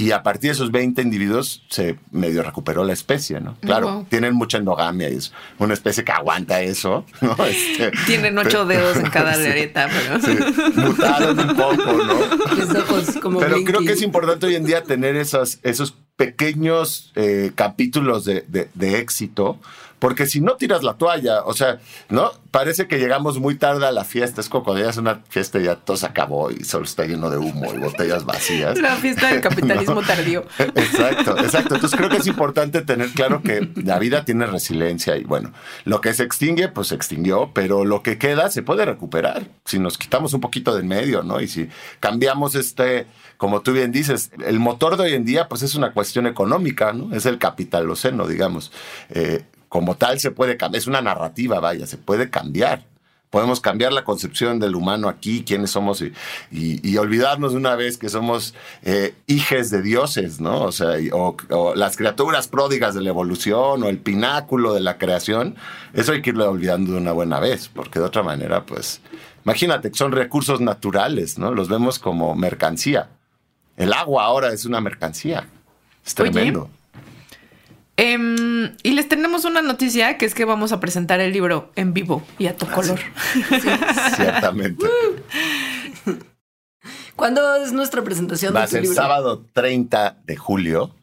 y 0.00 0.12
a 0.12 0.22
partir 0.22 0.48
de 0.48 0.54
esos 0.54 0.70
20 0.70 1.02
individuos 1.02 1.62
se 1.68 1.98
medio 2.10 2.42
recuperó 2.42 2.84
la 2.84 2.94
especie, 2.94 3.38
¿no? 3.38 3.58
Claro, 3.60 4.06
tienen 4.08 4.34
mucha 4.34 4.56
endogamia 4.56 5.10
y 5.10 5.16
es 5.16 5.30
una 5.58 5.74
especie 5.74 6.04
que 6.04 6.12
aguanta 6.12 6.62
eso, 6.62 7.04
¿no? 7.20 7.36
Este, 7.44 7.92
tienen 8.06 8.38
ocho 8.38 8.64
dedos 8.64 8.96
en 8.96 9.10
cada 9.10 9.32
areta, 9.50 9.90
pero... 9.90 10.20
Sí, 10.22 10.38
mutaron 10.74 11.38
un 11.38 11.54
poco, 11.54 11.92
¿no? 11.92 13.38
pero 13.40 13.62
creo 13.62 13.80
que 13.80 13.92
es 13.92 14.00
importante 14.00 14.46
hoy 14.46 14.54
en 14.54 14.64
día 14.64 14.84
tener 14.84 15.16
esos, 15.16 15.58
esos 15.62 15.94
pequeños 16.16 17.12
eh, 17.14 17.52
capítulos 17.54 18.24
de, 18.24 18.44
de 18.48 18.98
éxito 18.98 19.58
porque 20.00 20.26
si 20.26 20.40
no 20.40 20.56
tiras 20.56 20.82
la 20.82 20.94
toalla, 20.94 21.42
o 21.44 21.52
sea, 21.52 21.78
¿no? 22.08 22.32
Parece 22.50 22.88
que 22.88 22.98
llegamos 22.98 23.38
muy 23.38 23.54
tarde 23.54 23.86
a 23.86 23.92
la 23.92 24.04
fiesta, 24.04 24.40
es 24.40 24.48
cocodrilo, 24.48 24.88
es 24.88 24.96
una 24.96 25.20
fiesta 25.28 25.60
y 25.60 25.64
ya 25.64 25.76
todo 25.76 25.96
se 25.96 26.06
acabó 26.06 26.50
y 26.50 26.64
solo 26.64 26.84
está 26.84 27.04
lleno 27.04 27.30
de 27.30 27.36
humo 27.36 27.72
y 27.72 27.78
botellas 27.78 28.24
vacías. 28.24 28.76
La 28.80 28.96
fiesta 28.96 29.28
del 29.28 29.40
capitalismo 29.42 30.02
tardío. 30.02 30.44
Exacto, 30.58 31.38
exacto. 31.38 31.76
Entonces 31.76 31.96
creo 31.96 32.10
que 32.10 32.16
es 32.16 32.26
importante 32.26 32.80
tener 32.80 33.10
claro 33.10 33.42
que 33.42 33.68
la 33.76 33.98
vida 34.00 34.24
tiene 34.24 34.46
resiliencia 34.46 35.16
y 35.16 35.24
bueno, 35.24 35.52
lo 35.84 36.00
que 36.00 36.12
se 36.12 36.24
extingue, 36.24 36.68
pues 36.68 36.88
se 36.88 36.96
extinguió, 36.96 37.52
pero 37.54 37.84
lo 37.84 38.02
que 38.02 38.18
queda 38.18 38.50
se 38.50 38.62
puede 38.62 38.84
recuperar 38.84 39.44
si 39.64 39.78
nos 39.78 39.98
quitamos 39.98 40.32
un 40.32 40.40
poquito 40.40 40.74
del 40.74 40.84
medio, 40.84 41.22
¿no? 41.22 41.40
Y 41.40 41.46
si 41.46 41.68
cambiamos 42.00 42.54
este, 42.54 43.06
como 43.36 43.60
tú 43.60 43.72
bien 43.72 43.92
dices, 43.92 44.32
el 44.44 44.58
motor 44.58 44.96
de 44.96 45.04
hoy 45.04 45.14
en 45.14 45.24
día, 45.24 45.48
pues 45.48 45.62
es 45.62 45.74
una 45.74 45.92
cuestión 45.92 46.26
económica, 46.26 46.92
¿no? 46.92 47.14
Es 47.14 47.26
el 47.26 47.38
capitaloceno, 47.38 48.26
digamos. 48.26 48.72
Eh, 49.10 49.44
como 49.70 49.94
tal 49.96 50.18
se 50.18 50.32
puede 50.32 50.56
cambiar, 50.56 50.80
es 50.80 50.88
una 50.88 51.00
narrativa, 51.00 51.60
vaya, 51.60 51.86
se 51.86 51.96
puede 51.96 52.28
cambiar. 52.28 52.82
Podemos 53.30 53.60
cambiar 53.60 53.92
la 53.92 54.02
concepción 54.02 54.58
del 54.58 54.74
humano 54.74 55.08
aquí, 55.08 55.44
quiénes 55.44 55.70
somos, 55.70 56.02
y, 56.50 56.96
olvidarnos 56.96 57.52
de 57.52 57.58
una 57.58 57.76
vez 57.76 57.96
que 57.96 58.08
somos 58.08 58.52
eh, 58.82 59.14
hijes 59.28 59.70
de 59.70 59.80
dioses, 59.80 60.40
¿no? 60.40 60.62
O 60.62 60.72
sea, 60.72 60.96
o, 61.12 61.36
las 61.76 61.96
criaturas 61.96 62.48
pródigas 62.48 62.96
de 62.96 63.02
la 63.02 63.10
evolución, 63.10 63.84
o 63.84 63.88
el 63.88 63.98
pináculo 63.98 64.74
de 64.74 64.80
la 64.80 64.98
creación. 64.98 65.54
Eso 65.94 66.10
hay 66.10 66.20
que 66.20 66.30
irlo 66.30 66.50
olvidando 66.50 66.90
de 66.90 66.98
una 66.98 67.12
buena 67.12 67.38
vez, 67.38 67.68
porque 67.68 68.00
de 68.00 68.06
otra 68.06 68.24
manera, 68.24 68.66
pues, 68.66 69.00
imagínate 69.44 69.92
que 69.92 69.96
son 69.96 70.10
recursos 70.10 70.60
naturales, 70.60 71.38
¿no? 71.38 71.54
Los 71.54 71.68
vemos 71.68 72.00
como 72.00 72.34
mercancía. 72.34 73.10
El 73.76 73.92
agua 73.92 74.24
ahora 74.24 74.52
es 74.52 74.64
una 74.64 74.80
mercancía. 74.80 75.46
Es 76.04 76.16
tremendo. 76.16 76.68
Em, 78.02 78.74
y 78.82 78.92
les 78.92 79.08
tenemos 79.08 79.44
una 79.44 79.60
noticia 79.60 80.16
que 80.16 80.24
es 80.24 80.34
que 80.34 80.46
vamos 80.46 80.72
a 80.72 80.80
presentar 80.80 81.20
el 81.20 81.34
libro 81.34 81.70
en 81.76 81.92
vivo 81.92 82.22
y 82.38 82.46
a 82.46 82.56
tu 82.56 82.64
ah, 82.64 82.72
color. 82.72 82.98
Ciertamente. 84.16 84.86
¿Cuándo 87.14 87.56
es 87.56 87.72
nuestra 87.72 88.02
presentación? 88.02 88.56
Va 88.56 88.62
a 88.62 88.66
ser 88.68 88.86
sábado 88.86 89.44
30 89.52 90.16
de 90.24 90.36
julio 90.36 90.94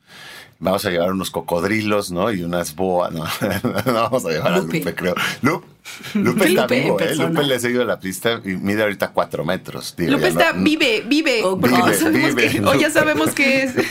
vamos 0.60 0.86
a 0.86 0.90
llevar 0.90 1.12
unos 1.12 1.32
cocodrilos, 1.32 2.12
¿no? 2.12 2.32
Y 2.32 2.44
unas 2.44 2.76
boas, 2.76 3.12
¿no? 3.12 3.26
no 3.86 3.94
vamos 3.94 4.26
a 4.26 4.30
llevar 4.30 4.54
a 4.54 4.58
Lupe, 4.58 4.96
creo. 4.96 5.16
Lupe, 5.42 5.68
Lupe 6.14 6.48
está 6.48 6.68
vivo, 6.68 7.00
¿eh? 7.00 7.16
Lupe 7.16 7.44
le 7.44 7.56
ha 7.56 7.60
seguido 7.60 7.86
la 7.86 8.00
pista 8.00 8.42
y 8.44 8.50
mide 8.50 8.84
ahorita 8.84 9.10
cuatro 9.10 9.46
metros. 9.46 9.96
Lupe 9.98 10.28
está, 10.28 10.52
vive, 10.54 11.04
vive. 11.06 11.42
Oh, 11.44 11.56
vive, 11.58 12.34
vive 12.34 12.62
o 12.66 12.74
ya 12.76 12.90
sabemos 12.90 13.32
que 13.32 13.64
es. 13.64 13.74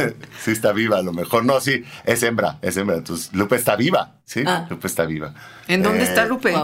sí, 0.44 0.50
está 0.50 0.72
viva, 0.72 0.98
a 0.98 1.02
lo 1.02 1.12
mejor. 1.12 1.44
No, 1.44 1.60
sí, 1.60 1.84
es 2.04 2.22
hembra, 2.22 2.58
es 2.62 2.76
hembra. 2.76 2.96
Entonces, 2.96 3.32
Lupe 3.32 3.56
está 3.56 3.76
viva, 3.76 4.16
¿sí? 4.24 4.42
Ah. 4.46 4.66
Lupe 4.68 4.86
está 4.86 5.04
viva. 5.04 5.34
¿En 5.68 5.82
dónde 5.82 6.04
está 6.04 6.24
eh, 6.24 6.28
Lupe? 6.28 6.54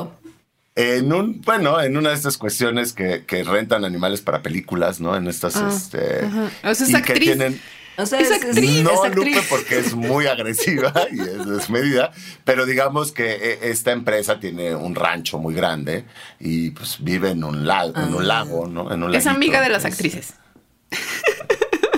en 0.76 1.10
un, 1.10 1.40
bueno, 1.40 1.80
en 1.80 1.96
una 1.96 2.10
de 2.10 2.14
estas 2.14 2.36
cuestiones 2.36 2.92
que, 2.92 3.24
que 3.24 3.42
rentan 3.42 3.84
animales 3.86 4.20
para 4.20 4.42
películas, 4.42 5.00
¿no? 5.00 5.16
En 5.16 5.26
estas, 5.26 5.56
este. 5.56 6.26
O 6.62 6.74
sea, 6.74 6.86
es 6.86 6.88
y 6.88 6.92
que 6.92 6.98
actriz. 6.98 7.20
tienen. 7.20 7.60
O 7.98 8.04
sea, 8.06 8.20
Es 8.20 8.30
es, 8.30 8.36
es- 8.42 8.44
actriz. 8.44 8.82
No, 8.82 8.90
es 8.92 9.00
actriz. 9.10 9.34
Lupe, 9.36 9.46
porque 9.48 9.78
es 9.78 9.94
muy 9.94 10.26
agresiva 10.26 10.92
y 11.10 11.20
es 11.20 11.46
desmedida, 11.46 12.12
pero 12.44 12.66
digamos 12.66 13.12
que 13.12 13.32
eh, 13.32 13.58
esta 13.62 13.92
empresa 13.92 14.38
tiene 14.38 14.74
un 14.74 14.94
rancho 14.94 15.38
muy 15.38 15.54
grande 15.54 16.04
y 16.38 16.70
pues 16.70 16.98
vive 17.00 17.30
en 17.30 17.44
un, 17.44 17.66
lago, 17.66 17.94
en 17.96 18.14
un 18.14 18.26
lago, 18.28 18.66
¿no? 18.66 18.92
En 18.92 19.02
un 19.02 19.14
Es 19.14 19.24
laguito, 19.24 19.30
amiga 19.36 19.60
de 19.62 19.68
las 19.70 19.82
pues, 19.82 19.94
actrices. 19.94 20.34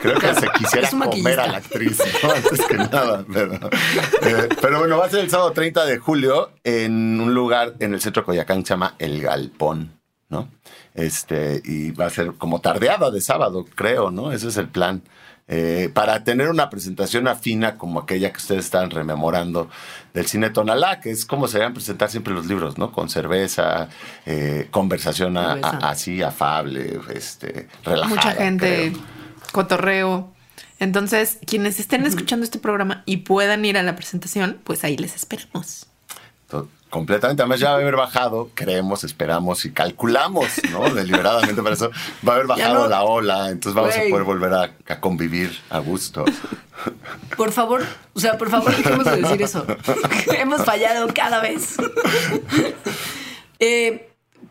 Creo 0.01 0.19
que 0.20 0.35
se 0.35 0.49
quisiera 0.57 0.89
comer 0.91 1.41
a 1.41 1.47
la 1.49 1.59
actriz, 1.59 1.99
¿no? 2.23 2.31
Antes 2.35 2.61
que 2.66 2.75
nada. 2.77 3.25
Pero, 3.33 3.55
eh, 3.55 4.49
pero 4.62 4.79
bueno, 4.79 4.97
va 4.99 5.07
a 5.07 5.11
ser 5.11 5.20
el 5.20 5.31
sábado 5.31 5.51
30 5.53 5.85
de 5.87 5.99
julio 5.99 6.53
en 6.62 7.20
un 7.20 7.35
lugar 7.35 7.75
en 7.81 7.95
el 7.95 8.01
centro 8.01 8.23
de 8.23 8.27
Coyacán 8.27 8.62
que 8.62 8.69
se 8.69 8.75
llama 8.75 8.95
El 9.01 9.20
Galpón, 9.20 9.99
¿no? 10.29 10.49
Este, 10.95 11.61
y 11.65 11.91
va 11.91 12.07
a 12.07 12.11
ser 12.11 12.35
como 12.39 12.61
tardeada 12.61 13.11
de 13.11 13.20
sábado, 13.20 13.65
creo, 13.75 14.11
¿no? 14.12 14.31
Ese 14.33 14.49
es 14.49 14.57
el 14.57 14.69
plan. 14.69 15.03
Eh, 15.51 15.91
para 15.95 16.25
tener 16.25 16.51
una 16.51 16.69
presentación 16.69 17.27
afina 17.27 17.77
como 17.79 18.01
aquella 18.01 18.31
que 18.31 18.37
ustedes 18.37 18.66
están 18.66 18.91
rememorando 18.91 19.70
del 20.12 20.27
cine 20.27 20.51
Tonalá, 20.51 21.01
que 21.01 21.11
es 21.11 21.25
como 21.25 21.49
se 21.49 21.59
deben 21.59 21.73
presentar 21.73 22.11
siempre 22.11 22.35
los 22.35 22.45
libros, 22.47 22.77
¿no? 22.77 22.93
Con 22.93 23.09
cerveza, 23.09 23.89
eh, 24.27 24.69
conversación 24.70 25.39
a- 25.39 25.53
a- 25.53 25.55
Cerveza. 25.55 25.79
así, 25.89 26.23
afable, 26.23 27.01
este, 27.15 27.66
relajada. 27.85 28.09
Mucha 28.15 28.33
gente, 28.33 28.93
creo. 28.93 29.03
cotorreo. 29.53 30.35
Entonces, 30.81 31.39
quienes 31.47 31.81
estén 31.81 32.05
escuchando 32.05 32.45
este 32.45 32.59
programa 32.59 33.03
y 33.07 33.19
puedan 33.19 33.65
ir 33.65 33.79
a 33.79 33.83
la 33.83 33.97
presentación, 33.97 34.59
pues 34.65 34.85
ahí 34.85 34.97
les 34.97 35.16
esperamos. 35.16 35.87
Completamente. 36.90 37.43
Además, 37.43 37.60
ya 37.60 37.69
va 37.70 37.77
a 37.77 37.81
haber 37.81 37.97
bajado, 37.97 38.51
creemos, 38.55 39.05
esperamos 39.05 39.65
y 39.66 39.73
calculamos, 39.73 40.48
¿no? 40.70 40.89
Deliberadamente 40.94 41.62
para 41.62 41.74
eso. 41.74 41.90
Va 42.27 42.32
a 42.32 42.36
haber 42.36 42.47
bajado 42.47 42.74
no- 42.85 42.89
la 42.89 43.02
ola, 43.02 43.48
entonces 43.51 43.74
vamos 43.74 43.94
a 43.94 44.09
poder 44.09 44.24
volver 44.24 44.55
a, 44.55 44.70
a 44.94 45.01
convivir 45.01 45.59
a 45.69 45.78
gusto. 45.81 46.24
Por 47.36 47.52
favor, 47.52 47.85
o 48.15 48.20
sea, 48.20 48.39
por 48.39 48.48
favor, 48.51 48.74
dejemos 48.74 49.05
de 49.05 49.16
decir 49.20 49.43
eso. 49.43 49.66
Hemos 50.39 50.65
fallado 50.65 51.09
cada 51.15 51.40
vez. 51.40 51.77
Eh, 53.59 54.07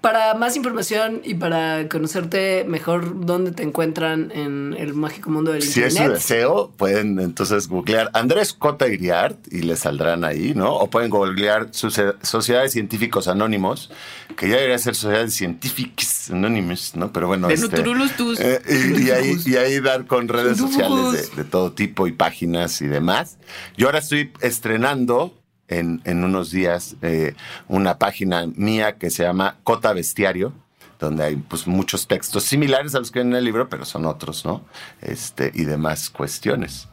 para 0.08 0.36
más 0.36 0.56
información 0.56 1.20
y 1.26 1.34
para 1.34 1.90
conocerte 1.90 2.64
mejor, 2.66 3.26
¿dónde 3.26 3.52
te 3.52 3.64
encuentran 3.64 4.32
en 4.34 4.74
el 4.80 4.94
mágico 4.94 5.30
mundo 5.30 5.52
del 5.52 5.62
Si 5.64 5.82
es 5.84 5.96
su 5.96 6.00
internet? 6.00 6.14
deseo, 6.22 6.72
pueden 6.78 7.20
entonces 7.20 7.68
googlear 7.68 8.10
Andrés 8.14 8.54
Cota 8.54 8.88
Iriart 8.88 9.38
y 9.52 9.64
les 9.64 9.80
saldrán 9.80 10.24
ahí, 10.24 10.54
¿no? 10.56 10.74
O 10.76 10.90
pueden 10.90 11.10
googlear 11.10 11.72
Socie- 11.72 12.16
Sociedades 12.22 12.72
Científicos 12.72 13.28
Anónimos, 13.28 13.92
que 14.38 14.48
ya 14.48 14.56
debería 14.56 14.78
ser 14.78 14.96
Sociedades 14.96 15.34
Científicas 15.36 16.30
Anónimos, 16.32 16.94
¿no? 16.96 17.12
Pero 17.12 17.28
bueno, 17.28 17.50
De 17.50 17.56
este, 17.56 17.68
Nuturulus 17.68 18.16
tus. 18.16 18.40
eh, 18.40 18.62
y, 18.66 19.08
y 19.08 19.12
ahí, 19.12 19.36
y 19.46 19.56
ahí 19.58 19.82
dar 19.82 20.06
con 20.06 20.30
redes 20.30 20.58
sociales 20.58 21.32
de, 21.32 21.44
de 21.44 21.50
todo 21.50 21.74
tipo 21.74 22.08
y 22.08 22.14
páginas 22.14 22.82
y 22.82 22.88
demás. 22.88 23.38
Yo 23.76 23.88
ahora 23.88 24.00
estoy 24.00 24.32
estrenando 24.40 25.34
en, 25.68 26.02
en 26.06 26.24
unos 26.24 26.52
días 26.52 26.96
eh, 27.02 27.36
una 27.68 27.98
página 27.98 28.46
mía 28.56 28.98
que 28.98 29.10
se 29.10 29.24
llama 29.24 29.58
Cota 29.64 29.94
Bestiario, 29.94 30.54
donde 31.00 31.24
hay 31.24 31.36
pues 31.36 31.68
muchos 31.68 32.08
textos 32.08 32.44
similares 32.44 32.96
a 32.96 33.00
los 33.00 33.12
que 33.12 33.20
hay 33.20 33.26
en 33.26 33.36
el 33.36 33.44
libro, 33.44 33.70
pero 33.70 33.86
son 33.86 34.06
otros, 34.06 34.46
¿no? 34.46 34.66
Este, 35.02 35.52
y 35.54 35.66
demás 35.66 36.10
cuestiones. 36.10 36.88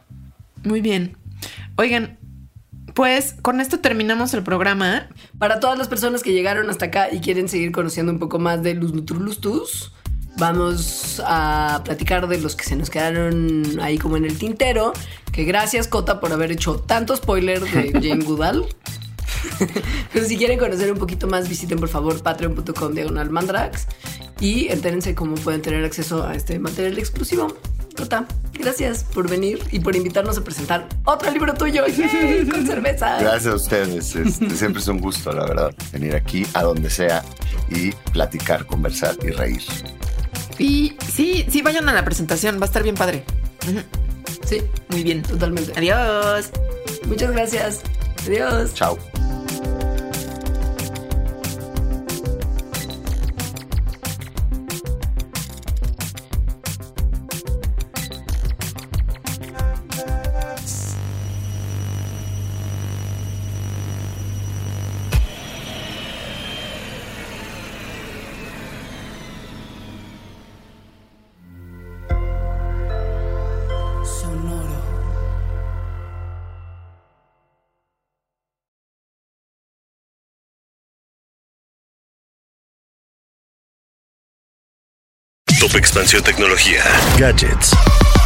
Muy 0.62 0.80
bien. 0.80 1.16
Oigan, 1.76 2.18
pues 2.94 3.34
con 3.42 3.60
esto 3.60 3.80
terminamos 3.80 4.34
el 4.34 4.42
programa. 4.42 5.08
Para 5.38 5.60
todas 5.60 5.78
las 5.78 5.88
personas 5.88 6.22
que 6.22 6.32
llegaron 6.32 6.70
hasta 6.70 6.86
acá 6.86 7.12
y 7.12 7.20
quieren 7.20 7.48
seguir 7.48 7.72
conociendo 7.72 8.12
un 8.12 8.18
poco 8.18 8.38
más 8.38 8.62
de 8.62 8.74
Luz 8.74 8.92
Nutrulus 8.92 9.40
vamos 10.36 11.22
a 11.24 11.82
platicar 11.84 12.26
de 12.28 12.38
los 12.38 12.56
que 12.56 12.64
se 12.64 12.76
nos 12.76 12.90
quedaron 12.90 13.78
ahí 13.80 13.98
como 13.98 14.16
en 14.16 14.24
el 14.24 14.38
tintero. 14.38 14.92
Que 15.32 15.44
gracias, 15.44 15.88
Cota, 15.88 16.20
por 16.20 16.32
haber 16.32 16.52
hecho 16.52 16.76
tanto 16.76 17.16
spoiler 17.16 17.60
de 17.60 17.92
Jane 17.92 18.24
Goodall. 18.24 18.66
Pero 20.12 20.26
si 20.26 20.36
quieren 20.36 20.58
conocer 20.58 20.92
un 20.92 20.98
poquito 20.98 21.26
más, 21.26 21.48
visiten 21.48 21.78
por 21.78 21.88
favor 21.88 22.20
patreon.com 22.22 22.94
diagonal 22.94 23.30
mandrax 23.30 23.86
y 24.40 24.68
entérense 24.68 25.14
cómo 25.14 25.36
pueden 25.36 25.62
tener 25.62 25.84
acceso 25.84 26.26
a 26.26 26.34
este 26.34 26.58
material 26.58 26.98
exclusivo. 26.98 27.56
Cota, 27.96 28.26
gracias 28.54 29.04
por 29.04 29.28
venir 29.28 29.60
y 29.70 29.78
por 29.78 29.94
invitarnos 29.94 30.36
a 30.36 30.42
presentar 30.42 30.88
otro 31.04 31.30
libro 31.30 31.54
tuyo 31.54 31.86
¡Yay! 31.86 32.44
con 32.50 32.66
cerveza. 32.66 33.20
Gracias 33.20 33.52
a 33.52 33.56
ustedes. 33.56 34.16
Este, 34.16 34.50
siempre 34.50 34.82
es 34.82 34.88
un 34.88 34.98
gusto, 34.98 35.32
la 35.32 35.46
verdad, 35.46 35.74
venir 35.92 36.16
aquí 36.16 36.44
a 36.54 36.62
donde 36.62 36.90
sea 36.90 37.24
y 37.70 37.92
platicar, 38.12 38.66
conversar 38.66 39.14
y 39.22 39.30
reír. 39.30 39.62
Y 40.58 40.96
sí, 41.12 41.46
sí, 41.48 41.62
vayan 41.62 41.88
a 41.88 41.92
la 41.92 42.04
presentación, 42.04 42.58
va 42.58 42.62
a 42.62 42.66
estar 42.66 42.82
bien 42.82 42.94
padre. 42.94 43.24
Sí, 44.46 44.62
Muy 44.88 45.02
bien. 45.02 45.22
totalmente. 45.22 45.72
Adiós. 45.76 46.50
Muchas 47.06 47.32
gracias. 47.32 47.80
Adiós. 48.26 48.74
Chao. 48.74 48.98
Top 85.74 85.78
Expansión 85.78 86.22
Tecnología. 86.22 86.84
Gadgets. 87.18 87.72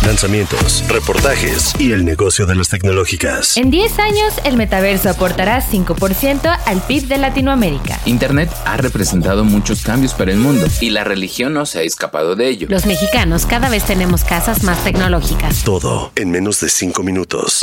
Lanzamientos, 0.05 0.85
reportajes 0.89 1.73
y 1.79 1.93
el 1.93 2.05
negocio 2.05 2.45
de 2.45 2.55
las 2.55 2.69
tecnológicas. 2.69 3.57
En 3.57 3.71
10 3.71 3.99
años, 3.99 4.35
el 4.45 4.57
metaverso 4.57 5.09
aportará 5.09 5.63
5% 5.67 6.59
al 6.67 6.83
PIB 6.83 7.09
de 7.09 7.19
Latinoamérica. 7.19 8.01
Internet 8.05 8.51
ha 8.67 8.77
representado 8.77 9.45
muchos 9.45 9.83
cambios 9.83 10.13
para 10.13 10.31
el 10.31 10.39
mundo 10.39 10.67
y 10.81 10.91
la 10.91 11.05
religión 11.05 11.55
no 11.55 11.65
se 11.65 11.79
ha 11.79 11.83
escapado 11.83 12.37
de 12.37 12.49
ello. 12.49 12.69
Los 12.71 12.85
mexicanos 12.85 13.47
cada 13.47 13.71
vez 13.71 13.85
tenemos 13.85 14.25
casas 14.25 14.63
más 14.63 14.85
tecnológicas. 14.85 15.65
Todo 15.65 16.13
en 16.17 16.31
menos 16.31 16.61
de 16.61 16.69
5 16.69 17.03
minutos. 17.03 17.61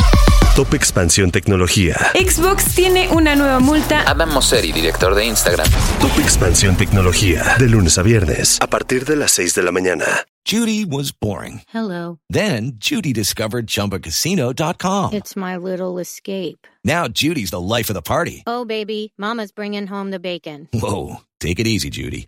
Top 0.56 0.74
Expansión 0.74 1.32
Tecnología. 1.32 1.98
Xbox 2.14 2.74
tiene 2.76 3.10
una 3.10 3.36
nueva 3.36 3.60
multa. 3.60 4.10
Adam 4.10 4.34
Mosseri, 4.34 4.72
director 4.72 5.14
de 5.14 5.26
Instagram. 5.26 5.68
Top 6.00 6.18
Expansión 6.18 6.78
Tecnología. 6.78 7.58
De 7.60 7.68
lunes 7.68 7.98
a 7.98 8.04
viernes. 8.04 8.58
A 8.62 8.68
partir 8.68 9.04
de 9.04 9.18
las 9.18 9.34
6 9.34 9.54
de 9.54 9.64
la 9.64 9.74
mañana. 9.74 10.06
Judy 10.46 10.86
was 10.86 11.12
boring. 11.12 11.64
Hello. 11.74 12.20
Then 12.30 12.78
Judy 12.80 13.12
discovered 13.12 13.68
ChumbaCasino.com. 13.68 15.12
It's 15.14 15.36
my 15.36 15.58
little 15.58 16.00
escape. 16.00 16.66
Now 16.86 17.10
Judy's 17.10 17.52
the 17.52 17.60
life 17.60 17.90
of 17.90 17.96
the 17.96 18.02
party. 18.02 18.44
Oh, 18.48 18.64
baby, 18.64 19.12
Mama's 19.18 19.52
bringing 19.52 19.88
home 19.88 20.12
the 20.12 20.20
bacon. 20.20 20.70
Whoa, 20.72 21.18
take 21.42 21.60
it 21.60 21.68
easy, 21.68 21.90
Judy. 21.90 22.28